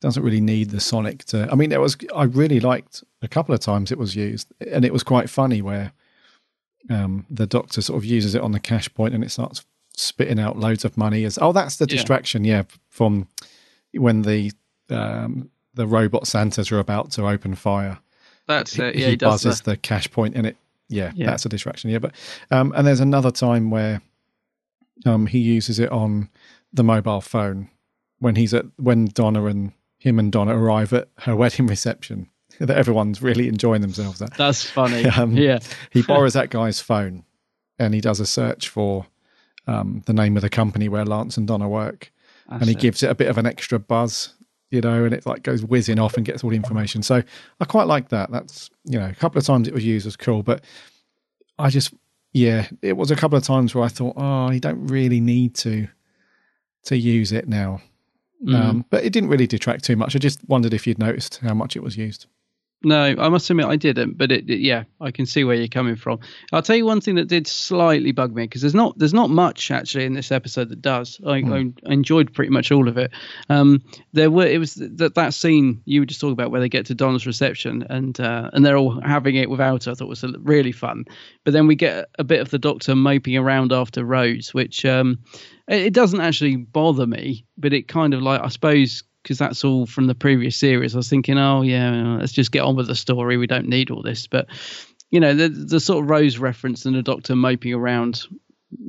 doesn't 0.00 0.22
really 0.22 0.40
need 0.40 0.70
the 0.70 0.80
Sonic 0.80 1.24
to. 1.26 1.48
I 1.50 1.54
mean, 1.54 1.70
there 1.70 1.80
was. 1.80 1.96
I 2.14 2.24
really 2.24 2.60
liked 2.60 3.04
a 3.22 3.28
couple 3.28 3.54
of 3.54 3.60
times 3.60 3.92
it 3.92 3.98
was 3.98 4.16
used, 4.16 4.52
and 4.70 4.84
it 4.84 4.92
was 4.92 5.02
quite 5.02 5.28
funny 5.28 5.60
where 5.62 5.92
um, 6.88 7.26
the 7.30 7.46
Doctor 7.46 7.82
sort 7.82 7.98
of 7.98 8.04
uses 8.04 8.34
it 8.34 8.40
on 8.42 8.52
the 8.52 8.60
cash 8.60 8.92
point, 8.94 9.14
and 9.14 9.22
it 9.22 9.30
starts 9.30 9.64
spitting 9.96 10.40
out 10.40 10.58
loads 10.58 10.84
of 10.84 10.96
money. 10.96 11.24
As 11.24 11.38
oh, 11.40 11.52
that's 11.52 11.76
the 11.76 11.86
distraction. 11.86 12.44
Yeah, 12.44 12.62
from 12.88 13.28
when 13.92 14.22
the 14.22 14.52
um, 14.88 15.50
the 15.74 15.86
robot 15.86 16.26
Santas 16.26 16.72
are 16.72 16.78
about 16.78 17.10
to 17.12 17.26
open 17.28 17.54
fire 17.54 17.98
That's 18.46 18.78
it. 18.78 18.94
he, 18.94 19.02
Yeah, 19.02 19.08
he, 19.10 19.16
does 19.16 19.44
buzzes 19.44 19.60
that. 19.60 19.70
the 19.70 19.76
cash 19.76 20.10
point 20.10 20.34
in 20.34 20.44
it. 20.44 20.56
Yeah, 20.88 21.12
Yeah. 21.14 21.26
that's 21.26 21.46
a 21.46 21.48
distraction. 21.48 21.90
Yeah, 21.90 21.98
but 21.98 22.12
um, 22.50 22.72
and 22.74 22.86
there's 22.86 23.00
another 23.00 23.30
time 23.30 23.70
where 23.70 24.02
um, 25.06 25.26
he 25.26 25.38
uses 25.38 25.78
it 25.78 25.90
on 25.92 26.28
the 26.72 26.82
mobile 26.82 27.20
phone 27.20 27.68
when 28.18 28.34
he's 28.36 28.52
at 28.54 28.66
when 28.76 29.06
Donna 29.06 29.44
and 29.44 29.72
him 30.00 30.18
and 30.18 30.32
Donna 30.32 30.56
arrive 30.56 30.92
at 30.92 31.08
her 31.18 31.36
wedding 31.36 31.66
reception. 31.66 32.28
That 32.58 32.76
everyone's 32.76 33.22
really 33.22 33.48
enjoying 33.48 33.80
themselves 33.80 34.20
at. 34.20 34.36
That's 34.36 34.68
funny. 34.68 35.06
Um, 35.16 35.32
yeah. 35.32 35.60
he 35.92 36.02
borrows 36.06 36.34
that 36.34 36.50
guy's 36.50 36.78
phone 36.78 37.24
and 37.78 37.94
he 37.94 38.02
does 38.02 38.20
a 38.20 38.26
search 38.26 38.68
for 38.68 39.06
um, 39.66 40.02
the 40.04 40.12
name 40.12 40.36
of 40.36 40.42
the 40.42 40.50
company 40.50 40.86
where 40.86 41.06
Lance 41.06 41.38
and 41.38 41.46
Donna 41.46 41.68
work, 41.70 42.12
and 42.48 42.64
he 42.64 42.72
it. 42.72 42.78
gives 42.78 43.02
it 43.02 43.10
a 43.10 43.14
bit 43.14 43.28
of 43.28 43.38
an 43.38 43.46
extra 43.46 43.78
buzz, 43.78 44.34
you 44.70 44.82
know, 44.82 45.04
and 45.04 45.14
it 45.14 45.24
like 45.24 45.42
goes 45.42 45.64
whizzing 45.64 45.98
off 45.98 46.18
and 46.18 46.26
gets 46.26 46.44
all 46.44 46.50
the 46.50 46.56
information. 46.56 47.02
So 47.02 47.22
I 47.60 47.64
quite 47.64 47.86
like 47.86 48.10
that. 48.10 48.30
That's 48.30 48.68
you 48.84 48.98
know, 48.98 49.08
a 49.08 49.14
couple 49.14 49.38
of 49.38 49.46
times 49.46 49.66
it 49.66 49.72
was 49.72 49.84
used 49.84 50.06
as 50.06 50.16
cool, 50.16 50.42
but 50.42 50.62
I 51.58 51.70
just 51.70 51.94
yeah, 52.32 52.68
it 52.82 52.96
was 52.96 53.10
a 53.10 53.16
couple 53.16 53.38
of 53.38 53.44
times 53.44 53.74
where 53.74 53.84
I 53.84 53.88
thought, 53.88 54.14
oh, 54.16 54.50
you 54.50 54.60
don't 54.60 54.86
really 54.88 55.20
need 55.20 55.54
to 55.56 55.88
to 56.84 56.96
use 56.96 57.32
it 57.32 57.48
now. 57.48 57.80
Mm. 58.44 58.54
Um, 58.54 58.84
but 58.90 59.04
it 59.04 59.12
didn't 59.12 59.28
really 59.28 59.46
detract 59.46 59.84
too 59.84 59.96
much. 59.96 60.16
I 60.16 60.18
just 60.18 60.40
wondered 60.48 60.72
if 60.72 60.86
you'd 60.86 60.98
noticed 60.98 61.40
how 61.42 61.54
much 61.54 61.76
it 61.76 61.82
was 61.82 61.96
used. 61.96 62.26
No, 62.82 63.14
I 63.18 63.28
must 63.28 63.50
admit 63.50 63.66
I 63.66 63.76
didn't, 63.76 64.16
but 64.16 64.32
it, 64.32 64.48
it- 64.48 64.60
yeah, 64.60 64.84
I 65.02 65.10
can 65.10 65.26
see 65.26 65.44
where 65.44 65.54
you're 65.54 65.68
coming 65.68 65.96
from. 65.96 66.20
I'll 66.50 66.62
tell 66.62 66.76
you 66.76 66.86
one 66.86 67.02
thing 67.02 67.16
that 67.16 67.28
did 67.28 67.46
slightly 67.46 68.10
bug 68.12 68.34
me 68.34 68.44
because 68.44 68.62
there's 68.62 68.74
not 68.74 68.96
there's 68.98 69.12
not 69.12 69.28
much 69.28 69.70
actually 69.70 70.06
in 70.06 70.14
this 70.14 70.32
episode 70.32 70.70
that 70.70 70.80
does. 70.80 71.20
I, 71.26 71.40
Hmm. 71.42 71.52
I 71.86 71.92
enjoyed 71.92 72.32
pretty 72.32 72.50
much 72.50 72.72
all 72.72 72.88
of 72.88 72.96
it. 72.96 73.10
Um, 73.50 73.82
there 74.14 74.30
were 74.30 74.46
it 74.46 74.56
was 74.58 74.76
that 74.76 75.14
that 75.14 75.34
scene 75.34 75.82
you 75.84 76.00
were 76.00 76.06
just 76.06 76.22
talking 76.22 76.32
about 76.32 76.50
where 76.52 76.60
they 76.62 76.70
get 76.70 76.86
to 76.86 76.94
Donna's 76.94 77.26
reception 77.26 77.84
and 77.90 78.18
uh, 78.18 78.48
and 78.54 78.64
they're 78.64 78.78
all 78.78 78.98
having 79.02 79.34
it 79.36 79.50
without 79.50 79.84
her. 79.84 79.90
I 79.90 79.94
thought 79.94 80.08
was 80.08 80.24
really 80.38 80.72
fun. 80.72 81.04
But 81.44 81.52
then 81.52 81.66
we 81.66 81.74
get 81.76 82.08
a 82.18 82.24
bit 82.24 82.40
of 82.40 82.48
the 82.48 82.58
Doctor 82.58 82.96
moping 82.96 83.36
around 83.36 83.74
after 83.74 84.02
Rose, 84.06 84.54
which 84.54 84.86
um, 84.86 85.18
it, 85.70 85.92
doesn't 85.92 86.20
actually 86.20 86.56
bother 86.56 87.06
me, 87.06 87.44
but 87.58 87.72
it 87.72 87.88
kind 87.88 88.14
of 88.14 88.22
like 88.22 88.40
I 88.42 88.48
suppose 88.48 89.02
because 89.22 89.38
that's 89.38 89.64
all 89.64 89.86
from 89.86 90.06
the 90.06 90.14
previous 90.14 90.56
series. 90.56 90.94
I 90.94 90.98
was 90.98 91.08
thinking, 91.10 91.38
oh 91.38 91.62
yeah, 91.62 92.16
let's 92.18 92.32
just 92.32 92.52
get 92.52 92.62
on 92.62 92.76
with 92.76 92.86
the 92.86 92.94
story. 92.94 93.36
We 93.36 93.46
don't 93.46 93.68
need 93.68 93.90
all 93.90 94.02
this. 94.02 94.26
But 94.26 94.46
you 95.10 95.20
know, 95.20 95.34
the 95.34 95.48
the 95.48 95.80
sort 95.80 96.04
of 96.04 96.10
Rose 96.10 96.38
reference 96.38 96.86
and 96.86 96.94
the 96.94 97.02
Doctor 97.02 97.36
moping 97.36 97.74
around, 97.74 98.22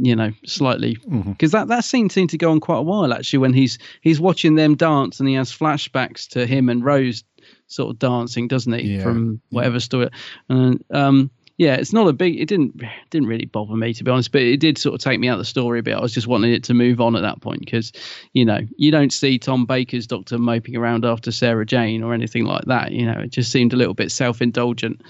you 0.02 0.16
know, 0.16 0.32
slightly 0.46 0.98
because 1.28 1.52
that 1.52 1.68
that 1.68 1.84
scene 1.84 2.10
seemed 2.10 2.30
to 2.32 2.38
go 2.38 2.52
on 2.52 2.60
quite 2.60 2.78
a 2.78 2.84
while 2.84 3.14
actually. 3.14 3.40
When 3.40 3.54
he's 3.54 3.78
he's 4.02 4.20
watching 4.22 4.56
them 4.56 4.76
dance 4.76 5.20
and 5.20 5.28
he 5.28 5.36
has 5.36 5.52
flashbacks 5.52 6.30
to 6.30 6.46
him 6.46 6.70
and 6.70 6.84
Rose 6.86 7.24
sort 7.68 7.90
of 7.90 8.00
dancing, 8.00 8.48
doesn't 8.48 8.74
he, 8.74 8.96
Yeah. 8.96 9.04
from 9.04 9.42
whatever 9.50 9.80
story? 9.80 10.10
And 10.50 10.84
um, 10.92 11.32
yeah, 11.62 11.76
it's 11.76 11.94
not 11.94 12.08
a 12.08 12.14
big. 12.14 12.40
It 12.42 12.48
didn't 12.48 12.82
didn't 13.12 13.28
really 13.28 13.46
bother 13.46 13.76
me 13.76 13.94
to 13.94 14.04
be 14.04 14.10
honest, 14.10 14.32
but 14.32 14.42
it 14.42 14.60
did 14.60 14.80
sort 14.80 14.96
of 14.96 15.00
take 15.02 15.20
me 15.20 15.28
out 15.28 15.34
of 15.34 15.38
the 15.42 15.46
story 15.46 15.78
a 15.78 15.84
bit. 15.84 15.94
I 15.96 16.02
was 16.02 16.12
just 16.12 16.26
wanting 16.26 16.52
it 16.52 16.64
to 16.64 16.74
move 16.74 17.00
on 17.00 17.16
at 17.16 17.22
that 17.22 17.40
point 17.40 17.60
because, 17.60 17.92
you 18.34 18.44
know, 18.44 18.62
you 18.78 18.90
don't 18.90 19.14
see 19.14 19.38
Tom 19.38 19.68
Baker's 19.68 20.08
Doctor 20.08 20.40
moping 20.40 20.76
around 20.76 21.06
after 21.06 21.32
Sarah 21.32 21.64
Jane 21.64 22.02
or 22.02 22.16
anything 22.16 22.46
like 22.46 22.66
that. 22.66 22.94
You 22.94 23.06
know, 23.06 23.20
it 23.20 23.30
just 23.30 23.52
seemed 23.52 23.74
a 23.74 23.76
little 23.76 23.94
bit 23.94 24.12
self 24.12 24.42
indulgent 24.42 25.04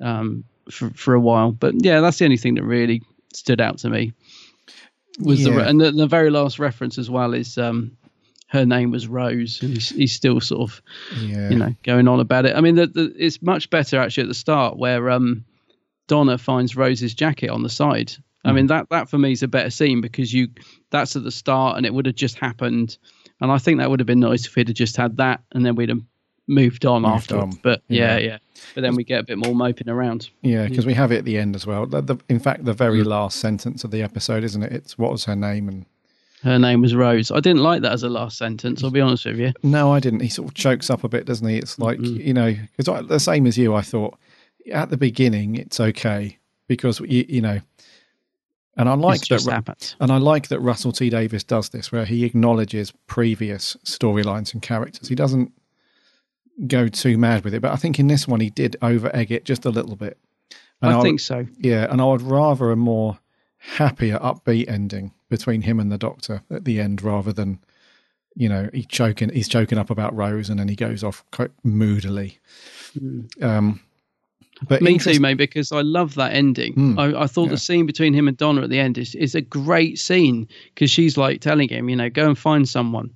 um, 0.00 0.44
for 0.70 0.90
for 0.90 1.14
a 1.14 1.20
while. 1.20 1.50
But 1.50 1.74
yeah, 1.84 2.00
that's 2.00 2.18
the 2.18 2.24
only 2.24 2.36
thing 2.36 2.54
that 2.54 2.62
really 2.62 3.02
stood 3.34 3.60
out 3.60 3.78
to 3.78 3.90
me. 3.90 4.12
Was 5.18 5.42
the 5.42 5.50
Yeah. 5.50 5.68
and 5.68 5.80
the, 5.80 5.90
the 5.90 6.06
very 6.06 6.30
last 6.30 6.60
reference 6.60 6.98
as 6.98 7.10
well 7.10 7.34
is 7.34 7.58
um, 7.58 7.96
her 8.46 8.64
name 8.64 8.92
was 8.92 9.08
Rose, 9.08 9.60
and 9.60 9.74
he's, 9.74 9.88
he's 9.88 10.12
still 10.12 10.40
sort 10.40 10.70
of 10.70 10.80
Yeah. 11.20 11.50
you 11.50 11.58
know 11.58 11.74
going 11.82 12.06
on 12.06 12.20
about 12.20 12.46
it. 12.46 12.54
I 12.54 12.60
mean, 12.60 12.76
the, 12.76 12.86
the, 12.86 13.12
it's 13.18 13.42
much 13.42 13.70
better 13.70 13.98
actually 13.98 14.22
at 14.22 14.28
the 14.28 14.34
start 14.34 14.76
where 14.78 15.10
um, 15.10 15.44
Donna 16.06 16.38
finds 16.38 16.76
Rose's 16.76 17.14
jacket 17.14 17.48
on 17.50 17.62
the 17.62 17.68
side. 17.68 18.12
I 18.44 18.52
mean 18.52 18.64
hmm. 18.64 18.68
that 18.68 18.90
that 18.90 19.10
for 19.10 19.18
me 19.18 19.32
is 19.32 19.42
a 19.42 19.48
better 19.48 19.70
scene 19.70 20.00
because 20.00 20.32
you 20.32 20.48
that's 20.90 21.16
at 21.16 21.24
the 21.24 21.32
start 21.32 21.76
and 21.76 21.84
it 21.84 21.92
would 21.92 22.06
have 22.06 22.14
just 22.14 22.38
happened, 22.38 22.96
and 23.40 23.50
I 23.50 23.58
think 23.58 23.78
that 23.78 23.90
would 23.90 23.98
have 23.98 24.06
been 24.06 24.20
nice 24.20 24.46
if 24.46 24.54
we'd 24.54 24.68
have 24.68 24.76
just 24.76 24.96
had 24.96 25.16
that 25.16 25.40
and 25.52 25.66
then 25.66 25.74
we'd 25.74 25.88
have 25.88 26.02
moved 26.46 26.86
on 26.86 27.02
Moved 27.02 27.14
after. 27.32 27.38
on. 27.38 27.58
But 27.62 27.82
yeah, 27.88 28.18
Yeah. 28.18 28.26
yeah, 28.26 28.38
But 28.74 28.82
then 28.82 28.94
we 28.94 29.04
get 29.04 29.18
a 29.18 29.24
bit 29.24 29.38
more 29.38 29.54
moping 29.54 29.88
around. 29.88 30.30
Yeah, 30.42 30.68
because 30.68 30.84
hmm. 30.84 30.88
we 30.90 30.94
have 30.94 31.10
it 31.10 31.18
at 31.18 31.24
the 31.24 31.38
end 31.38 31.56
as 31.56 31.66
well. 31.66 31.86
The, 31.86 32.00
the, 32.00 32.16
in 32.28 32.38
fact, 32.38 32.64
the 32.64 32.72
very 32.72 33.00
Mm. 33.00 33.06
last 33.06 33.40
sentence 33.40 33.82
of 33.82 33.90
the 33.90 34.02
episode, 34.02 34.44
isn't 34.44 34.62
it? 34.62 34.72
It's 34.72 34.96
what 34.96 35.10
was 35.10 35.24
her 35.24 35.34
name? 35.34 35.68
And 35.68 35.86
Her 36.42 36.58
name 36.58 36.82
was 36.82 36.94
Rose. 36.94 37.32
I 37.32 37.40
didn't 37.40 37.62
like 37.62 37.82
that 37.82 37.90
as 37.90 38.04
a 38.04 38.08
last 38.08 38.38
sentence. 38.38 38.84
I'll 38.84 38.90
be 38.90 39.00
honest 39.00 39.24
with 39.26 39.38
you. 39.40 39.52
no, 39.64 39.92
I 39.92 39.98
didn't. 39.98 40.20
He 40.20 40.28
sort 40.28 40.48
of 40.48 40.54
chokes 40.54 40.88
up 40.88 41.02
a 41.02 41.08
bit, 41.08 41.26
doesn't 41.26 41.48
he? 41.48 41.58
It's 41.58 41.80
like 41.80 41.98
hmm. 41.98 42.14
you 42.14 42.32
know, 42.32 42.54
because 42.76 43.08
the 43.08 43.18
same 43.18 43.46
as 43.46 43.58
you. 43.58 43.74
I 43.74 43.82
thought 43.82 44.16
at 44.72 44.90
the 44.90 44.96
beginning 44.96 45.54
it's 45.56 45.78
okay 45.80 46.38
because 46.68 47.00
you, 47.00 47.24
you 47.28 47.40
know, 47.40 47.60
and 48.76 48.88
I 48.88 48.94
like 48.94 49.22
that. 49.28 49.42
Happened. 49.44 49.94
And 50.00 50.10
I 50.12 50.18
like 50.18 50.48
that 50.48 50.60
Russell 50.60 50.92
T 50.92 51.08
Davies 51.08 51.44
does 51.44 51.70
this, 51.70 51.90
where 51.90 52.04
he 52.04 52.24
acknowledges 52.24 52.92
previous 53.06 53.76
storylines 53.84 54.52
and 54.52 54.60
characters. 54.62 55.08
He 55.08 55.14
doesn't 55.14 55.52
go 56.66 56.88
too 56.88 57.16
mad 57.18 57.44
with 57.44 57.54
it, 57.54 57.60
but 57.60 57.72
I 57.72 57.76
think 57.76 57.98
in 57.98 58.06
this 58.06 58.26
one 58.28 58.40
he 58.40 58.50
did 58.50 58.76
over 58.82 59.14
egg 59.14 59.30
it 59.30 59.44
just 59.44 59.64
a 59.64 59.70
little 59.70 59.96
bit. 59.96 60.18
And 60.82 60.92
I 60.92 60.96
would- 60.96 61.02
think 61.04 61.20
so. 61.20 61.46
Yeah, 61.58 61.86
and 61.90 62.00
I 62.00 62.04
would 62.04 62.22
rather 62.22 62.70
a 62.70 62.76
more 62.76 63.18
happier, 63.58 64.18
upbeat 64.18 64.68
ending 64.68 65.12
between 65.28 65.62
him 65.62 65.80
and 65.80 65.90
the 65.90 65.98
Doctor 65.98 66.42
at 66.50 66.64
the 66.64 66.80
end, 66.80 67.02
rather 67.02 67.32
than 67.32 67.60
you 68.34 68.48
know 68.50 68.68
he 68.74 68.84
choking 68.84 69.30
he's 69.30 69.48
choking 69.48 69.78
up 69.78 69.88
about 69.88 70.14
Rose 70.14 70.50
and 70.50 70.60
then 70.60 70.68
he 70.68 70.76
goes 70.76 71.02
off 71.02 71.24
quite 71.32 71.50
moodily. 71.64 72.38
Um, 73.40 73.80
but 74.68 74.82
Me 74.82 74.92
interest- 74.92 75.16
too, 75.16 75.20
mate, 75.20 75.34
because 75.34 75.72
I 75.72 75.82
love 75.82 76.14
that 76.14 76.32
ending. 76.32 76.74
Mm, 76.74 76.98
I, 76.98 77.22
I 77.22 77.26
thought 77.26 77.44
yeah. 77.44 77.50
the 77.50 77.58
scene 77.58 77.86
between 77.86 78.14
him 78.14 78.28
and 78.28 78.36
Donna 78.36 78.62
at 78.62 78.70
the 78.70 78.78
end 78.78 78.98
is, 78.98 79.14
is 79.14 79.34
a 79.34 79.40
great 79.40 79.98
scene 79.98 80.48
because 80.74 80.90
she's 80.90 81.16
like 81.16 81.40
telling 81.40 81.68
him, 81.68 81.88
you 81.88 81.96
know, 81.96 82.08
go 82.08 82.26
and 82.26 82.38
find 82.38 82.68
someone. 82.68 83.10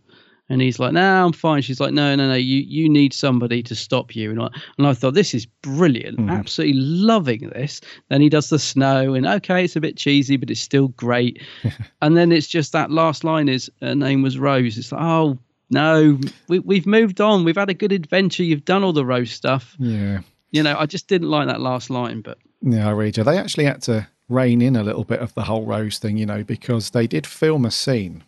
And 0.51 0.61
he's 0.61 0.81
like, 0.81 0.93
no, 0.93 1.25
I'm 1.25 1.33
fine. 1.33 1.63
She's 1.63 1.79
like, 1.79 1.93
no, 1.93 2.17
no, 2.17 2.27
no, 2.27 2.35
you, 2.35 2.59
you 2.67 2.89
need 2.89 3.15
somebody 3.15 3.63
to 3.63 3.77
stop 3.77 4.17
you. 4.17 4.33
And 4.33 4.43
I, 4.43 4.49
and 4.79 4.87
I 4.87 4.95
thought, 4.95 5.15
this 5.15 5.33
is 5.33 5.47
brilliant. 5.47 6.19
Mm-hmm. 6.19 6.31
Absolutely 6.31 6.81
loving 6.81 7.51
this. 7.51 7.81
Then 8.09 8.21
he 8.21 8.29
does 8.29 8.51
the 8.51 8.59
snow, 8.59 9.15
and 9.15 9.27
okay, 9.27 9.65
it's 9.65 9.77
a 9.77 9.81
bit 9.81 9.97
cheesy, 9.97 10.37
but 10.37 10.51
it's 10.51 10.61
still 10.61 10.89
great. 10.89 11.41
and 12.03 12.17
then 12.17 12.33
it's 12.33 12.49
just 12.49 12.73
that 12.73 12.91
last 12.91 13.23
line 13.23 13.49
is, 13.49 13.71
her 13.81 13.95
name 13.95 14.23
was 14.23 14.41
Rose. 14.41 14.77
It's 14.77 14.91
like, 14.91 15.01
oh, 15.01 15.39
no, 15.71 16.19
we, 16.49 16.59
we've 16.59 16.87
moved 16.87 17.21
on. 17.21 17.45
We've 17.45 17.55
had 17.57 17.71
a 17.71 17.75
good 17.75 17.93
adventure. 17.93 18.43
You've 18.43 18.65
done 18.65 18.83
all 18.83 18.93
the 18.93 19.07
Rose 19.07 19.31
stuff. 19.31 19.77
Yeah, 19.79 20.19
You 20.51 20.63
know, 20.63 20.77
I 20.79 20.87
just 20.87 21.07
didn't 21.07 21.31
like 21.31 21.47
that 21.47 21.61
last 21.61 21.91
line, 21.91 22.23
but 22.23 22.39
yeah, 22.63 22.89
I 22.89 22.93
read 22.93 23.17
you. 23.17 23.25
They 23.25 23.39
actually 23.39 23.65
had 23.65 23.83
to 23.83 24.09
rein 24.29 24.63
in 24.63 24.77
a 24.77 24.83
little 24.83 25.05
bit 25.05 25.21
of 25.21 25.35
the 25.35 25.45
whole 25.45 25.65
Rose 25.65 25.99
thing, 25.99 26.17
you 26.17 26.27
know, 26.27 26.45
because 26.45 26.91
they 26.91 27.07
did 27.07 27.27
film 27.27 27.65
a 27.65 27.71
scene 27.71 28.25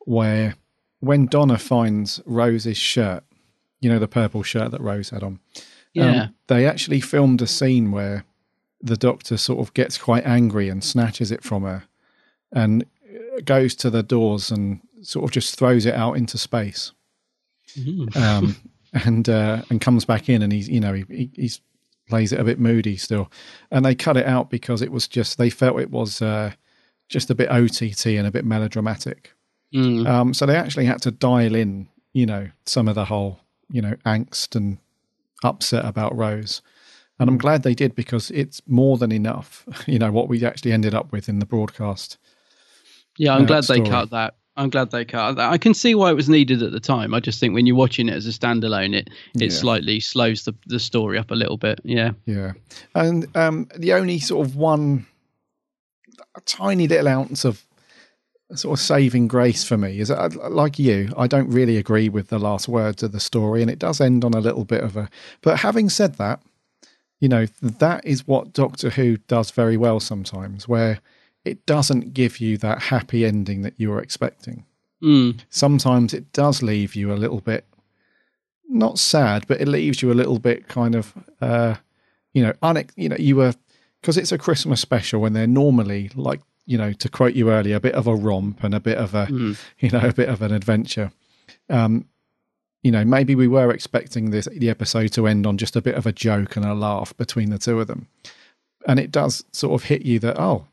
where 0.00 0.56
when 1.00 1.26
Donna 1.26 1.58
finds 1.58 2.20
Rose's 2.24 2.76
shirt, 2.76 3.24
you 3.80 3.90
know, 3.90 3.98
the 3.98 4.08
purple 4.08 4.42
shirt 4.42 4.70
that 4.70 4.80
Rose 4.80 5.10
had 5.10 5.22
on. 5.22 5.40
Yeah. 5.92 6.22
Um, 6.24 6.34
they 6.48 6.66
actually 6.66 7.00
filmed 7.00 7.40
a 7.42 7.46
scene 7.46 7.90
where 7.90 8.24
the 8.82 8.96
doctor 8.96 9.36
sort 9.36 9.60
of 9.60 9.72
gets 9.74 9.96
quite 9.96 10.26
angry 10.26 10.68
and 10.68 10.82
snatches 10.82 11.30
it 11.30 11.42
from 11.42 11.62
her 11.62 11.84
and 12.52 12.84
goes 13.44 13.74
to 13.76 13.90
the 13.90 14.02
doors 14.02 14.50
and 14.50 14.80
sort 15.02 15.24
of 15.24 15.30
just 15.30 15.58
throws 15.58 15.86
it 15.86 15.94
out 15.94 16.14
into 16.14 16.38
space. 16.38 16.92
Um, 18.16 18.56
and 18.94 19.28
uh, 19.28 19.62
and 19.70 19.80
comes 19.80 20.04
back 20.04 20.28
in 20.28 20.42
and 20.42 20.52
he's 20.52 20.68
you 20.68 20.80
know 20.80 20.94
he, 20.94 21.04
he 21.08 21.30
he's 21.34 21.60
plays 22.08 22.32
it 22.32 22.40
a 22.40 22.44
bit 22.44 22.58
moody 22.58 22.96
still, 22.96 23.30
and 23.70 23.84
they 23.84 23.94
cut 23.94 24.16
it 24.16 24.26
out 24.26 24.50
because 24.50 24.82
it 24.82 24.92
was 24.92 25.08
just 25.08 25.38
they 25.38 25.50
felt 25.50 25.80
it 25.80 25.90
was 25.90 26.22
uh, 26.22 26.52
just 27.08 27.30
a 27.30 27.34
bit 27.34 27.50
OTT 27.50 28.06
and 28.06 28.26
a 28.26 28.30
bit 28.30 28.44
melodramatic. 28.44 29.32
Mm. 29.74 30.06
Um, 30.06 30.34
so 30.34 30.46
they 30.46 30.56
actually 30.56 30.84
had 30.84 31.02
to 31.02 31.10
dial 31.10 31.54
in, 31.54 31.88
you 32.12 32.26
know, 32.26 32.48
some 32.64 32.88
of 32.88 32.94
the 32.94 33.06
whole, 33.06 33.40
you 33.70 33.82
know, 33.82 33.94
angst 34.06 34.54
and 34.54 34.78
upset 35.42 35.84
about 35.84 36.16
Rose. 36.16 36.62
And 37.18 37.28
I'm 37.28 37.38
glad 37.38 37.62
they 37.62 37.74
did 37.74 37.94
because 37.94 38.30
it's 38.30 38.62
more 38.66 38.98
than 38.98 39.12
enough, 39.12 39.64
you 39.86 39.98
know, 39.98 40.12
what 40.12 40.28
we 40.28 40.44
actually 40.44 40.72
ended 40.72 40.94
up 40.94 41.12
with 41.12 41.28
in 41.28 41.38
the 41.38 41.46
broadcast. 41.46 42.18
Yeah, 43.16 43.34
I'm 43.34 43.42
uh, 43.42 43.46
glad 43.46 43.64
they 43.64 43.80
cut 43.80 44.10
that. 44.10 44.34
I'm 44.56 44.70
glad 44.70 44.90
they 44.92 45.04
cut. 45.04 45.38
I 45.38 45.58
can 45.58 45.74
see 45.74 45.94
why 45.96 46.10
it 46.10 46.14
was 46.14 46.28
needed 46.28 46.62
at 46.62 46.70
the 46.72 46.78
time. 46.80 47.12
I 47.12 47.20
just 47.20 47.40
think 47.40 47.54
when 47.54 47.66
you're 47.66 47.74
watching 47.76 48.08
it 48.08 48.14
as 48.14 48.26
a 48.26 48.30
standalone, 48.30 48.94
it 48.94 49.10
Yeah. 49.34 49.46
it 49.46 49.50
slightly 49.52 49.98
slows 50.00 50.44
the, 50.44 50.54
the 50.66 50.78
story 50.78 51.18
up 51.18 51.30
a 51.32 51.34
little 51.34 51.56
bit. 51.56 51.80
Yeah. 51.84 52.12
Yeah. 52.24 52.52
And 52.94 53.26
um, 53.36 53.68
the 53.76 53.92
only 53.94 54.20
sort 54.20 54.46
of 54.46 54.54
one 54.54 55.06
a 56.36 56.40
tiny 56.42 56.86
little 56.88 57.08
ounce 57.08 57.44
of 57.44 57.64
sort 58.54 58.78
of 58.78 58.84
saving 58.84 59.26
grace 59.26 59.64
for 59.64 59.76
me 59.76 59.98
is 59.98 60.08
that, 60.08 60.36
uh, 60.36 60.50
like 60.50 60.78
you, 60.78 61.12
I 61.16 61.26
don't 61.26 61.48
really 61.50 61.76
agree 61.76 62.08
with 62.08 62.28
the 62.28 62.38
last 62.38 62.68
words 62.68 63.02
of 63.02 63.10
the 63.12 63.20
story, 63.20 63.62
and 63.62 63.70
it 63.70 63.78
does 63.78 64.00
end 64.00 64.24
on 64.24 64.34
a 64.34 64.40
little 64.40 64.64
bit 64.64 64.82
of 64.84 64.96
a. 64.96 65.08
But 65.42 65.60
having 65.60 65.88
said 65.88 66.14
that, 66.18 66.40
you 67.20 67.28
know, 67.28 67.46
that 67.62 68.04
is 68.06 68.26
what 68.28 68.52
Doctor 68.52 68.90
Who 68.90 69.16
does 69.28 69.50
very 69.50 69.76
well 69.76 69.98
sometimes, 69.98 70.68
where 70.68 71.00
it 71.44 71.66
doesn't 71.66 72.14
give 72.14 72.40
you 72.40 72.56
that 72.58 72.82
happy 72.84 73.24
ending 73.24 73.62
that 73.62 73.74
you 73.76 73.90
were 73.90 74.00
expecting. 74.00 74.64
Mm. 75.02 75.40
Sometimes 75.50 76.14
it 76.14 76.32
does 76.32 76.62
leave 76.62 76.94
you 76.94 77.12
a 77.12 77.16
little 77.16 77.40
bit 77.40 77.64
not 78.68 78.98
sad, 78.98 79.46
but 79.46 79.60
it 79.60 79.68
leaves 79.68 80.02
you 80.02 80.10
a 80.10 80.14
little 80.14 80.38
bit 80.38 80.68
kind 80.68 80.94
of, 80.94 81.12
uh, 81.40 81.74
you 82.32 82.42
know, 82.42 82.52
unex- 82.62 82.92
you 82.96 83.08
know, 83.08 83.16
you 83.18 83.36
were 83.36 83.54
because 84.00 84.16
it's 84.16 84.32
a 84.32 84.38
Christmas 84.38 84.80
special 84.80 85.20
when 85.20 85.32
they're 85.32 85.46
normally 85.46 86.10
like, 86.14 86.40
you 86.66 86.76
know, 86.78 86.92
to 86.92 87.08
quote 87.08 87.34
you 87.34 87.50
earlier, 87.50 87.76
a 87.76 87.80
bit 87.80 87.94
of 87.94 88.06
a 88.06 88.14
romp 88.14 88.62
and 88.64 88.74
a 88.74 88.80
bit 88.80 88.98
of 88.98 89.14
a, 89.14 89.26
Mm. 89.26 89.58
you 89.80 89.90
know, 89.90 90.00
a 90.00 90.12
bit 90.12 90.28
of 90.28 90.42
an 90.42 90.52
adventure. 90.52 91.12
Um, 91.68 92.06
you 92.82 92.90
know, 92.90 93.04
maybe 93.04 93.34
we 93.34 93.48
were 93.48 93.70
expecting 93.70 94.30
this 94.30 94.46
the 94.46 94.68
episode 94.70 95.12
to 95.12 95.26
end 95.26 95.46
on 95.46 95.56
just 95.56 95.76
a 95.76 95.82
bit 95.82 95.94
of 95.94 96.06
a 96.06 96.12
joke 96.12 96.56
and 96.56 96.64
a 96.64 96.74
laugh 96.74 97.16
between 97.16 97.50
the 97.50 97.58
two 97.58 97.80
of 97.80 97.86
them, 97.86 98.08
and 98.86 98.98
it 98.98 99.10
does 99.10 99.44
sort 99.52 99.80
of 99.80 99.88
hit 99.88 100.02
you 100.02 100.18
that 100.18 100.38
oh, 100.38 100.66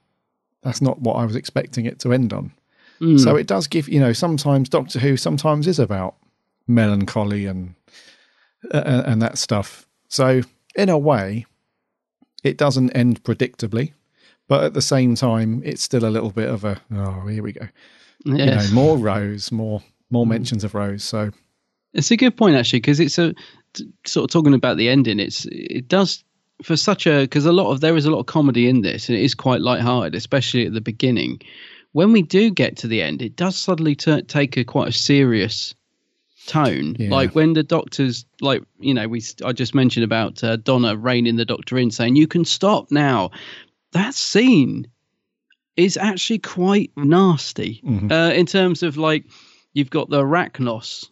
that's 0.62 0.82
not 0.82 1.00
what 1.02 1.16
I 1.16 1.26
was 1.26 1.36
expecting 1.36 1.86
it 1.86 2.00
to 2.00 2.14
end 2.14 2.34
on. 2.34 2.52
Mm. 3.00 3.20
So 3.20 3.36
it 3.36 3.48
does 3.48 3.68
give 3.68 3.90
you 3.90 4.00
know 4.00 4.14
sometimes 4.14 4.70
Doctor 4.70 5.00
Who 5.00 5.18
sometimes 5.18 5.68
is 5.68 5.80
about 5.80 6.16
melancholy 6.68 7.46
and 7.46 7.76
uh, 8.74 9.04
and 9.06 9.22
that 9.22 9.38
stuff. 9.38 9.88
So 10.08 10.42
in 10.76 10.90
a 10.90 10.98
way, 10.98 11.46
it 12.44 12.58
doesn't 12.58 12.92
end 12.92 13.24
predictably, 13.24 13.94
but 14.48 14.64
at 14.64 14.74
the 14.74 14.82
same 14.82 15.16
time, 15.16 15.62
it's 15.66 15.82
still 15.82 16.06
a 16.06 16.10
little 16.10 16.32
bit 16.32 16.50
of 16.50 16.64
a 16.64 16.80
oh 16.94 17.28
here 17.28 17.44
we 17.44 17.54
go, 17.54 17.68
you 18.26 18.46
know 18.46 18.68
more 18.72 18.98
Rose, 19.00 19.52
more 19.52 19.82
more 20.12 20.28
mentions 20.28 20.64
of 20.64 20.76
Rose. 20.76 21.04
So 21.04 21.32
It's 21.94 22.12
a 22.12 22.18
good 22.18 22.38
point 22.38 22.56
actually 22.56 22.82
because 22.82 23.00
it's 23.00 23.18
a 23.18 23.34
t- 23.74 23.92
sort 24.06 24.26
of 24.26 24.32
talking 24.32 24.54
about 24.54 24.78
the 24.78 24.90
ending. 24.90 25.20
It's 25.20 25.46
it 25.52 25.88
does 25.88 26.24
for 26.64 26.78
such 26.78 27.08
a 27.08 27.22
because 27.22 27.46
a 27.46 27.52
lot 27.52 27.72
of 27.72 27.82
there 27.82 27.96
is 27.96 28.06
a 28.06 28.12
lot 28.12 28.20
of 28.20 28.26
comedy 28.26 28.68
in 28.68 28.82
this 28.82 29.10
and 29.10 29.18
it 29.18 29.24
is 29.24 29.36
quite 29.36 29.62
light-hearted, 29.62 30.16
especially 30.16 30.66
at 30.66 30.74
the 30.74 30.82
beginning. 30.82 31.42
When 31.94 32.14
we 32.14 32.22
do 32.22 32.50
get 32.50 32.78
to 32.78 32.88
the 32.88 33.02
end, 33.02 33.22
it 33.22 33.36
does 33.36 33.58
suddenly 33.58 33.96
t- 33.96 34.22
take 34.24 34.56
a 34.58 34.64
quite 34.64 34.88
a 34.90 34.94
serious 34.94 35.76
tone. 36.48 36.96
Yeah. 36.98 37.10
Like 37.10 37.36
when 37.36 37.54
the 37.54 37.64
doctors, 37.64 38.26
like 38.40 38.64
you 38.80 38.94
know, 38.94 39.08
we 39.08 39.22
I 39.46 39.52
just 39.52 39.76
mentioned 39.76 40.04
about 40.04 40.44
uh, 40.44 40.56
Donna 40.56 40.96
reining 40.96 41.36
the 41.36 41.46
doctor 41.46 41.78
in, 41.78 41.92
saying 41.92 42.16
you 42.16 42.28
can 42.28 42.46
stop 42.46 42.92
now. 42.92 43.32
That 43.92 44.14
scene 44.14 44.88
is 45.76 45.98
actually 45.98 46.40
quite 46.40 46.92
nasty 46.96 47.82
Mm-hmm. 47.86 48.12
uh, 48.12 48.30
in 48.30 48.46
terms 48.46 48.84
of 48.84 48.98
like 48.98 49.26
you've 49.74 49.90
got 49.90 50.10
the 50.10 50.24
Racnoss 50.24 51.10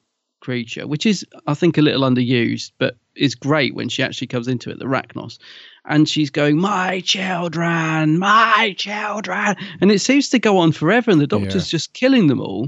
creature, 0.49 0.87
which 0.87 1.05
is 1.05 1.23
I 1.45 1.53
think 1.53 1.77
a 1.77 1.83
little 1.83 2.01
underused, 2.01 2.71
but 2.79 2.97
is 3.15 3.35
great 3.35 3.75
when 3.75 3.87
she 3.87 4.01
actually 4.01 4.25
comes 4.25 4.47
into 4.47 4.71
it, 4.71 4.79
the 4.79 4.85
Racnoss, 4.85 5.37
and 5.85 6.09
she's 6.09 6.31
going, 6.31 6.57
"My 6.57 7.01
children, 7.01 8.17
my 8.17 8.73
children," 8.75 9.55
and 9.79 9.91
it 9.91 9.99
seems 9.99 10.29
to 10.29 10.39
go 10.39 10.57
on 10.57 10.71
forever, 10.71 11.11
and 11.11 11.21
the 11.21 11.27
Doctor's 11.27 11.67
Yeah. 11.67 11.77
just 11.77 11.93
killing 11.93 12.25
them 12.25 12.41
all. 12.41 12.63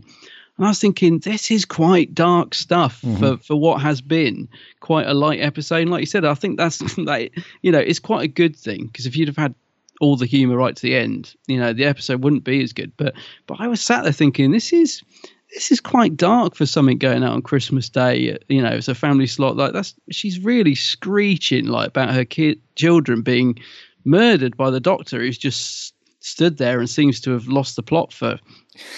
And 0.58 0.66
I 0.68 0.70
was 0.70 0.80
thinking, 0.80 1.18
this 1.18 1.50
is 1.50 1.66
quite 1.66 2.14
dark 2.14 2.54
stuff 2.54 3.02
mm-hmm. 3.02 3.18
for, 3.18 3.38
for 3.38 3.56
what 3.56 3.82
has 3.82 4.00
been 4.00 4.48
quite 4.80 5.08
a 5.08 5.14
light 5.16 5.40
episode. 5.40 5.82
And 5.82 5.90
like 5.90 6.02
you 6.02 6.06
said, 6.06 6.24
I 6.24 6.36
think 6.36 6.58
that's 6.58 6.98
like 7.00 7.34
you 7.64 7.72
know, 7.72 7.80
it's 7.80 8.00
quite 8.00 8.24
a 8.24 8.28
good 8.42 8.56
thing 8.56 8.86
because 8.86 9.08
if 9.08 9.18
you'd 9.18 9.28
have 9.28 9.38
had 9.38 9.56
all 10.02 10.18
the 10.18 10.28
humour 10.28 10.58
right 10.58 10.76
to 10.76 10.82
the 10.84 10.96
end, 10.96 11.34
you 11.48 11.60
know, 11.60 11.74
the 11.74 11.86
episode 11.86 12.24
wouldn't 12.24 12.44
be 12.44 12.62
as 12.62 12.74
good. 12.74 12.92
But 12.96 13.16
but 13.48 13.60
I 13.60 13.68
was 13.70 13.82
sat 13.82 14.04
there 14.04 14.14
thinking, 14.14 14.52
this 14.52 14.72
is 14.72 15.02
this 15.54 15.72
is 15.72 15.80
quite 15.80 16.16
dark 16.16 16.56
for 16.56 16.66
something 16.66 16.98
going 16.98 17.24
out 17.24 17.34
on 17.34 17.42
Christmas 17.42 17.90
Day. 17.90 18.38
You 18.48 18.62
know, 18.62 18.72
it's 18.72 18.88
a 18.88 18.96
family 18.96 19.28
slot 19.28 19.58
like 19.58 19.74
that's. 19.74 19.94
She's 20.10 20.40
really 20.40 20.76
screeching 20.76 21.68
like 21.68 21.90
about 21.90 22.14
her 22.14 22.26
kid 22.26 22.60
children 22.76 23.22
being 23.22 23.60
murdered 24.06 24.56
by 24.56 24.70
the 24.70 24.80
Doctor, 24.80 25.20
who's 25.20 25.38
just 25.38 25.94
stood 26.20 26.58
there 26.58 26.80
and 26.80 26.90
seems 26.90 27.20
to 27.22 27.32
have 27.32 27.48
lost 27.48 27.76
the 27.76 27.84
plot 27.84 28.14
for 28.14 28.40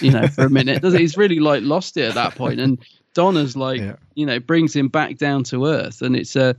you 0.02 0.12
know 0.12 0.28
for 0.28 0.46
a 0.46 0.50
minute. 0.50 0.82
Does? 0.82 0.94
He's 0.94 1.18
really 1.18 1.40
like 1.40 1.64
lost 1.64 1.98
it 1.98 2.04
at 2.04 2.16
that 2.16 2.36
point, 2.36 2.60
and 2.60 2.80
Donna's 3.14 3.58
like 3.58 3.82
you 4.16 4.26
know 4.26 4.40
brings 4.40 4.76
him 4.76 4.88
back 4.90 5.18
down 5.18 5.44
to 5.46 5.66
earth, 5.66 6.02
and 6.02 6.16
it's 6.16 6.36
a. 6.36 6.56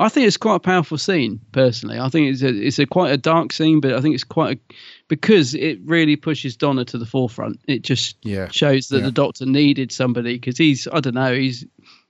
I 0.00 0.08
think 0.08 0.26
it's 0.26 0.36
quite 0.36 0.56
a 0.56 0.60
powerful 0.60 0.98
scene, 0.98 1.40
personally. 1.52 1.98
I 2.00 2.08
think 2.08 2.32
it's 2.32 2.42
a 2.42 2.48
it's 2.48 2.78
a 2.80 2.86
quite 2.86 3.12
a 3.12 3.16
dark 3.16 3.52
scene, 3.52 3.80
but 3.80 3.92
I 3.94 4.00
think 4.00 4.14
it's 4.16 4.24
quite 4.24 4.58
a, 4.58 4.74
because 5.08 5.54
it 5.54 5.78
really 5.84 6.16
pushes 6.16 6.56
Donna 6.56 6.84
to 6.86 6.98
the 6.98 7.06
forefront. 7.06 7.60
It 7.68 7.82
just 7.82 8.16
Yeah. 8.22 8.48
shows 8.48 8.88
that 8.88 8.98
Yeah. 8.98 9.04
the 9.06 9.12
Doctor 9.12 9.46
needed 9.46 9.92
somebody 9.92 10.34
because 10.34 10.58
he's 10.58 10.88
I 10.92 10.98
don't 11.00 11.14
know 11.14 11.32
he's 11.34 11.64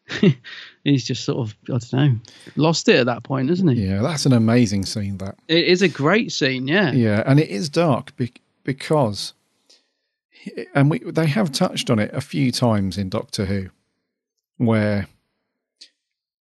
he's 0.84 1.04
just 1.04 1.24
sort 1.24 1.38
of 1.46 1.54
I 1.68 1.78
don't 1.78 1.92
know 1.92 2.16
lost 2.56 2.88
it 2.88 2.96
at 2.96 3.06
that 3.06 3.22
point, 3.22 3.50
isn't 3.50 3.68
he? 3.68 3.84
Yeah, 3.86 4.00
that's 4.00 4.24
an 4.24 4.32
amazing 4.32 4.86
scene. 4.86 5.18
That 5.18 5.36
It 5.48 5.64
is 5.66 5.82
a 5.82 5.88
great 5.88 6.32
scene, 6.32 6.66
yeah. 6.66 6.90
yeah, 6.92 7.22
and 7.26 7.38
it 7.38 7.50
is 7.50 7.68
dark 7.68 8.16
be- 8.16 8.32
because, 8.64 9.34
and 10.74 10.90
we 10.90 11.00
they 11.00 11.26
have 11.26 11.52
touched 11.52 11.90
on 11.90 11.98
it 11.98 12.10
a 12.14 12.22
few 12.22 12.50
times 12.50 12.96
in 12.96 13.10
Doctor 13.10 13.44
Who, 13.44 13.68
where, 14.56 15.06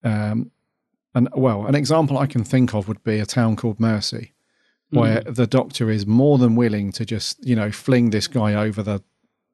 um, 0.03 0.51
and 1.15 1.29
well, 1.35 1.67
an 1.67 1.75
example 1.75 2.19
I 2.19 2.27
can 2.27 2.45
think 2.45 2.75
of 2.75 2.87
would 2.89 3.03
be 3.03 3.19
a 3.19 3.27
town 3.27 3.57
called 3.57 3.81
Mercy, 3.81 4.33
where 4.91 5.21
the 5.23 5.47
Doctor 5.47 5.91
is 5.91 6.07
more 6.07 6.39
than 6.39 6.57
willing 6.57 6.93
to 6.93 7.05
just 7.05 7.45
you 7.45 7.57
know 7.57 7.71
fling 7.73 8.11
this 8.11 8.29
guy 8.29 8.55
over 8.55 8.83
the 8.83 9.03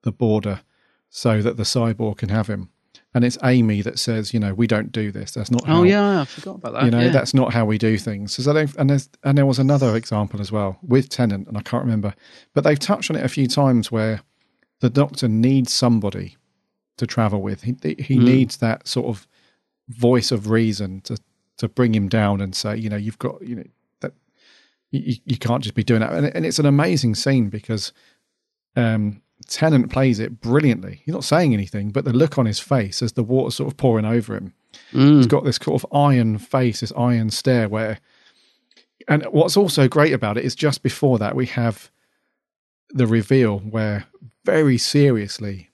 the 0.02 0.12
border 0.12 0.60
so 1.08 1.40
that 1.42 1.56
the 1.56 1.62
cyborg 1.64 2.18
can 2.18 2.28
have 2.28 2.46
him. 2.48 2.68
And 3.14 3.24
it's 3.24 3.38
Amy 3.42 3.80
that 3.80 3.98
says, 3.98 4.34
you 4.34 4.40
know, 4.40 4.52
we 4.52 4.66
don't 4.66 4.92
do 4.92 5.10
this. 5.10 5.30
That's 5.32 5.50
not. 5.50 5.62
Oh 5.64 5.76
how, 5.76 5.82
yeah, 5.84 6.20
I 6.20 6.24
forgot 6.26 6.56
about 6.56 6.74
that. 6.74 6.84
you 6.84 6.90
know 6.90 7.00
yeah. 7.00 7.08
that's 7.08 7.32
not 7.32 7.52
how 7.54 7.64
we 7.64 7.78
do 7.78 7.96
things 7.96 8.32
so 8.44 8.52
they 8.52 8.66
and 8.78 8.90
there's 8.90 9.08
and 9.24 9.38
there 9.38 9.46
was 9.46 9.58
another 9.58 9.96
example 9.96 10.40
as 10.40 10.52
well 10.52 10.78
with 10.82 11.08
Tennant 11.08 11.48
and 11.48 11.56
i 11.56 11.62
can't 11.62 11.82
remember 11.84 12.14
but 12.52 12.64
they've 12.64 12.78
touched 12.78 13.10
on 13.10 13.16
it 13.16 13.24
a 13.24 13.28
few 13.28 13.46
times 13.46 13.90
where 13.90 14.20
the 14.80 14.90
doctor 14.90 15.28
needs 15.28 15.72
somebody 15.72 16.36
to 16.98 17.06
travel 17.06 17.40
with 17.40 17.62
he 17.62 17.74
he 17.98 18.16
Mm. 18.18 18.24
needs 18.24 18.56
that 18.58 18.86
sort 18.86 19.06
of 19.06 19.26
voice 19.88 20.30
of 20.30 20.50
reason 20.50 21.00
to 21.02 21.16
to 21.58 21.68
bring 21.68 21.94
him 21.94 22.08
down 22.08 22.40
and 22.40 22.54
say 22.54 22.76
you 22.76 22.88
know 22.88 22.96
you've 22.96 23.18
got 23.18 23.40
you 23.42 23.56
know 23.56 23.64
that 24.00 24.12
you, 24.90 25.16
you- 25.24 25.36
can't 25.38 25.62
just 25.62 25.74
be 25.74 25.84
doing 25.84 26.00
that 26.00 26.12
and, 26.12 26.26
and 26.34 26.44
it's 26.46 26.58
an 26.58 26.66
amazing 26.66 27.14
scene 27.14 27.48
because 27.48 27.92
um 28.76 29.22
Tennant 29.48 29.92
plays 29.92 30.18
it 30.18 30.40
brilliantly. 30.40 31.02
He's 31.04 31.12
not 31.14 31.22
saying 31.22 31.52
anything, 31.52 31.90
but 31.90 32.06
the 32.06 32.12
look 32.12 32.38
on 32.38 32.46
his 32.46 32.58
face 32.58 33.02
as 33.02 33.12
the 33.12 33.22
water's 33.22 33.54
sort 33.56 33.70
of 33.70 33.76
pouring 33.76 34.06
over 34.06 34.34
him, 34.34 34.54
Mm. 34.92 35.18
he's 35.18 35.26
got 35.26 35.44
this 35.44 35.56
sort 35.56 35.82
of 35.84 35.92
iron 35.94 36.38
face, 36.38 36.80
this 36.80 36.92
iron 36.96 37.28
stare. 37.30 37.68
Where, 37.68 37.98
and 39.06 39.24
what's 39.26 39.56
also 39.56 39.88
great 39.88 40.14
about 40.14 40.38
it 40.38 40.44
is 40.44 40.54
just 40.54 40.82
before 40.82 41.18
that 41.18 41.36
we 41.36 41.46
have 41.46 41.90
the 42.90 43.06
reveal 43.06 43.58
where 43.58 44.06
very 44.44 44.78
seriously 44.78 45.68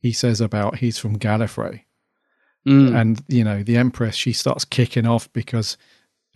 he 0.00 0.10
says 0.12 0.40
about 0.40 0.78
he's 0.78 0.98
from 0.98 1.18
Gallifrey, 1.18 1.82
Mm. 2.66 2.94
and 2.98 3.22
you 3.28 3.44
know 3.44 3.62
the 3.62 3.76
Empress 3.76 4.14
she 4.16 4.32
starts 4.32 4.64
kicking 4.64 5.06
off 5.06 5.30
because 5.34 5.76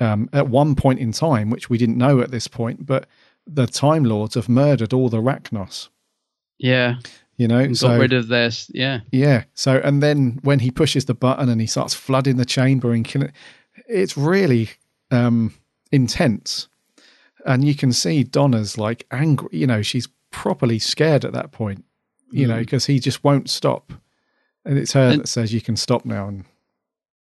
um, 0.01 0.29
at 0.33 0.49
one 0.49 0.75
point 0.75 0.99
in 1.01 1.11
time, 1.13 1.49
which 1.51 1.71
we 1.71 1.79
didn't 1.79 1.97
know 1.97 2.21
at 2.21 2.31
this 2.31 2.47
point, 2.47 2.85
but 2.87 3.07
the 3.47 3.67
Time 3.67 4.05
Lords 4.05 4.35
have 4.35 4.49
murdered 4.49 4.93
all 4.93 5.09
the 5.09 5.23
Racnoss. 5.23 5.89
yeah. 6.59 6.97
You 7.39 7.47
know, 7.47 7.59
And 7.61 7.79
so 7.79 7.89
got 7.89 8.01
rid 8.01 8.13
of 8.13 8.27
their 8.29 8.51
yeah. 8.75 9.01
yeah. 9.13 9.45
So 9.55 9.81
and 9.85 10.03
then 10.03 10.41
when 10.43 10.59
he 10.59 10.71
pushes 10.73 11.05
the 11.05 11.15
button 11.15 11.49
and 11.49 11.61
he 11.61 11.69
starts 11.69 11.95
flooding 11.95 12.37
the 12.37 12.45
chamber 12.45 12.93
and 12.93 13.05
killing, 13.05 13.33
it's 13.89 14.17
really 14.17 14.71
um, 15.13 15.55
intense, 15.93 16.69
and 17.47 17.65
you 17.65 17.75
can 17.77 17.93
see 17.93 18.25
Donna's 18.25 18.77
like 18.77 19.07
angry. 19.13 19.49
You 19.53 19.67
know, 19.69 19.83
she's 19.83 20.09
properly 20.33 20.79
scared 20.81 21.25
at 21.25 21.33
that 21.33 21.53
point. 21.53 21.85
You 22.33 22.47
know, 22.49 22.57
Mm. 22.57 22.61
because 22.61 22.87
he 22.87 22.99
just 22.99 23.23
won't 23.25 23.49
stop, 23.49 23.93
and 24.69 24.78
it's 24.78 24.93
her 24.93 25.09
And- 25.09 25.20
that 25.23 25.27
says 25.28 25.53
you 25.53 25.61
can 25.61 25.77
stop 25.77 26.05
now. 26.05 26.28
And 26.28 26.45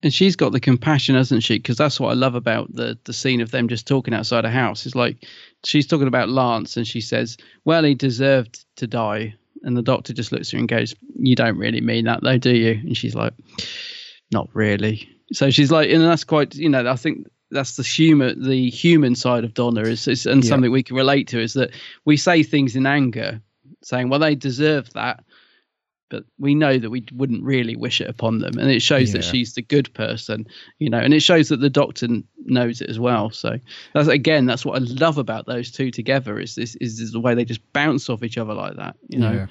and 0.01 0.13
she's 0.13 0.35
got 0.35 0.51
the 0.51 0.59
compassion, 0.59 1.15
hasn't 1.15 1.43
she? 1.43 1.57
Because 1.59 1.77
that's 1.77 1.97
what 1.99 2.09
I 2.09 2.13
love 2.13 2.35
about 2.35 2.73
the 2.75 2.97
the 3.05 3.13
scene 3.13 3.39
of 3.41 3.51
them 3.51 3.67
just 3.69 3.87
talking 3.87 4.13
outside 4.13 4.43
a 4.45 4.49
house. 4.51 4.85
Is 4.85 4.95
like 4.95 5.25
she's 5.63 5.87
talking 5.87 6.07
about 6.07 6.27
Lance, 6.29 6.75
and 6.75 6.85
she 6.87 6.99
says, 7.01 7.37
"Well, 7.65 7.83
he 7.83 7.93
deserved 7.93 8.65
to 8.77 8.87
die." 8.87 9.35
And 9.65 9.77
the 9.77 9.81
doctor 9.81 10.11
just 10.11 10.33
looks 10.33 10.49
at 10.49 10.53
her 10.53 10.59
and 10.59 10.67
goes, 10.67 10.93
"You 11.17 11.35
don't 11.35 11.57
really 11.57 11.79
mean 11.79 12.03
that, 12.05 12.21
though, 12.21 12.37
do 12.37 12.53
you?" 12.53 12.71
And 12.71 12.97
she's 12.97 13.15
like, 13.15 13.31
"Not 14.31 14.49
really." 14.53 15.07
So 15.31 15.49
she's 15.49 15.71
like, 15.71 15.89
and 15.89 16.01
that's 16.03 16.25
quite, 16.25 16.53
you 16.55 16.67
know, 16.69 16.85
I 16.87 16.95
think 16.97 17.25
that's 17.49 17.77
the 17.77 17.83
humor, 17.83 18.33
the 18.35 18.69
human 18.69 19.15
side 19.15 19.43
of 19.45 19.53
Donna 19.53 19.81
is, 19.83 20.05
is 20.07 20.25
and 20.25 20.43
Yeah. 20.43 20.49
something 20.49 20.69
we 20.71 20.83
can 20.83 20.97
relate 20.97 21.27
to 21.29 21.39
is 21.39 21.53
that 21.53 21.71
we 22.05 22.17
say 22.17 22.43
things 22.43 22.75
in 22.75 22.85
anger, 22.85 23.41
saying, 23.83 24.09
"Well, 24.09 24.19
they 24.19 24.35
deserve 24.35 24.91
that." 24.93 25.23
But 26.13 26.23
we 26.37 26.53
know 26.53 26.77
that 26.77 26.91
we 26.91 27.03
wouldn't 27.15 27.43
really 27.43 27.75
wish 27.75 27.99
it 27.99 28.07
upon 28.07 28.39
them. 28.39 28.59
And 28.59 28.69
it 28.69 28.81
shows 28.81 29.11
that 29.13 29.23
she's 29.23 29.53
the 29.55 29.63
good 29.63 29.91
person 29.95 30.45
you 30.77 30.89
know 30.89 30.99
and 30.99 31.13
it 31.13 31.21
shows 31.21 31.49
that 31.49 31.59
the 31.59 31.69
doctor 31.69 32.07
knows 32.45 32.81
it 32.81 32.89
as 32.89 32.99
well. 32.99 33.31
So 33.31 33.57
that's 33.93 34.07
again 34.07 34.45
that's 34.45 34.65
what 34.65 34.75
i 34.75 34.85
love 35.05 35.17
about 35.17 35.45
those 35.47 35.71
two 35.71 35.89
together 35.89 36.39
is 36.39 36.55
this 36.55 36.75
is, 36.75 36.99
is 36.99 37.11
the 37.11 37.19
way 37.19 37.33
they 37.33 37.45
just 37.45 37.61
bounce 37.73 38.09
off 38.09 38.21
each 38.23 38.37
other 38.37 38.53
like 38.53 38.75
that 38.75 38.95
you 39.07 39.19
know? 39.19 39.31
Yeah. 39.31 39.45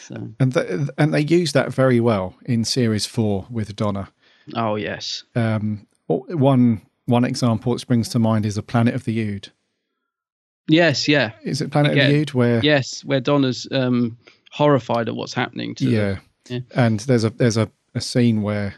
so 0.00 0.28
and 0.40 0.52
th- 0.54 0.88
and 0.98 1.14
they 1.14 1.20
use 1.20 1.52
that 1.52 1.72
very 1.72 2.00
well 2.00 2.34
in 2.46 2.64
series 2.64 3.06
four 3.06 3.46
with 3.50 3.76
Donna. 3.76 4.08
oh 4.56 4.76
yes. 4.76 5.24
Um, 5.36 5.86
one 6.08 6.82
one 7.06 7.24
example 7.24 7.72
that 7.72 7.78
springs 7.80 8.08
to 8.10 8.18
mind 8.18 8.44
is 8.44 8.56
the 8.56 8.62
Planet 8.62 8.94
of 8.94 9.04
the 9.04 9.20
Ood. 9.20 9.50
yes 10.68 11.06
yeah. 11.08 11.32
Is 11.44 11.60
it 11.60 11.70
Planet 11.70 11.92
of 11.92 11.98
the 11.98 12.20
Ood 12.20 12.34
where 12.34 12.60
yes 12.62 13.04
where 13.04 13.20
donna's 13.20 13.68
um 13.70 14.16
horrified 14.52 15.08
at 15.08 15.14
what's 15.16 15.34
happening 15.34 15.74
to 15.76 15.88
yeah. 15.88 16.00
them. 16.14 16.20
yeah 16.48 16.60
and 16.74 17.00
there's 17.00 17.24
a 17.24 17.30
there's 17.30 17.56
a, 17.56 17.70
a 17.94 18.00
scene 18.00 18.42
where 18.42 18.74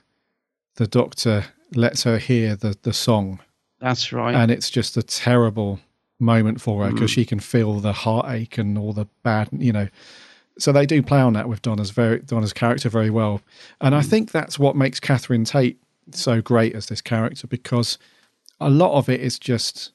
the 0.76 0.86
doctor 0.86 1.44
lets 1.74 2.02
her 2.04 2.18
hear 2.18 2.56
the 2.56 2.76
the 2.82 2.92
song 2.92 3.38
that's 3.80 4.12
right 4.12 4.34
and 4.34 4.50
it's 4.50 4.70
just 4.70 4.96
a 4.96 5.02
terrible 5.02 5.78
moment 6.18 6.60
for 6.60 6.84
her 6.84 6.90
because 6.92 7.10
Mm. 7.10 7.14
she 7.14 7.24
can 7.24 7.40
feel 7.40 7.80
the 7.80 7.92
heartache 7.92 8.58
and 8.58 8.76
all 8.76 8.92
the 8.92 9.06
bad 9.22 9.48
you 9.52 9.72
know 9.72 9.88
so 10.58 10.72
they 10.72 10.84
do 10.84 11.02
play 11.02 11.20
on 11.20 11.32
that 11.34 11.48
with 11.48 11.62
donna's 11.62 11.90
very 11.90 12.18
donna's 12.20 12.52
character 12.52 12.88
very 12.90 13.08
well 13.10 13.40
and 13.80 13.94
Mm. 13.94 13.98
i 13.98 14.02
think 14.02 14.30
that's 14.32 14.58
what 14.58 14.76
makes 14.76 15.00
catherine 15.00 15.44
tate 15.44 15.78
so 16.12 16.42
great 16.42 16.74
as 16.74 16.86
this 16.86 17.00
character 17.00 17.46
because 17.46 17.96
a 18.60 18.68
lot 18.68 18.92
of 18.98 19.08
it 19.08 19.20
is 19.20 19.38
just 19.38 19.92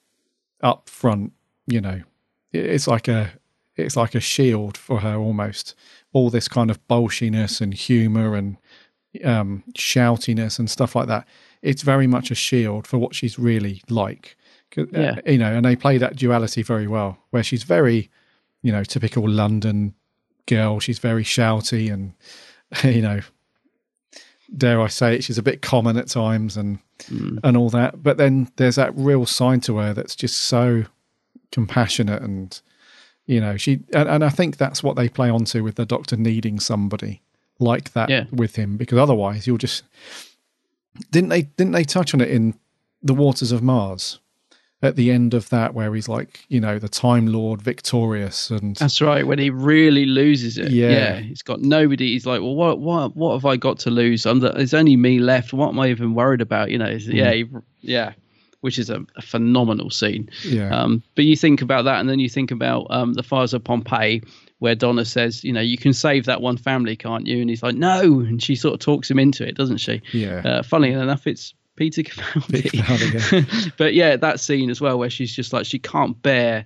up 0.63 0.89
front 0.89 1.33
you 1.67 1.81
know 1.81 2.01
it's 2.53 2.87
like 2.87 3.07
a 3.09 3.33
it's 3.77 3.95
like 3.95 4.15
a 4.15 4.19
shield 4.19 4.77
for 4.77 4.99
her 5.01 5.15
almost. 5.15 5.75
All 6.13 6.29
this 6.29 6.47
kind 6.47 6.69
of 6.71 6.85
bolshiness 6.87 7.59
and 7.61 7.73
humor 7.73 8.35
and 8.35 8.57
um 9.23 9.63
shoutiness 9.77 10.59
and 10.59 10.69
stuff 10.69 10.95
like 10.95 11.07
that. 11.07 11.27
It's 11.61 11.81
very 11.81 12.07
much 12.07 12.31
a 12.31 12.35
shield 12.35 12.85
for 12.87 12.97
what 12.97 13.15
she's 13.15 13.39
really 13.39 13.81
like. 13.89 14.37
Uh, 14.77 14.85
Yeah. 14.91 15.19
you 15.25 15.37
know 15.37 15.53
and 15.53 15.65
they 15.65 15.75
play 15.75 15.97
that 15.97 16.15
duality 16.17 16.61
very 16.61 16.87
well 16.87 17.17
where 17.29 17.43
she's 17.43 17.63
very 17.63 18.09
you 18.61 18.71
know 18.71 18.83
typical 18.83 19.27
london 19.29 19.93
girl. 20.47 20.79
She's 20.79 20.99
very 20.99 21.23
shouty 21.23 21.91
and 21.93 22.13
you 22.95 23.01
know 23.01 23.21
dare 24.55 24.79
i 24.79 24.87
say 24.87 25.15
it 25.15 25.23
she's 25.23 25.37
a 25.39 25.43
bit 25.43 25.61
common 25.61 25.97
at 25.97 26.07
times 26.07 26.55
and 26.57 26.79
Mm. 27.09 27.39
and 27.43 27.57
all 27.57 27.69
that. 27.71 28.01
But 28.03 28.15
then 28.15 28.49
there's 28.55 28.77
that 28.77 28.95
real 28.95 29.25
side 29.25 29.61
to 29.63 29.75
her 29.79 29.93
that's 29.93 30.15
just 30.15 30.37
so 30.37 30.85
compassionate 31.51 32.21
and 32.21 32.57
you 33.25 33.39
know 33.41 33.57
she 33.57 33.79
and, 33.93 34.07
and 34.09 34.23
i 34.23 34.29
think 34.29 34.57
that's 34.57 34.83
what 34.83 34.95
they 34.95 35.09
play 35.09 35.29
onto 35.29 35.63
with 35.63 35.75
the 35.75 35.85
doctor 35.85 36.15
needing 36.15 36.59
somebody 36.59 37.21
like 37.59 37.93
that 37.93 38.09
Yeah. 38.09 38.25
with 38.31 38.55
him 38.55 38.77
because 38.77 38.97
otherwise 38.97 39.47
you'll 39.47 39.57
just 39.57 39.83
didn't 41.11 41.29
they 41.29 41.43
didn't 41.43 41.71
they 41.73 41.83
touch 41.83 42.13
on 42.13 42.21
it 42.21 42.29
in 42.29 42.53
the 43.01 43.13
waters 43.13 43.51
of 43.51 43.61
mars 43.63 44.19
at 44.81 44.95
the 44.97 45.09
end 45.09 45.33
of 45.33 45.49
that 45.49 45.73
where 45.73 45.95
he's 45.95 46.07
like, 46.07 46.45
you 46.47 46.59
know, 46.59 46.77
the 46.77 46.89
Time 46.89 47.25
Lord 47.27 47.59
victorious 47.59 48.51
and 48.51 48.75
That's 48.75 49.01
right. 49.01 49.25
When 49.25 49.39
he 49.39 49.49
really 49.49 50.05
loses 50.05 50.59
it, 50.59 50.69
Yeah. 50.69 50.89
yeah, 50.91 51.19
he's 51.21 51.41
got 51.41 51.61
nobody. 51.61 52.11
He's 52.11 52.27
like, 52.27 52.41
well, 52.41 52.53
what, 52.53 52.79
what, 52.79 53.15
what 53.15 53.33
have 53.33 53.45
I 53.45 53.55
got 53.55 53.79
to 53.79 53.89
lose? 53.89 54.27
I'm 54.27 54.41
the, 54.41 54.51
there's 54.51 54.75
only 54.75 54.95
me 54.95 55.17
left. 55.17 55.53
What 55.53 55.69
am 55.69 55.79
I 55.79 55.87
even 55.89 56.13
worried 56.13 56.41
about? 56.41 56.69
You 56.69 56.77
know, 56.77 56.85
it's- 56.85 57.05
mm. 57.05 57.15
yeah, 57.15 57.31
he, 57.33 57.45
yeah, 57.81 58.13
which 58.65 58.79
is 58.79 58.89
a, 58.89 59.05
a 59.15 59.21
phenomenal 59.21 59.91
scene. 59.91 60.27
Yeah. 60.43 60.75
Um, 60.75 61.03
but 61.13 61.23
you 61.23 61.35
think 61.35 61.61
about 61.61 61.85
that, 61.85 61.99
and 61.99 62.09
then 62.09 62.17
you 62.17 62.27
think 62.27 62.49
about 62.49 62.87
um, 62.89 63.13
the 63.13 63.21
fires 63.21 63.53
of 63.53 63.63
Pompeii, 63.63 64.23
where 64.57 64.73
Donna 64.73 65.05
says, 65.05 65.43
you 65.43 65.53
know, 65.53 65.61
you 65.61 65.77
can 65.77 65.93
save 65.93 66.25
that 66.25 66.41
one 66.41 66.57
family, 66.57 66.95
can't 66.95 67.27
you? 67.27 67.41
And 67.41 67.47
he's 67.47 67.61
like, 67.61 67.75
no, 67.75 68.21
and 68.21 68.41
she 68.41 68.55
sort 68.55 68.73
of 68.73 68.79
talks 68.79 69.11
him 69.11 69.19
into 69.19 69.47
it, 69.47 69.55
doesn't 69.55 69.77
she? 69.77 70.01
Yeah. 70.13 70.41
Uh, 70.43 70.63
funny 70.63 70.93
enough, 70.93 71.27
it's 71.27 71.53
Peter 71.75 72.01
Capaldi. 72.01 72.71
Capaldi, 72.71 73.73
but 73.77 73.93
yeah, 73.93 74.15
that 74.15 74.39
scene 74.39 74.71
as 74.71 74.81
well, 74.81 74.97
where 74.97 75.11
she's 75.11 75.35
just 75.35 75.53
like 75.53 75.67
she 75.67 75.77
can't 75.77 76.19
bear 76.23 76.65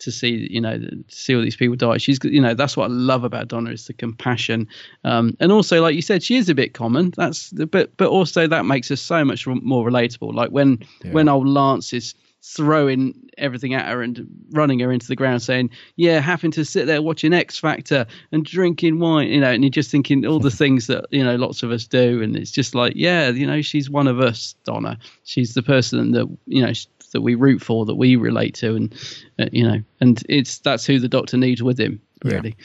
to 0.00 0.12
see 0.12 0.48
you 0.50 0.60
know 0.60 0.78
to 0.78 1.04
see 1.08 1.34
all 1.34 1.42
these 1.42 1.56
people 1.56 1.76
die. 1.76 1.98
She's 1.98 2.18
you 2.22 2.40
know 2.40 2.54
that's 2.54 2.76
what 2.76 2.90
I 2.90 2.92
love 2.92 3.24
about 3.24 3.48
Donna 3.48 3.70
is 3.70 3.86
the 3.86 3.92
compassion, 3.92 4.68
um, 5.04 5.36
and 5.40 5.52
also 5.52 5.82
like 5.82 5.94
you 5.94 6.02
said, 6.02 6.22
she 6.22 6.36
is 6.36 6.48
a 6.48 6.54
bit 6.54 6.74
common. 6.74 7.12
That's 7.16 7.52
but 7.52 7.96
but 7.96 8.08
also 8.08 8.46
that 8.46 8.64
makes 8.64 8.88
her 8.88 8.96
so 8.96 9.24
much 9.24 9.46
more 9.46 9.88
relatable. 9.88 10.34
Like 10.34 10.50
when 10.50 10.84
when 11.10 11.28
old 11.28 11.48
Lance 11.48 11.92
is 11.92 12.14
throwing 12.42 13.14
everything 13.36 13.74
at 13.74 13.86
her 13.86 14.00
and 14.00 14.26
running 14.52 14.78
her 14.78 14.92
into 14.92 15.08
the 15.08 15.16
ground 15.16 15.42
saying 15.42 15.68
yeah 15.96 16.20
having 16.20 16.52
to 16.52 16.64
sit 16.64 16.86
there 16.86 17.02
watching 17.02 17.32
x 17.32 17.58
factor 17.58 18.06
and 18.30 18.44
drinking 18.44 19.00
wine 19.00 19.28
you 19.28 19.40
know 19.40 19.50
and 19.50 19.64
you're 19.64 19.70
just 19.70 19.90
thinking 19.90 20.24
all 20.24 20.38
the 20.38 20.50
things 20.62 20.86
that 20.86 21.04
you 21.10 21.22
know 21.22 21.34
lots 21.34 21.64
of 21.64 21.72
us 21.72 21.84
do 21.86 22.22
and 22.22 22.36
it's 22.36 22.52
just 22.52 22.76
like 22.76 22.92
yeah 22.94 23.28
you 23.28 23.46
know 23.46 23.60
she's 23.60 23.90
one 23.90 24.06
of 24.06 24.20
us 24.20 24.54
donna 24.64 24.96
she's 25.24 25.54
the 25.54 25.62
person 25.62 26.12
that 26.12 26.26
you 26.46 26.64
know 26.64 26.72
that 27.12 27.20
we 27.22 27.34
root 27.34 27.60
for 27.62 27.84
that 27.86 27.94
we 27.96 28.16
relate 28.16 28.54
to 28.54 28.74
and 28.76 28.94
uh, 29.38 29.46
you 29.52 29.66
know 29.66 29.80
and 30.00 30.22
it's 30.28 30.58
that's 30.58 30.84
who 30.86 30.98
the 30.98 31.08
doctor 31.08 31.36
needs 31.36 31.62
with 31.62 31.78
him 31.78 32.00
Yeah. 32.24 32.34
really 32.34 32.56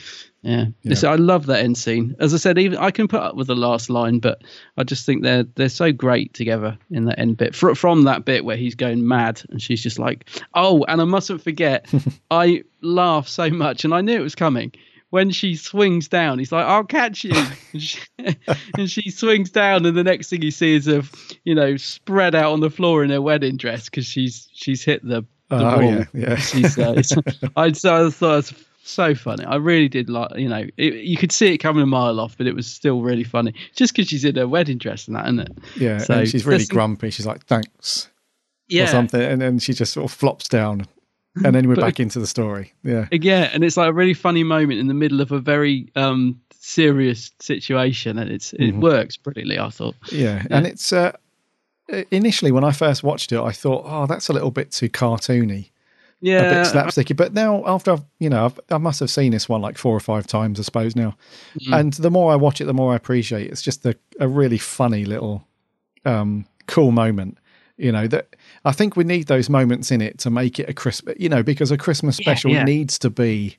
yeah, 0.46 0.66
Listen, 0.84 1.08
I 1.10 1.16
love 1.16 1.46
that 1.46 1.64
end 1.64 1.78
scene. 1.78 2.18
As 2.20 2.34
I 2.34 2.38
said, 2.38 2.58
even 2.58 2.78
I 2.78 2.92
can 2.92 3.08
put 3.08 3.22
up 3.22 3.38
with 3.38 3.48
the 3.48 3.56
last 3.56 3.90
line, 3.90 4.20
but 4.20 4.42
I 4.76 4.84
just 4.84 5.06
think 5.06 5.24
they're 5.24 5.44
they're 5.44 5.70
so 5.70 5.94
great 5.94 6.34
together 6.34 6.78
in 6.92 7.06
that 7.06 7.18
end 7.18 7.38
bit. 7.38 7.56
Fr- 7.56 7.76
from 7.76 8.04
that 8.04 8.26
bit 8.26 8.44
where 8.44 8.58
he's 8.58 8.76
going 8.76 9.08
mad 9.08 9.42
and 9.52 9.62
she's 9.62 9.82
just 9.82 10.00
like, 10.00 10.30
"Oh," 10.54 10.84
and 10.90 11.00
I 11.00 11.06
mustn't 11.06 11.42
forget, 11.42 11.90
I 12.30 12.66
laugh 12.82 13.30
so 13.30 13.50
much, 13.50 13.86
and 13.86 13.94
I 13.94 14.02
knew 14.02 14.18
it 14.18 14.22
was 14.22 14.36
coming 14.36 14.74
when 15.14 15.30
she 15.30 15.56
swings 15.56 16.08
down. 16.08 16.40
He's 16.40 16.52
like, 16.52 16.66
"I'll 16.66 16.84
catch 16.84 17.24
you," 17.24 17.34
and, 17.74 17.82
she, 17.82 18.00
and 18.78 18.90
she 18.90 19.12
swings 19.12 19.52
down, 19.52 19.86
and 19.86 19.96
the 19.96 20.04
next 20.04 20.32
thing 20.32 20.42
you 20.42 20.50
see 20.50 20.74
is 20.74 20.88
of 20.88 21.12
you 21.44 21.54
know 21.54 21.78
spread 21.78 22.34
out 22.34 22.52
on 22.52 22.62
the 22.62 22.72
floor 22.72 23.04
in 23.04 23.12
her 23.12 23.22
wedding 23.22 23.56
dress 23.56 23.86
because 23.86 24.08
she's 24.08 24.50
she's 24.54 24.84
hit 24.84 25.04
the. 25.04 25.22
the 25.22 25.26
Oh, 25.52 25.80
wall. 25.80 25.84
yeah, 25.84 26.06
yeah. 26.16 26.36
She's, 26.38 26.80
uh, 26.80 27.00
I, 27.56 27.72
so 27.74 28.08
I 28.08 28.10
thought 28.10 28.34
it 28.34 28.36
was 28.38 28.54
so 28.82 29.14
funny. 29.14 29.46
I 29.46 29.58
really 29.58 29.88
did 29.88 30.10
like, 30.10 30.36
you 30.36 30.50
know, 30.50 30.66
it, 30.78 30.96
you 30.96 31.16
could 31.16 31.32
see 31.32 31.54
it 31.54 31.60
coming 31.60 31.84
a 31.84 31.86
mile 31.86 32.20
off, 32.20 32.36
but 32.36 32.48
it 32.48 32.56
was 32.56 32.66
still 32.66 33.02
really 33.04 33.24
funny. 33.24 33.54
Just 33.76 33.94
because 33.94 34.10
she's 34.10 34.26
in 34.26 34.36
her 34.36 34.48
wedding 34.48 34.80
dress 34.80 35.06
and 35.06 35.16
that, 35.16 35.26
isn't 35.26 35.40
it? 35.42 35.52
yeah, 35.76 35.98
So 36.00 36.14
and 36.16 36.28
she's 36.28 36.44
really 36.48 36.66
grumpy. 36.66 37.12
She's 37.12 37.28
like, 37.28 37.46
thanks. 37.46 38.10
Yeah. 38.68 38.86
Or 38.86 38.88
something. 38.88 39.22
And 39.22 39.40
then 39.44 39.60
she 39.60 39.74
just 39.74 39.94
sort 39.94 40.06
of 40.06 40.18
flops 40.18 40.48
down. 40.50 40.88
And 41.44 41.56
then 41.56 41.68
we're 41.68 41.76
back 41.88 42.00
into 42.00 42.20
the 42.20 42.28
story. 42.28 42.74
Yeah. 42.84 43.08
Yeah, 43.12 43.50
and 43.54 43.64
it's 43.64 43.78
like 43.78 43.90
a 43.90 43.94
really 43.94 44.14
funny 44.14 44.44
moment 44.44 44.80
in 44.80 44.88
the 44.88 44.94
middle 44.94 45.20
of 45.22 45.32
a 45.32 45.40
very 45.40 45.90
um, 45.96 46.40
serious 46.60 47.32
situation, 47.40 48.18
and 48.20 48.30
it's 48.32 48.54
it 48.54 48.74
Mhm. 48.76 48.82
works 48.82 49.18
brilliantly. 49.18 49.58
I 49.60 49.70
thought. 49.70 49.96
Yeah, 50.12 50.46
and 50.50 50.66
it's 50.68 50.94
uh, 50.94 51.14
initially 52.12 52.52
when 52.52 52.64
I 52.64 52.72
first 52.72 53.04
watched 53.04 53.32
it, 53.32 53.40
I 53.40 53.52
thought, 53.52 53.84
oh, 53.86 54.06
that's 54.06 54.30
a 54.30 54.34
little 54.34 54.52
bit 54.52 54.72
too 54.72 54.90
cartoony, 54.90 55.70
Yeah, 56.22 56.42
a 56.42 56.64
bit 56.64 56.74
slapsticky. 56.74 57.16
But 57.18 57.34
now, 57.34 57.64
after 57.68 57.92
I've, 57.92 58.04
you 58.20 58.30
know, 58.30 58.46
I've, 58.46 58.60
I 58.70 58.78
must 58.78 59.00
have 59.02 59.10
seen 59.10 59.32
this 59.32 59.50
one 59.50 59.62
like 59.62 59.78
four 59.78 59.96
or 59.96 60.00
five 60.00 60.26
times, 60.28 60.60
I 60.60 60.64
suppose 60.64 60.96
now. 60.96 61.16
Mm. 61.60 61.80
And 61.80 61.94
the 61.94 62.10
more 62.12 62.32
I 62.32 62.36
watch 62.36 62.62
it, 62.62 62.66
the 62.66 62.74
more 62.74 62.94
I 62.94 62.96
appreciate. 62.96 63.48
it. 63.48 63.52
It's 63.52 63.62
just 63.62 63.86
a, 63.86 63.96
a 64.20 64.28
really 64.28 64.58
funny 64.58 65.04
little, 65.06 65.46
um, 66.06 66.46
cool 66.68 66.92
moment. 66.92 67.38
You 67.78 67.92
know 67.92 68.08
that 68.08 68.36
I 68.66 68.72
think 68.72 68.96
we 68.96 69.04
need 69.04 69.28
those 69.28 69.50
moments 69.50 69.92
in 69.92 70.02
it 70.02 70.20
to 70.20 70.30
make 70.30 70.60
it 70.60 70.70
a 70.70 70.74
Christmas. 70.74 71.16
You 71.20 71.30
know, 71.30 71.44
because 71.44 71.72
a 71.72 71.78
Christmas 71.78 72.18
special 72.18 72.52
yeah. 72.52 72.64
needs 72.64 73.00
to 73.00 73.10
be, 73.10 73.58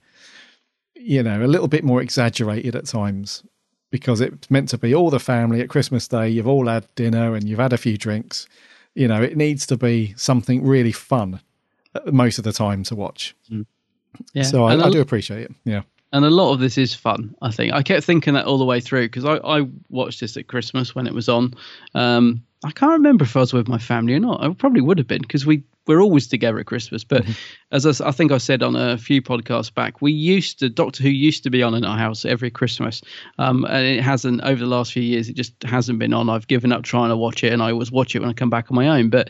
you 0.95 1.23
know, 1.23 1.45
a 1.45 1.49
little 1.49 1.69
bit 1.69 1.85
more 1.85 2.01
exaggerated 2.01 2.77
at 2.77 2.87
times 2.87 3.43
because 3.91 4.21
it's 4.21 4.51
meant 4.51 4.69
to 4.69 4.79
be 4.79 4.95
all 4.95 5.09
the 5.11 5.21
family 5.21 5.61
at 5.61 5.69
Christmas 5.69 6.09
Day. 6.09 6.29
You've 6.29 6.49
all 6.49 6.67
had 6.67 6.87
dinner 6.97 7.35
and 7.35 7.49
you've 7.49 7.61
had 7.61 7.73
a 7.73 7.79
few 7.79 7.97
drinks. 7.97 8.49
You 8.95 9.07
know, 9.09 9.23
it 9.23 9.37
needs 9.37 9.67
to 9.67 9.77
be 9.77 10.15
something 10.17 10.65
really 10.65 10.93
fun 10.93 11.41
uh, 11.95 12.01
most 12.11 12.39
of 12.39 12.45
the 12.45 12.53
time 12.53 12.83
to 12.85 12.97
watch. 12.97 13.37
Yeah, 14.33 14.43
So 14.43 14.65
I, 14.65 14.75
I 14.75 14.89
a- 14.89 14.91
do 14.91 15.01
appreciate 15.01 15.43
it. 15.43 15.53
Yeah. 15.65 15.83
and 16.13 16.25
a 16.25 16.31
lot 16.31 16.53
of 16.53 16.61
this 16.61 16.77
is 16.79 16.95
fun. 16.95 17.35
I 17.43 17.51
think 17.51 17.73
I 17.73 17.83
kept 17.83 18.05
thinking 18.05 18.35
that 18.35 18.47
all 18.47 18.59
the 18.59 18.65
way 18.65 18.81
through 18.81 19.07
because 19.07 19.25
I, 19.25 19.37
I 19.37 19.67
watched 19.91 20.21
this 20.21 20.37
at 20.37 20.49
Christmas 20.49 20.95
when 20.95 21.07
it 21.07 21.15
was 21.15 21.29
on. 21.29 21.55
Um, 21.95 22.43
I 22.65 22.71
can't 22.71 22.93
remember 22.93 23.25
if 23.25 23.37
I 23.37 23.41
was 23.41 23.53
with 23.53 23.69
my 23.69 23.79
family 23.79 24.15
or 24.15 24.21
not. 24.21 24.43
I 24.43 24.53
probably 24.55 24.81
would 24.81 24.97
have 24.99 25.07
been 25.07 25.21
because 25.21 25.45
we 25.45 25.63
we're 25.87 26.01
always 26.01 26.27
together 26.27 26.59
at 26.59 26.67
Christmas. 26.67 27.05
But 27.05 27.27
as 27.71 28.01
I 28.01 28.11
think 28.11 28.33
I 28.33 28.39
said 28.39 28.63
on 28.63 28.75
a 28.75 28.97
few 28.97 29.21
podcasts 29.21 29.73
back, 29.73 30.01
we 30.01 30.13
used 30.13 30.59
to 30.61 30.71
Doctor 30.71 31.03
Who 31.03 31.11
used 31.11 31.43
to 31.43 31.51
be 31.51 31.63
on 31.63 31.75
in 31.75 31.85
our 31.85 31.99
house 31.99 32.25
every 32.25 32.51
Christmas, 32.51 33.03
um, 33.39 33.67
and 33.67 33.87
it 33.87 34.03
hasn't 34.03 34.41
over 34.43 34.61
the 34.61 34.67
last 34.67 34.93
few 34.93 35.03
years. 35.03 35.29
It 35.29 35.37
just 35.37 35.53
hasn't 35.63 35.99
been 35.99 36.15
on. 36.15 36.31
I've 36.31 36.49
given 36.49 36.73
up 36.73 36.85
trying 36.85 37.11
to 37.11 37.17
watch 37.17 37.45
it, 37.45 37.53
and 37.53 37.63
I 37.63 37.71
always 37.71 37.93
watch 37.93 38.17
it 38.17 38.21
when 38.21 38.31
I 38.31 38.33
come 38.33 38.51
back 38.51 38.71
on 38.71 38.77
my 38.77 38.89
own. 38.89 39.11
But 39.11 39.29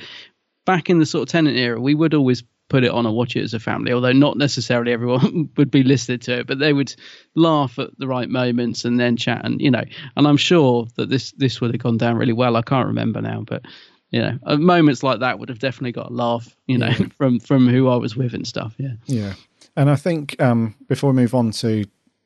back 0.65 0.89
in 0.89 1.01
the 1.01 1.06
sort 1.06 1.23
of 1.23 1.28
Tennant 1.32 1.56
era, 1.56 1.81
we 1.81 1.94
would 1.94 2.15
always 2.15 2.44
put 2.74 2.82
it 2.82 2.90
on 2.90 3.06
and 3.06 3.14
watch 3.14 3.36
it 3.36 3.42
as 3.44 3.55
a 3.55 3.60
family, 3.60 3.92
although 3.92 4.10
not 4.10 4.36
necessarily 4.36 4.90
everyone 4.92 5.48
would 5.56 5.70
be 5.70 5.84
listening 5.84 6.18
to 6.18 6.40
it, 6.40 6.46
but 6.48 6.59
they 6.59 6.72
would 6.72 6.92
laugh 7.36 7.78
at 7.78 7.96
the 7.98 8.09
right 8.09 8.28
moments 8.28 8.84
and 8.84 8.98
then 8.98 9.16
chat 9.16 9.42
and 9.44 9.60
you 9.60 9.70
know, 9.70 9.84
and 10.16 10.26
I'm 10.26 10.36
sure 10.36 10.88
that 10.96 11.09
this 11.09 11.30
this 11.32 11.60
would 11.60 11.72
have 11.72 11.80
gone 11.80 11.98
down 11.98 12.16
really 12.16 12.32
well. 12.32 12.56
I 12.56 12.62
can't 12.62 12.88
remember 12.88 13.20
now, 13.20 13.44
but 13.46 13.62
you 14.10 14.20
know, 14.20 14.36
uh, 14.44 14.56
moments 14.56 15.05
like 15.05 15.20
that 15.20 15.38
would 15.38 15.48
have 15.48 15.60
definitely 15.60 15.92
got 15.92 16.10
a 16.10 16.12
laugh, 16.12 16.56
you 16.66 16.76
know, 16.78 16.88
Yeah. 16.88 17.06
from 17.16 17.38
from 17.38 17.68
who 17.68 17.88
I 17.88 17.96
was 17.96 18.16
with 18.16 18.34
and 18.34 18.44
stuff. 18.44 18.74
Yeah. 18.76 18.94
Yeah. 19.06 19.34
And 19.76 19.88
I 19.88 19.94
think 19.96 20.40
um, 20.42 20.74
before 20.88 21.10
we 21.12 21.16
move 21.22 21.34
on 21.34 21.52
to 21.52 21.84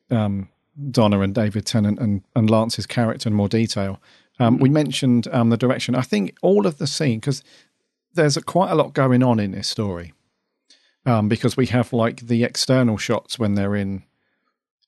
um, 0.09 0.49
Donna 0.89 1.19
and 1.19 1.35
David 1.35 1.67
Tennant 1.67 1.99
and, 1.99 2.23
and 2.35 2.49
Lance's 2.49 2.87
character 2.87 3.29
in 3.29 3.35
more 3.35 3.49
detail, 3.49 4.01
um, 4.39 4.57
we 4.57 4.69
mentioned 4.69 5.27
um, 5.31 5.49
the 5.51 5.57
direction. 5.57 5.93
I 5.93 6.01
think 6.01 6.35
all 6.41 6.65
of 6.65 6.77
the 6.79 6.87
scene, 6.87 7.19
because 7.19 7.43
there's 8.15 8.37
a, 8.37 8.41
quite 8.41 8.71
a 8.71 8.75
lot 8.75 8.93
going 8.93 9.21
on 9.23 9.39
in 9.39 9.51
this 9.51 9.67
story, 9.67 10.13
um, 11.05 11.29
because 11.29 11.55
we 11.57 11.67
have 11.67 11.93
like 11.93 12.21
the 12.27 12.43
external 12.43 12.97
shots 12.97 13.37
when 13.39 13.55
they're 13.55 13.75
in 13.75 14.03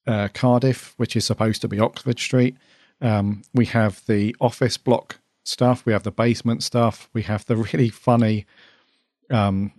uh, 0.07 0.27
Cardiff, 0.33 0.93
which 0.97 1.15
is 1.15 1.25
supposed 1.25 1.61
to 1.61 1.67
be 1.67 1.79
Oxford 1.79 2.19
Street. 2.19 2.55
Um, 3.01 3.43
we 3.53 3.65
have 3.67 4.01
the 4.07 4.35
office 4.39 4.77
block 4.77 5.19
stuff. 5.43 5.85
We 5.85 5.93
have 5.93 6.03
the 6.03 6.11
basement 6.11 6.63
stuff. 6.63 7.09
We 7.13 7.23
have 7.23 7.45
the 7.45 7.55
really 7.73 7.89
funny 7.89 8.45
um, 9.29 9.71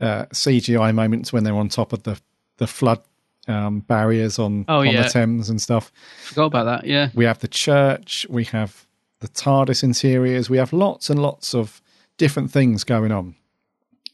uh, 0.00 0.26
CGI 0.26 0.94
moments 0.94 1.32
when 1.32 1.44
they're 1.44 1.54
on 1.54 1.68
top 1.68 1.92
of 1.92 2.02
the 2.04 2.20
the 2.58 2.66
flood 2.66 3.00
um, 3.46 3.80
barriers 3.80 4.38
on, 4.38 4.64
Oh, 4.68 4.80
on 4.80 4.86
yeah. 4.88 5.02
the 5.04 5.08
Thames 5.08 5.48
and 5.48 5.62
stuff. 5.62 5.92
Forgot 6.24 6.46
about 6.46 6.64
that. 6.64 6.86
Yeah. 6.86 7.10
We 7.14 7.24
have 7.24 7.38
the 7.38 7.46
church. 7.48 8.26
We 8.28 8.44
have 8.46 8.84
the 9.20 9.28
TARDIS 9.28 9.82
interiors. 9.84 10.50
We 10.50 10.58
have 10.58 10.72
lots 10.72 11.08
and 11.08 11.22
lots 11.22 11.54
of 11.54 11.80
different 12.18 12.50
things 12.50 12.82
going 12.84 13.12
on, 13.12 13.36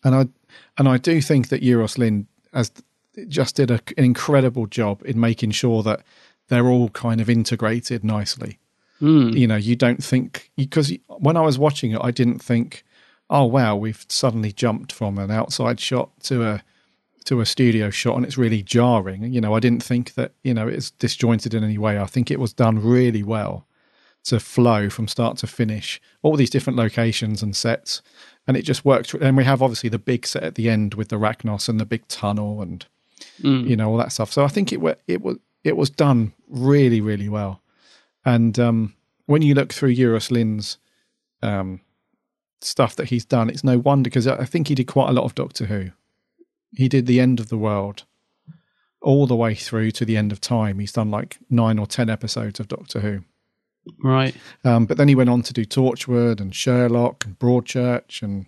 and 0.05 0.14
I 0.14 0.26
and 0.78 0.88
I 0.88 0.98
do 0.98 1.20
think 1.20 1.48
that 1.48 1.62
Euros 1.62 1.98
Lyn 1.98 2.26
has 2.52 2.70
just 3.28 3.56
did 3.56 3.70
a, 3.70 3.80
an 3.96 4.05
incredible 4.05 4.66
job 4.66 5.02
in 5.05 5.20
making 5.20 5.52
sure 5.52 5.82
that 5.82 6.02
they're 6.48 6.66
all 6.66 6.88
kind 6.90 7.20
of 7.20 7.30
integrated 7.30 8.05
nicely. 8.05 8.59
Mm. 9.01 9.36
You 9.36 9.46
know, 9.46 9.56
you 9.56 9.76
don't 9.76 10.02
think 10.02 10.51
because 10.56 10.92
when 11.09 11.36
I 11.36 11.40
was 11.42 11.59
watching 11.59 11.92
it, 11.92 12.01
I 12.02 12.10
didn't 12.10 12.40
think, 12.40 12.84
oh 13.30 13.44
wow, 13.44 13.76
we've 13.76 14.05
suddenly 14.09 14.52
jumped 14.52 14.92
from 14.92 15.18
an 15.18 15.30
outside 15.30 15.80
shot 15.80 16.10
to 16.24 16.44
a 16.44 16.62
to 17.24 17.40
a 17.40 17.46
studio 17.46 17.90
shot, 17.90 18.16
and 18.16 18.24
it's 18.24 18.38
really 18.38 18.62
jarring. 18.62 19.32
You 19.32 19.40
know, 19.40 19.55
I 19.55 19.60
didn't 19.60 19.82
think 19.82 20.14
that 20.14 20.32
you 20.42 20.55
know 20.55 20.68
it's 20.68 20.90
disjointed 20.90 21.55
in 21.55 21.64
any 21.64 21.78
way. 21.78 21.98
I 21.98 22.06
think 22.06 22.30
it 22.30 22.40
was 22.40 22.52
done 22.52 22.78
really 22.78 23.22
well 23.22 23.66
to 24.24 24.40
flow 24.40 24.88
from 24.88 25.09
start 25.09 25.36
to 25.38 25.46
finish. 25.46 26.01
All 26.22 26.36
these 26.36 26.51
different 26.51 26.78
locations 26.78 27.42
and 27.42 27.55
sets, 27.55 28.01
and 28.47 28.57
it 28.57 28.62
just 28.62 28.85
worked. 28.85 29.15
And 29.15 29.37
we 29.37 29.45
have 29.45 29.62
obviously 29.62 29.89
the 29.89 29.99
big 29.99 30.27
set 30.27 30.43
at 30.43 30.55
the 30.55 30.69
end 30.69 30.95
with 30.95 31.09
the 31.09 31.16
Racnoss 31.16 31.69
and 31.69 31.79
the 31.81 31.87
big 31.87 32.07
tunnel 32.09 32.61
and 32.62 32.85
Mm. 33.43 33.69
you 33.69 33.75
know 33.77 33.89
all 33.91 33.97
that 33.97 34.12
stuff. 34.12 34.33
So 34.33 34.45
I 34.45 34.49
think 34.49 34.73
it 34.73 34.81
wa- 34.81 34.97
it 35.07 35.23
was 35.23 35.39
it 35.62 35.77
was 35.77 35.89
done 35.89 36.33
really 36.49 37.01
really 37.01 37.29
well. 37.29 37.62
And 38.25 38.59
um, 38.59 38.95
when 39.27 39.41
you 39.43 39.55
look 39.55 39.73
through 39.73 39.95
Euros 39.95 40.31
Lyn's 40.31 40.79
um, 41.43 41.81
stuff 42.61 42.97
that 42.97 43.09
he's 43.09 43.25
done, 43.25 43.49
it's 43.51 43.65
no 43.65 43.79
wonder 43.79 44.09
because 44.11 44.27
I 44.27 44.37
I 44.39 44.45
think 44.45 44.69
he 44.69 44.75
did 44.75 44.87
quite 44.89 45.09
a 45.09 45.12
lot 45.12 45.25
of 45.25 45.35
Doctor 45.35 45.66
Who. 45.66 45.91
He 46.73 46.89
did 46.89 47.07
the 47.07 47.21
end 47.21 47.41
of 47.41 47.49
the 47.49 47.57
world 47.59 48.05
all 49.01 49.27
the 49.27 49.37
way 49.37 49.55
through 49.55 49.91
to 49.93 50.05
the 50.05 50.16
end 50.16 50.33
of 50.33 50.41
time. 50.41 50.79
He's 50.79 50.93
done 50.93 51.11
like 51.11 51.39
nine 51.49 51.79
or 51.79 51.87
ten 51.87 52.11
episodes 52.11 52.61
of 52.61 52.69
Doctor 52.69 53.01
Who. 53.01 53.25
Right. 54.02 54.35
Um, 54.65 54.86
but 54.86 54.97
then 54.97 55.09
he 55.09 55.15
went 55.15 55.31
on 55.31 55.43
to 55.43 55.52
do 55.52 55.65
Torchwood 55.65 56.40
and 56.40 56.55
Sherlock 56.55 57.24
and 57.27 57.39
Broadchurch 57.39 58.23
and 58.23 58.47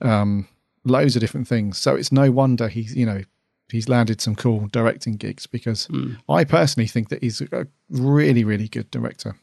um, 0.00 0.46
loads 0.84 1.16
of 1.16 1.20
different 1.20 1.48
things. 1.48 1.78
So 1.78 1.94
it's 1.96 2.12
no 2.12 2.30
wonder 2.30 2.68
he's 2.68 2.94
you 2.94 3.06
know 3.06 3.22
he's 3.70 3.88
landed 3.88 4.20
some 4.20 4.34
cool 4.34 4.68
directing 4.70 5.16
gigs 5.16 5.46
because 5.46 5.86
Mm. 5.88 6.18
I 6.28 6.44
personally 6.44 6.86
think 6.86 7.08
that 7.08 7.22
he's 7.22 7.40
a 7.40 7.66
really 7.90 8.44
really 8.44 8.68
good 8.68 8.90
director. 8.90 9.36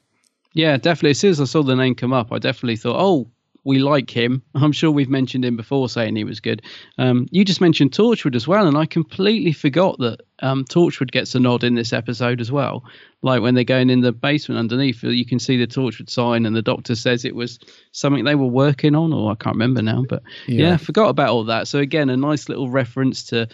Yeah, 0.54 0.78
definitely. 0.78 1.12
As 1.12 1.20
soon 1.20 1.32
as 1.32 1.42
I 1.42 1.46
saw 1.46 1.62
the 1.64 1.76
name 1.76 1.96
come 1.96 2.12
up, 2.14 2.32
I 2.32 2.40
definitely 2.40 2.76
thought, 2.78 2.96
oh, 3.00 3.30
we 3.64 3.80
like 3.80 4.10
him. 4.10 4.42
I'm 4.56 4.72
sure 4.72 4.90
we've 4.92 5.10
mentioned 5.10 5.44
him 5.46 5.56
before 5.58 5.90
saying 5.90 6.16
he 6.16 6.24
was 6.24 6.40
good. 6.40 6.62
Um, 6.98 7.28
you 7.32 7.44
just 7.44 7.62
mentioned 7.62 7.92
Torchwood 7.92 8.36
as 8.36 8.48
well, 8.48 8.68
and 8.68 8.78
I 8.78 8.86
completely 8.86 9.52
forgot 9.52 9.98
that 10.00 10.22
um, 10.42 10.64
Torchwood 10.66 11.12
gets 11.12 11.36
a 11.36 11.40
nod 11.40 11.64
in 11.64 11.76
this 11.76 11.92
episode 11.94 12.40
as 12.42 12.52
well. 12.52 12.84
Like 13.22 13.42
when 13.42 13.54
they're 13.56 13.66
going 13.66 13.90
in 13.90 14.00
the 14.00 14.14
basement 14.14 14.60
underneath, 14.60 15.04
you 15.04 15.26
can 15.26 15.40
see 15.40 15.58
the 15.58 15.68
Torchwood 15.68 16.10
sign, 16.10 16.46
and 16.46 16.56
the 16.56 16.62
doctor 16.62 16.96
says 16.96 17.26
it 17.26 17.36
was 17.36 17.60
something 17.92 18.24
they 18.24 18.36
were 18.36 18.48
working 18.48 18.96
on, 18.96 19.12
or 19.14 19.32
I 19.32 19.36
can't 19.36 19.56
remember 19.56 19.82
now. 19.82 20.06
But 20.08 20.24
yeah, 20.48 20.70
Yeah. 20.70 20.78
forgot 20.78 21.10
about 21.10 21.30
all 21.30 21.44
that. 21.46 21.68
So 21.68 21.80
again, 21.80 22.10
a 22.10 22.18
nice 22.18 22.48
little 22.50 22.70
reference 22.70 23.24
to 23.26 23.48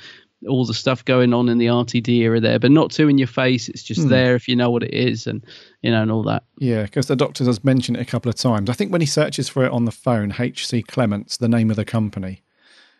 all 0.47 0.65
the 0.65 0.73
stuff 0.73 1.03
going 1.05 1.33
on 1.33 1.49
in 1.49 1.57
the 1.57 1.65
RTD 1.67 2.07
era 2.19 2.39
there, 2.39 2.59
but 2.59 2.71
not 2.71 2.91
too 2.91 3.07
in 3.07 3.17
your 3.17 3.27
face. 3.27 3.67
It's 3.69 3.83
just 3.83 4.03
Hmm. 4.03 4.09
there 4.09 4.35
if 4.35 4.47
you 4.47 4.55
know 4.55 4.69
what 4.71 4.83
it 4.83 4.93
is, 4.93 5.27
and 5.27 5.43
you 5.81 5.91
know, 5.91 6.01
and 6.01 6.11
all 6.11 6.23
that. 6.23 6.43
Yeah, 6.59 6.83
because 6.83 7.07
the 7.07 7.15
doctor 7.15 7.43
does 7.43 7.63
mention 7.63 7.95
it 7.95 8.01
a 8.01 8.05
couple 8.05 8.29
of 8.29 8.35
times. 8.35 8.69
I 8.69 8.73
think 8.73 8.91
when 8.91 9.01
he 9.01 9.07
searches 9.07 9.49
for 9.49 9.65
it 9.65 9.71
on 9.71 9.85
the 9.85 9.91
phone, 9.91 10.33
H.C. 10.39 10.81
Clements, 10.83 11.37
the 11.37 11.47
name 11.49 11.69
of 11.69 11.75
the 11.75 11.85
company, 11.85 12.41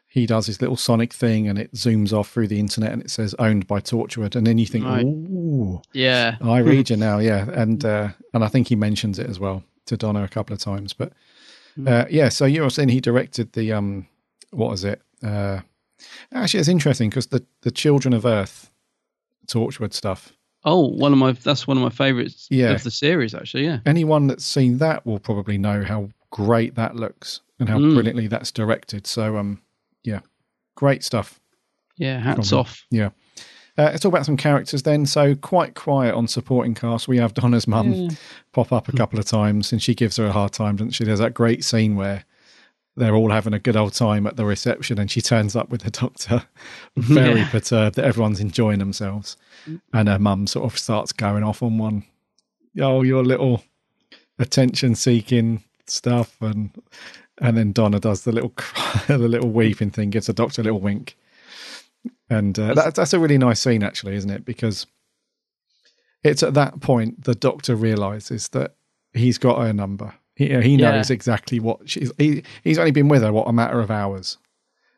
he 0.07 0.25
does 0.25 0.45
his 0.47 0.61
little 0.61 0.77
sonic 0.77 1.11
thing 1.11 1.47
and 1.47 1.59
it 1.59 1.73
zooms 1.73 2.13
off 2.13 2.29
through 2.31 2.47
the 2.47 2.59
internet 2.59 2.93
and 2.93 3.01
it 3.01 3.09
says 3.11 3.35
owned 3.37 3.67
by 3.67 3.81
Torchwood. 3.81 4.33
And 4.35 4.47
then 4.47 4.57
you 4.57 4.65
think, 4.65 4.85
Right. 4.85 5.03
ooh, 5.05 5.81
Yeah. 5.93 6.37
I 6.39 6.59
read 6.59 6.89
you 6.89 6.95
now. 6.95 7.17
Yeah. 7.19 7.49
And, 7.51 7.83
uh, 7.83 8.09
and 8.33 8.41
I 8.41 8.47
think 8.47 8.69
he 8.69 8.77
mentions 8.77 9.19
it 9.19 9.29
as 9.29 9.39
well 9.41 9.63
to 9.87 9.97
Donna 9.97 10.23
a 10.23 10.29
couple 10.29 10.53
of 10.53 10.59
times. 10.61 10.93
But 10.93 11.11
uh, 11.85 12.05
yeah, 12.09 12.29
so 12.29 12.45
you 12.45 12.61
were 12.61 12.69
saying 12.69 12.87
he 12.89 13.01
directed 13.01 13.51
the, 13.53 13.73
um, 13.73 14.07
what 14.51 14.69
was 14.69 14.85
it? 14.85 15.01
Uh, 15.21 15.59
actually, 16.33 16.59
it's 16.59 16.69
interesting 16.69 17.09
because 17.09 17.27
the, 17.27 17.43
the 17.61 17.71
Children 17.71 18.13
of 18.13 18.25
Earth 18.25 18.71
Torchwood 19.47 19.93
stuff, 19.93 20.31
Oh, 20.67 20.87
one 20.87 21.11
of 21.11 21.19
my 21.19 21.33
that's 21.33 21.67
one 21.67 21.77
of 21.77 21.83
my 21.83 21.89
favorites 21.89 22.47
Yeah. 22.49 22.71
of 22.71 22.83
the 22.83 22.89
series 22.91 23.35
actually. 23.35 23.65
Yeah. 23.65 23.79
anyone 23.85 24.25
that's 24.27 24.43
seen 24.45 24.79
that 24.79 25.05
will 25.05 25.19
probably 25.19 25.59
know 25.59 25.83
how 25.83 26.09
great 26.31 26.73
that 26.75 26.95
looks 26.95 27.41
and 27.59 27.69
how 27.69 27.77
Mm. 27.77 27.93
brilliantly 27.93 28.27
that's 28.27 28.51
directed. 28.51 29.05
So, 29.05 29.37
um, 29.37 29.61
yeah, 30.03 30.21
great 30.75 31.03
stuff. 31.03 31.39
Yeah, 31.97 32.19
hats 32.19 32.49
from 32.49 32.59
off. 32.59 32.83
Yeah. 32.89 33.09
Uh, 33.77 33.83
let's 33.91 33.99
talk 34.01 34.11
about 34.11 34.25
some 34.25 34.37
characters 34.37 34.81
then. 34.83 35.05
So, 35.05 35.35
quite 35.35 35.75
quiet 35.75 36.15
on 36.15 36.27
supporting 36.27 36.73
cast. 36.73 37.07
We 37.07 37.17
have 37.17 37.33
Donna's 37.33 37.67
mum 37.67 37.91
Yeah. 37.93 38.09
pop 38.51 38.71
up 38.73 38.87
a 38.89 38.93
couple 38.93 39.19
of 39.19 39.25
times, 39.25 39.71
and 39.71 39.81
she 39.81 39.93
gives 39.93 40.15
her 40.17 40.25
a 40.25 40.31
hard 40.31 40.51
time, 40.53 40.77
doesn't 40.77 40.91
she? 40.91 41.03
There's 41.03 41.19
that 41.19 41.33
great 41.33 41.63
scene 41.63 41.95
where 41.95 42.23
they're 42.97 43.15
all 43.15 43.31
having 43.31 43.53
a 43.53 43.59
good 43.59 43.75
old 43.75 43.93
time 43.93 44.25
at 44.27 44.37
the 44.37 44.45
reception, 44.45 44.99
and 44.99 45.11
she 45.11 45.21
turns 45.21 45.55
up 45.55 45.69
with 45.69 45.81
the 45.81 45.91
doctor, 45.91 46.43
very 46.95 47.39
Yeah. 47.41 47.49
perturbed 47.49 47.95
that 47.97 48.05
everyone's 48.05 48.39
enjoying 48.39 48.79
themselves. 48.79 49.37
And 49.93 50.07
her 50.07 50.19
mum 50.19 50.47
sort 50.47 50.71
of 50.71 50.77
starts 50.77 51.11
going 51.11 51.43
off 51.43 51.61
on 51.63 51.77
one. 51.77 52.03
Oh, 52.79 53.01
your 53.03 53.23
little 53.23 53.63
attention 54.39 54.95
seeking 54.95 55.63
stuff, 55.87 56.35
and 56.41 56.69
and 57.41 57.57
then 57.57 57.71
Donna 57.73 57.99
does 57.99 58.23
the 58.23 58.31
little 58.31 58.51
cry, 58.55 59.01
the 59.07 59.17
little 59.17 59.49
weeping 59.49 59.89
thing, 59.91 60.09
gives 60.09 60.27
the 60.27 60.33
doctor 60.33 60.61
a 60.61 60.63
little 60.65 60.79
wink, 60.79 61.17
and 62.29 62.57
uh, 62.59 62.73
that, 62.75 62.95
that's 62.95 63.13
a 63.13 63.19
really 63.19 63.37
nice 63.37 63.59
scene, 63.59 63.83
actually, 63.83 64.15
isn't 64.15 64.29
it? 64.29 64.45
Because 64.45 64.85
it's 66.23 66.43
at 66.43 66.53
that 66.53 66.79
point 66.79 67.23
the 67.25 67.35
doctor 67.35 67.75
realizes 67.75 68.49
that 68.49 68.75
he's 69.13 69.37
got 69.37 69.59
her 69.59 69.73
number. 69.73 70.13
He, 70.35 70.53
uh, 70.53 70.61
he 70.61 70.75
Yeah. 70.75 70.91
knows 70.91 71.09
exactly 71.09 71.59
what 71.59 71.89
she's. 71.89 72.11
He, 72.17 72.43
he's 72.63 72.77
only 72.77 72.91
been 72.91 73.07
with 73.07 73.21
her 73.23 73.31
what 73.31 73.47
a 73.47 73.53
matter 73.53 73.79
of 73.79 73.89
hours, 73.89 74.37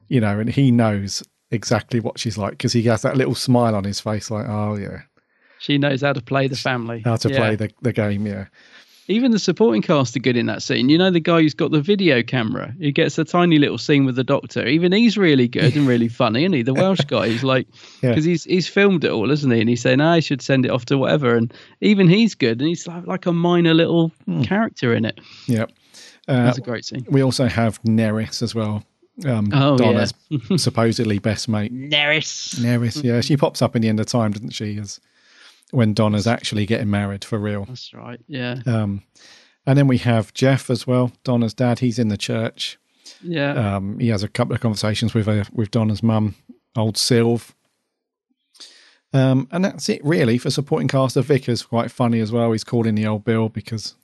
you 0.08 0.20
know, 0.20 0.40
and 0.40 0.50
he 0.50 0.72
knows 0.72 1.24
exactly 1.52 2.00
what 2.00 2.20
she's 2.20 2.38
like 2.38 2.52
because 2.52 2.74
he 2.74 2.84
has 2.84 3.04
that 3.04 3.16
little 3.18 3.36
smile 3.36 3.76
on 3.76 3.84
his 3.84 4.00
face, 4.00 4.30
like, 4.32 4.48
oh 4.50 4.76
yeah, 4.76 5.02
She 5.60 5.78
knows 5.78 6.02
how 6.02 6.14
to 6.14 6.22
play 6.22 6.48
the 6.48 6.56
family. 6.58 7.02
how 7.06 7.16
to 7.18 7.30
Yeah. 7.30 7.38
play 7.38 7.56
the, 7.56 7.72
the 7.82 7.94
game, 7.94 8.26
yeah. 8.28 8.48
Even 9.10 9.32
the 9.32 9.40
supporting 9.40 9.82
cast 9.82 10.16
are 10.18 10.20
good 10.20 10.36
in 10.36 10.48
that 10.48 10.62
scene. 10.62 10.90
You 10.90 10.98
know 10.98 11.10
the 11.12 11.20
guy 11.22 11.42
who's 11.42 11.54
got 11.54 11.72
the 11.72 11.80
video 11.82 12.22
camera. 12.22 12.74
He 12.78 12.92
gets 12.92 13.18
a 13.18 13.24
tiny 13.24 13.58
little 13.58 13.78
scene 13.78 14.04
with 14.06 14.18
the 14.18 14.24
doctor. 14.24 14.68
Even 14.68 14.92
he's 14.92 15.18
really 15.18 15.48
good 15.48 15.76
and 15.78 15.88
really 15.88 16.10
funny, 16.10 16.44
isn't 16.44 16.54
he? 16.54 16.62
The 16.62 16.74
Welsh 16.74 17.00
guy. 17.08 17.30
He's 17.30 17.44
like, 17.44 17.68
Yeah. 18.04 18.10
because 18.10 18.26
he's 18.26 18.44
he's 18.44 18.68
filmed 18.68 19.04
it 19.06 19.12
all, 19.12 19.32
isn't 19.32 19.50
he? 19.50 19.62
And 19.62 19.70
he's 19.70 19.82
saying, 19.82 20.02
"I 20.02 20.20
should 20.20 20.42
send 20.42 20.66
it 20.66 20.72
off 20.72 20.86
to 20.86 20.98
whatever." 20.98 21.36
And 21.38 21.54
even 21.82 22.10
he's 22.10 22.36
good, 22.36 22.60
and 22.60 22.68
he's 22.68 22.86
like, 22.88 23.08
like 23.08 23.26
a 23.26 23.34
minor 23.34 23.74
little 23.74 24.12
character 24.44 24.94
in 24.94 25.06
it. 25.06 25.20
Yeah. 25.48 25.66
Uh, 26.28 26.44
That's 26.44 26.58
a 26.58 26.62
great 26.62 26.84
scene. 26.84 27.06
We 27.10 27.24
also 27.24 27.46
have 27.48 27.82
Nerys 27.84 28.42
as 28.42 28.54
well. 28.54 28.84
Um, 29.26 29.50
Oh, 29.54 29.78
Donna's 29.78 30.14
supposedly 30.58 31.18
best 31.20 31.48
mate. 31.48 31.74
Nerys. 31.74 32.56
Nerys, 32.60 33.02
yeah. 33.04 33.22
She 33.22 33.38
pops 33.38 33.62
up 33.62 33.76
in 33.76 33.82
the 33.82 33.88
end 33.90 34.00
of 34.02 34.06
time, 34.08 34.32
doesn't 34.32 34.50
she? 34.52 34.78
As 34.78 35.00
when 35.72 35.94
Donna's 35.94 36.28
actually 36.28 36.66
getting 36.66 36.90
married 36.90 37.24
for 37.24 37.38
real. 37.38 37.66
That's 37.66 37.94
right. 37.94 38.20
Yeah. 38.28 38.62
Um, 38.66 39.04
and 39.66 39.78
then 39.78 39.88
we 39.88 39.98
have 40.00 40.34
Jeff 40.34 40.70
as 40.70 40.88
well, 40.88 41.12
Donna's 41.24 41.54
dad. 41.54 41.80
He's 41.80 42.00
in 42.00 42.08
the 42.08 42.18
church. 42.18 42.78
Yeah. 43.22 43.76
Um, 43.76 44.00
he 44.00 44.10
has 44.10 44.24
a 44.24 44.28
couple 44.28 44.56
of 44.56 44.62
conversations 44.62 45.14
with 45.14 45.28
uh, 45.28 45.44
with 45.52 45.72
Donna's 45.72 46.04
mum, 46.04 46.36
old 46.76 46.96
Sylv. 46.96 47.52
Um, 49.14 49.48
and 49.52 49.64
that's 49.64 49.88
it 49.88 50.04
really 50.04 50.38
for 50.38 50.50
supporting 50.50 50.88
cast. 50.88 51.16
The 51.16 51.22
vicar's 51.22 51.64
quite 51.64 51.92
funny 51.92 52.20
as 52.20 52.32
well. 52.32 52.52
He's 52.52 52.66
calling 52.66 52.96
the 52.96 53.08
old 53.08 53.24
Bill 53.24 53.48
because 53.50 53.96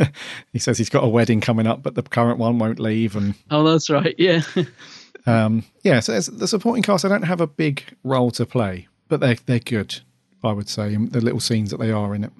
he 0.52 0.58
says 0.58 0.78
he's 0.78 0.88
got 0.88 1.04
a 1.04 1.08
wedding 1.08 1.40
coming 1.40 1.66
up, 1.66 1.82
but 1.82 1.96
the 1.96 2.02
current 2.02 2.38
one 2.38 2.58
won't 2.58 2.78
leave. 2.78 3.16
And 3.16 3.34
Oh, 3.50 3.64
that's 3.64 3.90
right. 3.90 4.14
Yeah. 4.18 4.42
um, 5.26 5.64
yeah, 5.82 6.00
so 6.00 6.18
the 6.18 6.46
supporting 6.46 6.82
cast. 6.82 7.04
I 7.04 7.08
don't 7.08 7.22
have 7.22 7.40
a 7.40 7.46
big 7.46 7.82
role 8.04 8.30
to 8.32 8.46
play, 8.46 8.86
but 9.08 9.20
they're 9.20 9.36
they're 9.46 9.58
good. 9.58 10.00
I 10.44 10.52
would 10.52 10.68
say 10.68 10.94
in 10.94 11.08
the 11.10 11.20
little 11.20 11.40
scenes 11.40 11.70
that 11.70 11.78
they 11.80 11.90
are 11.92 12.14
in 12.14 12.24
it. 12.24 12.32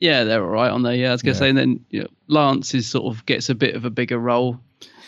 Yeah, 0.00 0.24
they're 0.24 0.44
all 0.44 0.50
right 0.50 0.70
on 0.70 0.82
there. 0.82 0.94
Yeah, 0.94 1.08
I 1.08 1.12
was 1.12 1.22
going 1.22 1.34
to 1.34 1.38
Yeah. 1.38 1.46
say, 1.46 1.48
and 1.50 1.58
then 1.58 1.84
you 1.90 2.00
know, 2.02 2.08
Lance 2.28 2.74
is 2.74 2.86
sort 2.86 3.06
of 3.14 3.24
gets 3.26 3.48
a 3.48 3.54
bit 3.54 3.74
of 3.74 3.84
a 3.84 3.90
bigger 3.90 4.18
role. 4.18 4.60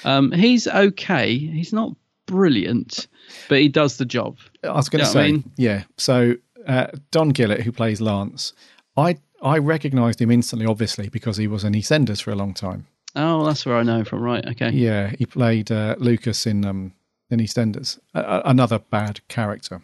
Um, 0.05 0.32
he's 0.32 0.66
okay. 0.66 1.36
He's 1.36 1.73
not 1.73 1.94
brilliant, 2.27 3.09
but 3.48 3.59
he 3.60 3.69
does 3.69 3.97
the 3.97 4.05
job. 4.05 4.39
I 4.65 4.73
was 4.73 4.89
going 4.89 5.01
You 5.05 5.10
to 5.10 5.15
know 5.15 5.20
what 5.20 5.24
I 5.24 5.28
say, 5.28 5.32
mean? 5.32 5.44
yeah. 5.56 5.82
So 5.97 6.35
uh, 6.66 6.86
Don 7.10 7.31
Gilet, 7.31 7.62
who 7.62 7.73
plays 7.73 8.01
Lance, 8.01 8.52
I 8.97 9.19
I 9.43 9.59
recognised 9.59 10.20
him 10.20 10.31
instantly, 10.31 10.66
obviously, 10.66 11.09
because 11.09 11.36
he 11.36 11.47
was 11.47 11.65
in 11.65 11.73
EastEnders 11.74 12.20
for 12.23 12.31
a 12.31 12.36
long 12.36 12.55
time. 12.55 12.86
Oh, 13.16 13.44
that's 13.47 13.65
where 13.66 13.77
I 13.77 13.82
know 13.82 13.98
him 13.98 14.05
from. 14.05 14.20
Right. 14.23 14.44
Okay. 14.47 14.70
Yeah, 14.70 15.10
he 15.19 15.27
played 15.27 15.70
uh, 15.73 15.97
Lucas 15.98 16.47
in 16.47 16.65
um, 16.65 16.93
in 17.31 17.40
EastEnders, 17.40 17.98
a- 18.15 18.43
another 18.44 18.78
bad 18.78 19.20
character. 19.28 19.82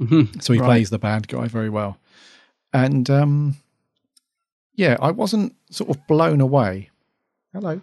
Mhm. 0.00 0.42
So 0.42 0.52
he 0.52 0.60
Right. 0.60 0.66
plays 0.66 0.90
the 0.90 0.98
bad 0.98 1.26
guy 1.28 1.48
very 1.48 1.68
well, 1.70 1.98
and 2.72 3.08
um, 3.10 3.56
yeah, 4.74 4.96
I 5.00 5.10
wasn't 5.10 5.54
sort 5.70 5.90
of 5.90 6.06
blown 6.06 6.40
away. 6.40 6.90
Hello, 7.52 7.80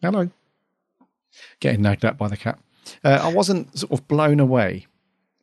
hello, 0.00 0.30
getting 1.60 1.82
nagged 1.82 2.04
at 2.04 2.16
by 2.16 2.28
the 2.28 2.36
cat. 2.36 2.58
Uh, 3.04 3.20
I 3.22 3.32
wasn't 3.32 3.78
sort 3.78 3.92
of 3.92 4.06
blown 4.08 4.40
away 4.40 4.86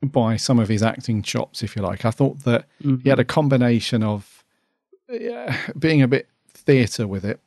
by 0.01 0.35
some 0.35 0.59
of 0.59 0.67
his 0.67 0.83
acting 0.83 1.21
chops, 1.21 1.63
if 1.63 1.75
you 1.75 1.81
like. 1.81 2.05
I 2.05 2.11
thought 2.11 2.39
that 2.43 2.65
he 3.03 3.09
had 3.09 3.19
a 3.19 3.25
combination 3.25 4.03
of 4.03 4.43
uh, 5.11 5.55
being 5.77 6.01
a 6.01 6.07
bit 6.07 6.27
theatre 6.49 7.07
with 7.07 7.23
it, 7.23 7.39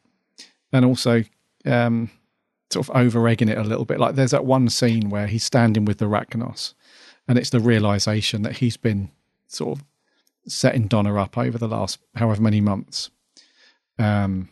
and 0.73 0.85
also 0.85 1.25
um, 1.67 2.11
sort 2.71 2.89
of 2.89 2.97
over 2.97 3.27
egging 3.29 3.49
it 3.49 3.59
a 3.59 3.63
little 3.65 3.85
bit. 3.85 3.99
Like 3.99 4.15
there's 4.15 4.31
that 4.31 4.45
one 4.45 4.69
scene 4.69 5.11
where 5.11 5.27
he's 5.27 5.45
standing 5.45 5.85
with 5.85 5.99
the 5.99 6.07
Racnoss, 6.07 6.75
and 7.31 7.39
it's 7.39 7.51
the 7.51 7.61
realization 7.61 8.43
that 8.43 8.57
he's 8.57 8.77
been 8.77 9.09
sort 9.47 9.79
of 9.79 9.85
setting 10.49 10.89
Donna 10.89 11.15
up 11.15 11.39
over 11.39 11.57
the 11.59 11.69
last 11.69 12.01
however 12.17 12.43
many 12.43 12.61
months. 12.61 13.09
Um, 14.01 14.49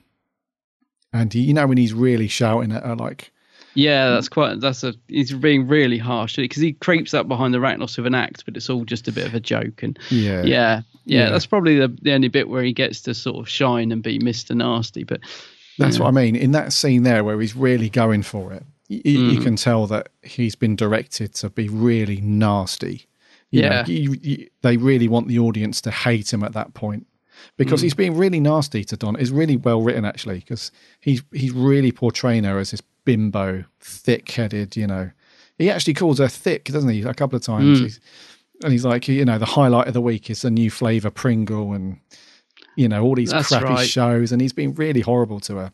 and 1.13 1.33
he, 1.33 1.41
you 1.41 1.55
know 1.55 1.67
when 1.67 1.77
he's 1.79 1.93
really 1.93 2.29
shouting 2.29 2.71
at 2.71 2.85
her, 2.85 2.95
like, 2.95 3.33
Yeah, 3.75 4.11
that's 4.11 4.29
quite. 4.29 4.61
That's 4.61 4.85
a. 4.85 4.95
He's 5.09 5.33
being 5.33 5.67
really 5.67 5.99
harsh 5.99 6.37
because 6.37 6.63
he 6.63 6.73
creeps 6.75 7.15
up 7.15 7.27
behind 7.27 7.53
the 7.53 7.59
Racnoss 7.59 7.97
with 7.97 8.07
an 8.07 8.15
act, 8.15 8.45
but 8.45 8.57
it's 8.57 8.71
all 8.71 8.85
just 8.85 9.09
a 9.09 9.13
bit 9.13 9.27
of 9.27 9.35
a 9.35 9.41
joke. 9.41 9.83
And 9.83 9.99
Yeah. 10.11 10.45
yeah, 10.45 10.45
yeah, 10.45 11.25
Yeah. 11.25 11.31
that's 11.31 11.47
probably 11.47 11.79
the, 11.79 11.89
the 12.03 12.13
only 12.13 12.29
bit 12.29 12.49
where 12.49 12.63
he 12.63 12.73
gets 12.73 13.01
to 13.03 13.15
sort 13.15 13.39
of 13.39 13.49
shine 13.49 13.91
and 13.91 14.05
be 14.05 14.21
Mister 14.21 14.55
Nasty. 14.55 15.03
But 15.03 15.21
That's 15.79 15.99
what 15.99 16.07
I 16.09 16.13
mean. 16.13 16.37
In 16.37 16.53
that 16.53 16.73
scene 16.73 17.03
there 17.03 17.25
where 17.25 17.41
he's 17.41 17.57
really 17.57 17.89
going 17.91 18.23
for 18.23 18.53
it, 18.53 18.63
you, 18.89 19.01
you 19.05 19.41
Mm. 19.41 19.45
can 19.45 19.57
tell 19.57 19.87
that 19.89 20.09
he's 20.23 20.55
been 20.55 20.75
directed 20.77 21.35
to 21.37 21.51
be 21.51 21.69
really 21.69 22.21
nasty. 22.21 23.07
You 23.51 23.63
know, 23.63 23.69
Yeah. 23.69 23.87
you- 23.87 24.17
you- 24.21 24.49
they 24.63 24.77
really 24.77 25.09
want 25.09 25.29
the 25.29 25.39
audience 25.39 25.81
to 25.83 25.91
hate 25.91 26.33
him 26.33 26.43
at 26.43 26.53
that 26.55 26.75
point 26.75 27.07
because 27.57 27.81
Mm. 27.81 27.83
he's 27.85 27.95
being 27.95 28.17
really 28.17 28.41
nasty 28.41 28.85
to 28.85 28.97
Don. 28.97 29.17
It's 29.17 29.31
really 29.31 29.57
well 29.57 29.83
written 29.83 30.05
actually 30.05 30.39
because 30.41 30.71
he's 31.01 31.23
he's 31.33 31.53
really 31.53 31.93
portraying 31.93 32.45
her 32.45 32.59
as 32.59 32.71
this 32.73 32.83
bimbo, 33.05 33.65
thick-headed. 33.81 34.77
You 34.77 34.87
know, 34.87 35.11
he 35.59 35.71
actually 35.71 35.95
calls 35.95 36.19
her 36.19 36.29
thick, 36.29 36.65
doesn't 36.67 36.91
he? 36.91 37.03
A 37.03 37.15
couple 37.15 37.37
of 37.37 37.43
times. 37.43 37.81
Mm. 37.81 37.83
He's, 37.85 38.01
and 38.65 38.73
he's 38.73 38.85
like, 38.85 39.07
you 39.09 39.25
know, 39.25 39.39
the 39.39 39.45
highlight 39.47 39.87
of 39.87 39.95
the 39.95 40.01
week 40.01 40.29
is 40.31 40.43
the 40.43 40.51
new 40.51 40.71
flavor 40.71 41.11
Pringle 41.11 41.73
and 41.73 41.99
you 42.77 42.89
know 42.89 43.03
all 43.05 43.15
these 43.15 43.31
That's 43.31 43.49
crappy 43.49 43.65
right. 43.67 43.89
shows, 43.89 44.31
and 44.33 44.41
he's 44.43 44.53
been 44.53 44.75
really 44.75 45.01
horrible 45.01 45.41
to 45.41 45.57
her. 45.57 45.73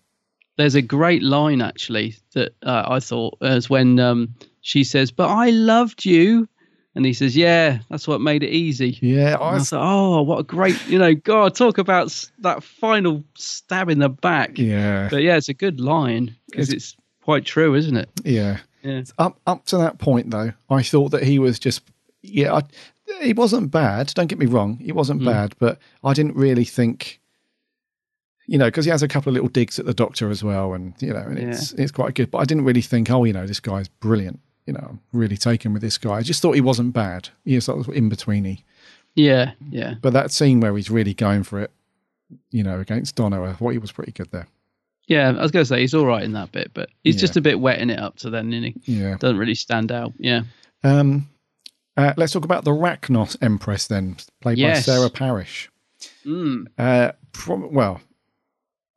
There's 0.56 0.74
a 0.74 0.82
great 0.82 1.22
line 1.22 1.60
actually 1.62 2.14
that 2.35 2.55
uh, 2.62 2.85
I 2.86 3.01
thought 3.01 3.36
as 3.43 3.68
when 3.70 3.98
um, 4.01 4.35
she 4.60 4.85
says, 4.85 5.10
"But 5.10 5.28
I 5.28 5.51
loved 5.51 6.05
you," 6.05 6.48
and 6.94 7.05
he 7.05 7.12
says, 7.12 7.36
"Yeah, 7.36 7.78
that's 7.90 8.06
what 8.06 8.20
made 8.20 8.43
it 8.43 8.51
easy." 8.51 8.98
Yeah, 9.02 9.36
I, 9.40 9.56
I 9.56 9.59
thought, 9.59 9.82
"Oh, 9.85 10.22
what 10.22 10.39
a 10.40 10.44
great, 10.44 10.76
you 10.86 10.98
know, 10.98 11.14
God, 11.14 11.55
talk 11.55 11.78
about 11.78 12.06
s- 12.06 12.31
that 12.40 12.62
final 12.62 13.24
stab 13.36 13.89
in 13.90 13.98
the 13.98 14.09
back." 14.09 14.59
Yeah, 14.59 15.09
but 15.10 15.22
yeah, 15.22 15.36
it's 15.36 15.48
a 15.48 15.55
good 15.55 15.81
line 15.81 16.35
because 16.51 16.70
it's, 16.72 16.93
it's 16.93 16.97
quite 17.22 17.44
true, 17.44 17.74
isn't 17.74 17.97
it? 17.97 18.09
Yeah. 18.24 18.59
Yeah. 18.82 19.02
Up 19.18 19.40
up 19.47 19.64
to 19.66 19.78
that 19.78 19.98
point 19.98 20.31
though, 20.31 20.52
I 20.68 20.82
thought 20.82 21.10
that 21.12 21.22
he 21.22 21.39
was 21.39 21.59
just 21.59 21.82
yeah, 22.22 22.55
I, 22.55 22.62
he 23.22 23.32
wasn't 23.32 23.70
bad. 23.70 24.12
Don't 24.14 24.26
get 24.28 24.39
me 24.39 24.47
wrong, 24.47 24.76
he 24.78 24.93
wasn't 24.93 25.22
Mm. 25.22 25.26
bad, 25.26 25.55
but 25.59 25.78
I 26.05 26.12
didn't 26.14 26.36
really 26.36 26.64
think, 26.64 27.20
you 28.46 28.58
know, 28.58 28.66
because 28.66 28.84
he 28.84 28.90
has 28.90 29.02
a 29.02 29.08
couple 29.08 29.30
of 29.30 29.34
little 29.34 29.48
digs 29.48 29.78
at 29.78 29.86
the 29.86 29.94
doctor 29.94 30.30
as 30.30 30.42
well, 30.44 30.74
and 30.74 30.94
you 31.00 31.12
know, 31.12 31.18
and 31.20 31.38
it's 31.38 31.72
it's 31.72 31.92
quite 31.92 32.14
good. 32.14 32.30
But 32.30 32.38
I 32.38 32.44
didn't 32.44 32.64
really 32.64 32.82
think, 32.82 33.10
oh, 33.10 33.24
you 33.24 33.32
know, 33.32 33.46
this 33.46 33.60
guy's 33.60 33.88
brilliant. 33.88 34.40
You 34.66 34.72
know, 34.74 34.86
I'm 34.90 35.00
really 35.12 35.36
taken 35.36 35.72
with 35.72 35.82
this 35.82 35.98
guy. 35.98 36.14
I 36.14 36.22
just 36.22 36.40
thought 36.40 36.52
he 36.52 36.60
wasn't 36.60 36.92
bad. 36.94 37.28
He 37.44 37.54
was 37.54 37.64
sort 37.66 37.86
of 37.86 37.94
in 37.94 38.08
betweeny. 38.10 38.62
Yeah, 39.14 39.52
yeah. 39.70 39.94
But 40.00 40.12
that 40.14 40.30
scene 40.32 40.60
where 40.60 40.74
he's 40.76 40.90
really 40.90 41.14
going 41.14 41.42
for 41.44 41.60
it, 41.60 41.70
you 42.50 42.62
know, 42.62 42.80
against 42.80 43.14
Dono, 43.16 43.44
I 43.44 43.52
thought 43.52 43.70
he 43.70 43.78
was 43.78 43.92
pretty 43.92 44.12
good 44.12 44.30
there. 44.30 44.48
Yeah, 45.06 45.28
I 45.28 45.42
was 45.42 45.50
going 45.50 45.62
to 45.64 45.68
say 45.68 45.80
he's 45.80 45.92
all 45.94 46.06
right 46.06 46.22
in 46.22 46.32
that 46.32 46.50
bit, 46.50 46.70
but 46.72 46.88
he's 47.04 47.16
Yeah. 47.16 47.20
just 47.20 47.36
a 47.36 47.42
bit 47.42 47.60
wetting 47.60 47.90
it 47.90 47.98
up 47.98 48.16
to 48.20 48.30
then, 48.30 48.52
isn't 48.54 48.80
he? 48.84 49.00
Yeah. 49.00 49.16
Doesn't 49.18 49.36
really 49.36 49.54
stand 49.54 49.92
out. 49.92 50.14
Yeah. 50.18 50.44
Um, 50.82 51.28
uh, 51.96 52.14
let's 52.16 52.32
talk 52.32 52.44
about 52.46 52.64
the 52.64 52.70
Racnoss 52.70 53.36
Empress 53.42 53.86
then, 53.86 54.16
played 54.40 54.56
Yes. 54.58 54.78
by 54.86 54.92
Sarah 54.94 55.10
Parish. 55.10 55.70
Mm. 56.24 56.64
Uh, 56.78 57.12
from, 57.34 57.72
well, 57.72 58.00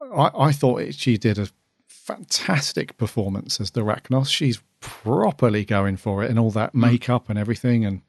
I, 0.01 0.31
I 0.35 0.51
thought 0.51 0.81
it, 0.81 0.95
she 0.95 1.17
did 1.17 1.39
a 1.39 1.47
fantastic 1.87 2.97
performance 2.97 3.59
as 3.59 3.71
the 3.71 3.81
Racnoss. 3.81 4.29
She's 4.29 4.61
properly 4.79 5.65
going 5.65 5.97
for 5.97 6.23
it, 6.23 6.29
and 6.29 6.39
all 6.39 6.51
that 6.51 6.75
makeup 6.75 7.29
and 7.29 7.37
everything, 7.37 7.85
and 7.85 8.01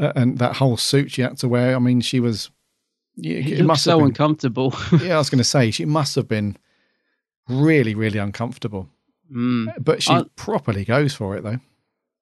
uh, 0.00 0.12
and 0.16 0.38
that 0.38 0.56
whole 0.56 0.76
suit 0.76 1.10
she 1.10 1.22
had 1.22 1.38
to 1.38 1.48
wear. 1.48 1.76
I 1.76 1.78
mean, 1.78 2.00
she 2.00 2.20
was. 2.20 2.50
He 3.20 3.54
it 3.54 3.64
must 3.64 3.84
so 3.84 3.92
have 3.92 3.98
been, 4.00 4.06
uncomfortable. 4.08 4.74
yeah, 5.00 5.14
I 5.14 5.18
was 5.18 5.30
going 5.30 5.38
to 5.38 5.44
say 5.44 5.70
she 5.70 5.84
must 5.84 6.16
have 6.16 6.26
been 6.26 6.56
really, 7.48 7.94
really 7.94 8.18
uncomfortable. 8.18 8.88
Mm. 9.32 9.72
But 9.78 10.02
she 10.02 10.12
I- 10.12 10.24
properly 10.36 10.84
goes 10.84 11.14
for 11.14 11.36
it 11.36 11.44
though. 11.44 11.60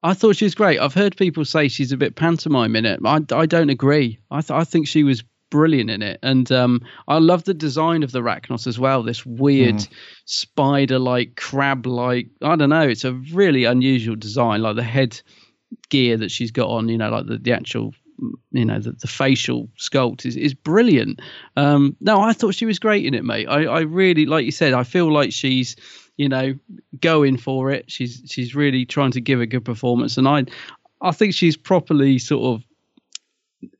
I 0.04 0.14
thought 0.14 0.34
she 0.34 0.44
was 0.46 0.56
great. 0.56 0.80
I've 0.80 0.94
heard 0.94 1.16
people 1.16 1.44
say 1.44 1.68
she's 1.68 1.92
a 1.92 1.96
bit 1.96 2.16
pantomime 2.16 2.74
in 2.74 2.84
it. 2.84 2.98
I, 3.04 3.20
I 3.30 3.46
don't 3.46 3.70
agree. 3.70 4.18
I 4.32 4.40
th- 4.40 4.50
I 4.50 4.64
think 4.64 4.88
she 4.88 5.04
was 5.04 5.22
brilliant 5.52 5.90
in 5.90 6.02
it, 6.02 6.18
and 6.22 6.50
um, 6.50 6.80
I 7.06 7.18
love 7.18 7.44
the 7.44 7.54
design 7.54 8.02
of 8.02 8.10
the 8.10 8.22
Racnoss 8.22 8.66
as 8.66 8.78
well. 8.78 9.02
This 9.02 9.24
weird 9.26 9.76
Mm. 9.76 9.88
spider-like, 10.24 11.36
crab-like. 11.36 12.28
I 12.42 12.56
don't 12.56 12.70
know. 12.70 12.88
It's 12.88 13.04
a 13.04 13.12
really 13.12 13.64
unusual 13.64 14.16
design. 14.16 14.62
Like 14.62 14.76
the 14.76 14.82
head 14.82 15.20
gear 15.90 16.16
that 16.16 16.30
she's 16.30 16.50
got 16.50 16.68
on. 16.68 16.88
You 16.88 16.98
know, 16.98 17.10
like 17.10 17.26
the, 17.26 17.38
the 17.38 17.52
actual. 17.52 17.92
You 18.52 18.64
know 18.64 18.78
the, 18.78 18.92
the 18.92 19.08
facial 19.08 19.68
sculpt 19.80 20.24
is, 20.26 20.36
is 20.36 20.54
brilliant. 20.54 21.20
Um, 21.56 21.96
no, 22.00 22.20
I 22.20 22.32
thought 22.34 22.54
she 22.54 22.66
was 22.66 22.78
great 22.78 23.04
in 23.04 23.14
it, 23.14 23.24
mate. 23.24 23.48
I, 23.48 23.64
I 23.64 23.80
really, 23.80 24.26
like 24.26 24.44
you 24.44 24.52
said, 24.52 24.74
I 24.74 24.84
feel 24.84 25.12
like 25.12 25.32
she's, 25.32 25.74
you 26.16 26.28
know, 26.28 26.54
going 27.00 27.36
for 27.36 27.72
it. 27.72 27.90
She's 27.90 28.22
she's 28.26 28.54
really 28.54 28.84
trying 28.86 29.10
to 29.12 29.20
give 29.20 29.40
a 29.40 29.46
good 29.46 29.64
performance, 29.64 30.18
and 30.18 30.28
I 30.28 30.44
I 31.00 31.10
think 31.10 31.34
she's 31.34 31.56
properly 31.56 32.18
sort 32.18 32.44
of 32.54 32.64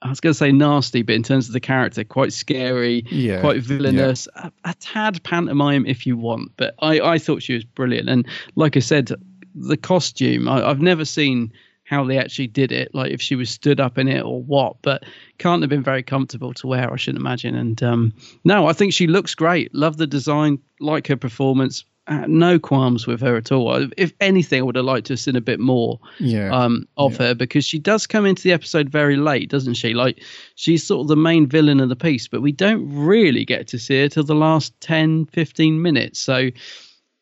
I 0.03 0.09
was 0.09 0.21
going 0.21 0.33
to 0.33 0.39
say 0.39 0.53
nasty, 0.53 1.03
but 1.03 1.15
in 1.15 1.23
terms 1.23 1.49
of 1.49 1.53
the 1.53 1.61
character, 1.61 2.05
quite 2.05 2.33
scary, 2.33 3.05
Yeah, 3.11 3.41
quite 3.41 3.63
villainous, 3.63 4.29
a, 4.37 4.53
a 4.65 4.75
tad 4.75 5.23
pantomime 5.25 5.87
if 5.87 6.07
you 6.07 6.17
want. 6.17 6.53
But 6.57 6.75
I, 6.81 7.01
I 7.01 7.19
thought 7.19 7.43
she 7.43 7.55
was 7.55 7.65
brilliant, 7.65 8.09
and 8.09 8.27
like 8.55 8.77
I 8.77 8.81
said, 8.81 9.11
the 9.55 9.77
costume 9.77 10.49
I, 10.49 10.65
I've 10.69 10.81
never 10.81 11.05
seen 11.05 11.53
how 11.85 12.05
they 12.05 12.17
actually 12.17 12.47
did 12.47 12.73
it, 12.73 12.95
like 12.95 13.13
if 13.13 13.21
she 13.21 13.35
was 13.35 13.51
stood 13.51 13.79
up 13.79 13.99
in 13.99 14.09
it 14.09 14.23
or 14.23 14.43
what, 14.43 14.77
but 14.81 15.05
can't 15.37 15.63
have 15.63 15.69
been 15.69 15.83
very 15.83 16.03
comfortable 16.03 16.55
to 16.55 16.67
wear, 16.67 16.91
I 16.91 16.97
shouldn't 16.97 17.21
imagine. 17.21 17.55
And 17.55 17.83
um, 17.83 18.15
no, 18.45 18.67
I 18.67 18.73
think 18.73 18.95
she 18.95 19.07
looks 19.07 19.35
great. 19.35 19.75
Love 19.75 19.99
the 19.99 20.07
design, 20.07 20.59
like 20.81 21.07
her 21.09 21.17
performance. 21.19 21.85
Uh, 22.13 22.27
no 22.27 22.59
qualms 22.59 23.07
with 23.07 23.21
her 23.21 23.37
at 23.37 23.51
all. 23.53 23.89
If 23.97 24.13
anything, 24.21 24.61
I 24.61 24.63
would 24.63 24.77
have 24.77 24.85
liked 24.85 25.07
to 25.07 25.13
have 25.15 25.21
seen 25.21 25.37
a 25.37 25.41
bit 25.41 25.61
more 25.61 25.99
Yeah. 26.19 26.51
um, 26.55 26.87
of 26.97 27.17
her 27.17 27.35
because 27.35 27.65
she 27.65 27.79
does 27.79 28.07
come 28.07 28.27
into 28.27 28.43
the 28.43 28.53
episode 28.53 28.89
very 28.91 29.17
late, 29.17 29.49
doesn't 29.51 29.75
she? 29.75 29.95
Like 29.95 30.23
she's 30.57 30.85
sort 30.87 31.03
of 31.03 31.09
the 31.09 31.17
main 31.17 31.47
villain 31.47 31.81
of 31.81 31.89
the 31.89 31.97
piece, 31.97 32.29
but 32.29 32.43
we 32.43 32.53
don't 32.53 32.89
really 32.95 33.45
get 33.45 33.67
to 33.69 33.79
see 33.79 34.01
her 34.03 34.09
till 34.09 34.25
the 34.25 34.35
last 34.35 34.79
10, 34.81 35.27
15 35.27 35.81
minutes. 35.81 36.19
So, 36.19 36.51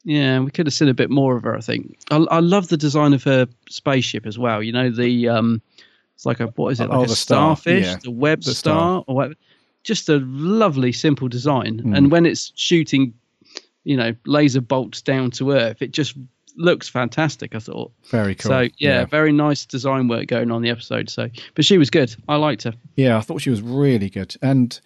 yeah, 0.05 0.41
we 0.41 0.51
could 0.51 0.67
have 0.67 0.75
seen 0.75 0.89
a 0.89 0.95
bit 0.95 1.11
more 1.11 1.37
of 1.37 1.43
her, 1.43 1.57
I 1.57 1.61
think. 1.61 1.99
I, 2.11 2.17
I 2.31 2.41
love 2.41 2.69
the 2.69 2.77
design 2.77 3.13
of 3.13 3.23
her 3.25 3.47
spaceship 3.69 4.27
as 4.27 4.39
well. 4.39 4.63
You 4.63 4.73
know, 4.73 4.91
the, 4.91 5.29
um, 5.29 5.61
it's 6.15 6.27
like 6.27 6.41
a, 6.41 6.47
what 6.57 6.71
is 6.71 6.81
it, 6.81 6.89
like 6.89 6.99
Oh, 6.99 7.03
a 7.05 7.07
the 7.07 7.17
star, 7.17 7.57
starfish, 7.57 7.85
yeah. 7.87 7.97
the 8.03 8.11
web 8.11 8.43
The 8.43 8.55
star, 8.55 8.75
star. 9.03 9.05
or 9.07 9.15
whatever. 9.15 9.35
Just 9.85 10.09
a 10.09 10.19
lovely, 10.25 10.93
simple 10.93 11.29
design. 11.29 11.81
Mm. 11.83 11.97
And 11.97 12.11
when 12.11 12.27
it's 12.27 12.53
shooting, 12.55 13.15
you 13.85 13.97
know, 13.97 14.15
laser 14.27 14.61
bolts 14.61 15.03
down 15.03 15.31
to 15.33 15.53
Earth, 15.53 15.81
it 15.83 15.93
just 15.93 16.17
looks 16.57 16.89
fantastic, 16.89 17.55
I 17.55 17.59
thought. 17.61 17.93
Very 18.09 18.35
cool. 18.35 18.51
So 18.51 18.61
yeah, 18.61 19.01
Yeah. 19.01 19.05
very 19.07 19.33
nice 19.33 19.65
design 19.65 20.09
work 20.09 20.27
going 20.27 20.51
on 20.51 20.63
the 20.63 20.71
episode. 20.71 21.09
So, 21.09 21.29
but 21.55 21.65
she 21.65 21.79
was 21.79 21.91
good. 21.91 22.15
I 22.29 22.37
liked 22.37 22.65
her. 22.65 22.75
Yeah, 22.97 23.17
I 23.17 23.21
thought 23.21 23.41
she 23.41 23.51
was 23.51 23.63
really 23.63 24.11
good. 24.11 24.35
And 24.43 24.79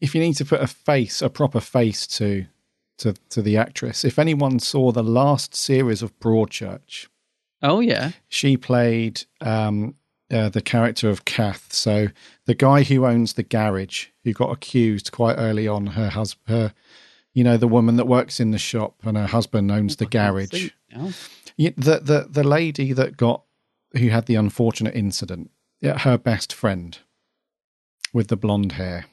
if 0.00 0.14
you 0.14 0.20
need 0.20 0.34
to 0.36 0.44
put 0.44 0.60
a 0.60 0.66
face, 0.66 1.22
a 1.22 1.30
proper 1.30 1.60
face 1.60 2.06
to 2.18 2.46
to 2.98 3.14
to 3.30 3.42
the 3.42 3.56
actress, 3.56 4.04
if 4.04 4.18
anyone 4.18 4.58
saw 4.58 4.92
the 4.92 5.02
last 5.02 5.54
series 5.54 6.02
of 6.02 6.18
Broadchurch, 6.20 7.08
Oh 7.62 7.80
yeah, 7.80 8.12
she 8.28 8.56
played 8.58 9.22
um, 9.40 9.94
uh, 10.30 10.50
the 10.50 10.60
character 10.62 11.08
of 11.08 11.24
Kath. 11.24 11.72
So 11.72 12.08
the 12.44 12.54
guy 12.54 12.82
who 12.84 13.06
owns 13.06 13.32
the 13.32 13.42
garage, 13.42 14.08
who 14.24 14.32
got 14.34 14.50
accused 14.52 15.10
quite 15.12 15.36
early 15.36 15.66
on, 15.66 15.88
her 15.88 16.10
husband, 16.10 16.44
her, 16.48 16.74
you 17.36 17.44
know, 17.44 17.58
the 17.58 17.68
woman 17.68 17.96
that 17.96 18.06
works 18.06 18.40
in 18.40 18.50
the 18.50 18.58
shop, 18.58 18.94
and 19.02 19.14
her 19.14 19.26
husband 19.26 19.70
owns 19.70 19.96
the 19.96 20.06
garage. 20.06 20.70
Oh. 20.96 21.12
Yeah, 21.58 21.70
the 21.76 22.00
the 22.00 22.26
the 22.30 22.42
lady 22.42 22.94
that 22.94 23.18
got 23.18 23.42
who 23.92 24.08
had 24.08 24.24
the 24.24 24.36
unfortunate 24.36 24.96
incident, 24.96 25.50
yeah, 25.82 25.98
her 25.98 26.16
best 26.16 26.50
friend 26.50 26.98
with 28.14 28.28
the 28.28 28.38
blonde 28.38 28.72
hair. 28.72 29.04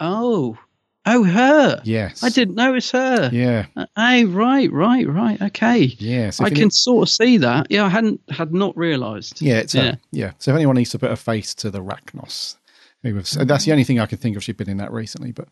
Oh, 0.00 0.58
oh, 1.06 1.22
her. 1.22 1.80
Yes. 1.84 2.24
I 2.24 2.28
didn't 2.28 2.56
know 2.56 2.74
it's 2.74 2.90
her. 2.90 3.30
Yeah. 3.32 3.66
Uh, 3.76 3.86
Oh, 3.96 4.24
right, 4.24 4.72
right, 4.72 5.08
right. 5.08 5.40
Okay. 5.40 5.82
Yes. 5.98 6.40
I 6.40 6.48
can 6.50 6.64
need- 6.64 6.72
sort 6.72 7.08
of 7.08 7.08
see 7.08 7.36
that. 7.38 7.68
Yeah, 7.70 7.84
I 7.84 7.88
hadn't 7.88 8.20
had 8.30 8.52
not 8.52 8.76
realised. 8.76 9.40
Yeah, 9.40 9.58
it's 9.58 9.76
yeah. 9.76 9.82
yeah. 9.84 9.94
yeah. 10.10 10.32
So 10.38 10.50
if 10.50 10.56
anyone 10.56 10.74
needs 10.74 10.90
to 10.90 10.98
put 10.98 11.12
a 11.12 11.16
face 11.16 11.54
to 11.56 11.70
the 11.70 11.82
Racnoss, 11.82 12.56
was, 13.04 13.30
that's 13.30 13.64
the 13.64 13.70
only 13.70 13.84
thing 13.84 14.00
I 14.00 14.06
can 14.06 14.18
think 14.18 14.36
of. 14.36 14.42
She's 14.42 14.56
been 14.56 14.68
in 14.68 14.78
that 14.78 14.92
recently, 14.92 15.30
but, 15.30 15.46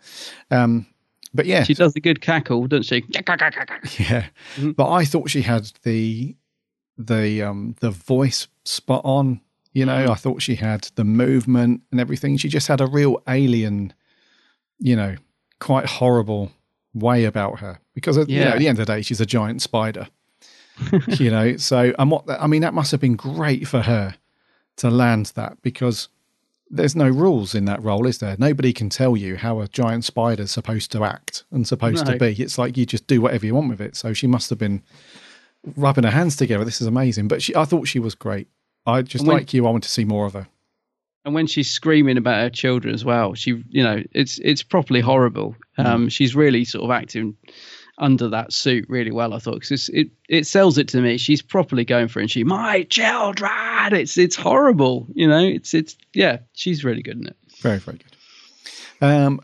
um, 0.50 0.86
but 1.35 1.47
yeah, 1.47 1.62
She 1.65 1.74
does 1.74 1.94
a 1.97 2.01
good 2.01 2.20
cackle, 2.20 2.66
doesn't 2.66 2.85
she? 2.85 3.05
yeah. 3.98 4.27
But 4.77 4.90
I 4.90 5.05
thought 5.05 5.31
she 5.31 5.43
had 5.43 5.70
the 5.82 6.36
the 6.98 7.43
um 7.43 7.77
the 7.81 7.90
voice 7.90 8.48
spot 8.65 9.03
on. 9.05 9.40
You 9.73 9.85
know, 9.85 10.11
I 10.11 10.15
thought 10.15 10.40
she 10.40 10.55
had 10.55 10.89
the 10.94 11.05
movement 11.05 11.82
and 11.90 12.01
everything. 12.01 12.39
She 12.39 12.48
just 12.48 12.66
had 12.66 12.81
a 12.81 12.86
real 12.86 13.20
alien, 13.28 13.93
you 14.78 14.97
know, 14.97 15.16
quite 15.61 15.85
horrible 15.86 16.51
way 16.94 17.24
about 17.27 17.59
her 17.61 17.78
because 17.94 18.16
at, 18.16 18.31
you 18.31 18.40
know, 18.40 18.47
Yeah. 18.47 18.53
at 18.55 18.59
the 18.59 18.69
end 18.69 18.78
of 18.78 18.86
the 18.86 18.93
day, 18.94 19.03
she's 19.03 19.20
a 19.20 19.27
giant 19.27 19.61
spider. 19.61 20.09
you 21.19 21.31
know, 21.31 21.57
so 21.70 21.93
and 21.98 22.11
what 22.11 22.24
I 22.31 22.47
mean 22.47 22.62
that 22.62 22.73
must 22.74 22.90
have 22.90 23.01
been 23.01 23.16
great 23.16 23.69
for 23.69 23.82
her 23.82 24.15
to 24.77 24.90
land 24.90 25.32
that 25.35 25.61
because 25.62 26.09
there's 26.70 26.97
no 26.97 27.09
rules 27.09 27.55
in 27.55 27.64
that 27.66 27.82
role, 27.82 28.06
is 28.06 28.18
there? 28.18 28.36
Nobody 28.38 28.72
can 28.72 28.88
tell 28.88 29.16
you 29.16 29.36
how 29.36 29.60
a 29.60 29.68
giant 29.68 30.05
spider's 30.05 30.51
supposed 30.51 30.90
to 30.93 31.05
act 31.05 31.44
and 31.52 31.66
supposed 31.66 32.06
No. 32.06 32.12
to 32.12 32.18
be. 32.18 32.43
It's 32.43 32.59
like 32.59 32.76
you 32.76 32.84
just 32.86 33.06
do 33.06 33.20
whatever 33.20 33.47
you 33.47 33.55
want 33.55 33.68
with 33.70 33.80
it. 33.80 33.94
So 33.97 34.12
she 34.12 34.26
must 34.26 34.51
have 34.51 34.59
been 34.59 34.82
rubbing 35.76 36.05
her 36.05 36.10
hands 36.10 36.36
together. 36.36 36.64
This 36.64 36.80
is 36.80 36.86
amazing. 36.86 37.28
But 37.28 37.43
she, 37.43 37.55
I 37.55 37.64
thought 37.64 37.86
she 37.88 37.98
was 37.98 38.14
great. 38.14 38.48
I 38.84 39.02
just 39.02 39.26
when- 39.26 39.36
like 39.36 39.52
you. 39.55 39.66
I 39.66 39.70
want 39.70 39.84
to 39.84 39.90
see 39.90 40.05
more 40.05 40.26
of 40.26 40.32
her. 40.34 40.48
and 41.24 41.34
when 41.34 41.47
she's 41.48 41.68
screaming 41.70 42.16
about 42.18 42.40
her 42.40 42.51
children 42.51 42.94
as 42.94 43.05
well, 43.05 43.34
she, 43.34 43.62
you 43.68 43.82
know, 43.82 44.02
it's 44.12 44.38
it's 44.38 44.62
properly 44.62 45.01
horrible. 45.01 45.56
Um, 45.78 46.09
she's 46.09 46.34
really 46.36 46.64
sort 46.64 46.84
of 46.84 46.90
acting 46.90 47.36
under 47.98 48.28
that 48.28 48.52
suit 48.52 48.85
really 48.89 49.10
well. 49.10 49.32
I 49.32 49.39
thought 49.39 49.60
because 49.60 49.89
it 49.90 50.09
it 50.28 50.47
sells 50.47 50.77
it 50.78 50.89
to 50.89 51.01
me. 51.01 51.16
She's 51.18 51.40
properly 51.43 51.85
going 51.85 52.09
for 52.09 52.20
it. 52.20 52.24
And 52.24 52.31
she, 52.31 52.44
my 52.44 52.82
children. 52.85 53.51
It's 53.93 54.18
it's 54.18 54.36
horrible. 54.36 55.06
You 55.14 55.28
know, 55.28 55.39
it's 55.44 55.73
it's 55.74 55.97
yeah. 56.12 56.39
She's 56.52 56.85
really 56.85 57.02
good 57.02 57.18
in 57.18 57.27
it. 57.28 57.36
Very, 57.60 57.78
very 57.78 57.98
good. 57.98 59.06
Um, 59.06 59.40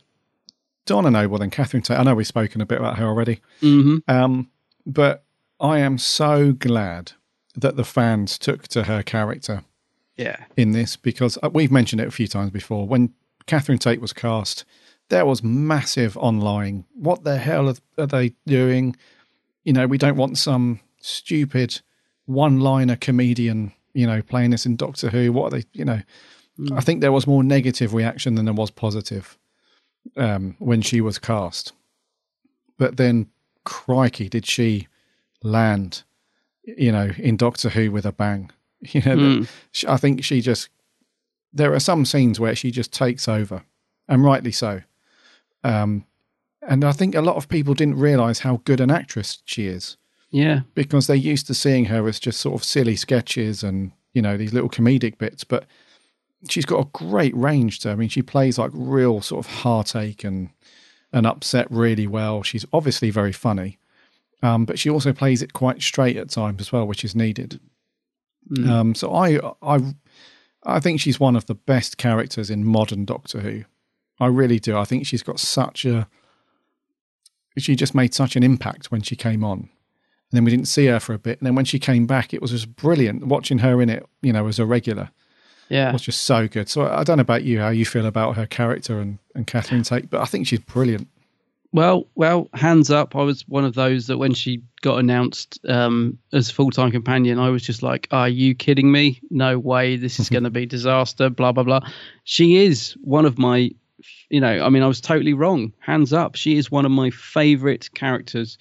Donna 0.87 1.11
Noble 1.11 1.41
and 1.43 1.53
Catherine 1.53 1.83
Tate. 1.83 1.99
I 1.99 2.03
know 2.03 2.15
we've 2.15 2.27
spoken 2.27 2.61
a 2.61 2.66
bit 2.66 2.79
about 2.79 2.99
her 2.99 3.07
already. 3.07 3.41
Mm-hmm. 3.62 3.99
Um, 4.09 4.51
but 4.85 5.24
I 5.61 5.79
am 5.79 5.97
so 5.99 6.53
glad 6.53 7.12
that 7.55 7.77
the 7.77 7.85
fans 7.85 8.37
took 8.39 8.66
to 8.69 8.85
her 8.85 9.03
character 9.03 9.62
Yeah. 10.16 10.45
in 10.57 10.73
this 10.73 10.97
because 10.97 11.39
uh, 11.43 11.51
we've 11.53 11.70
mentioned 11.70 12.01
it 12.01 12.09
a 12.09 12.11
few 12.11 12.27
times 12.27 12.51
before. 12.51 12.87
When 12.89 13.12
Catherine 13.47 13.79
Tate 13.79 14.01
was 14.01 14.12
cast, 14.12 14.65
there 15.12 15.26
was 15.26 15.43
massive 15.44 16.16
online. 16.16 16.84
What 16.94 17.22
the 17.22 17.36
hell 17.36 17.68
are, 17.98 18.06
they 18.06 18.32
doing? 18.47 18.97
You 19.62 19.74
know, 19.74 19.86
we 19.86 19.98
don't 19.98 20.16
want 20.16 20.39
some 20.39 20.80
stupid 21.02 21.80
one-liner 22.24 22.97
comedian, 22.97 23.72
you 23.93 24.06
know, 24.06 24.22
playing 24.22 24.51
this 24.52 24.64
in 24.64 24.76
Doctor 24.76 25.10
Who. 25.10 25.30
What 25.30 25.52
are 25.52 25.59
they? 25.59 25.66
You 25.74 25.84
know, 25.84 26.01
Mm. 26.59 26.76
I 26.76 26.80
think 26.82 27.01
there 27.01 27.12
was 27.12 27.26
more 27.26 27.43
negative 27.43 27.94
reaction 27.94 28.34
than 28.34 28.44
there 28.44 28.52
was 28.52 28.70
positive 28.70 29.39
um, 30.18 30.55
when 30.59 30.82
she 30.82 31.01
was 31.01 31.18
cast. 31.18 31.72
But 32.76 32.98
then, 32.98 33.28
crikey, 33.64 34.28
did 34.28 34.44
she 34.44 34.86
land? 35.43 36.02
You 36.64 36.93
know, 36.93 37.10
in 37.16 37.39
Doctor 37.39 37.70
Who 37.70 37.90
with 37.90 38.06
a 38.06 38.12
bang. 38.12 38.51
You 38.80 39.01
know, 39.02 39.16
Mm. 39.16 39.48
I 39.89 39.97
think 39.97 40.24
she 40.24 40.40
just. 40.40 40.68
There 41.55 41.72
are 41.74 41.80
some 41.80 42.05
scenes 42.05 42.39
where 42.40 42.55
she 42.56 42.70
just 42.70 42.93
takes 42.93 43.28
over, 43.28 43.62
and 44.09 44.24
rightly 44.24 44.52
so. 44.52 44.82
Um, 45.64 46.05
and 46.68 46.84
I 46.84 46.93
think 46.93 47.14
a 47.14 47.20
lot 47.22 47.36
of 47.36 47.48
people 47.48 47.74
didn't 47.74 47.98
realize 47.98 48.40
how 48.40 48.60
good 48.64 48.80
an 48.80 48.90
actress 48.90 49.43
she 49.44 49.66
is 49.66 49.97
Yeah. 50.30 50.60
because 50.74 51.06
they're 51.06 51.16
used 51.16 51.47
to 51.48 51.55
seeing 51.55 51.86
her 51.86 52.06
as 52.09 52.20
just 52.20 52.40
sort 52.40 52.55
of 52.60 52.64
silly 52.64 52.97
sketches 52.97 53.62
and 53.62 53.93
you 54.14 54.22
know 54.22 54.36
these 54.36 54.52
little 54.52 54.68
comedic 54.68 55.18
bits 55.18 55.43
but 55.44 55.64
she's 56.48 56.64
got 56.66 56.80
a 56.86 56.90
great 56.93 57.34
range 57.36 57.78
to 57.80 57.89
her. 57.89 57.93
i 57.94 57.97
mean 57.97 58.09
she 58.10 58.20
plays 58.22 58.59
like 58.59 58.70
real 58.74 59.20
sort 59.22 59.44
of 59.47 59.51
heartache 59.52 60.22
and 60.24 60.51
and 61.12 61.26
upset 61.26 61.66
really 61.70 62.06
well 62.06 62.43
she's 62.43 62.66
obviously 62.72 63.10
very 63.10 63.32
funny 63.32 63.78
um, 64.43 64.64
but 64.64 64.78
she 64.78 64.90
also 64.90 65.12
plays 65.12 65.40
it 65.43 65.52
quite 65.52 65.80
straight 65.80 66.16
at 66.16 66.28
times 66.30 66.60
as 66.60 66.70
well 66.72 66.86
which 66.86 67.05
is 67.05 67.14
needed 67.16 67.59
Mm. 68.51 68.68
um, 68.68 68.94
so 68.94 69.14
i 69.14 69.39
i 69.62 69.94
i 70.64 70.80
think 70.80 71.01
she's 71.01 71.20
one 71.20 71.36
of 71.36 71.47
the 71.47 71.55
best 71.55 71.97
characters 71.97 72.51
in 72.51 72.64
modern 72.64 73.05
doctor 73.05 73.40
who 73.40 73.64
i 74.23 74.27
really 74.27 74.59
do 74.59 74.77
i 74.78 74.85
think 74.85 75.07
she's 75.07 75.23
got 75.23 75.39
such 75.39 75.85
a 75.85 76.07
she 77.59 77.77
just 77.77 77.94
made 77.94 78.15
such 78.15 78.35
an 78.36 78.43
impact 78.43 78.90
when 78.90 79.03
she 79.03 79.15
came 79.16 79.44
on 79.44 79.59
and 79.59 79.69
then 80.39 80.44
we 80.44 80.51
didn't 80.51 80.69
see 80.69 80.86
her 80.86 80.99
for 80.99 81.12
a 81.12 81.19
bit. 81.19 81.39
And 81.39 81.47
then 81.47 81.55
when 81.55 81.66
she 81.66 81.78
came 81.78 82.07
back, 82.07 82.32
it 82.32 82.40
was 82.40 82.53
just 82.53 82.74
brilliant 82.77 83.27
watching 83.27 83.59
her 83.59 83.82
in 83.82 83.90
it. 83.90 84.07
You 84.23 84.32
know, 84.32 84.47
as 84.47 84.59
a 84.59 84.65
regular, 84.65 85.11
Yeah. 85.69 85.93
was 85.93 86.01
just 86.01 86.23
so 86.23 86.49
good. 86.49 86.70
So 86.70 86.86
I 86.86 87.05
don't 87.05 87.19
know 87.19 87.28
about 87.28 87.43
you, 87.44 87.61
how 87.61 87.69
you 87.69 87.85
feel 87.85 88.07
about 88.07 88.36
her 88.36 88.47
character 88.47 88.99
and 88.99 89.19
and 89.35 89.47
Catherine 89.47 89.82
Tate, 89.82 90.09
but 90.09 90.23
I 90.23 90.24
think 90.24 90.47
she's 90.47 90.61
brilliant. 90.61 91.09
Well, 91.74 92.07
well, 92.15 92.49
hands 92.55 92.90
up. 92.90 93.15
I 93.15 93.23
was 93.23 93.47
one 93.49 93.66
of 93.66 93.74
those 93.74 94.07
that 94.07 94.16
when 94.16 94.32
she 94.32 94.62
got 94.81 94.99
announced 94.99 95.59
um, 95.69 96.16
as 96.32 96.51
full 96.51 96.70
time 96.70 96.90
companion, 96.90 97.39
I 97.39 97.51
was 97.51 97.62
just 97.62 97.82
like, 97.82 98.09
"Are 98.11 98.28
you 98.31 98.55
kidding 98.55 98.90
me? 98.90 99.20
No 99.31 99.59
way! 99.59 99.97
This 99.97 100.19
is 100.19 100.28
going 100.35 100.44
to 100.44 100.51
be 100.51 100.65
disaster." 100.65 101.28
Blah 101.28 101.53
blah 101.53 101.65
blah. 101.65 101.81
She 102.24 102.57
is 102.57 102.97
one 103.03 103.27
of 103.27 103.36
my, 103.39 103.70
you 104.33 104.41
know, 104.41 104.65
I 104.65 104.71
mean, 104.71 104.83
I 104.83 104.87
was 104.87 105.03
totally 105.03 105.35
wrong. 105.35 105.75
Hands 105.79 106.11
up. 106.11 106.37
She 106.37 106.57
is 106.57 106.71
one 106.71 106.87
of 106.87 106.91
my 106.91 107.11
favorite 107.11 107.91
characters 107.95 108.57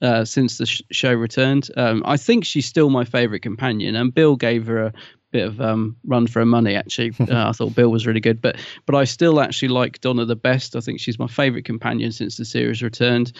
uh, 0.00 0.24
since 0.24 0.56
the 0.56 0.64
sh- 0.64 0.80
show 0.90 1.12
returned. 1.12 1.68
Um, 1.76 2.02
I 2.06 2.16
think 2.16 2.46
she's 2.46 2.64
still 2.64 2.88
my 2.88 3.04
favorite 3.04 3.42
companion, 3.42 3.94
and 3.94 4.14
Bill 4.14 4.36
gave 4.36 4.66
her 4.66 4.86
a 4.86 4.92
bit 5.30 5.46
of 5.46 5.60
um, 5.60 5.96
run 6.06 6.26
for 6.26 6.38
her 6.38 6.46
money. 6.46 6.74
Actually, 6.74 7.12
uh, 7.30 7.50
I 7.50 7.52
thought 7.52 7.74
Bill 7.74 7.90
was 7.90 8.06
really 8.06 8.20
good, 8.20 8.40
but 8.40 8.56
but 8.86 8.96
I 8.96 9.04
still 9.04 9.38
actually 9.38 9.68
like 9.68 10.00
Donna 10.00 10.24
the 10.24 10.34
best. 10.34 10.76
I 10.76 10.80
think 10.80 10.98
she's 10.98 11.18
my 11.18 11.26
favorite 11.26 11.66
companion 11.66 12.10
since 12.10 12.38
the 12.38 12.46
series 12.46 12.82
returned. 12.82 13.32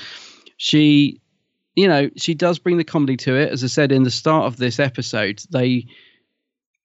She, 0.58 1.22
you 1.74 1.88
know, 1.88 2.10
she 2.18 2.34
does 2.34 2.58
bring 2.58 2.76
the 2.76 2.84
comedy 2.84 3.16
to 3.16 3.34
it. 3.34 3.50
As 3.50 3.64
I 3.64 3.68
said 3.68 3.92
in 3.92 4.02
the 4.02 4.10
start 4.10 4.44
of 4.44 4.58
this 4.58 4.78
episode, 4.78 5.42
they. 5.50 5.86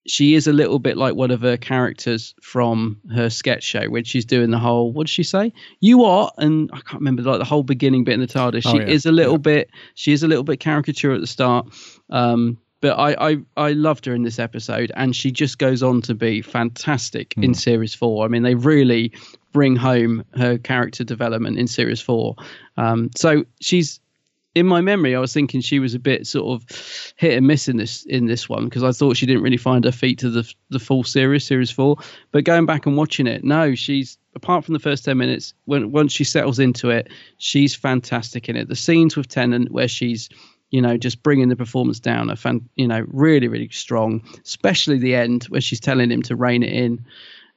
She 0.07 0.35
is 0.35 0.47
a 0.47 0.53
little 0.53 0.79
bit 0.79 0.97
like 0.97 1.15
one 1.15 1.31
of 1.31 1.41
her 1.41 1.57
characters 1.57 2.33
from 2.41 2.99
her 3.13 3.29
sketch 3.29 3.63
show 3.63 3.89
when 3.89 4.03
she's 4.03 4.25
doing 4.25 4.51
the 4.51 4.57
whole. 4.59 4.91
What 4.91 5.07
did 5.07 5.11
she 5.11 5.23
say? 5.23 5.53
You 5.81 6.03
are, 6.05 6.31
and 6.37 6.69
I 6.73 6.77
can't 6.79 7.01
remember 7.01 7.21
like 7.23 7.39
the 7.39 7.45
whole 7.45 7.63
beginning 7.63 8.03
bit 8.03 8.13
in 8.13 8.21
the 8.21 8.27
TARDIS. 8.27 8.63
Oh, 8.65 8.71
She 8.71 8.77
yeah. 8.77 8.87
is 8.87 9.05
a 9.05 9.11
little 9.11 9.37
bit. 9.37 9.69
She 9.95 10.13
is 10.13 10.23
a 10.23 10.27
little 10.27 10.43
bit 10.43 10.59
caricature 10.59 11.11
at 11.11 11.21
the 11.21 11.27
start. 11.27 11.67
Um, 12.09 12.57
but 12.79 12.97
I, 12.99 13.31
I 13.31 13.37
I 13.57 13.71
loved 13.73 14.05
her 14.05 14.13
in 14.13 14.23
this 14.23 14.37
episode, 14.39 14.91
and 14.95 15.15
she 15.15 15.31
just 15.31 15.57
goes 15.57 15.81
on 15.81 16.01
to 16.03 16.13
be 16.13 16.41
fantastic 16.41 17.33
in 17.37 17.53
series 17.53 17.93
four. 17.95 18.23
I 18.23 18.27
mean, 18.27 18.43
they 18.43 18.55
really 18.55 19.11
bring 19.51 19.75
home 19.75 20.23
her 20.35 20.57
character 20.59 21.03
development 21.03 21.57
in 21.57 21.67
series 21.67 21.99
four. 21.99 22.35
Um, 22.77 23.09
so 23.15 23.43
she's 23.61 23.99
in 24.57 24.65
my 24.65 24.81
memory. 24.81 25.15
I 25.15 25.19
was 25.19 25.33
thinking 25.33 25.61
she 25.61 25.79
was 25.79 25.93
a 25.93 25.99
bit 25.99 26.25
sort 26.25 26.47
of 26.47 27.13
hit 27.15 27.37
and 27.37 27.45
miss 27.45 27.67
in 27.67 27.77
this 27.77 28.05
in 28.05 28.25
this 28.25 28.49
one 28.49 28.65
because 28.65 28.83
I 28.83 28.91
thought 28.91 29.17
she 29.17 29.25
didn't 29.25 29.43
really 29.43 29.57
find 29.57 29.85
her 29.85 29.91
feet 29.91 30.19
to 30.19 30.29
the 30.29 30.51
the 30.69 30.79
full 30.79 31.03
series, 31.03 31.45
series 31.45 31.71
four. 31.71 31.97
But 32.31 32.43
going 32.43 32.65
back 32.65 32.85
and 32.85 32.97
watching 32.97 33.27
it, 33.27 33.43
no, 33.43 33.75
she's 33.75 34.17
apart 34.35 34.65
from 34.65 34.73
the 34.73 34.79
first 34.79 35.05
ten 35.05 35.17
minutes, 35.17 35.53
when 35.65 35.91
once 35.91 36.11
she 36.11 36.23
settles 36.23 36.59
into 36.59 36.89
it, 36.89 37.09
she's 37.37 37.75
fantastic 37.75 38.49
in 38.49 38.55
it. 38.55 38.67
The 38.67 38.75
scenes 38.75 39.15
with 39.15 39.27
Tennant 39.27 39.71
where 39.71 39.87
she's 39.87 40.29
you 40.69 40.81
know, 40.81 40.97
just 40.97 41.23
bringing 41.23 41.47
the 41.47 41.55
performance 41.55 41.99
down. 41.99 42.29
A 42.29 42.35
fan, 42.35 42.67
you 42.75 42.87
know, 42.87 43.05
really, 43.07 43.47
really 43.47 43.69
strong. 43.69 44.21
Especially 44.43 44.97
the 44.97 45.15
end 45.15 45.45
where 45.45 45.61
she's 45.61 45.79
telling 45.79 46.11
him 46.11 46.21
to 46.23 46.35
rein 46.35 46.61
it 46.61 46.73
in. 46.73 47.05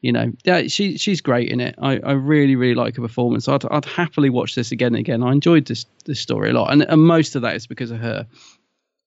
You 0.02 0.12
know, 0.12 0.32
yeah, 0.44 0.62
she 0.68 0.96
she's 0.96 1.20
great 1.20 1.50
in 1.50 1.60
it. 1.60 1.74
I, 1.78 1.98
I 1.98 2.12
really, 2.12 2.56
really 2.56 2.74
like 2.74 2.96
her 2.96 3.02
performance. 3.02 3.48
I'd 3.48 3.64
I'd 3.70 3.84
happily 3.84 4.30
watch 4.30 4.54
this 4.54 4.72
again 4.72 4.94
and 4.94 5.00
again. 5.00 5.22
I 5.22 5.32
enjoyed 5.32 5.66
this 5.66 5.84
this 6.06 6.20
story 6.20 6.50
a 6.50 6.52
lot, 6.54 6.72
and 6.72 6.82
and 6.82 7.02
most 7.02 7.36
of 7.36 7.42
that 7.42 7.54
is 7.56 7.66
because 7.66 7.90
of 7.90 8.00
her. 8.00 8.26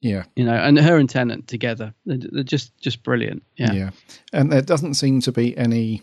Yeah, 0.02 0.26
You 0.36 0.44
know, 0.44 0.53
and 0.53 0.78
her 0.78 0.98
and 0.98 1.10
Tennant 1.10 1.48
together, 1.48 1.94
they're, 2.06 2.18
they're 2.18 2.44
just 2.44 2.78
just 2.82 3.03
brilliant. 3.03 3.41
Yeah. 3.56 3.72
yeah, 3.72 3.90
and 4.34 4.52
there 4.52 4.61
doesn't 4.61 4.95
seem 4.95 5.22
to 5.22 5.32
be 5.32 5.57
any 5.57 6.02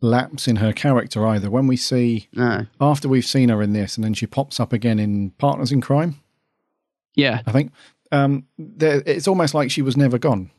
lapse 0.00 0.46
in 0.48 0.56
her 0.56 0.72
character 0.72 1.26
either. 1.26 1.50
When 1.50 1.66
we 1.66 1.76
see 1.76 2.28
No. 2.32 2.66
after 2.80 3.08
we've 3.08 3.26
seen 3.26 3.48
her 3.48 3.60
in 3.60 3.72
this, 3.72 3.96
and 3.96 4.04
then 4.04 4.14
she 4.14 4.26
pops 4.26 4.60
up 4.60 4.72
again 4.72 4.98
in 4.98 5.30
Partners 5.30 5.72
in 5.72 5.80
Crime. 5.80 6.20
Yeah. 7.16 7.42
I 7.44 7.52
think 7.52 7.72
um, 8.12 8.46
there, 8.56 9.02
it's 9.04 9.28
almost 9.28 9.52
like 9.52 9.70
she 9.70 9.82
was 9.82 9.96
never 9.96 10.16
gone. 10.18 10.50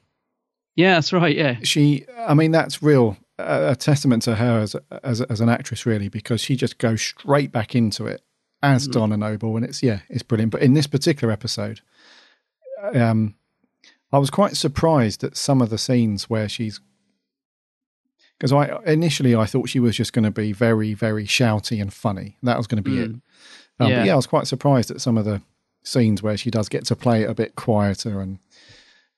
Yeah, 0.75 0.93
that's 0.95 1.11
right. 1.13 1.35
Yeah. 1.35 1.57
She, 1.63 2.05
I 2.17 2.33
mean, 2.33 2.51
that's 2.51 2.81
real 2.81 3.17
a, 3.37 3.71
a 3.71 3.75
testament 3.75 4.23
to 4.23 4.35
her 4.35 4.59
as, 4.59 4.75
as 5.03 5.21
as 5.21 5.41
an 5.41 5.49
actress, 5.49 5.85
really, 5.85 6.07
because 6.09 6.41
she 6.41 6.55
just 6.55 6.77
goes 6.77 7.01
straight 7.01 7.51
back 7.51 7.75
into 7.75 8.05
it 8.07 8.21
as 8.63 8.87
Mm. 8.87 8.91
Donna 8.91 9.17
Noble, 9.17 9.55
and 9.57 9.65
it's 9.65 9.81
yeah, 9.83 9.99
it's 10.09 10.23
brilliant. 10.23 10.51
But 10.51 10.61
in 10.61 10.73
this 10.73 10.87
particular 10.87 11.31
episode, 11.33 11.81
um, 12.93 13.35
I 14.13 14.17
was 14.17 14.29
quite 14.29 14.55
surprised 14.55 15.23
at 15.23 15.35
some 15.37 15.61
of 15.61 15.69
the 15.69 15.77
scenes 15.77 16.29
where 16.29 16.47
she's 16.49 16.79
because 18.37 18.51
I 18.53 18.79
initially 18.85 19.35
I 19.35 19.45
thought 19.45 19.69
she 19.69 19.79
was 19.79 19.95
just 19.95 20.13
going 20.13 20.23
to 20.25 20.31
be 20.31 20.51
very 20.51 20.93
very 20.93 21.25
shouty 21.25 21.81
and 21.81 21.93
funny. 21.93 22.37
That 22.43 22.57
was 22.57 22.67
going 22.67 22.83
to 22.83 22.89
be 22.89 22.99
it. 22.99 23.11
Mm. 23.11 23.21
Um, 23.79 23.89
Yeah. 23.89 23.97
But 23.99 24.05
yeah, 24.05 24.13
I 24.13 24.15
was 24.15 24.27
quite 24.27 24.47
surprised 24.47 24.91
at 24.91 25.01
some 25.01 25.17
of 25.17 25.25
the 25.25 25.41
scenes 25.83 26.21
where 26.21 26.37
she 26.37 26.51
does 26.51 26.69
get 26.69 26.85
to 26.85 26.95
play 26.95 27.23
it 27.23 27.29
a 27.29 27.33
bit 27.33 27.55
quieter 27.55 28.21
and 28.21 28.37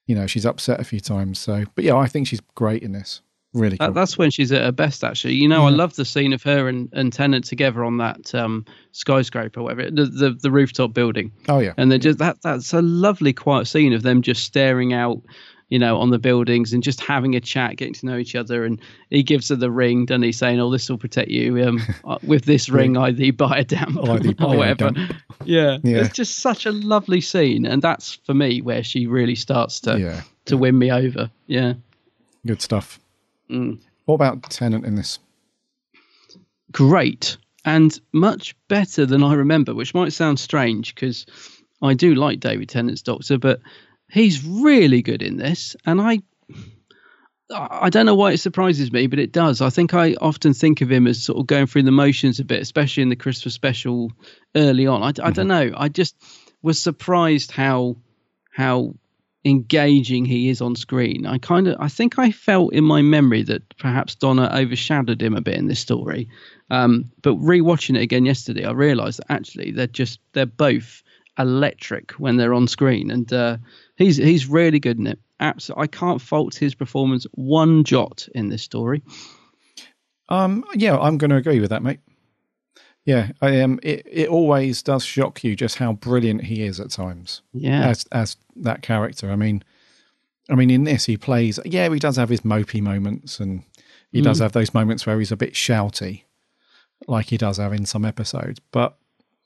you 0.07 0.15
know 0.15 0.27
she's 0.27 0.45
upset 0.45 0.80
a 0.80 0.84
few 0.84 0.99
times. 0.99 1.39
So, 1.39 1.65
but 1.75 1.84
yeah, 1.84 1.95
I 1.95 2.07
think 2.07 2.27
she's 2.27 2.41
great 2.55 2.84
in 2.84 2.91
this. 2.91 3.21
Really 3.53 3.77
cool. 3.77 3.91
That's 3.91 4.17
when 4.17 4.31
she's 4.31 4.51
at 4.51 4.63
her 4.63 4.71
best, 4.71 5.03
actually. 5.03 5.35
You 5.35 5.47
know, 5.47 5.67
I 5.67 5.69
love 5.69 5.95
the 5.95 6.05
scene 6.05 6.34
of 6.34 6.41
her 6.41 6.67
and, 6.67 6.89
and 6.91 7.13
Tennant 7.13 7.45
together 7.45 7.84
on 7.84 7.97
that 7.97 8.34
um, 8.34 8.65
skyscraper, 8.93 9.59
or 9.59 9.63
whatever, 9.63 9.91
the, 9.91 10.05
the 10.05 10.31
the 10.31 10.49
rooftop 10.49 10.91
building. 10.91 11.31
Oh 11.47 11.59
yeah, 11.59 11.73
and 11.77 11.91
they're 11.91 11.99
just 11.99 12.17
that 12.17 12.41
that's 12.41 12.73
a 12.73 12.81
lovely 12.81 13.31
quiet 13.31 13.67
scene 13.67 13.93
of 13.93 14.01
them 14.01 14.23
just 14.23 14.43
staring 14.43 14.93
out, 14.93 15.21
you 15.73 15.79
know, 15.79 15.97
on 15.97 16.11
the 16.11 16.19
buildings 16.19 16.71
and 16.71 16.83
just 16.83 17.01
having 17.01 17.35
a 17.35 17.39
chat, 17.39 17.77
getting 17.77 17.95
to 17.95 18.05
know 18.05 18.17
each 18.17 18.35
other. 18.35 18.63
And 18.63 18.79
he 19.09 19.23
gives 19.23 19.49
her 19.49 19.55
the 19.55 19.71
ring, 19.71 20.05
and 20.11 20.23
he's 20.23 20.37
saying, 20.37 20.59
"Oh, 20.59 20.69
this 20.69 20.87
will 20.87 20.99
protect 20.99 21.29
you. 21.31 21.67
Um, 21.67 21.81
uh, 22.05 22.19
with 22.21 22.45
this 22.45 22.69
ring, 22.69 22.95
I 22.95 23.09
thee 23.09 23.31
buy 23.31 23.57
a 23.57 23.63
damp 23.63 23.95
buy 23.95 24.19
or 24.45 24.55
whatever." 24.57 24.91
damp. 24.91 25.13
Yeah. 25.45 25.79
Yeah. 25.83 25.97
it's 26.01 26.13
just 26.13 26.37
such 26.37 26.67
a 26.67 26.71
lovely 26.71 27.21
scene, 27.21 27.65
and 27.65 27.81
that's 27.81 28.13
for 28.23 28.35
me 28.35 28.61
where 28.61 28.83
she 28.83 29.07
really 29.07 29.33
starts 29.33 29.79
to 29.81 29.99
Yeah. 29.99 30.21
to 30.45 30.57
win 30.57 30.77
me 30.77 30.91
over. 30.91 31.31
Yeah. 31.47 31.73
Good 32.45 32.61
stuff. 32.61 32.99
Mm. 33.49 33.79
What 34.05 34.15
about 34.15 34.43
Tennant 34.51 34.85
in 34.85 34.93
this? 34.93 35.17
great 36.71 37.37
and 37.65 37.99
much 38.13 38.55
better 38.67 39.05
than 39.05 39.23
I 39.23 39.33
remember, 39.33 39.73
which 39.73 39.93
might 39.93 40.11
sound 40.13 40.39
strange 40.39 40.93
because 40.93 41.25
I 41.81 41.93
do 41.93 42.15
like 42.15 42.39
David 42.39 42.69
Tennant's 42.69 43.01
Doctor, 43.01 43.37
but 43.37 43.59
he's 44.14 44.45
really 44.45 45.02
good 45.02 45.22
in 45.22 45.38
this, 45.38 45.76
and 45.85 45.99
I. 45.99 46.22
I 47.56 47.90
don't 47.90 48.07
know 48.07 48.15
why 48.15 48.31
it 48.31 48.40
surprises 48.40 48.91
me, 48.91 49.06
but 49.06 49.19
it 49.19 49.31
does. 49.31 49.61
I 49.61 49.69
think 49.69 49.94
I 49.94 50.15
often 50.19 50.53
think 50.53 50.81
of 50.81 50.91
him 50.91 51.06
as 51.06 51.22
sort 51.22 51.38
of 51.38 51.45
going 51.45 51.68
through 51.68 51.84
the 51.84 51.91
motions 51.91 52.40
a 52.40 52.45
bit, 52.45 52.61
especially 52.61 53.03
in 53.03 53.10
the 53.10 53.15
Christmas 53.15 53.53
special 53.53 54.11
early 54.56 54.88
on. 54.88 55.03
I, 55.03 55.11
I 55.23 55.30
don't 55.30 55.49
know. 55.49 55.72
I 55.76 55.90
just 55.90 56.15
was 56.64 56.81
surprised 56.81 57.52
how 57.52 57.98
how 58.49 58.95
engaging 59.45 60.26
he 60.26 60.49
is 60.49 60.61
on 60.61 60.76
screen. 60.76 61.26
I 61.27 61.38
kind 61.38 61.68
of 61.68 61.76
I 61.80 61.90
think 61.90 62.18
I 62.18 62.31
felt 62.31 62.73
in 62.73 62.84
my 62.84 63.02
memory 63.02 63.44
that 63.44 63.77
perhaps 63.77 64.15
Donna 64.15 64.49
overshadowed 64.52 65.22
him 65.22 65.35
a 65.35 65.41
bit 65.41 65.57
in 65.57 65.68
this 65.68 65.81
story. 65.81 66.30
Um, 66.72 67.11
but 67.22 67.35
rewatching 67.35 67.98
it 67.98 68.02
again 68.02 68.26
yesterday, 68.26 68.64
I 68.64 68.72
realised 68.72 69.19
that 69.19 69.31
actually 69.31 69.72
they're 69.72 69.85
just 69.85 70.19
they're 70.31 70.45
both 70.45 71.03
electric 71.39 72.11
when 72.14 72.38
they're 72.38 72.53
on 72.53 72.68
screen, 72.68 73.11
and 73.11 73.31
uh, 73.34 73.57
he's 73.95 74.18
he's 74.18 74.47
really 74.47 74.80
good 74.80 74.99
in 74.99 75.07
it. 75.07 75.19
Absolutely, 75.39 75.84
I 75.84 75.88
can't 75.88 76.22
fault 76.22 76.55
his 76.55 76.76
performance 76.76 77.26
one 77.34 77.84
jot 77.84 78.27
in 78.35 78.49
this 78.49 78.61
story. 78.64 79.01
Um, 80.30 80.64
yeah, 80.76 80.97
I'm 80.97 81.18
going 81.18 81.31
to 81.31 81.35
agree 81.38 81.60
with 81.60 81.69
that, 81.72 81.84
mate. 81.84 81.99
Yeah, 83.05 83.31
I 83.41 83.60
um, 83.61 83.80
it 83.84 84.07
it 84.10 84.30
always 84.30 84.81
does 84.81 85.03
shock 85.03 85.43
you 85.43 85.55
just 85.55 85.77
how 85.77 85.93
brilliant 85.93 86.45
he 86.45 86.64
is 86.64 86.80
at 86.80 86.89
times. 86.91 87.41
Yeah. 87.53 87.89
as 87.89 88.05
as 88.14 88.38
that 88.55 88.81
character. 88.81 89.30
I 89.30 89.35
mean, 89.35 89.64
I 90.49 90.55
mean, 90.55 90.69
in 90.69 90.85
this 90.85 91.05
he 91.05 91.18
plays. 91.18 91.60
Yeah, 91.65 91.89
he 91.91 91.99
does 91.99 92.15
have 92.15 92.30
his 92.30 92.41
mopey 92.41 92.81
moments, 92.81 93.39
and 93.41 93.64
he 94.14 94.22
does 94.22 94.38
Mm. 94.39 94.43
have 94.43 94.51
those 94.53 94.73
moments 94.73 95.05
where 95.05 95.19
he's 95.19 95.34
a 95.34 95.38
bit 95.38 95.53
shouty, 95.53 96.23
like 97.07 97.26
he 97.27 97.38
does 97.38 97.57
have 97.57 97.73
in 97.73 97.85
some 97.85 98.05
episodes. 98.05 98.61
But 98.72 98.95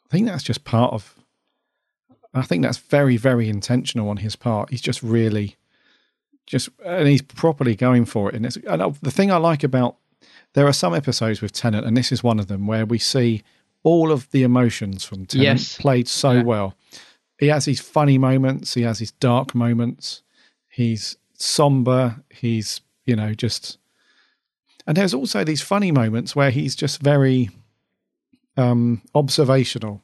I 0.05 0.09
think 0.11 0.27
that's 0.27 0.43
just 0.43 0.63
part 0.63 0.93
of. 0.93 1.15
I 2.37 2.43
think 2.43 2.63
that's 2.63 2.77
very, 2.77 3.17
very 3.17 3.49
intentional 3.49 4.09
on 4.09 4.17
his 4.17 4.35
part. 4.35 4.69
He's 4.69 4.81
just 4.81 5.01
really, 5.03 5.55
just, 6.45 6.69
and 6.85 7.07
he's 7.07 7.21
properly 7.21 7.75
going 7.75 8.05
for 8.05 8.29
it. 8.29 8.35
And, 8.35 8.45
it's, 8.45 8.57
and 8.57 8.95
the 9.01 9.11
thing 9.11 9.31
I 9.31 9.37
like 9.37 9.63
about 9.63 9.97
there 10.53 10.65
are 10.67 10.73
some 10.73 10.95
episodes 10.95 11.41
with 11.41 11.51
Tennant, 11.51 11.85
and 11.85 11.95
this 11.95 12.11
is 12.11 12.23
one 12.23 12.39
of 12.39 12.47
them, 12.47 12.67
where 12.67 12.85
we 12.85 12.97
see 12.97 13.43
all 13.83 14.11
of 14.11 14.29
the 14.31 14.43
emotions 14.43 15.03
from 15.05 15.25
Tennant 15.25 15.59
Yes. 15.59 15.77
played 15.77 16.07
so 16.07 16.41
well. 16.43 16.75
He 17.37 17.47
has 17.47 17.65
his 17.65 17.79
funny 17.79 18.17
moments, 18.17 18.73
he 18.73 18.81
has 18.81 18.99
his 18.99 19.11
dark 19.11 19.53
moments, 19.53 20.23
he's 20.67 21.17
somber, 21.33 22.23
he's, 22.29 22.81
you 23.05 23.15
know, 23.15 23.33
just. 23.33 23.77
And 24.87 24.97
there's 24.97 25.13
also 25.13 25.43
these 25.43 25.61
funny 25.61 25.91
moments 25.91 26.35
where 26.35 26.49
he's 26.49 26.75
just 26.75 27.01
very 27.01 27.49
um, 28.55 29.01
observational, 29.13 30.01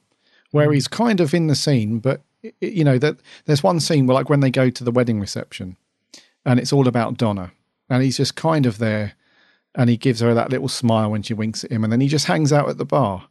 where 0.54 0.72
he's 0.72 0.88
kind 0.88 1.20
of 1.20 1.34
in 1.34 1.48
the 1.48 1.54
scene, 1.54 1.98
but, 1.98 2.22
you 2.60 2.84
know, 2.84 2.98
that 2.98 3.16
there's 3.46 3.62
one 3.62 3.80
scene 3.80 4.06
where, 4.06 4.14
like, 4.14 4.28
when 4.30 4.40
they 4.40 4.50
go 4.50 4.70
to 4.70 4.84
the 4.84 4.90
wedding 4.90 5.20
reception, 5.20 5.76
and 6.44 6.60
it's 6.60 6.72
all 6.72 6.86
about 6.88 7.16
Donna, 7.16 7.52
and 7.90 8.02
he's 8.02 8.16
just 8.16 8.34
kind 8.36 8.66
of 8.66 8.78
there 8.78 9.14
and 9.76 9.90
he 9.90 9.96
gives 9.96 10.20
her 10.20 10.32
that 10.34 10.50
little 10.50 10.68
smile 10.68 11.10
when 11.10 11.22
she 11.22 11.34
winks 11.34 11.64
at 11.64 11.72
him, 11.72 11.82
and 11.82 11.92
then 11.92 12.00
he 12.00 12.06
just 12.06 12.26
hangs 12.26 12.52
out 12.52 12.68
at 12.68 12.78
the 12.78 12.84
bar. 12.84 13.26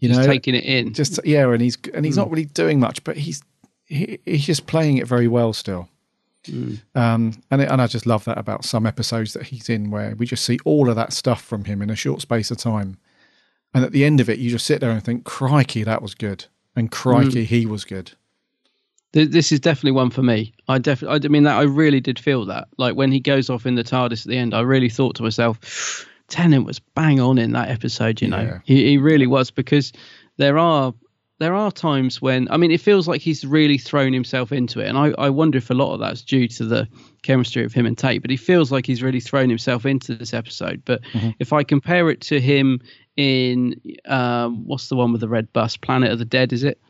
You 0.00 0.08
Just 0.08 0.20
know, 0.20 0.26
taking 0.26 0.54
it 0.56 0.64
in. 0.64 0.92
Just 0.92 1.20
yeah, 1.24 1.48
and 1.52 1.62
he's 1.62 1.78
and 1.94 2.04
he's 2.04 2.14
Mm. 2.14 2.18
not 2.18 2.30
really 2.30 2.44
doing 2.46 2.80
much, 2.80 3.02
but 3.04 3.16
he's 3.16 3.42
he, 3.84 4.18
he's 4.24 4.44
just 4.46 4.66
playing 4.66 4.96
it 4.96 5.06
very 5.06 5.28
well 5.28 5.52
still. 5.52 5.88
Mm. 6.46 6.80
Um, 6.96 7.32
and 7.50 7.62
it, 7.62 7.70
and 7.70 7.80
I 7.80 7.86
just 7.86 8.06
love 8.06 8.24
that 8.24 8.38
about 8.38 8.64
some 8.64 8.86
episodes 8.86 9.32
that 9.34 9.44
he's 9.44 9.68
in 9.68 9.90
where 9.90 10.16
we 10.16 10.26
just 10.26 10.44
see 10.44 10.58
all 10.64 10.88
of 10.90 10.96
that 10.96 11.12
stuff 11.12 11.42
from 11.42 11.64
him 11.64 11.80
in 11.80 11.90
a 11.90 11.96
short 11.96 12.20
space 12.22 12.50
of 12.50 12.58
time, 12.58 12.96
and 13.74 13.84
at 13.84 13.92
the 13.92 14.04
end 14.04 14.20
of 14.20 14.28
it, 14.28 14.38
you 14.38 14.50
just 14.50 14.66
sit 14.66 14.80
there 14.80 14.90
and 14.90 15.02
think, 15.04 15.24
"Crikey, 15.24 15.82
that 15.84 16.02
was 16.02 16.14
good," 16.14 16.46
and 16.76 16.90
"Crikey, 16.90 17.42
Mm. 17.44 17.46
he 17.46 17.66
was 17.66 17.84
good." 17.84 18.12
This 19.12 19.52
is 19.52 19.58
definitely 19.60 19.92
one 19.92 20.10
for 20.10 20.22
me. 20.22 20.52
I 20.68 20.78
definitely, 20.78 21.20
I 21.24 21.28
mean 21.28 21.44
that 21.44 21.56
I 21.58 21.62
really 21.62 22.00
did 22.00 22.18
feel 22.18 22.44
that. 22.44 22.68
Like 22.76 22.94
when 22.94 23.10
he 23.10 23.20
goes 23.20 23.48
off 23.48 23.64
in 23.64 23.74
the 23.74 23.82
TARDIS 23.82 24.26
at 24.26 24.28
the 24.28 24.36
end, 24.36 24.52
I 24.52 24.60
really 24.60 24.90
thought 24.90 25.14
to 25.16 25.22
myself, 25.22 26.06
Tennant 26.28 26.66
was 26.66 26.78
bang 26.78 27.18
on 27.18 27.38
in 27.38 27.52
that 27.52 27.70
episode. 27.70 28.20
You 28.20 28.28
know, 28.28 28.40
Yeah. 28.42 28.58
he, 28.64 28.84
he 28.90 28.98
really 28.98 29.26
was 29.26 29.50
because 29.50 29.92
there 30.36 30.58
are 30.58 30.92
there 31.40 31.54
are 31.54 31.70
times 31.72 32.20
when 32.20 32.48
I 32.50 32.58
mean 32.58 32.70
it 32.70 32.82
feels 32.82 33.08
like 33.08 33.22
he's 33.22 33.46
really 33.46 33.78
thrown 33.78 34.12
himself 34.12 34.52
into 34.52 34.80
it, 34.80 34.88
and 34.88 34.98
I, 34.98 35.14
I 35.16 35.30
wonder 35.30 35.56
if 35.56 35.70
a 35.70 35.74
lot 35.74 35.94
of 35.94 36.00
that's 36.00 36.20
due 36.20 36.46
to 36.48 36.64
the 36.66 36.86
chemistry 37.22 37.64
of 37.64 37.72
him 37.72 37.86
and 37.86 37.96
Tate. 37.96 38.20
But 38.20 38.30
he 38.30 38.36
feels 38.36 38.70
like 38.70 38.84
he's 38.84 39.02
really 39.02 39.20
thrown 39.20 39.48
himself 39.48 39.86
into 39.86 40.16
this 40.16 40.34
episode. 40.34 40.82
But 40.84 41.00
Mm-hmm. 41.14 41.30
if 41.38 41.54
I 41.54 41.62
compare 41.64 42.10
it 42.10 42.20
to 42.22 42.40
him 42.40 42.80
in 43.18 43.80
um, 44.06 44.64
what's 44.66 44.88
the 44.88 44.94
one 44.94 45.10
with 45.10 45.20
the 45.20 45.28
red 45.28 45.52
bus, 45.52 45.76
Planet 45.76 46.12
of 46.12 46.20
the 46.20 46.24
Dead, 46.24 46.52
is 46.52 46.62
it? 46.62 46.80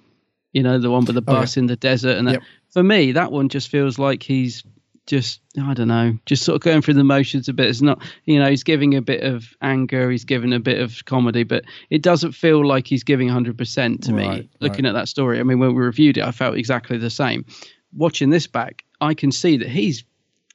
You 0.52 0.62
know, 0.62 0.78
the 0.78 0.90
one 0.90 1.06
with 1.06 1.14
the 1.14 1.24
Oh, 1.26 1.32
yeah. 1.32 1.40
bus 1.40 1.56
in 1.56 1.66
the 1.66 1.76
desert, 1.76 2.18
and 2.18 2.28
that, 2.28 2.42
for 2.70 2.82
me, 2.82 3.12
that 3.12 3.32
one 3.32 3.48
just 3.48 3.68
feels 3.70 3.98
like 3.98 4.22
he's 4.22 4.62
just 5.06 5.40
I 5.58 5.72
don't 5.72 5.88
know, 5.88 6.18
just 6.26 6.44
sort 6.44 6.56
of 6.56 6.60
going 6.60 6.82
through 6.82 6.94
the 6.94 7.04
motions 7.04 7.48
a 7.48 7.54
bit. 7.54 7.68
It's 7.70 7.80
not, 7.80 8.02
you 8.26 8.38
know, 8.38 8.50
he's 8.50 8.62
giving 8.62 8.94
a 8.94 9.00
bit 9.00 9.22
of 9.22 9.56
anger, 9.62 10.10
he's 10.10 10.26
giving 10.26 10.52
a 10.52 10.60
bit 10.60 10.82
of 10.82 11.02
comedy, 11.06 11.44
but 11.44 11.64
it 11.88 12.02
doesn't 12.02 12.32
feel 12.32 12.66
like 12.66 12.86
he's 12.86 13.04
giving 13.04 13.28
100% 13.28 14.02
to 14.02 14.12
me. 14.12 14.50
Looking 14.60 14.84
right. 14.84 14.90
at 14.90 14.92
that 14.92 15.08
story, 15.08 15.40
I 15.40 15.44
mean, 15.44 15.58
when 15.60 15.74
we 15.74 15.82
reviewed 15.82 16.18
it, 16.18 16.24
I 16.24 16.30
felt 16.30 16.58
exactly 16.58 16.98
the 16.98 17.08
same. 17.08 17.46
Watching 17.94 18.28
this 18.28 18.46
back, 18.46 18.84
I 19.00 19.14
can 19.14 19.32
see 19.32 19.56
that 19.56 19.68
he's 19.68 20.04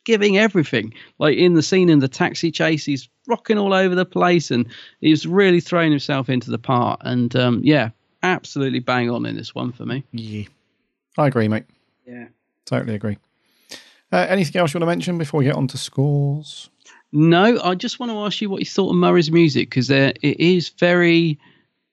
giving 0.05 0.38
everything. 0.38 0.93
Like 1.19 1.38
in 1.38 1.53
the 1.53 1.63
scene 1.63 1.89
in 1.89 1.99
the 1.99 2.07
taxi 2.07 2.51
chase, 2.51 2.85
he's 2.85 3.09
rocking 3.27 3.57
all 3.57 3.73
over 3.73 3.95
the 3.95 4.05
place, 4.05 4.51
and 4.51 4.65
he's 5.01 5.25
really 5.25 5.59
throwing 5.59 5.91
himself 5.91 6.30
into 6.30 6.51
the 6.51 6.57
part. 6.59 6.99
And 7.03 7.35
um, 7.35 7.61
yeah, 7.63 7.89
absolutely 8.21 8.80
bang 8.80 9.09
on 9.09 9.25
in 9.25 9.35
this 9.35 9.53
one 9.55 9.71
for 9.71 9.85
me. 9.85 10.03
Yeah, 10.11 10.45
I 11.17 11.27
agree, 11.27 11.47
mate. 11.47 11.65
Yeah. 12.05 12.27
Totally 12.65 12.95
agree. 12.95 13.17
Uh, 14.11 14.25
anything 14.30 14.59
else 14.59 14.73
you 14.73 14.80
want 14.80 14.84
to 14.89 14.93
mention 14.95 15.17
before 15.17 15.39
we 15.39 15.45
get 15.45 15.55
on 15.55 15.67
to 15.67 15.77
scores? 15.77 16.69
No, 17.11 17.59
I 17.63 17.75
just 17.75 17.99
want 17.99 18.11
to 18.11 18.17
ask 18.19 18.41
you 18.41 18.49
what 18.49 18.59
you 18.59 18.65
thought 18.65 18.89
of 18.89 18.95
Murray's 18.95 19.31
music 19.31 19.69
because 19.69 19.89
it 19.89 20.17
is 20.21 20.69
very, 20.69 21.39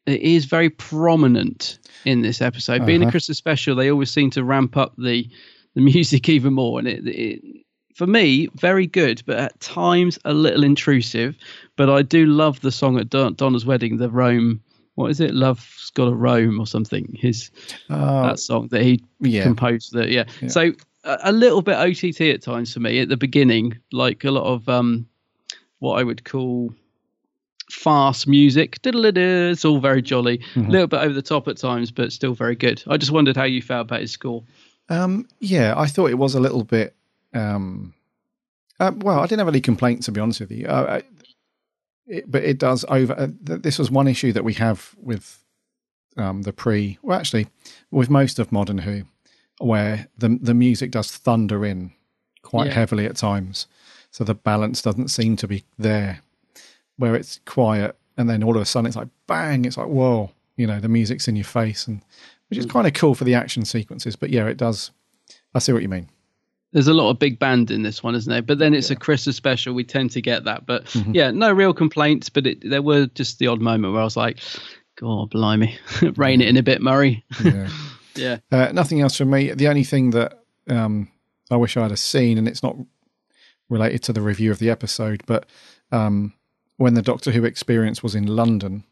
it 0.06 0.20
is 0.20 0.44
very 0.46 0.70
prominent 0.70 1.78
in 2.04 2.22
this 2.22 2.40
episode. 2.40 2.86
Being 2.86 3.00
a 3.02 3.04
Uh-huh. 3.04 3.10
Christmas 3.12 3.38
special, 3.38 3.74
they 3.76 3.90
always 3.90 4.10
seem 4.10 4.30
to 4.30 4.44
ramp 4.44 4.76
up 4.76 4.94
the 4.96 5.28
the 5.74 5.80
music 5.92 6.28
even 6.28 6.52
more, 6.54 6.78
and 6.78 6.88
it, 6.88 7.06
it 7.06 7.64
for 7.94 8.06
me 8.06 8.48
very 8.54 8.86
good, 8.86 9.22
but 9.26 9.36
at 9.38 9.58
times 9.60 10.18
a 10.24 10.32
little 10.32 10.64
intrusive. 10.64 11.36
But 11.76 11.90
I 11.90 12.02
do 12.02 12.26
love 12.26 12.60
the 12.60 12.72
song 12.72 12.98
at 12.98 13.10
Don, 13.10 13.34
Donna's 13.34 13.64
wedding, 13.66 13.96
the 13.98 14.10
Rome. 14.10 14.60
What 14.94 15.10
is 15.10 15.20
it? 15.20 15.34
Love's 15.34 15.90
got 15.94 16.08
a 16.08 16.14
Rome 16.14 16.58
or 16.60 16.66
something. 16.66 17.14
His 17.18 17.50
Uh, 17.88 18.28
that 18.28 18.38
song 18.38 18.68
that 18.68 18.82
he 18.82 19.02
yeah. 19.20 19.42
composed. 19.44 19.92
That 19.92 20.10
yeah. 20.10 20.24
Yeah. 20.42 20.48
So 20.48 20.72
a, 21.04 21.18
a 21.24 21.32
little 21.32 21.62
bit 21.62 21.76
OTT 21.76 22.20
at 22.22 22.42
times 22.42 22.72
for 22.74 22.80
me 22.80 23.00
at 23.00 23.08
the 23.08 23.16
beginning, 23.16 23.78
like 23.92 24.24
a 24.24 24.30
lot 24.30 24.44
of 24.44 24.68
um, 24.68 25.06
what 25.78 25.98
I 25.98 26.02
would 26.04 26.24
call 26.24 26.72
fast 27.70 28.26
music. 28.26 28.78
It's 28.84 29.64
all 29.64 29.78
very 29.80 30.02
jolly. 30.02 30.40
A 30.56 30.58
Mhm. 30.58 30.68
little 30.70 30.86
bit 30.86 31.00
over 31.00 31.14
the 31.14 31.22
top 31.22 31.48
at 31.48 31.56
times, 31.56 31.90
but 31.90 32.12
still 32.12 32.34
very 32.34 32.56
good. 32.56 32.82
I 32.88 32.96
just 32.96 33.12
wondered 33.12 33.36
how 33.36 33.44
you 33.44 33.62
felt 33.62 33.82
about 33.82 34.00
his 34.00 34.10
score. 34.10 34.42
Um, 34.88 35.28
yeah, 35.38 35.74
I 35.76 35.86
thought 35.86 36.10
it 36.10 36.18
was 36.18 36.34
a 36.34 36.40
little 36.40 36.64
bit. 36.64 36.96
Um, 37.35 37.94
uh, 38.78 38.93
well, 38.97 39.20
I 39.20 39.24
didn't 39.27 39.40
have 39.40 39.48
any 39.48 39.61
complaints 39.61 40.07
to 40.07 40.12
be 40.12 40.20
honest 40.20 40.40
with 40.40 40.51
you. 40.51 40.66
Uh, 40.66 41.01
it, 42.07 42.31
but 42.31 42.43
it 42.43 42.59
does 42.59 42.85
over. 42.89 43.12
Uh, 43.12 43.28
th- 43.47 43.62
this 43.62 43.78
was 43.78 43.90
one 43.90 44.09
issue 44.09 44.32
that 44.32 44.44
we 44.44 44.55
have 44.55 44.94
with 45.01 45.43
um, 46.16 46.43
the 46.43 46.52
pre. 46.52 46.98
Well, 47.02 47.19
actually, 47.19 47.47
with 47.90 48.11
most 48.11 48.39
of 48.39 48.51
Modern 48.52 48.78
Who, 48.78 49.02
where 49.59 50.09
the 50.19 50.39
the 50.40 50.55
music 50.55 50.90
does 50.90 51.11
thunder 51.11 51.65
in 51.65 51.93
quite 52.43 52.69
Yeah. 52.69 52.73
heavily 52.74 53.07
at 53.07 53.16
times, 53.16 53.66
so 54.11 54.24
the 54.24 54.35
balance 54.35 54.82
doesn't 54.82 55.09
seem 55.09 55.36
to 55.36 55.47
be 55.47 55.65
there. 55.78 56.20
Where 56.97 57.15
it's 57.15 57.40
quiet, 57.47 57.97
and 58.16 58.28
then 58.28 58.43
all 58.43 58.57
of 58.57 58.62
a 58.62 58.66
sudden 58.66 58.86
it's 58.89 58.97
like 58.97 59.09
bang! 59.27 59.65
It's 59.65 59.77
like 59.77 59.86
whoa! 59.89 60.32
You 60.57 60.66
know, 60.66 60.81
the 60.81 60.89
music's 60.89 61.28
in 61.28 61.36
your 61.36 61.44
face, 61.44 61.86
and 61.86 62.02
which 62.48 62.59
is 62.59 62.66
kind 62.66 62.86
of 62.86 62.93
cool 62.94 63.15
for 63.15 63.24
the 63.24 63.35
action 63.35 63.65
sequences. 63.65 64.16
But 64.16 64.31
yeah, 64.31 64.47
it 64.47 64.57
does. 64.57 64.90
I 65.55 65.61
see 65.61 65.73
what 65.73 65.82
you 65.82 65.89
mean. 65.89 66.09
There's 66.72 66.86
a 66.88 66.94
lot 66.94 67.10
of 67.10 67.18
big 67.18 67.38
band 67.38 67.70
in 67.70 67.82
this 67.82 68.02
one, 68.02 68.14
isn't 68.14 68.30
there? 68.30 68.42
But 68.42 68.59
then 68.59 68.74
it's 68.74 68.90
a 68.90 68.97
Christmas 68.97 69.36
special. 69.36 69.74
We 69.74 69.82
tend 69.84 70.12
to 70.12 70.20
get 70.22 70.44
that. 70.44 70.66
But 70.66 70.84
Mhm. 70.86 71.14
yeah, 71.14 71.30
no 71.32 71.51
real 71.52 71.74
complaints. 71.74 72.28
But 72.28 72.47
it, 72.47 72.68
there 72.68 72.82
were 72.82 73.06
just 73.06 73.38
the 73.40 73.48
odd 73.48 73.60
moment 73.60 73.92
where 73.92 74.02
I 74.02 74.05
was 74.05 74.16
like, 74.16 74.38
God, 74.97 75.30
blimey, 75.30 75.76
rein 76.16 76.40
it 76.40 76.48
in 76.48 76.56
a 76.56 76.62
bit, 76.62 76.80
Murray. 76.80 77.24
Yeah. 77.44 77.68
yeah. 78.14 78.36
Uh, 78.52 78.70
nothing 78.72 79.01
else 79.01 79.16
from 79.16 79.30
me. 79.30 79.51
The 79.52 79.66
only 79.68 79.82
thing 79.84 80.10
that 80.10 80.44
um, 80.68 81.09
I 81.51 81.56
wish 81.56 81.76
I'd 81.76 81.90
have 81.90 81.98
seen, 81.98 82.38
and 82.38 82.47
it's 82.47 82.62
not 82.62 82.76
related 83.68 84.02
to 84.05 84.12
the 84.12 84.20
review 84.20 84.51
of 84.52 84.59
the 84.60 84.70
episode, 84.70 85.22
but 85.26 85.47
um, 85.90 86.34
when 86.76 86.94
the 86.94 87.02
Doctor 87.02 87.32
Who 87.32 87.44
experience 87.44 88.02
was 88.02 88.14
in 88.14 88.26
London, 88.26 88.84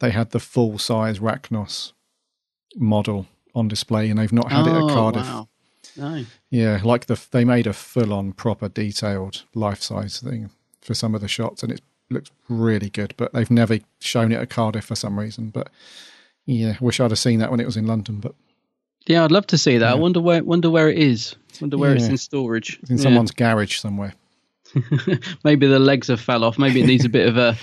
they 0.00 0.10
had 0.10 0.30
the 0.30 0.38
full 0.40 0.78
size 0.78 1.18
Racnoss 1.18 1.92
model 2.76 3.26
on 3.54 3.66
display, 3.68 4.08
and 4.10 4.18
they've 4.18 4.32
not 4.32 4.52
had 4.52 4.66
it 4.66 4.72
Oh, 4.72 4.86
at 4.88 4.94
Cardiff. 4.94 5.26
wow. 5.26 5.48
No. 5.98 6.24
Yeah, 6.50 6.80
like 6.84 7.06
the 7.06 7.20
they 7.30 7.44
made 7.44 7.66
a 7.66 7.72
full 7.72 8.12
on 8.12 8.32
proper 8.32 8.68
detailed 8.68 9.42
life 9.54 9.82
size 9.82 10.20
thing 10.20 10.50
for 10.80 10.94
some 10.94 11.14
of 11.14 11.20
the 11.20 11.28
shots, 11.28 11.62
and 11.62 11.72
it 11.72 11.80
looks 12.10 12.30
really 12.48 12.88
good. 12.90 13.14
But 13.16 13.32
they've 13.32 13.50
never 13.50 13.78
shown 14.00 14.32
it 14.32 14.36
at 14.40 14.48
Cardiff 14.50 14.84
for 14.86 14.94
some 14.94 15.18
reason. 15.18 15.50
But 15.50 15.68
yeah, 16.46 16.76
wish 16.80 17.00
I'd 17.00 17.10
have 17.10 17.18
seen 17.18 17.40
that 17.40 17.50
when 17.50 17.60
it 17.60 17.66
was 17.66 17.76
in 17.76 17.86
London. 17.86 18.20
But 18.20 18.34
Yeah, 19.06 19.24
I'd 19.24 19.32
love 19.32 19.46
to 19.48 19.58
see 19.58 19.76
that. 19.78 19.90
I 19.92 19.94
wonder 19.96 20.20
where 20.20 20.42
wonder 20.44 20.70
where 20.70 20.88
it 20.88 20.98
is. 20.98 21.34
Wonder 21.60 21.76
where 21.78 21.94
it's 21.94 22.06
in 22.06 22.16
storage. 22.16 22.78
it's 22.82 22.90
in 22.90 22.96
Yeah. 22.98 23.02
someone's 23.02 23.32
garage 23.32 23.78
somewhere. 23.78 24.14
Maybe 25.44 25.66
the 25.66 25.78
legs 25.78 26.08
have 26.08 26.20
fell 26.20 26.44
off. 26.44 26.58
Maybe 26.58 26.80
it 26.82 26.86
needs 26.86 27.04
a 27.04 27.08
bit 27.08 27.26
of 27.28 27.36
a 27.36 27.56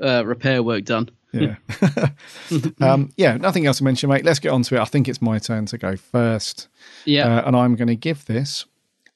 uh, 0.00 0.24
repair 0.24 0.62
work 0.62 0.84
done. 0.84 1.08
Yeah. 1.32 1.56
um, 2.80 3.10
yeah, 3.16 3.36
nothing 3.36 3.66
else 3.66 3.78
to 3.78 3.84
mention, 3.84 4.08
mate. 4.10 4.24
Let's 4.24 4.38
get 4.38 4.50
on 4.50 4.62
to 4.64 4.76
it. 4.76 4.80
I 4.80 4.84
think 4.84 5.08
it's 5.08 5.22
my 5.22 5.38
turn 5.38 5.66
to 5.66 5.78
go 5.78 5.96
first. 5.96 6.68
Yeah. 7.04 7.38
Uh, 7.38 7.46
and 7.46 7.56
I'm 7.56 7.74
going 7.76 7.88
to 7.88 7.96
give 7.96 8.24
this 8.26 8.66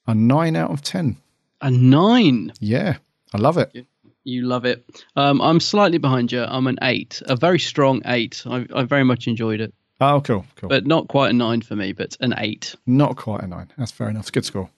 a 0.07 0.15
nine 0.15 0.55
out 0.55 0.71
of 0.71 0.81
10. 0.81 1.17
A 1.61 1.71
nine. 1.71 2.53
Yeah, 2.59 2.97
I 3.33 3.37
love 3.37 3.57
it. 3.57 3.85
You 4.23 4.41
love 4.45 4.65
it. 4.65 4.85
Um, 5.15 5.41
I'm 5.41 5.59
slightly 5.59 5.97
behind 5.97 6.31
you. 6.31 6.43
I'm 6.43 6.67
an 6.67 6.77
eight, 6.81 7.21
a 7.27 7.35
very 7.35 7.59
strong 7.59 8.01
eight. 8.05 8.43
I, 8.45 8.65
I 8.75 8.83
very 8.83 9.03
much 9.03 9.27
enjoyed 9.27 9.61
it, 9.61 9.73
Oh, 10.01 10.21
cool, 10.21 10.45
cool. 10.57 10.69
but 10.69 10.85
not 10.85 11.07
quite 11.07 11.29
a 11.29 11.33
nine 11.33 11.61
for 11.61 11.75
me, 11.75 11.93
but 11.93 12.17
an 12.19 12.33
eight. 12.37 12.75
Not 12.85 13.15
quite 13.15 13.41
a 13.43 13.47
nine. 13.47 13.71
That's 13.77 13.91
fair 13.91 14.09
enough. 14.09 14.23
It's 14.23 14.29
a 14.29 14.33
good 14.33 14.45
score. 14.45 14.69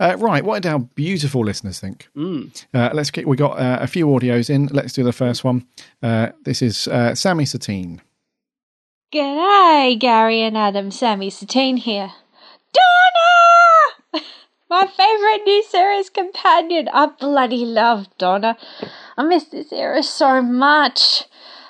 Uh, 0.00 0.16
right, 0.18 0.44
what 0.44 0.62
did 0.62 0.72
our 0.72 0.78
beautiful 0.78 1.44
listeners 1.44 1.80
think? 1.80 2.08
Mm. 2.16 2.64
Uh, 2.74 2.90
let's 2.92 3.10
get. 3.10 3.26
We 3.26 3.36
got 3.36 3.58
uh, 3.58 3.78
a 3.80 3.86
few 3.86 4.06
audios 4.06 4.50
in. 4.50 4.66
Let's 4.66 4.92
do 4.92 5.04
the 5.04 5.12
first 5.12 5.44
one. 5.44 5.66
Uh, 6.02 6.30
this 6.44 6.62
is 6.62 6.88
uh, 6.88 7.14
Sammy 7.14 7.44
Satine. 7.44 8.00
G'day, 9.12 9.98
Gary 9.98 10.40
and 10.40 10.56
Adam. 10.56 10.90
Sammy 10.90 11.30
Satine 11.30 11.76
here. 11.76 12.12
Donna! 12.72 14.24
My 14.70 14.86
favourite 14.86 15.42
new 15.44 15.62
series 15.64 16.08
companion. 16.08 16.88
I 16.92 17.06
bloody 17.06 17.64
love 17.66 18.08
Donna. 18.16 18.56
I 19.18 19.22
miss 19.22 19.44
this 19.44 19.72
era 19.72 20.02
so 20.02 20.40
much. 20.40 21.24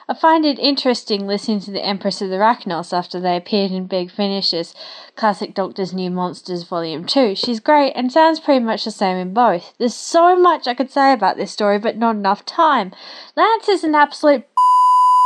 I 0.08 0.14
find 0.14 0.44
it 0.44 0.58
interesting 0.58 1.26
listening 1.26 1.60
to 1.60 1.70
the 1.70 1.84
Empress 1.84 2.20
of 2.20 2.28
the 2.28 2.36
Arachnos 2.36 2.92
after 2.92 3.20
they 3.20 3.36
appeared 3.36 3.70
in 3.70 3.86
Big 3.86 4.10
Finishes, 4.10 4.74
Classic 5.14 5.54
Doctor's 5.54 5.92
New 5.92 6.10
Monsters 6.10 6.64
Volume 6.64 7.04
2. 7.04 7.36
She's 7.36 7.60
great 7.60 7.92
and 7.92 8.10
sounds 8.10 8.40
pretty 8.40 8.64
much 8.64 8.84
the 8.84 8.90
same 8.90 9.16
in 9.16 9.32
both. 9.32 9.74
There's 9.78 9.94
so 9.94 10.36
much 10.36 10.66
I 10.66 10.74
could 10.74 10.90
say 10.90 11.12
about 11.12 11.36
this 11.36 11.52
story, 11.52 11.78
but 11.78 11.96
not 11.96 12.16
enough 12.16 12.44
time. 12.44 12.92
Lance 13.36 13.68
is 13.68 13.84
an 13.84 13.94
absolute 13.94 14.44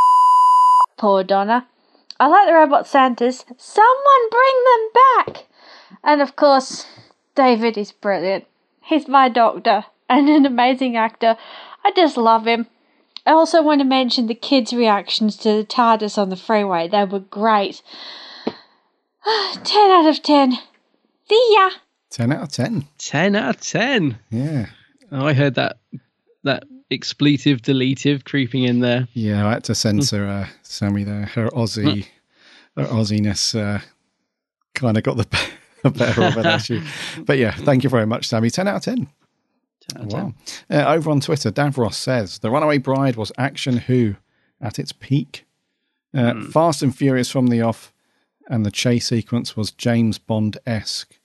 poor 0.99 1.25
Donna. 1.25 1.67
I 2.21 2.27
like 2.29 2.47
the 2.47 2.55
robot 2.55 2.87
Santas. 2.87 3.45
Someone 3.57 4.31
bring 4.31 4.65
them 4.65 4.91
back! 4.95 5.47
And 6.05 6.21
of 6.21 6.37
course, 6.37 6.87
David 7.35 7.79
is 7.79 7.93
brilliant. 7.93 8.45
He's 8.83 9.09
my 9.09 9.29
doctor 9.31 9.87
and 10.09 10.29
an 10.29 10.45
amazing 10.45 10.97
actor. 10.97 11.37
I 11.83 11.93
just 11.93 12.17
love 12.17 12.47
him. 12.47 12.67
I 13.27 13.33
also 13.33 13.61
want 13.63 13.81
to 13.81 13.85
mention 13.85 14.29
the 14.29 14.35
kids' 14.35 14.73
reactions 14.73 15.37
to 15.39 15.57
the 15.57 15.65
TARDIS 15.65 16.17
on 16.17 16.29
the 16.29 16.37
freeway. 16.37 16.89
They 16.89 17.05
were 17.05 17.19
great. 17.19 17.83
10 19.65 19.91
out 19.91 20.09
of 20.09 20.23
10. 20.23 20.53
See 21.29 21.57
ya! 21.57 21.71
10 22.11 22.33
out 22.33 22.43
of 22.45 22.53
10. 22.53 22.87
10 22.99 23.37
out 23.37 23.57
of 23.57 23.61
10. 23.61 24.19
Yeah. 24.31 24.67
I 25.11 25.33
heard 25.33 25.55
that 25.57 25.79
that 26.45 26.65
expletive 26.91 27.63
deletive 27.63 28.25
creeping 28.25 28.65
in 28.65 28.81
there. 28.81 29.09
Yeah, 29.13 29.47
I 29.47 29.53
had 29.55 29.65
to 29.65 29.75
censor 29.75 30.27
uh, 30.27 30.47
Sammy 30.63 31.05
there. 31.05 31.27
Her 31.27 31.49
Aussie, 31.49 32.07
her 32.77 32.85
Aussiness 32.85 33.59
uh, 33.59 33.81
kind 34.75 34.97
of 34.97 35.03
got 35.03 35.17
the 35.17 35.27
better 35.91 36.23
of 36.23 36.37
it, 36.37 36.47
actually. 36.47 36.83
But 37.25 37.39
yeah, 37.39 37.53
thank 37.53 37.83
you 37.83 37.91
very 37.91 38.07
much, 38.07 38.29
Sammy. 38.29 38.51
10 38.51 38.69
out 38.69 38.77
of 38.77 38.83
10. 38.83 39.09
10 39.89 40.03
out 40.03 40.07
of 40.07 40.13
Wow. 40.13 40.35
Uh, 40.71 40.85
over 40.95 41.11
on 41.11 41.21
Twitter, 41.21 41.51
Davros 41.51 41.95
says 41.95 42.39
The 42.41 42.51
Runaway 42.51 42.79
Bride 42.79 43.17
was 43.17 43.33
action 43.39 43.77
who 43.79 44.17
at 44.61 44.79
its 44.79 44.93
peak. 44.93 45.45
Uh, 46.15 46.43
Fast 46.51 46.83
and 46.83 46.97
Furious 46.97 47.31
from 47.31 47.49
the 47.49 47.61
off, 47.63 47.93
and 48.49 48.65
the 48.65 48.71
chase 48.71 49.09
sequence 49.09 49.57
was 49.57 49.71
James 49.71 50.19
Bond 50.19 50.57
esque. 50.67 51.19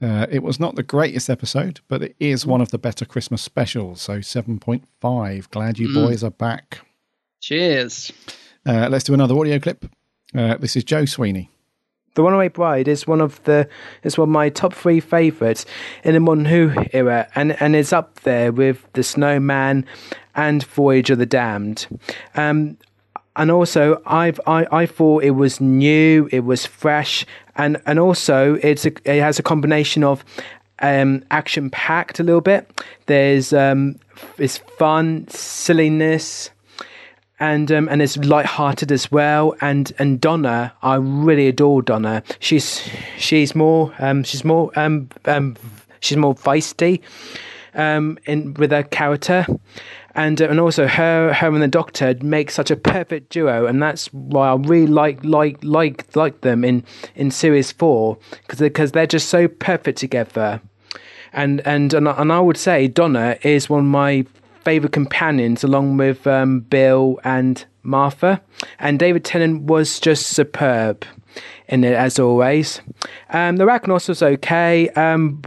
Uh, 0.00 0.26
it 0.30 0.44
was 0.44 0.60
not 0.60 0.76
the 0.76 0.82
greatest 0.84 1.28
episode, 1.28 1.80
but 1.88 2.02
it 2.02 2.14
is 2.20 2.46
one 2.46 2.60
of 2.60 2.70
the 2.70 2.78
better 2.78 3.04
Christmas 3.04 3.42
specials. 3.42 4.00
So 4.00 4.20
7.5. 4.20 5.50
Glad 5.50 5.78
you 5.78 5.88
Mm. 5.88 5.94
boys 5.94 6.22
are 6.22 6.30
back. 6.30 6.80
Cheers. 7.40 8.12
Uh, 8.64 8.88
let's 8.90 9.04
do 9.04 9.14
another 9.14 9.36
audio 9.36 9.58
clip. 9.58 9.86
Uh, 10.34 10.56
this 10.58 10.76
is 10.76 10.84
Joe 10.84 11.04
Sweeney. 11.04 11.50
The 12.14 12.22
Runaway 12.22 12.48
Bride 12.48 12.88
is 12.88 13.06
one 13.06 13.20
of 13.20 13.42
the 13.44 13.68
is 14.02 14.18
one 14.18 14.28
of 14.28 14.32
my 14.32 14.48
top 14.48 14.74
three 14.74 15.00
favourites 15.00 15.64
in 16.02 16.14
the 16.14 16.34
Who 16.48 16.72
era, 16.92 17.28
and 17.34 17.60
and 17.60 17.76
is 17.76 17.92
up 17.92 18.20
there 18.20 18.50
with 18.50 18.84
The 18.94 19.02
Snowman 19.02 19.86
and 20.34 20.64
Voyage 20.64 21.10
of 21.10 21.18
the 21.18 21.26
Damned. 21.26 21.86
Um, 22.34 22.76
and 23.36 23.52
also, 23.52 24.02
I've 24.04 24.40
I, 24.46 24.66
I 24.72 24.86
thought 24.86 25.22
it 25.22 25.30
was 25.30 25.60
new, 25.60 26.28
it 26.32 26.44
was 26.44 26.66
fresh, 26.66 27.24
and 27.56 27.80
and 27.86 27.98
also 27.98 28.54
it's 28.54 28.84
a, 28.84 28.92
it 29.04 29.20
has 29.20 29.38
a 29.38 29.42
combination 29.42 30.02
of 30.02 30.24
um, 30.80 31.22
action 31.30 31.70
packed 31.70 32.18
a 32.18 32.24
little 32.24 32.40
bit. 32.40 32.82
There's 33.06 33.52
um, 33.52 34.00
it's 34.38 34.58
fun, 34.58 35.28
silliness 35.28 36.50
and 37.40 37.70
um, 37.70 37.88
and 37.88 38.02
it's 38.02 38.16
light-hearted 38.16 38.90
as 38.92 39.10
well. 39.10 39.54
And 39.60 39.92
and 39.98 40.20
Donna, 40.20 40.72
I 40.82 40.96
really 40.96 41.48
adore 41.48 41.82
Donna. 41.82 42.22
She's 42.40 42.88
she's 43.16 43.54
more 43.54 43.94
um, 43.98 44.24
she's 44.24 44.44
more 44.44 44.70
um, 44.78 45.08
um, 45.24 45.56
she's 46.00 46.16
more 46.16 46.34
feisty 46.34 47.00
um, 47.74 48.18
in 48.26 48.54
with 48.54 48.72
her 48.72 48.82
character. 48.82 49.46
And, 50.14 50.42
uh, 50.42 50.48
and 50.48 50.58
also 50.58 50.88
her 50.88 51.32
her 51.32 51.46
and 51.46 51.62
the 51.62 51.68
doctor 51.68 52.12
make 52.22 52.50
such 52.50 52.72
a 52.72 52.76
perfect 52.76 53.30
duo 53.30 53.66
and 53.66 53.80
that's 53.80 54.06
why 54.12 54.48
I 54.48 54.56
really 54.56 54.88
like 54.88 55.22
like 55.22 55.62
like 55.62 56.16
like 56.16 56.40
them 56.40 56.64
in 56.64 56.82
in 57.14 57.30
series 57.30 57.70
4 57.70 58.18
because 58.42 58.58
because 58.58 58.90
they're 58.92 59.06
just 59.06 59.28
so 59.28 59.46
perfect 59.46 59.96
together 59.98 60.60
and 61.32 61.60
and 61.64 61.94
and, 61.94 62.08
and 62.08 62.32
I 62.32 62.40
would 62.40 62.56
say 62.56 62.88
Donna 62.88 63.38
is 63.42 63.70
one 63.70 63.80
of 63.80 63.86
my 63.86 64.26
favorite 64.68 64.92
companions, 64.92 65.64
along 65.64 65.96
with 65.96 66.26
um, 66.26 66.60
Bill 66.60 67.18
and 67.24 67.64
Martha. 67.82 68.38
And 68.78 68.98
David 68.98 69.24
Tennant 69.24 69.62
was 69.62 69.98
just 69.98 70.26
superb 70.26 71.06
in 71.68 71.84
it 71.84 71.94
as 71.94 72.18
always. 72.18 72.82
Um, 73.30 73.56
the 73.56 73.64
Racnoss 73.64 74.08
was 74.08 74.22
okay, 74.22 74.90
um, 74.90 75.40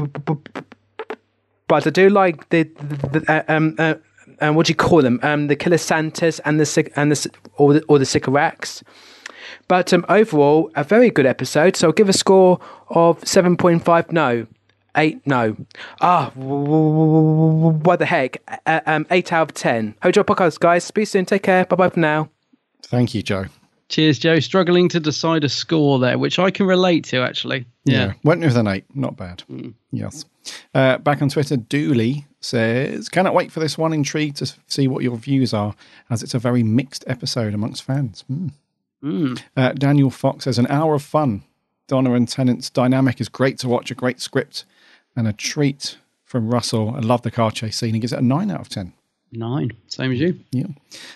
but 1.67 1.85
I 1.85 1.91
do 1.91 2.09
like 2.09 2.49
the, 2.49 2.63
the, 2.63 3.19
the 3.19 3.31
uh, 3.31 3.55
um. 3.55 3.75
Uh, 3.77 3.93
um, 4.43 4.55
what 4.55 4.65
do 4.65 4.71
you 4.71 4.75
call 4.75 5.03
them? 5.03 5.19
Um, 5.21 5.47
the 5.47 5.55
Killer 5.55 5.77
Santas 5.77 6.39
and 6.39 6.59
the 6.59 6.91
and 6.95 7.11
the 7.11 7.29
or 7.57 7.73
the 7.73 7.83
or 7.87 7.99
the 7.99 8.05
Sycorax. 8.05 8.83
But 9.67 9.93
um, 9.93 10.03
overall, 10.09 10.71
a 10.75 10.83
very 10.83 11.11
good 11.11 11.27
episode. 11.27 11.75
So 11.75 11.87
I'll 11.87 11.93
give 11.93 12.09
a 12.09 12.13
score 12.13 12.59
of 12.89 13.19
seven 13.23 13.55
point 13.55 13.85
five. 13.85 14.11
No, 14.11 14.47
eight. 14.95 15.25
No. 15.25 15.55
Ah, 15.99 16.31
w- 16.35 16.65
w- 16.65 16.95
w- 16.95 17.77
what 17.83 17.99
the 17.99 18.05
heck? 18.05 18.37
Uh, 18.65 18.81
um, 18.85 19.05
eight 19.11 19.31
out 19.33 19.49
of 19.49 19.53
ten. 19.53 19.95
Hope 20.01 20.15
you 20.15 20.21
enjoy 20.21 20.23
podcast, 20.23 20.59
guys. 20.59 20.83
Speak 20.83 21.07
soon. 21.07 21.25
Take 21.25 21.43
care. 21.43 21.65
Bye 21.65 21.75
bye 21.75 21.89
for 21.89 21.99
now. 21.99 22.29
Thank 22.83 23.13
you, 23.13 23.21
Joe. 23.23 23.45
Cheers, 23.89 24.19
Joe. 24.19 24.39
Struggling 24.39 24.87
to 24.89 24.99
decide 24.99 25.43
a 25.43 25.49
score 25.49 25.99
there, 25.99 26.17
which 26.17 26.39
I 26.39 26.49
can 26.51 26.65
relate 26.65 27.03
to 27.05 27.21
actually. 27.21 27.65
Yeah. 27.83 28.13
Went 28.23 28.41
with 28.41 28.55
an 28.55 28.67
eight. 28.67 28.85
Not 28.95 29.17
bad. 29.17 29.43
Yes. 29.91 30.25
Uh, 30.73 30.97
back 30.97 31.21
on 31.21 31.29
Twitter, 31.29 31.57
Dooley 31.57 32.25
says, 32.39 33.09
Cannot 33.09 33.33
wait 33.33 33.51
for 33.51 33.59
this 33.59 33.77
one. 33.77 33.93
Intrigued 33.93 34.37
to 34.37 34.53
see 34.67 34.87
what 34.87 35.03
your 35.03 35.17
views 35.17 35.53
are, 35.53 35.75
as 36.09 36.23
it's 36.23 36.33
a 36.33 36.39
very 36.39 36.63
mixed 36.63 37.03
episode 37.07 37.53
amongst 37.53 37.83
fans. 37.83 38.23
Hmm. 38.27 38.47
Mm. 39.03 39.41
Uh, 39.57 39.71
Daniel 39.73 40.09
Fox 40.09 40.45
says, 40.45 40.57
An 40.59 40.67
hour 40.67 40.95
of 40.95 41.03
fun. 41.03 41.43
Donna 41.87 42.13
and 42.13 42.27
Tennant's 42.29 42.69
dynamic 42.69 43.19
is 43.19 43.27
great 43.27 43.57
to 43.59 43.67
watch, 43.67 43.91
a 43.91 43.95
great 43.95 44.21
script, 44.21 44.63
and 45.15 45.27
a 45.27 45.33
treat 45.33 45.97
from 46.23 46.49
Russell. 46.49 46.95
I 46.95 46.99
love 46.99 47.21
the 47.21 47.31
car 47.31 47.51
chase 47.51 47.77
scene. 47.77 47.93
He 47.93 47.99
gives 47.99 48.13
it 48.13 48.19
a 48.19 48.23
9 48.23 48.51
out 48.51 48.61
of 48.61 48.69
10. 48.69 48.93
Nine. 49.33 49.71
Same 49.87 50.11
as 50.11 50.19
you. 50.19 50.39
Yeah. 50.51 50.67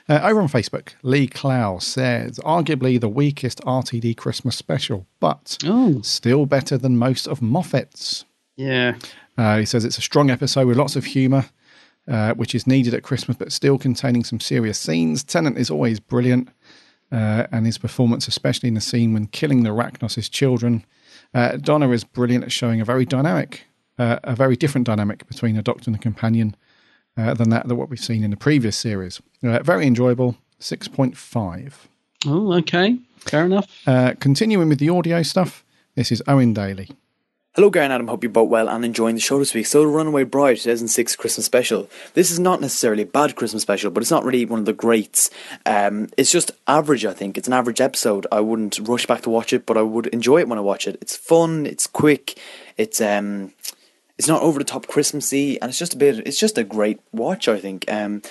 Uh, 0.07 0.21
over 0.23 0.41
on 0.41 0.47
Facebook, 0.47 0.93
Lee 1.03 1.27
Clow 1.27 1.79
says, 1.79 2.39
arguably 2.39 2.99
the 2.99 3.09
weakest 3.09 3.59
RTD 3.61 4.15
Christmas 4.15 4.55
special, 4.55 5.05
but 5.19 5.57
still 6.01 6.45
better 6.45 6.77
than 6.77 6.97
most 6.97 7.27
of 7.27 7.41
Moffat's. 7.41 8.23
Yeah. 8.55 8.95
Uh, 9.37 9.57
he 9.57 9.65
says 9.65 9.83
it's 9.83 9.97
a 9.97 10.01
strong 10.01 10.29
episode 10.29 10.65
with 10.65 10.77
lots 10.77 10.95
of 10.95 11.05
humour, 11.05 11.45
uh, 12.07 12.33
which 12.35 12.55
is 12.55 12.65
needed 12.65 12.93
at 12.93 13.03
Christmas, 13.03 13.35
but 13.35 13.51
still 13.51 13.77
containing 13.77 14.23
some 14.23 14.39
serious 14.39 14.79
scenes. 14.79 15.23
Tennant 15.23 15.57
is 15.57 15.69
always 15.69 15.99
brilliant, 15.99 16.47
uh, 17.11 17.47
and 17.51 17.65
his 17.65 17.77
performance, 17.77 18.29
especially 18.29 18.67
in 18.69 18.75
the 18.75 18.81
scene 18.81 19.13
when 19.13 19.27
killing 19.27 19.63
the 19.63 19.71
Arachnos' 19.71 20.31
children. 20.31 20.85
Uh, 21.33 21.57
Donna 21.57 21.89
is 21.89 22.05
brilliant 22.05 22.45
at 22.45 22.51
showing 22.53 22.79
a 22.79 22.85
very 22.85 23.05
dynamic, 23.05 23.65
uh, 23.97 24.19
a 24.23 24.35
very 24.35 24.55
different 24.55 24.87
dynamic 24.87 25.27
between 25.27 25.57
a 25.57 25.61
doctor 25.61 25.89
and 25.89 25.95
a 25.95 25.99
companion 25.99 26.55
uh, 27.17 27.33
than 27.33 27.49
that 27.49 27.67
than 27.67 27.77
what 27.77 27.89
we've 27.89 27.99
seen 27.99 28.23
in 28.23 28.31
the 28.31 28.37
previous 28.37 28.77
series. 28.77 29.21
Uh, 29.43 29.61
very 29.63 29.85
enjoyable. 29.87 30.35
Six 30.59 30.87
point 30.87 31.17
five. 31.17 31.87
Oh, 32.25 32.53
okay. 32.53 32.97
Fair 33.19 33.45
enough. 33.45 33.67
Uh, 33.87 34.13
continuing 34.19 34.69
with 34.69 34.79
the 34.79 34.89
audio 34.89 35.21
stuff, 35.23 35.63
this 35.95 36.11
is 36.11 36.23
Owen 36.27 36.53
Daly. 36.53 36.89
Hello, 37.55 37.69
Gary 37.69 37.85
and 37.85 37.93
Adam. 37.93 38.09
Hope 38.09 38.21
you're 38.21 38.29
both 38.29 38.49
well 38.49 38.67
and 38.67 38.83
enjoying 38.83 39.15
the 39.15 39.21
show 39.21 39.39
this 39.39 39.53
week. 39.53 39.65
So, 39.65 39.79
the 39.79 39.87
Runaway 39.87 40.25
Bride 40.25 40.57
2006 40.57 41.15
Christmas 41.15 41.45
special. 41.45 41.89
This 42.13 42.29
is 42.29 42.37
not 42.37 42.59
necessarily 42.59 43.03
a 43.03 43.05
bad 43.05 43.37
Christmas 43.37 43.61
special, 43.61 43.91
but 43.91 44.03
it's 44.03 44.11
not 44.11 44.25
really 44.25 44.43
one 44.43 44.59
of 44.59 44.65
the 44.65 44.73
greats. 44.73 45.29
Um, 45.65 46.09
it's 46.17 46.33
just 46.33 46.51
average, 46.67 47.05
I 47.05 47.13
think. 47.13 47.37
It's 47.37 47.47
an 47.47 47.53
average 47.53 47.79
episode. 47.79 48.27
I 48.29 48.41
wouldn't 48.41 48.79
rush 48.79 49.05
back 49.05 49.21
to 49.21 49.29
watch 49.29 49.53
it, 49.53 49.65
but 49.65 49.77
I 49.77 49.83
would 49.83 50.07
enjoy 50.07 50.39
it 50.39 50.49
when 50.49 50.57
I 50.57 50.61
watch 50.61 50.85
it. 50.85 50.97
It's 50.99 51.15
fun, 51.15 51.65
it's 51.65 51.87
quick, 51.87 52.37
it's 52.75 52.99
um, 52.99 53.53
it's 54.17 54.27
not 54.27 54.41
over 54.41 54.59
the 54.59 54.65
top 54.65 54.87
Christmassy, 54.87 55.59
and 55.61 55.69
it's 55.69 55.79
just 55.79 55.93
a 55.93 55.97
bit. 55.97 56.25
It's 56.25 56.39
just 56.39 56.57
a 56.57 56.63
great 56.63 56.99
watch, 57.11 57.47
I 57.47 57.59
think. 57.59 57.85
Um, 57.91 58.21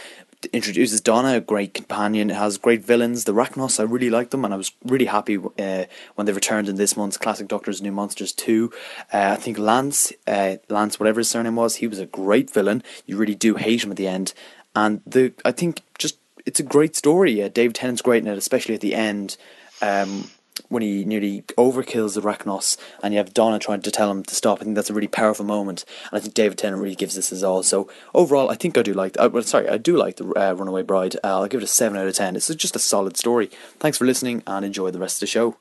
introduces 0.53 1.01
Donna, 1.01 1.37
a 1.37 1.41
great 1.41 1.75
companion. 1.75 2.31
It 2.31 2.37
has 2.37 2.59
great 2.59 2.85
villains. 2.85 3.25
The 3.25 3.33
Racnoss, 3.33 3.81
I 3.81 3.85
really 3.85 4.11
like 4.11 4.31
them, 4.31 4.45
and 4.45 4.53
I 4.53 4.57
was 4.57 4.73
really 4.85 5.07
happy 5.07 5.39
uh, 5.39 5.85
when 6.15 6.27
they 6.27 6.33
returned 6.33 6.69
in 6.69 6.77
this 6.77 6.97
month's 6.97 7.17
Classic 7.17 7.49
Doctors 7.49 7.83
New 7.83 7.93
Monsters 7.93 8.33
two. 8.33 8.73
Uh, 9.13 9.31
I 9.33 9.37
think 9.37 9.59
Lance, 9.59 10.13
uh, 10.27 10.57
Lance, 10.69 10.99
whatever 10.99 11.21
his 11.21 11.31
surname 11.31 11.57
was, 11.57 11.77
he 11.77 11.87
was 11.87 11.99
a 11.99 12.07
great 12.07 12.51
villain. 12.51 12.83
You 13.07 13.17
really 13.17 13.35
do 13.35 13.55
hate 13.55 13.85
him 13.85 13.91
at 13.91 13.97
the 13.97 14.09
end, 14.09 14.35
and 14.75 15.01
the 15.07 15.33
I 15.45 15.53
think 15.53 15.83
just 15.99 16.19
it's 16.47 16.61
a 16.61 16.65
great 16.65 16.97
story. 16.97 17.43
Uh, 17.43 17.49
Dave 17.49 17.73
Tennant's 17.73 18.03
great 18.03 18.23
in 18.23 18.29
it, 18.29 18.39
especially 18.39 18.75
at 18.75 18.81
the 18.81 18.95
end. 18.95 19.37
Um, 19.81 20.31
when 20.69 20.83
he 20.83 21.05
nearly 21.05 21.43
overkills 21.59 22.15
the 22.15 22.21
Racnoss, 22.21 22.77
and 23.03 23.13
you 23.13 23.19
have 23.19 23.35
Donna 23.35 23.59
trying 23.59 23.83
to 23.83 23.91
tell 23.91 24.11
him 24.11 24.23
to 24.25 24.35
stop. 24.35 24.61
I 24.61 24.65
think 24.65 24.77
that's 24.77 24.91
a 24.91 24.95
really 24.95 25.09
powerful 25.09 25.45
moment, 25.45 25.85
and 26.11 26.19
I 26.19 26.21
think 26.21 26.35
David 26.35 26.59
Tennant 26.59 26.83
really 26.83 26.95
gives 26.95 27.15
this 27.15 27.31
his 27.31 27.43
all. 27.43 27.63
So 27.63 27.89
overall, 28.15 28.51
I 28.51 28.55
think 28.55 28.79
I 28.79 28.83
do 28.83 28.95
like. 28.95 29.17
Uh, 29.19 29.31
well, 29.33 29.43
sorry, 29.43 29.69
I 29.69 29.79
do 29.79 29.97
like 29.97 30.17
the 30.17 30.27
uh, 30.35 30.53
Runaway 30.53 30.83
Bride. 30.83 31.17
Uh, 31.17 31.41
I'll 31.41 31.49
give 31.49 31.61
it 31.61 31.65
a 31.65 31.69
seven 31.69 31.99
out 31.99 32.07
of 32.07 32.15
ten. 32.15 32.37
It's 32.37 32.55
just 32.55 32.77
a 32.77 32.81
solid 32.81 33.17
story. 33.17 33.51
Thanks 33.79 33.99
for 33.99 34.05
listening, 34.05 34.43
and 34.47 34.65
enjoy 34.65 34.91
the 34.91 34.99
rest 35.01 35.17
of 35.17 35.21
the 35.21 35.27
show. 35.27 35.57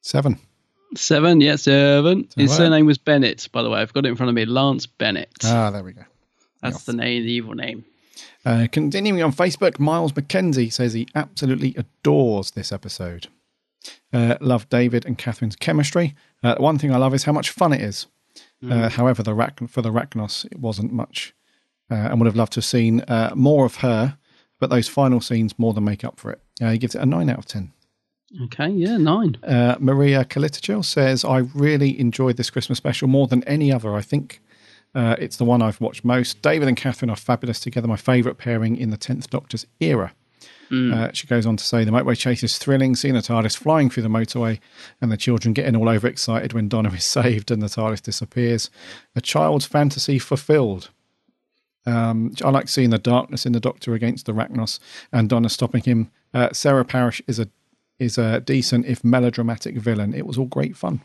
Seven. 0.00 0.38
Seven, 0.94 1.40
yeah, 1.40 1.56
seven. 1.56 2.28
His 2.36 2.50
right. 2.50 2.56
surname 2.56 2.86
was 2.86 2.96
Bennett, 2.96 3.48
by 3.50 3.62
the 3.62 3.70
way. 3.70 3.80
I've 3.80 3.92
got 3.92 4.06
it 4.06 4.10
in 4.10 4.16
front 4.16 4.28
of 4.28 4.36
me. 4.36 4.44
Lance 4.44 4.86
Bennett. 4.86 5.34
Ah, 5.44 5.70
there 5.70 5.82
we 5.82 5.92
go. 5.92 6.04
That's 6.62 6.84
the 6.84 6.92
name, 6.92 7.24
the 7.24 7.32
evil 7.32 7.54
name. 7.54 7.84
Uh, 8.44 8.68
continuing 8.70 9.22
on 9.22 9.32
Facebook, 9.32 9.80
Miles 9.80 10.12
McKenzie 10.12 10.72
says 10.72 10.92
he 10.92 11.08
absolutely 11.16 11.74
adores 11.76 12.52
this 12.52 12.70
episode. 12.70 13.26
Uh, 14.16 14.36
love 14.40 14.68
David 14.68 15.04
and 15.06 15.18
Catherine's 15.18 15.56
chemistry. 15.56 16.14
Uh, 16.42 16.54
one 16.58 16.78
thing 16.78 16.92
I 16.92 16.96
love 16.96 17.14
is 17.14 17.24
how 17.24 17.32
much 17.32 17.50
fun 17.50 17.72
it 17.72 17.80
is. 17.80 18.06
Uh, 18.62 18.66
Mm. 18.66 18.90
however, 18.92 19.22
the 19.22 19.34
for 19.68 19.82
the 19.82 19.90
Racnoss, 19.92 20.44
it 20.46 20.58
wasn't 20.58 20.92
much, 20.92 21.34
uh, 21.90 21.94
and 21.94 22.18
would 22.20 22.26
have 22.26 22.36
loved 22.36 22.52
to 22.54 22.58
have 22.60 22.64
seen 22.64 23.00
uh, 23.02 23.30
more 23.34 23.64
of 23.66 23.76
her. 23.76 24.16
But 24.58 24.70
those 24.70 24.88
final 24.88 25.20
scenes 25.20 25.58
more 25.58 25.74
than 25.74 25.84
make 25.84 26.02
up 26.04 26.18
for 26.18 26.30
it. 26.30 26.40
He 26.58 26.78
gives 26.78 26.94
it 26.94 27.02
a 27.02 27.06
nine 27.06 27.28
out 27.28 27.38
of 27.38 27.46
ten. 27.46 27.72
Okay, 28.44 28.70
yeah, 28.70 28.96
nine. 28.96 29.36
Uh, 29.42 29.76
Maria 29.78 30.24
Kaliticil 30.24 30.82
says, 30.84 31.24
I 31.24 31.38
really 31.54 31.98
enjoyed 32.00 32.36
this 32.38 32.50
Christmas 32.50 32.78
special 32.78 33.08
more 33.08 33.26
than 33.26 33.44
any 33.44 33.70
other. 33.72 33.94
I 33.94 34.02
think 34.02 34.40
uh, 34.94 35.14
it's 35.18 35.36
the 35.36 35.44
one 35.44 35.60
I've 35.62 35.80
watched 35.80 36.04
most. 36.04 36.40
David 36.42 36.66
and 36.68 36.76
Catherine 36.76 37.10
are 37.10 37.16
fabulous 37.16 37.60
together, 37.60 37.86
my 37.86 37.96
favourite 37.96 38.38
pairing 38.38 38.76
in 38.76 38.90
the 38.90 38.96
10th 38.98 39.28
Doctor's 39.30 39.66
era. 39.80 40.12
Uh, 40.70 41.10
she 41.12 41.26
goes 41.26 41.46
on 41.46 41.56
to 41.56 41.64
say, 41.64 41.84
The 41.84 41.90
motorway 41.90 42.16
chase 42.16 42.42
is 42.42 42.58
thrilling, 42.58 42.96
seeing 42.96 43.14
the 43.14 43.20
TARDIS 43.20 43.56
flying 43.56 43.90
through 43.90 44.02
the 44.02 44.08
motorway 44.08 44.58
and 45.00 45.12
the 45.12 45.16
children 45.16 45.54
getting 45.54 45.76
all 45.76 45.88
overexcited 45.88 46.52
when 46.52 46.68
Donna 46.68 46.90
is 46.94 47.04
saved 47.04 47.50
and 47.50 47.62
the 47.62 47.66
TARDIS 47.66 48.02
disappears. 48.02 48.70
A 49.14 49.20
child's 49.20 49.66
fantasy 49.66 50.18
fulfilled. 50.18 50.90
Um, 51.86 52.34
I 52.44 52.50
like 52.50 52.68
seeing 52.68 52.90
the 52.90 52.98
darkness 52.98 53.46
in 53.46 53.52
the 53.52 53.60
Doctor 53.60 53.94
against 53.94 54.26
the 54.26 54.32
Racnoss 54.32 54.80
and 55.12 55.28
Donna 55.28 55.48
stopping 55.48 55.84
him. 55.84 56.10
Uh, 56.34 56.52
Sarah 56.52 56.84
Parish 56.84 57.22
is 57.26 57.38
a 57.38 57.48
is 57.98 58.18
a 58.18 58.40
decent 58.40 58.84
if 58.84 59.02
melodramatic 59.02 59.76
villain. 59.76 60.12
It 60.12 60.26
was 60.26 60.36
all 60.36 60.46
great 60.46 60.76
fun. 60.76 61.00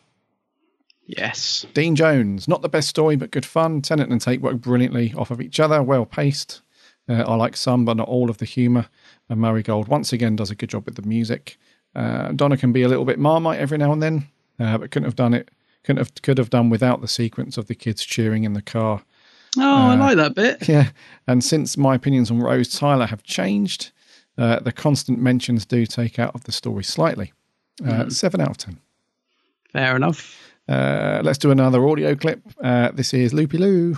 Yes. 1.06 1.66
Dean 1.74 1.96
Jones, 1.96 2.48
not 2.48 2.62
the 2.62 2.70
best 2.70 2.90
story, 2.90 3.16
but 3.16 3.32
good 3.32 3.46
fun. 3.46 3.82
Tennant 3.82 4.12
and 4.12 4.22
Tate 4.22 4.42
work 4.42 4.58
brilliantly 4.58 5.14
off 5.16 5.32
of 5.32 5.42
each 5.42 5.60
other, 5.60 5.82
well 5.82 6.06
paced. 6.06 6.62
Uh, 7.10 7.24
I 7.28 7.36
like 7.36 7.58
some, 7.58 7.86
but 7.86 7.98
not 7.98 8.08
all 8.08 8.30
of 8.30 8.38
the 8.38 8.46
humour. 8.46 8.88
And 9.32 9.40
Murray 9.40 9.64
Gold 9.64 9.88
once 9.88 10.12
again 10.12 10.36
does 10.36 10.52
a 10.52 10.56
good 10.56 10.70
job 10.70 10.86
with 10.86 10.96
the 10.96 11.02
music. 11.08 11.58
Uh, 11.96 12.34
Donna 12.34 12.58
can 12.58 12.74
be 12.74 12.84
a 12.84 12.90
little 12.90 13.06
bit 13.06 13.18
marmite 13.18 13.60
every 13.60 13.78
now 13.78 13.94
and 13.94 14.04
then, 14.04 14.28
uh, 14.60 14.78
but 14.78 14.92
couldn't 14.92 15.06
have 15.08 15.16
done 15.16 15.34
it. 15.34 15.50
Couldn't 15.86 16.00
have 16.00 16.14
could 16.22 16.38
have 16.38 16.50
done 16.50 16.70
without 16.70 17.00
the 17.00 17.08
sequence 17.08 17.58
of 17.58 17.68
the 17.68 17.74
kids 17.74 18.04
cheering 18.04 18.44
in 18.44 18.52
the 18.54 18.62
car. 18.62 19.02
Oh, 19.58 19.62
I 19.62 19.94
Uh, 19.94 19.98
like 19.98 20.18
that 20.18 20.36
bit. 20.36 20.68
Yeah, 20.68 20.90
and 21.28 21.42
since 21.44 21.78
my 21.78 21.96
opinions 21.96 22.30
on 22.30 22.40
Rose 22.42 22.78
Tyler 22.78 23.06
have 23.06 23.24
changed, 23.24 23.92
uh, 24.38 24.60
the 24.60 24.72
constant 24.74 25.20
mentions 25.20 25.66
do 25.66 25.86
take 25.86 26.20
out 26.20 26.36
of 26.36 26.44
the 26.44 26.52
story 26.52 26.84
slightly. 26.84 27.32
Uh, 27.84 28.04
Mhm. 28.04 28.12
Seven 28.12 28.42
out 28.42 28.50
of 28.50 28.58
ten. 28.58 28.80
Fair 29.72 29.96
enough. 29.96 30.38
Uh, 30.68 31.22
let's 31.24 31.38
do 31.40 31.52
another 31.52 31.88
audio 31.88 32.16
clip. 32.16 32.42
Uh, 32.62 32.92
this 32.92 33.14
is 33.14 33.34
Loopy 33.34 33.58
Loo. 33.58 33.98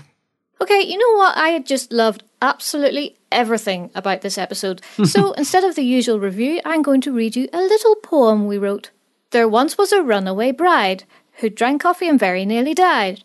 Okay, 0.61 0.81
you 0.84 0.97
know 0.97 1.18
what? 1.18 1.35
I 1.35 1.60
just 1.60 1.91
loved 1.91 2.23
absolutely 2.41 3.18
everything 3.34 3.91
about 3.95 4.22
this 4.22 4.38
episode. 4.38 4.81
So 5.05 5.34
instead 5.34 5.64
of 5.64 5.76
the 5.76 5.84
usual 5.84 6.19
review, 6.19 6.61
I'm 6.65 6.81
going 6.81 7.01
to 7.01 7.11
read 7.11 7.35
you 7.35 7.47
a 7.51 7.61
little 7.61 7.95
poem 7.95 8.47
we 8.47 8.57
wrote. 8.57 8.91
There 9.31 9.47
once 9.47 9.77
was 9.77 9.91
a 9.91 10.01
runaway 10.01 10.51
bride 10.51 11.03
who 11.39 11.49
drank 11.49 11.81
coffee 11.81 12.07
and 12.07 12.19
very 12.19 12.45
nearly 12.45 12.73
died. 12.73 13.23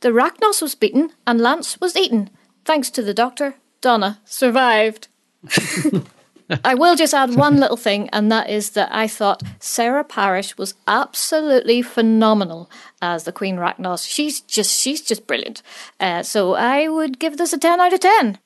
The 0.00 0.10
Racnoss 0.10 0.62
was 0.62 0.74
beaten 0.74 1.10
and 1.26 1.40
Lance 1.40 1.80
was 1.80 1.96
eaten. 1.96 2.30
Thanks 2.64 2.90
to 2.90 3.02
the 3.02 3.14
doctor, 3.14 3.56
Donna 3.80 4.20
survived. 4.24 5.08
I 6.64 6.74
will 6.74 6.96
just 6.96 7.12
add 7.12 7.34
one 7.34 7.58
little 7.60 7.76
thing, 7.76 8.08
and 8.10 8.32
that 8.32 8.48
is 8.48 8.70
that 8.70 8.88
I 8.90 9.06
thought 9.06 9.42
Sarah 9.58 10.04
Parish 10.04 10.56
was 10.56 10.74
absolutely 10.86 11.82
phenomenal 11.82 12.70
as 13.02 13.24
the 13.24 13.32
Queen 13.32 13.56
Racnoss. 13.56 14.08
She's 14.08 14.40
just 14.40 14.80
she's 14.80 15.02
just 15.02 15.26
brilliant. 15.26 15.62
Uh, 16.00 16.22
so 16.22 16.54
I 16.54 16.88
would 16.88 17.18
give 17.18 17.36
this 17.36 17.52
a 17.52 17.58
ten 17.58 17.80
out 17.80 17.92
of 17.92 18.00
ten. 18.00 18.38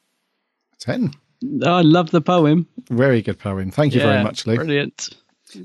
Ten. 0.83 1.13
I 1.65 1.83
love 1.83 2.11
the 2.11 2.21
poem. 2.21 2.67
Very 2.91 3.23
good 3.23 3.39
poem. 3.39 3.71
Thank 3.71 3.95
you 3.95 4.01
very 4.01 4.23
much, 4.23 4.47
Lou. 4.49 4.57
Brilliant. 4.57 5.11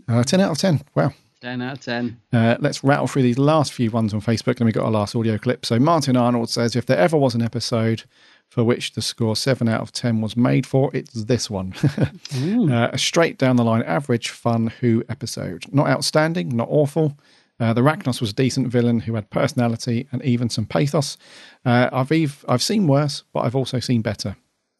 Uh, 0.07 0.23
10 0.23 0.39
out 0.39 0.51
of 0.51 0.57
10. 0.59 0.81
Wow. 0.93 1.11
10 1.41 1.61
out 1.61 1.73
of 1.73 1.83
10. 1.83 2.21
Uh, 2.31 2.55
let's 2.59 2.83
rattle 2.83 3.07
through 3.07 3.23
these 3.23 3.39
last 3.39 3.73
few 3.73 3.89
ones 3.89 4.13
on 4.13 4.21
Facebook. 4.21 4.57
Then 4.57 4.67
we 4.67 4.71
got 4.71 4.85
our 4.85 4.91
last 4.91 5.15
audio 5.15 5.39
clip. 5.39 5.65
So 5.65 5.79
Martin 5.79 6.15
Arnold 6.15 6.51
says, 6.51 6.75
if 6.75 6.85
there 6.85 6.99
ever 6.99 7.17
was 7.17 7.33
an 7.33 7.41
episode 7.41 8.03
for 8.47 8.63
which 8.63 8.93
the 8.93 9.01
score 9.01 9.35
7 9.35 9.67
out 9.67 9.81
of 9.81 9.91
10 9.91 10.21
was 10.21 10.37
made 10.37 10.67
for, 10.67 10.91
it's 10.93 11.25
this 11.25 11.49
one. 11.49 11.73
uh, 12.71 12.89
a 12.93 12.97
straight 12.97 13.39
down 13.39 13.55
the 13.55 13.63
line, 13.63 13.81
average, 13.83 14.29
fun 14.29 14.67
Who 14.81 15.03
episode. 15.09 15.65
Not 15.71 15.87
outstanding, 15.87 16.49
not 16.49 16.67
awful. 16.69 17.17
Uh, 17.59 17.73
the 17.73 17.81
Racnoss 17.81 18.21
was 18.21 18.29
a 18.29 18.35
decent 18.35 18.67
villain 18.67 18.99
who 18.99 19.15
had 19.15 19.31
personality 19.31 20.07
and 20.11 20.23
even 20.23 20.49
some 20.49 20.67
pathos. 20.67 21.17
Uh, 21.65 21.89
I've, 21.91 22.45
I've 22.47 22.61
seen 22.61 22.85
worse, 22.85 23.23
but 23.33 23.41
I've 23.41 23.55
also 23.55 23.79
seen 23.79 24.03
better. 24.03 24.37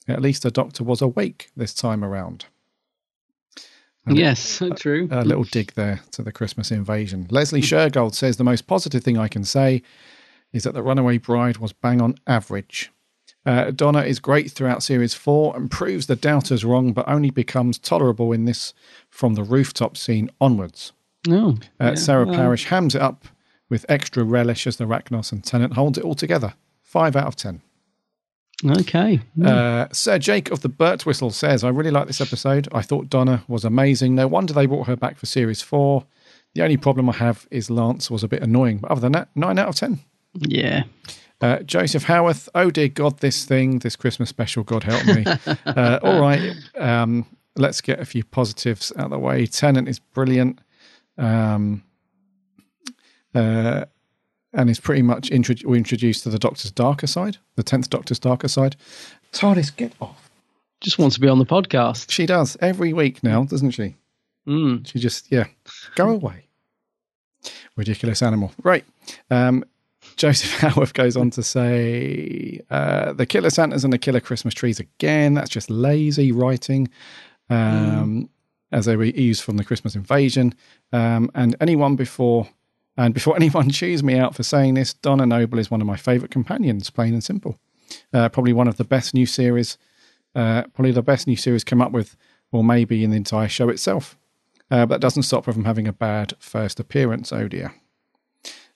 At 0.08 0.22
least 0.22 0.44
the 0.44 0.52
Doctor 0.52 0.84
was 0.84 1.02
awake 1.02 1.50
this 1.56 1.74
time 1.74 2.04
around. 2.04 2.46
A 4.06 4.14
Yes, 4.14 4.62
true. 4.78 5.08
a 5.12 5.26
little 5.26 5.44
dig 5.44 5.74
there 5.74 6.02
to 6.12 6.22
the 6.22 6.32
Christmas 6.32 6.72
invasion. 6.72 7.28
Leslie 7.30 7.62
Shergold 7.62 8.16
says 8.16 8.38
the 8.38 8.44
most 8.44 8.68
positive 8.68 9.04
thing 9.04 9.18
I 9.18 9.28
can 9.28 9.44
say 9.44 9.82
is 10.54 10.64
that 10.64 10.74
the 10.74 10.84
Runaway 10.84 11.18
Bride 11.18 11.58
was 11.58 11.74
bang 11.74 12.02
on 12.02 12.16
average. 12.26 12.92
Uh, 13.46 13.72
Donna 13.72 14.02
is 14.02 14.20
great 14.20 14.52
throughout 14.52 14.84
series 14.84 15.14
four 15.14 15.56
and 15.56 15.72
proves 15.72 16.08
the 16.08 16.16
doubters 16.16 16.66
wrong, 16.66 16.92
but 16.92 17.08
only 17.08 17.30
becomes 17.30 17.78
tolerable 17.78 18.34
in 18.34 18.46
this 18.46 18.74
from 19.10 19.36
the 19.36 19.44
rooftop 19.44 19.96
scene 19.96 20.30
onwards. 20.42 20.92
No. 21.26 21.58
Uh, 21.80 21.86
yeah, 21.86 21.96
Sarah 21.96 22.26
well, 22.26 22.36
Parish 22.36 22.66
hams 22.66 22.96
it 22.96 23.02
up 23.02 23.26
with 23.70 23.86
extra 23.90 24.24
relish 24.24 24.68
as 24.68 24.78
the 24.78 24.86
Racnoss 24.86 25.32
and 25.32 25.44
Tennant 25.44 25.74
holds 25.74 25.98
it 25.98 26.04
all 26.04 26.16
together. 26.16 26.54
Five 26.84 27.16
out 27.16 27.28
of 27.28 27.36
ten. 27.36 27.62
Okay. 28.66 29.20
Uh, 29.44 29.86
Sir 29.92 30.18
Jake 30.18 30.50
of 30.50 30.62
the 30.62 30.70
Burt 30.70 31.06
Whistle 31.06 31.30
says, 31.30 31.64
I 31.64 31.70
really 31.70 31.92
like 31.92 32.08
this 32.08 32.22
episode. 32.22 32.68
I 32.72 32.82
thought 32.82 33.10
Donna 33.10 33.44
was 33.48 33.64
amazing. 33.64 34.16
No 34.16 34.28
wonder 34.28 34.54
they 34.54 34.66
brought 34.66 34.88
her 34.88 34.96
back 34.96 35.18
for 35.18 35.28
series 35.28 35.62
four. 35.62 36.06
The 36.56 36.64
only 36.64 36.78
problem 36.78 37.08
I 37.10 37.14
have 37.14 37.48
is 37.52 37.70
Lance 37.70 38.10
was 38.10 38.24
a 38.24 38.28
bit 38.28 38.42
annoying. 38.42 38.80
But 38.80 38.90
other 38.90 39.02
than 39.02 39.12
that, 39.12 39.30
nine 39.36 39.60
out 39.60 39.70
of 39.70 39.76
10. 39.76 40.00
Yeah. 40.40 40.84
Uh, 41.40 41.60
Joseph 41.60 42.06
Howarth, 42.06 42.50
oh 42.56 42.72
dear 42.72 42.88
God, 42.88 43.20
this 43.20 43.46
thing, 43.46 43.80
this 43.80 43.96
Christmas 43.96 44.30
special, 44.30 44.64
God 44.64 44.84
help 44.84 45.06
me. 45.06 45.24
uh, 45.68 46.00
all 46.02 46.20
right, 46.20 46.56
um, 46.76 47.28
let's 47.56 47.80
get 47.80 48.00
a 48.00 48.06
few 48.06 48.24
positives 48.24 48.92
out 48.98 49.06
of 49.06 49.12
the 49.12 49.20
way. 49.20 49.46
Tennant 49.46 49.88
is 49.88 50.00
brilliant. 50.00 50.60
Um, 51.16 51.84
uh, 53.36 53.86
and 54.58 54.70
is 54.72 54.80
pretty 54.80 55.04
much 55.04 55.32
intro- 55.32 55.74
introduced 55.74 56.24
to 56.24 56.30
the 56.30 56.40
Doctor's 56.40 56.72
darker 56.72 57.08
side, 57.08 57.38
the 57.56 57.64
10th 57.64 57.90
Doctor's 57.90 58.20
darker 58.20 58.48
side. 58.48 58.76
TARDIS, 59.32 59.74
get 59.74 59.94
off. 60.02 60.30
Just 60.82 60.98
wants 60.98 61.16
to 61.16 61.22
be 61.22 61.30
on 61.30 61.38
the 61.40 61.46
podcast. 61.46 62.10
She 62.12 62.26
does 62.26 62.58
every 62.60 62.92
week 62.92 63.24
now, 63.24 63.44
doesn't 63.44 63.72
she? 63.72 63.96
Mm. 64.48 64.86
She 64.88 65.00
just, 65.00 65.32
yeah, 65.32 65.46
go 65.96 66.10
away. 66.10 66.48
Ridiculous 67.76 68.22
animal. 68.24 68.52
Right. 68.64 68.84
Um, 69.30 69.64
Joseph 70.16 70.52
Howarth 70.60 70.94
goes 70.94 71.16
on 71.16 71.30
to 71.32 71.44
say 71.44 72.62
uh, 72.72 73.14
the 73.14 73.28
killer 73.28 73.52
Santas 73.52 73.84
and 73.84 73.94
the 73.94 74.00
killer 74.00 74.20
Christmas 74.20 74.56
trees 74.56 74.80
again. 74.80 75.36
That's 75.36 75.50
just 75.50 75.70
lazy 75.70 76.32
writing, 76.32 76.90
um, 77.52 78.30
as 78.72 78.86
they 78.86 78.96
were 78.96 79.06
used 79.06 79.44
from 79.44 79.58
the 79.58 79.64
Christmas 79.64 79.96
invasion. 79.96 80.56
Um, 80.92 81.30
and 81.36 81.56
anyone 81.62 81.96
before 81.96 82.48
and 82.98 83.14
before 83.14 83.36
anyone 83.38 83.70
chews 83.70 84.04
me 84.04 84.18
out 84.18 84.36
for 84.36 84.44
saying 84.44 84.74
this, 84.74 84.94
Donna 84.94 85.26
Noble 85.26 85.60
is 85.60 85.72
one 85.72 85.82
of 85.82 85.88
my 85.88 85.98
favourite 85.98 86.32
companions, 86.32 86.90
plain 86.90 87.14
and 87.14 87.24
simple. 87.24 87.60
Uh, 88.14 88.30
probably 88.30 88.54
one 88.54 88.68
of 88.68 88.78
the 88.78 88.84
best 88.84 89.14
new 89.14 89.26
series, 89.26 89.78
uh, 90.36 90.64
probably 90.74 90.92
the 90.92 91.02
best 91.02 91.28
new 91.28 91.36
series 91.38 91.64
come 91.64 91.82
up 91.82 91.92
with, 91.92 92.18
or 92.52 92.64
maybe 92.64 93.04
in 93.04 93.12
the 93.12 93.18
entire 93.18 93.48
show 93.48 93.70
itself. 93.70 94.18
Uh, 94.70 94.86
but 94.86 94.96
that 94.96 95.02
doesn't 95.02 95.24
stop 95.24 95.46
her 95.46 95.54
from 95.54 95.64
having 95.64 95.88
a 95.88 95.94
bad 95.94 96.34
first 96.40 96.80
appearance, 96.80 97.32
oh 97.32 97.48
dear. 97.48 97.74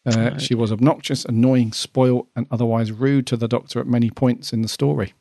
Uh, 0.05 0.37
she 0.37 0.55
was 0.55 0.71
obnoxious, 0.71 1.25
annoying, 1.25 1.71
spoilt, 1.73 2.27
and 2.35 2.47
otherwise 2.49 2.91
rude 2.91 3.27
to 3.27 3.37
the 3.37 3.47
Doctor 3.47 3.79
at 3.79 3.85
many 3.85 4.09
points 4.09 4.51
in 4.51 4.61
the 4.61 4.67
story. 4.67 5.13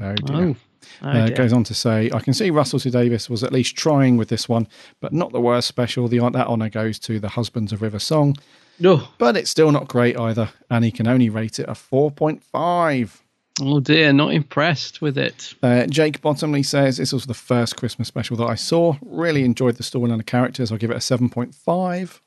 Oh 0.00 0.14
dear. 0.14 0.36
Oh. 0.36 0.56
Oh, 1.02 1.08
uh, 1.08 1.28
goes 1.30 1.52
on 1.52 1.64
to 1.64 1.74
say, 1.74 2.10
I 2.12 2.20
can 2.20 2.34
see 2.34 2.50
Russell 2.50 2.78
T 2.78 2.90
Davies 2.90 3.28
was 3.28 3.42
at 3.42 3.52
least 3.52 3.76
trying 3.76 4.16
with 4.16 4.28
this 4.28 4.48
one, 4.48 4.68
but 5.00 5.12
not 5.12 5.32
the 5.32 5.40
worst 5.40 5.68
special. 5.68 6.08
The 6.08 6.18
that 6.18 6.46
honour 6.46 6.68
goes 6.68 6.98
to 7.00 7.18
the 7.18 7.30
Husbands 7.30 7.72
of 7.72 7.82
River 7.82 7.98
Song. 7.98 8.36
No. 8.78 9.08
But 9.18 9.36
it's 9.36 9.50
still 9.50 9.72
not 9.72 9.88
great 9.88 10.18
either, 10.18 10.50
and 10.70 10.84
he 10.84 10.90
can 10.90 11.06
only 11.06 11.28
rate 11.28 11.58
it 11.58 11.68
a 11.68 11.72
4.5. 11.72 13.20
Oh 13.62 13.80
dear, 13.80 14.12
not 14.12 14.32
impressed 14.32 15.02
with 15.02 15.18
it. 15.18 15.54
Uh, 15.62 15.86
Jake 15.86 16.22
Bottomley 16.22 16.62
says 16.62 16.96
this 16.96 17.12
was 17.12 17.26
the 17.26 17.34
first 17.34 17.76
Christmas 17.76 18.08
special 18.08 18.36
that 18.38 18.46
I 18.46 18.54
saw. 18.54 18.96
Really 19.02 19.44
enjoyed 19.44 19.76
the 19.76 19.82
story 19.82 20.10
and 20.10 20.18
the 20.18 20.24
characters. 20.24 20.72
I'll 20.72 20.78
give 20.78 20.90
it 20.90 20.96
a 20.96 21.00
7.5. 21.00 22.20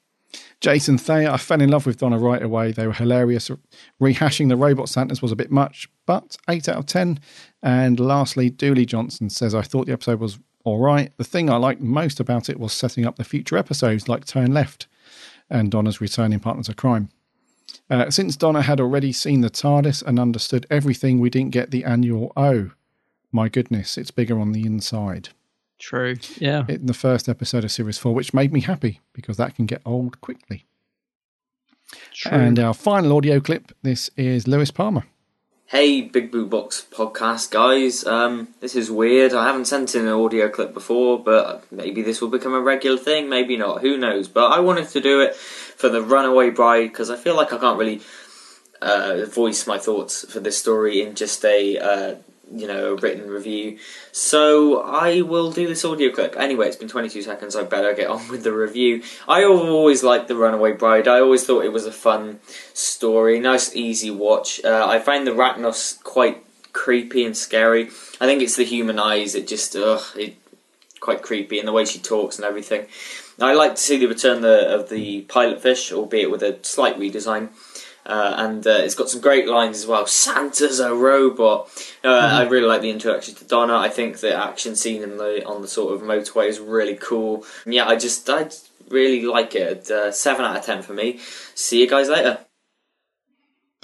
Jason 0.64 0.98
Thayer, 0.98 1.30
I 1.30 1.35
fell 1.35 1.61
in 1.61 1.69
love 1.69 1.85
with 1.85 1.98
Donna 1.98 2.18
right 2.18 2.41
away. 2.41 2.72
They 2.72 2.88
were 2.88 2.94
hilarious. 2.94 3.52
Rehashing 4.02 4.48
the 4.48 4.56
robot 4.56 4.88
Santas 4.88 5.22
was 5.22 5.34
a 5.34 5.35
bit 5.35 5.52
much, 5.52 5.90
but 6.06 6.38
8 6.49 6.69
out 6.69 6.77
of 6.77 6.85
10. 6.85 7.19
And 7.61 7.99
lastly, 7.99 8.49
Dooley 8.49 8.85
Johnson 8.85 9.30
says, 9.30 9.53
I 9.53 9.61
thought 9.61 9.88
the 9.88 9.91
episode 9.91 10.22
was 10.22 10.40
all 10.64 10.80
right. 10.80 11.11
The 11.18 11.26
thing 11.26 11.49
I 11.49 11.57
liked 11.57 11.81
most 11.81 12.22
about 12.22 12.49
it 12.49 12.61
was 12.61 12.72
setting 12.72 13.06
up 13.06 13.18
the 13.18 13.26
future 13.26 13.57
episodes 13.57 14.07
like 14.07 14.23
Turn 14.23 14.53
Left 14.53 14.88
and 15.49 15.69
Donna's 15.69 15.99
returning 15.99 16.40
partners 16.40 16.69
of 16.69 16.77
crime. 16.77 17.10
Uh, 17.90 18.10
since 18.10 18.38
Donna 18.38 18.61
had 18.61 18.80
already 18.80 19.11
seen 19.11 19.41
the 19.41 19.49
TARDIS 19.49 20.02
and 20.02 20.18
understood 20.18 20.65
everything, 20.69 21.19
we 21.19 21.30
didn't 21.30 21.52
get 21.52 21.72
the 21.72 21.84
annual 21.84 22.31
O. 22.38 22.72
My 23.34 23.49
goodness, 23.49 23.98
it's 23.98 24.11
bigger 24.11 24.40
on 24.40 24.53
the 24.53 24.65
inside. 24.65 25.30
True. 25.84 26.15
Yeah. 26.38 26.64
In 26.69 26.85
the 26.85 26.93
first 26.93 27.27
episode 27.27 27.65
of 27.65 27.72
Series 27.72 27.97
4, 27.97 28.14
which 28.14 28.34
made 28.34 28.53
me 28.53 28.61
happy 28.61 29.01
because 29.11 29.35
that 29.35 29.53
can 29.53 29.65
get 29.65 29.81
old 29.84 30.22
quickly. 30.22 30.65
True. 32.14 32.31
And 32.31 32.57
our 32.57 32.73
final 32.73 33.18
audio 33.18 33.41
clip 33.41 33.73
this 33.81 34.10
is 34.15 34.47
Lewis 34.47 34.72
Palmer. 34.72 35.03
Hey, 35.65 35.99
Big 35.99 36.31
Blue 36.31 36.45
Box 36.45 36.88
podcast 36.89 37.51
guys. 37.51 38.05
Um, 38.05 38.47
this 38.61 38.77
is 38.77 38.89
weird. 38.89 39.34
I 39.34 39.45
haven't 39.45 39.65
sent 39.65 39.93
in 39.93 40.07
an 40.07 40.14
audio 40.14 40.47
clip 40.47 40.73
before, 40.73 41.22
but 41.22 41.69
maybe 41.69 42.01
this 42.01 42.22
will 42.22 42.30
become 42.30 42.53
a 42.53 42.61
regular 42.61 42.97
thing. 42.97 43.27
Maybe 43.27 43.57
not. 43.57 43.81
Who 43.81 43.97
knows? 43.97 44.30
But 44.30 44.53
I 44.53 44.61
wanted 44.61 44.88
to 44.88 45.01
do 45.01 45.19
it 45.19 45.35
for 45.35 45.89
the 45.89 46.01
Runaway 46.01 46.51
Bride 46.51 46.93
because 46.93 47.10
I 47.10 47.18
feel 47.18 47.35
like 47.35 47.51
I 47.51 47.57
can't 47.57 47.77
really 47.77 47.99
uh, 48.81 49.26
voice 49.26 49.68
my 49.68 49.80
thoughts 49.80 50.31
for 50.31 50.39
this 50.39 50.57
story 50.57 51.01
in 51.01 51.15
just 51.15 51.43
a 51.43 51.77
uh, 51.77 52.15
you 52.52 52.68
know 52.68 52.94
a 52.94 52.95
written 52.95 53.30
review. 53.30 53.78
So 54.11 54.82
I 54.82 55.22
will 55.22 55.52
do 55.52 55.68
this 55.68 55.86
audio 55.86 56.11
clip. 56.11 56.36
Anyway, 56.38 56.68
it's 56.68 56.76
been 56.76 56.88
22 56.88 57.22
seconds. 57.22 57.56
I 57.56 57.64
better 57.64 57.94
get 57.94 58.07
on 58.10 58.28
with 58.28 58.44
the 58.44 58.53
review. 58.53 59.03
I 59.28 59.44
always 59.44 60.03
liked 60.03 60.28
the 60.28 60.36
Runaway 60.36 60.74
Bride. 60.74 61.07
I 61.07 61.20
always 61.20 61.45
thought 61.45 61.65
it 61.65 61.74
was 61.74 61.86
a 61.86 61.91
fun 61.91 62.40
story, 62.74 63.40
nice 63.40 63.76
easy 63.76 64.11
watch. 64.11 64.64
Uh, 64.64 64.86
I 64.88 64.99
find 64.99 65.26
the 65.26 65.32
Racnoss 65.32 66.02
quite 66.03 66.44
creepy 66.74 67.24
and 67.24 67.38
scary. 67.38 67.86
I 68.20 68.26
think 68.26 68.41
it's 68.41 68.56
the 68.56 68.65
human 68.65 68.99
eyes. 68.99 69.36
It 69.36 69.48
just 69.48 69.76
ugh, 69.76 70.03
it 70.18 70.36
quite 70.99 71.22
creepy 71.22 71.60
and 71.60 71.68
the 71.68 71.74
way 71.74 71.86
she 71.86 71.99
talks 71.99 72.38
and 72.38 72.45
everything. 72.45 72.88
I 73.40 73.53
like 73.53 73.76
to 73.76 73.82
see 73.82 73.98
the 73.98 74.06
return 74.06 74.41
the, 74.41 74.74
of 74.74 74.90
the 74.90 75.22
pilot 75.22 75.61
fish, 75.61 75.91
albeit 75.91 76.32
with 76.32 76.44
a 76.44 76.60
slight 76.61 76.98
redesign. 76.98 77.49
Uh, 78.06 78.34
and 78.38 78.68
uh, 78.68 78.72
it's 78.72 78.96
got 78.96 79.10
some 79.10 79.22
great 79.22 79.48
lines 79.48 79.78
as 79.78 79.88
well. 79.88 80.06
Santa's 80.06 80.80
a 80.80 80.94
robot. 80.94 81.68
Uh, 82.04 82.08
mm-hmm. 82.08 82.36
I 82.36 82.44
really 82.44 82.68
like 82.68 82.82
the 82.82 82.90
introduction 82.90 83.36
to 83.36 83.46
Donna. 83.46 83.78
I 83.78 83.90
think 83.90 84.20
the 84.20 84.36
action 84.36 84.76
scene 84.76 85.04
in 85.04 85.18
the 85.18 85.46
on 85.46 85.62
the 85.62 85.68
sort 85.68 85.94
of 85.94 86.02
motorway 86.02 86.48
is 86.48 86.60
really 86.60 86.96
cool. 86.96 87.46
And 87.66 87.74
yeah, 87.74 87.88
I 87.88 87.96
just 87.96 88.30
I 88.30 88.50
really 88.90 89.26
like 89.26 89.56
it. 89.56 89.90
Uh, 89.90 90.12
seven 90.12 90.46
out 90.46 90.58
of 90.58 90.66
ten 90.66 90.82
for 90.82 90.94
me. 90.94 91.20
See 91.56 91.80
you 91.80 91.90
guys 91.90 92.10
later. 92.10 92.40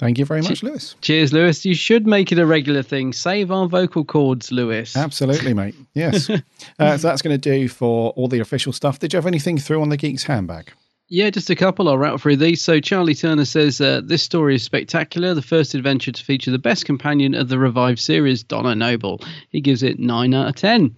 Thank 0.00 0.18
you 0.18 0.24
very 0.24 0.40
much, 0.40 0.62
Lewis. 0.62 0.96
Cheers, 1.02 1.30
Lewis. 1.30 1.66
You 1.66 1.74
should 1.74 2.06
make 2.06 2.32
it 2.32 2.38
a 2.38 2.46
regular 2.46 2.82
thing. 2.82 3.12
Save 3.12 3.50
our 3.50 3.68
vocal 3.68 4.02
cords, 4.02 4.50
Lewis. 4.50 4.96
Absolutely, 4.96 5.52
mate. 5.52 5.74
Yes. 5.94 6.30
uh, 6.30 6.96
so 6.96 7.08
that's 7.08 7.20
going 7.20 7.38
to 7.38 7.58
do 7.58 7.68
for 7.68 8.10
all 8.12 8.26
the 8.26 8.40
official 8.40 8.72
stuff. 8.72 8.98
Did 8.98 9.12
you 9.12 9.18
have 9.18 9.26
anything 9.26 9.58
through 9.58 9.82
on 9.82 9.90
the 9.90 9.98
Geeks 9.98 10.22
handbag? 10.22 10.72
Yeah, 11.12 11.28
just 11.30 11.50
a 11.50 11.56
couple. 11.56 11.88
I'll 11.88 11.98
rattle 11.98 12.18
through 12.18 12.36
these. 12.36 12.62
So 12.62 12.78
Charlie 12.78 13.16
Turner 13.16 13.44
says 13.44 13.80
uh, 13.80 14.00
this 14.04 14.22
story 14.22 14.54
is 14.54 14.62
spectacular. 14.62 15.34
The 15.34 15.42
first 15.42 15.74
adventure 15.74 16.12
to 16.12 16.24
feature 16.24 16.52
the 16.52 16.58
best 16.58 16.84
companion 16.84 17.34
of 17.34 17.48
the 17.48 17.58
revived 17.58 17.98
series, 17.98 18.44
Donna 18.44 18.76
Noble. 18.76 19.20
He 19.48 19.60
gives 19.60 19.82
it 19.82 19.98
nine 19.98 20.32
out 20.34 20.46
of 20.46 20.54
ten. 20.54 20.94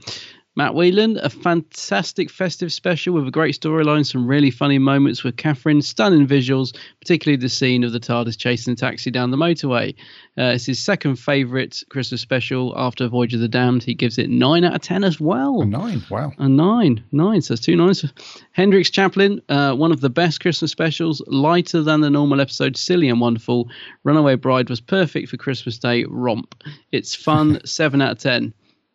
Matt 0.54 0.74
Whelan, 0.74 1.16
a 1.16 1.30
fantastic 1.30 2.28
festive 2.28 2.70
special 2.74 3.14
with 3.14 3.26
a 3.26 3.30
great 3.30 3.58
storyline, 3.58 4.04
some 4.04 4.26
really 4.26 4.50
funny 4.50 4.78
moments 4.78 5.24
with 5.24 5.38
Catherine, 5.38 5.80
stunning 5.80 6.26
visuals, 6.26 6.76
particularly 7.00 7.40
the 7.40 7.48
scene 7.48 7.84
of 7.84 7.92
the 7.92 7.98
TARDIS 7.98 8.36
chasing 8.36 8.74
the 8.74 8.80
taxi 8.80 9.10
down 9.10 9.30
the 9.30 9.38
motorway. 9.38 9.94
Uh, 10.36 10.52
it's 10.52 10.66
his 10.66 10.78
second 10.78 11.16
favourite 11.16 11.82
Christmas 11.88 12.20
special 12.20 12.74
after 12.76 13.08
Voyage 13.08 13.32
of 13.32 13.40
the 13.40 13.48
Damned. 13.48 13.82
He 13.82 13.94
gives 13.94 14.18
it 14.18 14.28
9 14.28 14.62
out 14.62 14.74
of 14.74 14.82
10 14.82 15.04
as 15.04 15.18
well. 15.18 15.62
A 15.62 15.64
9, 15.64 16.02
wow. 16.10 16.32
A 16.36 16.46
9, 16.46 17.02
9, 17.10 17.40
so 17.40 17.54
it's 17.54 17.62
two 17.62 17.74
nines. 17.74 18.04
Hendrix 18.52 18.90
Chaplin, 18.90 19.40
uh, 19.48 19.74
one 19.74 19.90
of 19.90 20.02
the 20.02 20.10
best 20.10 20.40
Christmas 20.42 20.70
specials, 20.70 21.22
lighter 21.28 21.80
than 21.80 22.02
the 22.02 22.10
normal 22.10 22.42
episode, 22.42 22.76
silly 22.76 23.08
and 23.08 23.22
wonderful. 23.22 23.70
Runaway 24.04 24.34
Bride 24.34 24.68
was 24.68 24.82
perfect 24.82 25.30
for 25.30 25.38
Christmas 25.38 25.78
Day 25.78 26.04
romp. 26.04 26.54
It's 26.90 27.14
fun, 27.14 27.60
7 27.64 28.02
out 28.02 28.12
of 28.12 28.18
10. 28.18 28.52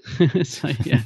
so 0.43 0.69
yeah, 0.83 1.01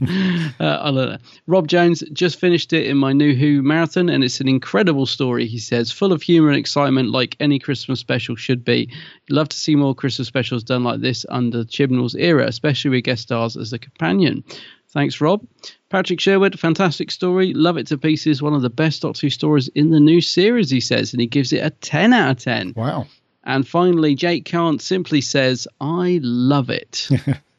uh, 0.60 0.80
I 0.82 0.90
love 0.90 1.10
that. 1.10 1.22
Rob 1.48 1.68
Jones 1.68 2.04
just 2.14 2.40
finished 2.40 2.72
it 2.74 2.86
in 2.86 2.98
my 2.98 3.14
new 3.14 3.36
Who 3.36 3.62
marathon, 3.62 4.10
and 4.10 4.24
it's 4.24 4.40
an 4.40 4.48
incredible 4.48 5.06
story. 5.06 5.48
He 5.48 5.60
says, 5.60 5.92
full 5.92 6.14
of 6.14 6.22
humour 6.22 6.50
and 6.50 6.58
excitement, 6.58 7.10
like 7.10 7.36
any 7.40 7.60
Christmas 7.60 8.00
special 8.00 8.36
should 8.36 8.64
be. 8.64 8.92
Love 9.30 9.50
to 9.50 9.58
see 9.58 9.76
more 9.76 9.96
Christmas 9.96 10.28
specials 10.28 10.64
done 10.64 10.84
like 10.84 11.02
this 11.02 11.26
under 11.30 11.64
Chibnall's 11.64 12.16
era, 12.16 12.46
especially 12.48 12.92
with 12.92 13.04
guest 13.04 13.24
stars 13.24 13.58
as 13.58 13.74
a 13.74 13.80
companion. 13.80 14.44
Thanks, 14.90 15.22
Rob. 15.22 15.46
Patrick 15.90 16.20
Sherwood, 16.20 16.60
fantastic 16.60 17.12
story. 17.12 17.54
Love 17.54 17.78
it 17.78 17.88
to 17.88 17.98
pieces. 17.98 18.42
One 18.42 18.54
of 18.54 18.62
the 18.62 18.70
best 18.70 19.02
Doctor 19.02 19.26
Who 19.26 19.30
stories 19.30 19.68
in 19.70 19.92
the 19.92 20.00
new 20.00 20.22
series, 20.22 20.70
he 20.70 20.82
says, 20.82 21.14
and 21.14 21.22
he 21.22 21.28
gives 21.28 21.54
it 21.54 21.66
a 21.66 21.70
10 21.70 22.14
out 22.14 22.32
of 22.32 22.38
10. 22.38 22.74
Wow. 22.76 23.08
And 23.44 23.68
finally, 23.68 24.16
Jake 24.16 24.46
Kant 24.46 24.82
simply 24.82 25.22
says, 25.22 25.68
I 25.80 26.20
love 26.22 26.70
it. 26.70 27.10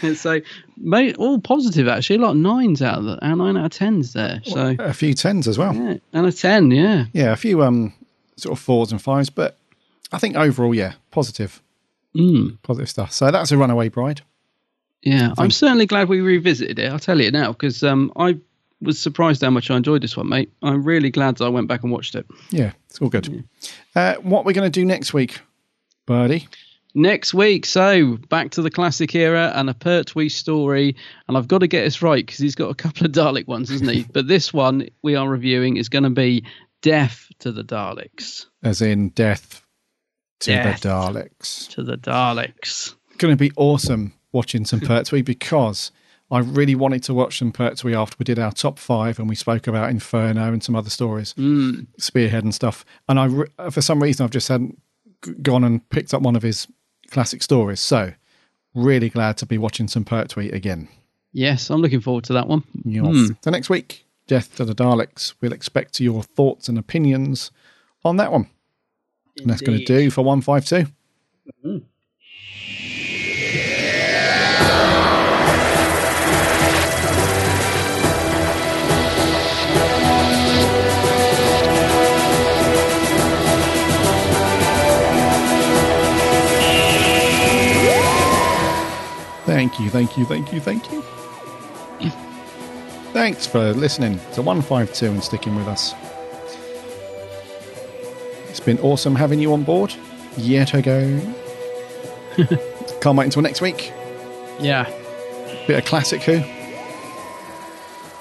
so 0.14 0.40
mate, 0.76 1.16
all 1.16 1.40
positive 1.40 1.88
actually, 1.88 2.16
a 2.16 2.20
lot 2.20 2.30
of 2.30 2.36
nines 2.36 2.82
out 2.82 2.98
of 2.98 3.04
the, 3.04 3.18
and 3.22 3.38
nine 3.38 3.56
out 3.56 3.66
of 3.66 3.70
tens 3.72 4.12
there. 4.12 4.40
So 4.44 4.76
a 4.78 4.92
few 4.92 5.14
tens 5.14 5.48
as 5.48 5.58
well, 5.58 5.74
yeah, 5.74 5.96
and 6.12 6.26
a 6.26 6.32
ten, 6.32 6.70
yeah, 6.70 7.06
yeah, 7.12 7.32
a 7.32 7.36
few 7.36 7.62
um 7.62 7.92
sort 8.36 8.58
of 8.58 8.62
fours 8.62 8.92
and 8.92 9.00
fives, 9.00 9.30
but 9.30 9.58
I 10.12 10.18
think 10.18 10.36
overall, 10.36 10.74
yeah, 10.74 10.94
positive, 11.10 11.62
mm. 12.14 12.58
positive 12.62 12.90
stuff. 12.90 13.12
So 13.12 13.30
that's 13.30 13.50
a 13.52 13.56
Runaway 13.56 13.88
Bride. 13.88 14.22
Yeah, 15.02 15.32
I'm 15.38 15.50
certainly 15.50 15.86
glad 15.86 16.08
we 16.08 16.20
revisited 16.20 16.78
it. 16.78 16.90
I'll 16.90 16.98
tell 16.98 17.20
you 17.20 17.30
now 17.30 17.52
because 17.52 17.82
um 17.82 18.12
I 18.16 18.38
was 18.80 18.98
surprised 18.98 19.42
how 19.42 19.50
much 19.50 19.70
I 19.70 19.76
enjoyed 19.76 20.02
this 20.02 20.16
one, 20.16 20.28
mate. 20.28 20.52
I'm 20.62 20.84
really 20.84 21.10
glad 21.10 21.36
that 21.36 21.44
I 21.44 21.48
went 21.48 21.68
back 21.68 21.82
and 21.82 21.92
watched 21.92 22.14
it. 22.14 22.26
Yeah, 22.50 22.72
it's 22.88 23.00
all 23.00 23.08
good. 23.08 23.26
Yeah. 23.28 23.40
Uh, 23.94 24.14
what 24.16 24.44
we're 24.44 24.52
going 24.52 24.70
to 24.70 24.80
do 24.80 24.84
next 24.84 25.14
week, 25.14 25.40
Birdie? 26.04 26.48
Next 26.96 27.34
week. 27.34 27.66
So 27.66 28.16
back 28.28 28.50
to 28.52 28.62
the 28.62 28.70
classic 28.70 29.14
era 29.14 29.52
and 29.54 29.70
a 29.70 29.74
Pertwee 29.74 30.30
story. 30.30 30.96
And 31.28 31.36
I've 31.36 31.46
got 31.46 31.58
to 31.58 31.68
get 31.68 31.84
this 31.84 32.02
right 32.02 32.24
because 32.24 32.40
he's 32.40 32.56
got 32.56 32.70
a 32.70 32.74
couple 32.74 33.06
of 33.06 33.12
Dalek 33.12 33.46
ones, 33.46 33.70
isn't 33.70 33.88
he? 33.88 34.06
but 34.12 34.26
this 34.26 34.52
one 34.52 34.88
we 35.02 35.14
are 35.14 35.28
reviewing 35.28 35.76
is 35.76 35.88
going 35.88 36.04
to 36.04 36.10
be 36.10 36.44
Death 36.82 37.30
to 37.38 37.52
the 37.52 37.62
Daleks. 37.62 38.46
As 38.62 38.82
in 38.82 39.10
death 39.10 39.64
to 40.40 40.50
death 40.50 40.80
the 40.80 40.88
Daleks. 40.88 41.68
To 41.70 41.82
the 41.82 41.96
Daleks. 41.96 42.94
Going 43.18 43.32
to 43.32 43.38
be 43.38 43.52
awesome 43.56 44.14
watching 44.32 44.64
some 44.64 44.80
Pertwee 44.80 45.22
because 45.24 45.90
I 46.30 46.40
really 46.40 46.74
wanted 46.74 47.02
to 47.04 47.14
watch 47.14 47.38
some 47.38 47.52
Pertwee 47.52 47.94
after 47.94 48.16
we 48.18 48.24
did 48.24 48.38
our 48.38 48.52
top 48.52 48.78
five 48.78 49.18
and 49.18 49.28
we 49.28 49.34
spoke 49.34 49.66
about 49.66 49.90
Inferno 49.90 50.52
and 50.52 50.62
some 50.62 50.76
other 50.76 50.90
stories, 50.90 51.34
mm. 51.34 51.86
Spearhead 51.98 52.44
and 52.44 52.54
stuff. 52.54 52.84
And 53.08 53.18
I, 53.18 53.70
for 53.70 53.80
some 53.80 54.02
reason, 54.02 54.24
I've 54.24 54.30
just 54.30 54.48
hadn't 54.48 54.78
gone 55.42 55.64
and 55.64 55.88
picked 55.88 56.14
up 56.14 56.22
one 56.22 56.36
of 56.36 56.42
his 56.42 56.68
classic 57.10 57.42
stories. 57.42 57.80
So, 57.80 58.12
really 58.74 59.08
glad 59.08 59.36
to 59.38 59.46
be 59.46 59.58
watching 59.58 59.88
some 59.88 60.04
Pertwee 60.04 60.50
again. 60.50 60.88
Yes, 61.32 61.70
I'm 61.70 61.80
looking 61.80 62.00
forward 62.00 62.24
to 62.24 62.32
that 62.34 62.48
one. 62.48 62.64
Yes. 62.84 63.04
Mm. 63.04 63.36
So, 63.42 63.50
next 63.50 63.70
week, 63.70 64.06
Death 64.26 64.56
to 64.56 64.64
the 64.64 64.74
Daleks, 64.74 65.34
we'll 65.40 65.52
expect 65.52 66.00
your 66.00 66.22
thoughts 66.22 66.68
and 66.68 66.78
opinions 66.78 67.50
on 68.04 68.16
that 68.16 68.32
one. 68.32 68.48
Indeed. 69.36 69.42
And 69.42 69.50
that's 69.50 69.62
going 69.62 69.78
to 69.78 69.84
do 69.84 70.10
for 70.10 70.22
152. 70.22 70.90
Mm-hmm. 71.64 71.78
Thank 89.56 89.80
you, 89.80 89.88
thank 89.88 90.18
you, 90.18 90.26
thank 90.26 90.52
you, 90.52 90.60
thank 90.60 90.92
you. 90.92 91.00
Thanks 93.14 93.46
for 93.46 93.72
listening 93.72 94.20
to 94.34 94.42
152 94.42 95.06
and 95.06 95.24
sticking 95.24 95.56
with 95.56 95.66
us. 95.66 95.94
It's 98.50 98.60
been 98.60 98.78
awesome 98.80 99.14
having 99.14 99.40
you 99.40 99.54
on 99.54 99.62
board 99.62 99.94
yet 100.36 100.74
again. 100.74 101.34
Can't 103.00 103.16
wait 103.16 103.24
until 103.24 103.40
next 103.40 103.62
week. 103.62 103.94
Yeah. 104.60 104.84
Bit 105.66 105.78
of 105.78 105.86
classic 105.86 106.22
Who. 106.24 106.42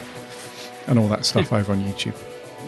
and 0.87 0.99
all 0.99 1.09
that 1.09 1.25
stuff 1.27 1.53
over 1.53 1.73
on 1.73 1.83
YouTube. 1.85 2.15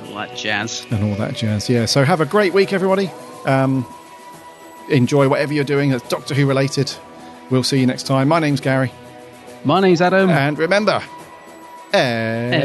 All 0.08 0.14
that 0.16 0.36
jazz. 0.36 0.86
and 0.90 1.04
all 1.10 1.16
that 1.16 1.34
jazz. 1.36 1.68
Yeah. 1.70 1.86
So 1.86 2.04
have 2.04 2.20
a 2.20 2.26
great 2.26 2.52
week, 2.52 2.72
everybody. 2.72 3.10
Um, 3.46 3.84
enjoy 4.88 5.28
whatever 5.28 5.52
you're 5.52 5.64
doing 5.64 5.90
that's 5.90 6.08
Doctor 6.08 6.34
Who 6.34 6.46
related. 6.46 6.92
We'll 7.50 7.62
see 7.62 7.78
you 7.80 7.86
next 7.86 8.04
time. 8.06 8.28
My 8.28 8.38
name's 8.40 8.60
Gary. 8.60 8.90
My 9.64 9.80
name's 9.80 10.00
Adam. 10.00 10.30
And 10.30 10.58
remember, 10.58 11.02
Eh. 11.92 12.56